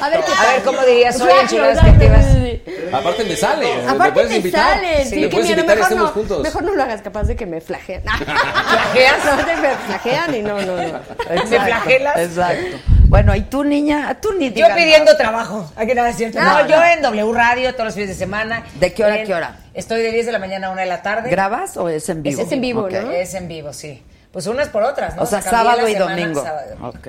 [0.00, 2.94] A ver, ¿qué A ver cómo dirías hoy en Exacto, Chuladas exacto, Creativas.
[2.94, 3.76] Aparte me sale.
[3.76, 4.74] me Aparte puedes te invitar.
[4.74, 6.42] salen, sí, me que puedes mira, mejor estemos no, juntos.
[6.42, 8.02] mejor no lo hagas capaz de que me flagean.
[8.02, 9.24] ¿Flageas?
[9.24, 11.00] No, me flagean y no, no, no.
[11.30, 12.16] ¿Me flagelas?
[12.18, 12.76] Exacto.
[13.08, 14.18] Bueno, ¿y tú, niña?
[14.20, 15.70] Tú ni Yo pidiendo trabajo.
[15.76, 16.40] Aquí nada es cierto.
[16.40, 18.62] No, yo en W Radio todos los fines de semana.
[18.74, 19.56] ¿De qué hora a qué hora?
[19.74, 21.30] Estoy de 10 de la mañana a 1 de la tarde.
[21.30, 22.42] ¿Grabas o es en vivo?
[22.42, 22.88] Es en vivo.
[22.90, 23.10] ¿no?
[23.10, 24.02] Es en vivo, sí.
[24.30, 25.22] Pues unas por otras, ¿no?
[25.22, 26.42] O sea, sábado y semana, domingo.
[26.42, 26.76] sábado.
[26.88, 27.08] Ok.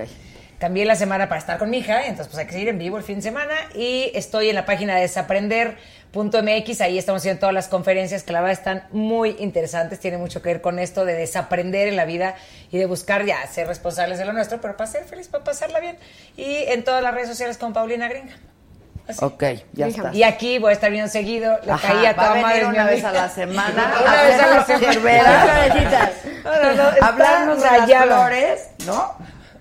[0.60, 2.98] cambié la semana para estar con mi hija, entonces pues hay que seguir en vivo
[2.98, 3.54] el fin de semana.
[3.76, 8.40] Y estoy en la página de desaprender.mx, ahí estamos haciendo todas las conferencias que la
[8.40, 12.36] verdad están muy interesantes, tiene mucho que ver con esto de desaprender en la vida
[12.72, 15.82] y de buscar ya ser responsables de lo nuestro, pero para ser feliz, para pasarla
[15.82, 15.98] bien.
[16.38, 18.34] Y en todas las redes sociales con Paulina Gringa.
[19.20, 20.14] Ok, ya está.
[20.14, 21.58] Y aquí voy a estar bien seguido.
[21.66, 23.10] Le Ajá, caía va a toda venir madre una vez amiga.
[23.24, 24.86] a la semana Una a vez a la semana.
[24.88, 26.12] enfermeras.
[26.44, 29.14] No, no, está Hablarnos de las flores, ¿no?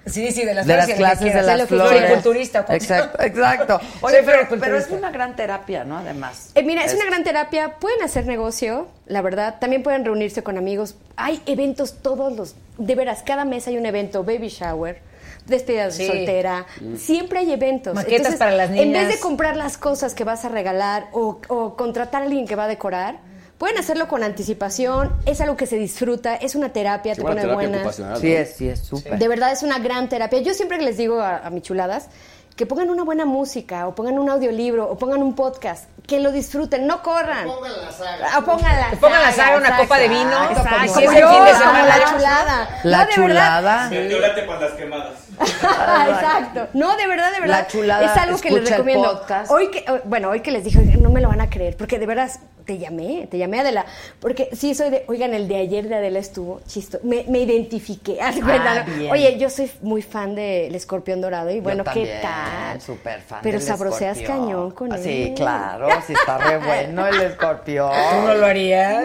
[0.04, 1.98] Sí, sí, de las de flores las clases de las Soy flores.
[1.98, 2.76] floriculturista, ¿o cómo?
[2.76, 3.78] Exacto, exacto.
[3.78, 5.98] Soy Oye, pero, pero es una gran terapia, ¿no?
[5.98, 6.50] Además.
[6.56, 7.76] Eh, mira, es una gran terapia.
[7.78, 9.56] Pueden hacer negocio, la verdad.
[9.60, 10.96] También pueden reunirse con amigos.
[11.16, 12.56] Hay eventos todos los.
[12.78, 15.00] De veras, cada mes hay un evento: baby shower,
[15.46, 16.06] despedida de Sí.
[16.06, 16.66] soltera.
[16.80, 16.96] Mm.
[16.96, 17.94] Siempre hay eventos.
[17.94, 19.06] Maquetas para las En niñas.
[19.06, 22.56] vez de comprar las cosas que vas a regalar o, o contratar a alguien que
[22.56, 23.18] va a decorar,
[23.58, 25.12] pueden hacerlo con anticipación.
[25.26, 26.34] Es algo que se disfruta.
[26.36, 27.80] Es una terapia, Sí, te pone terapia buenas.
[27.80, 28.38] ocupacional, Sí ¿no?
[28.38, 29.18] es, sí es, súper.
[29.18, 30.40] De verdad es una gran terapia.
[30.40, 32.08] Yo siempre les digo a, a mis chuladas
[32.56, 36.32] que pongan una buena música o pongan un audiolibro o pongan un podcast, que lo
[36.32, 37.46] disfruten, no corran.
[37.46, 38.28] Pongan la saga.
[38.34, 39.82] Ah, pongan la Que pongan la saga, una exacto.
[39.84, 40.44] copa de vino.
[40.50, 41.86] Exacto, como si es el yo, fin de como semana.
[41.98, 42.68] la chulada.
[42.82, 43.88] La No, chulada.
[43.88, 45.12] Meteorate para las quemadas.
[45.40, 46.68] Exacto.
[46.74, 47.58] No, de verdad, de verdad.
[47.60, 49.24] La chulada, es algo que les recomiendo.
[49.48, 52.06] Hoy que, bueno, hoy que les dije, no me lo van a creer, porque de
[52.06, 53.84] veras te llamé, te llamé Adela,
[54.20, 58.18] porque sí soy de, oigan, el de ayer de Adela estuvo chisto, me, me identifiqué.
[58.20, 58.86] haz de cuenta, Ah.
[59.10, 62.80] Oye, yo soy muy fan del escorpión dorado y bueno, Yo ¿qué tal?
[62.80, 63.40] Súper fan.
[63.42, 64.46] Pero del sabroseas escorpión.
[64.46, 65.02] cañón con Ah, él.
[65.02, 67.90] Sí, claro, sí está re bueno el escorpión.
[67.90, 69.04] Tú no lo harías.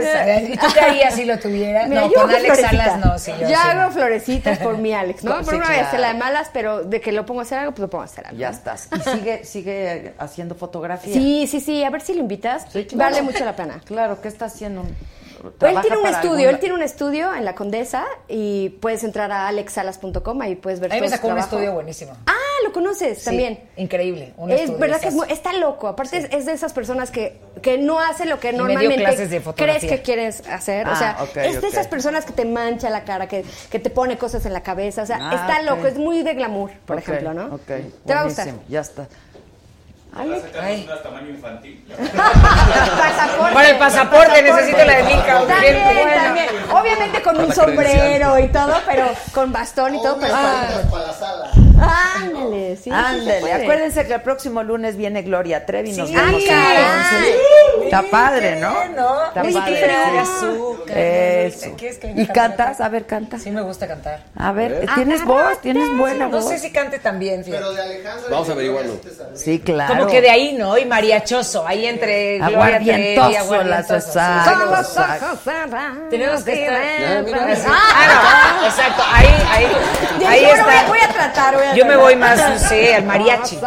[0.49, 1.89] ¿Y tú qué harías si lo tuvieras?
[1.89, 2.69] Mira, no, yo con Alex florecita.
[2.85, 3.31] Salas no, sí.
[3.41, 3.91] Yo, ya sí, hago no.
[3.91, 5.37] florecitas por mi Alex, ¿no?
[5.39, 5.91] Sí, por una vez claro.
[5.91, 8.01] se la de malas, pero de que lo pongo a hacer algo, pues lo pongo
[8.03, 8.39] a hacer algo.
[8.39, 8.55] Ya ¿no?
[8.57, 8.87] estás.
[8.95, 11.13] Y sigue, sigue haciendo fotografía.
[11.13, 12.65] Sí, sí, sí, a ver si lo invitas.
[12.71, 13.11] Sí, claro.
[13.11, 13.81] Vale mucho la pena.
[13.85, 14.83] Claro, ¿qué está haciendo?
[14.83, 19.03] Él ¿Trabaja tiene un estudio, algún- él tiene un estudio en la Condesa y puedes
[19.03, 22.13] entrar a alexsalas.com ahí puedes ver A mí me sacó un estudio buenísimo.
[22.25, 22.33] Ah,
[22.65, 23.59] lo conoces Sí, también.
[23.77, 24.33] Increíble.
[24.37, 25.87] Un Es estudio verdad que es muy- está loco.
[25.89, 29.03] Aparte es, es de esas personas que, que no hace lo que normalmente
[29.55, 30.87] crees que quieres hacer.
[30.87, 30.95] o Ah,
[31.35, 34.43] sea, es de esas personas que te mancha la cara, que, que te pone cosas
[34.47, 35.03] en la cabeza.
[35.03, 35.85] O sea, Ah, está loco.
[35.85, 37.53] Es muy de glamour, por ejemplo, ¿no?
[37.55, 37.61] Ok,
[38.07, 38.47] Te va a gustar.
[38.67, 39.07] Ya está.
[40.13, 41.85] Para tamaño infantil.
[41.97, 43.53] Pasaporte.
[43.53, 45.47] Para el pasaporte necesito la de Mica.
[45.47, 46.15] También, urgente.
[46.15, 46.49] también.
[46.71, 50.17] Obviamente con un sombrero y todo, pero con bastón y todo.
[50.19, 51.66] Pero paletas para la sala.
[51.79, 52.83] Ándale, sí.
[52.83, 53.53] sí Ándele, puede.
[53.53, 56.15] acuérdense que el próximo lunes viene Gloria Trevi, nos Sí.
[56.15, 57.35] vemos Ah, entonces.
[57.85, 58.73] Está padre, ¿no?
[58.95, 59.25] ¿no?
[59.27, 59.77] Está Oye, padre.
[59.79, 60.17] sí.
[60.19, 60.97] azúcar.
[60.97, 61.73] Eso.
[61.77, 62.81] ¿Quieres que me ¿Y cantas?
[62.81, 63.39] A ver, canta.
[63.39, 64.23] Sí me gusta cantar.
[64.35, 65.61] A ver, Ah, ¿tienes voz?
[65.61, 66.49] ¿Tienes buena No voz?
[66.49, 67.61] sé si cante también, fíjate.
[67.63, 68.27] Pero de Alejandro.
[68.29, 68.93] Vamos y a averiguarlo.
[69.03, 69.09] sí.
[69.35, 69.93] Sí, claro.
[69.95, 70.77] Como que de ahí, ¿no?
[70.77, 73.29] Y mariachoso, ahí entre Gloria Trevi, Aguardientoso,
[73.63, 74.07] las aguardientoso, sí.
[74.09, 74.51] exacto.
[74.59, 75.25] Con los exacto.
[75.25, 76.09] ojos cerrados.
[76.09, 76.77] Tenemos que estar.
[77.67, 79.65] Ah, no, exacto, ahí, ahí,
[80.27, 80.87] ahí voy a- está.
[80.87, 83.59] Voy a tratar, voy a Yo me voy más, no sé, al mariachi.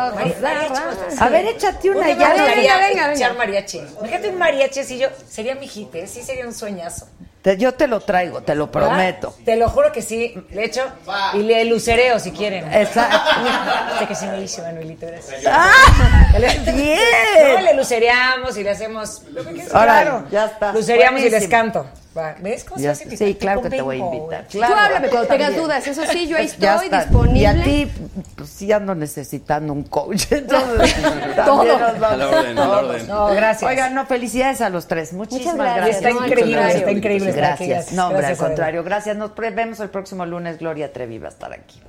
[1.18, 2.32] A ver, échate una ya.
[2.34, 3.80] venga, venga, venga, mariachi.
[4.02, 6.06] Fíjate un mariachi así yo, sería mi hit, ¿eh?
[6.06, 7.08] sí sería un sueñazo.
[7.42, 9.34] Te- yo te lo traigo, te lo prometo.
[9.46, 11.30] Te lo juro que sí, le echo Va.
[11.34, 12.70] y le lucereo si quieren.
[12.72, 13.18] Exacto.
[13.98, 15.42] Sé que sí me hizo, Manuelito, gracias.
[15.48, 15.70] ¡Ah!
[16.38, 16.98] Le- Bien.
[17.54, 19.66] No, le lucereamos y le hacemos que.
[19.74, 20.24] Órale, claro.
[20.30, 20.72] ya está.
[20.72, 21.86] Lucereamos y les canto.
[22.18, 23.28] Va, ¿Ves cómo se hace invitar?
[23.28, 24.44] sí, claro que te voy a invitar.
[24.48, 27.04] Claro, Tú háblame cuando tengas dudas, eso sí, yo ahí Ya estoy está.
[27.04, 27.38] disponible.
[27.38, 27.92] Y a ti,
[28.34, 30.24] pues sí ando necesitando un coach.
[30.32, 30.92] Entonces,
[31.36, 31.78] Todo.
[31.78, 32.84] nos vamos A la orden, a la todos.
[32.90, 33.06] orden.
[33.06, 33.70] No, gracias.
[33.70, 35.12] Oigan, no, felicidades a los tres.
[35.12, 36.00] Muchísimas Muchas gracias.
[36.02, 36.14] gracias.
[36.16, 37.66] Está increíble, está increíble estar aquí.
[37.66, 37.92] Gracias.
[37.92, 38.84] No, hombre, Gracias, al contrario.
[38.84, 39.16] Gracias.
[39.16, 40.58] Nos vemos el próximo lunes.
[40.58, 41.80] Gloria Trevi va a estar aquí.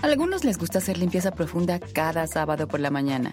[0.00, 3.32] A algunos les gusta hacer limpieza profunda cada sábado por la mañana.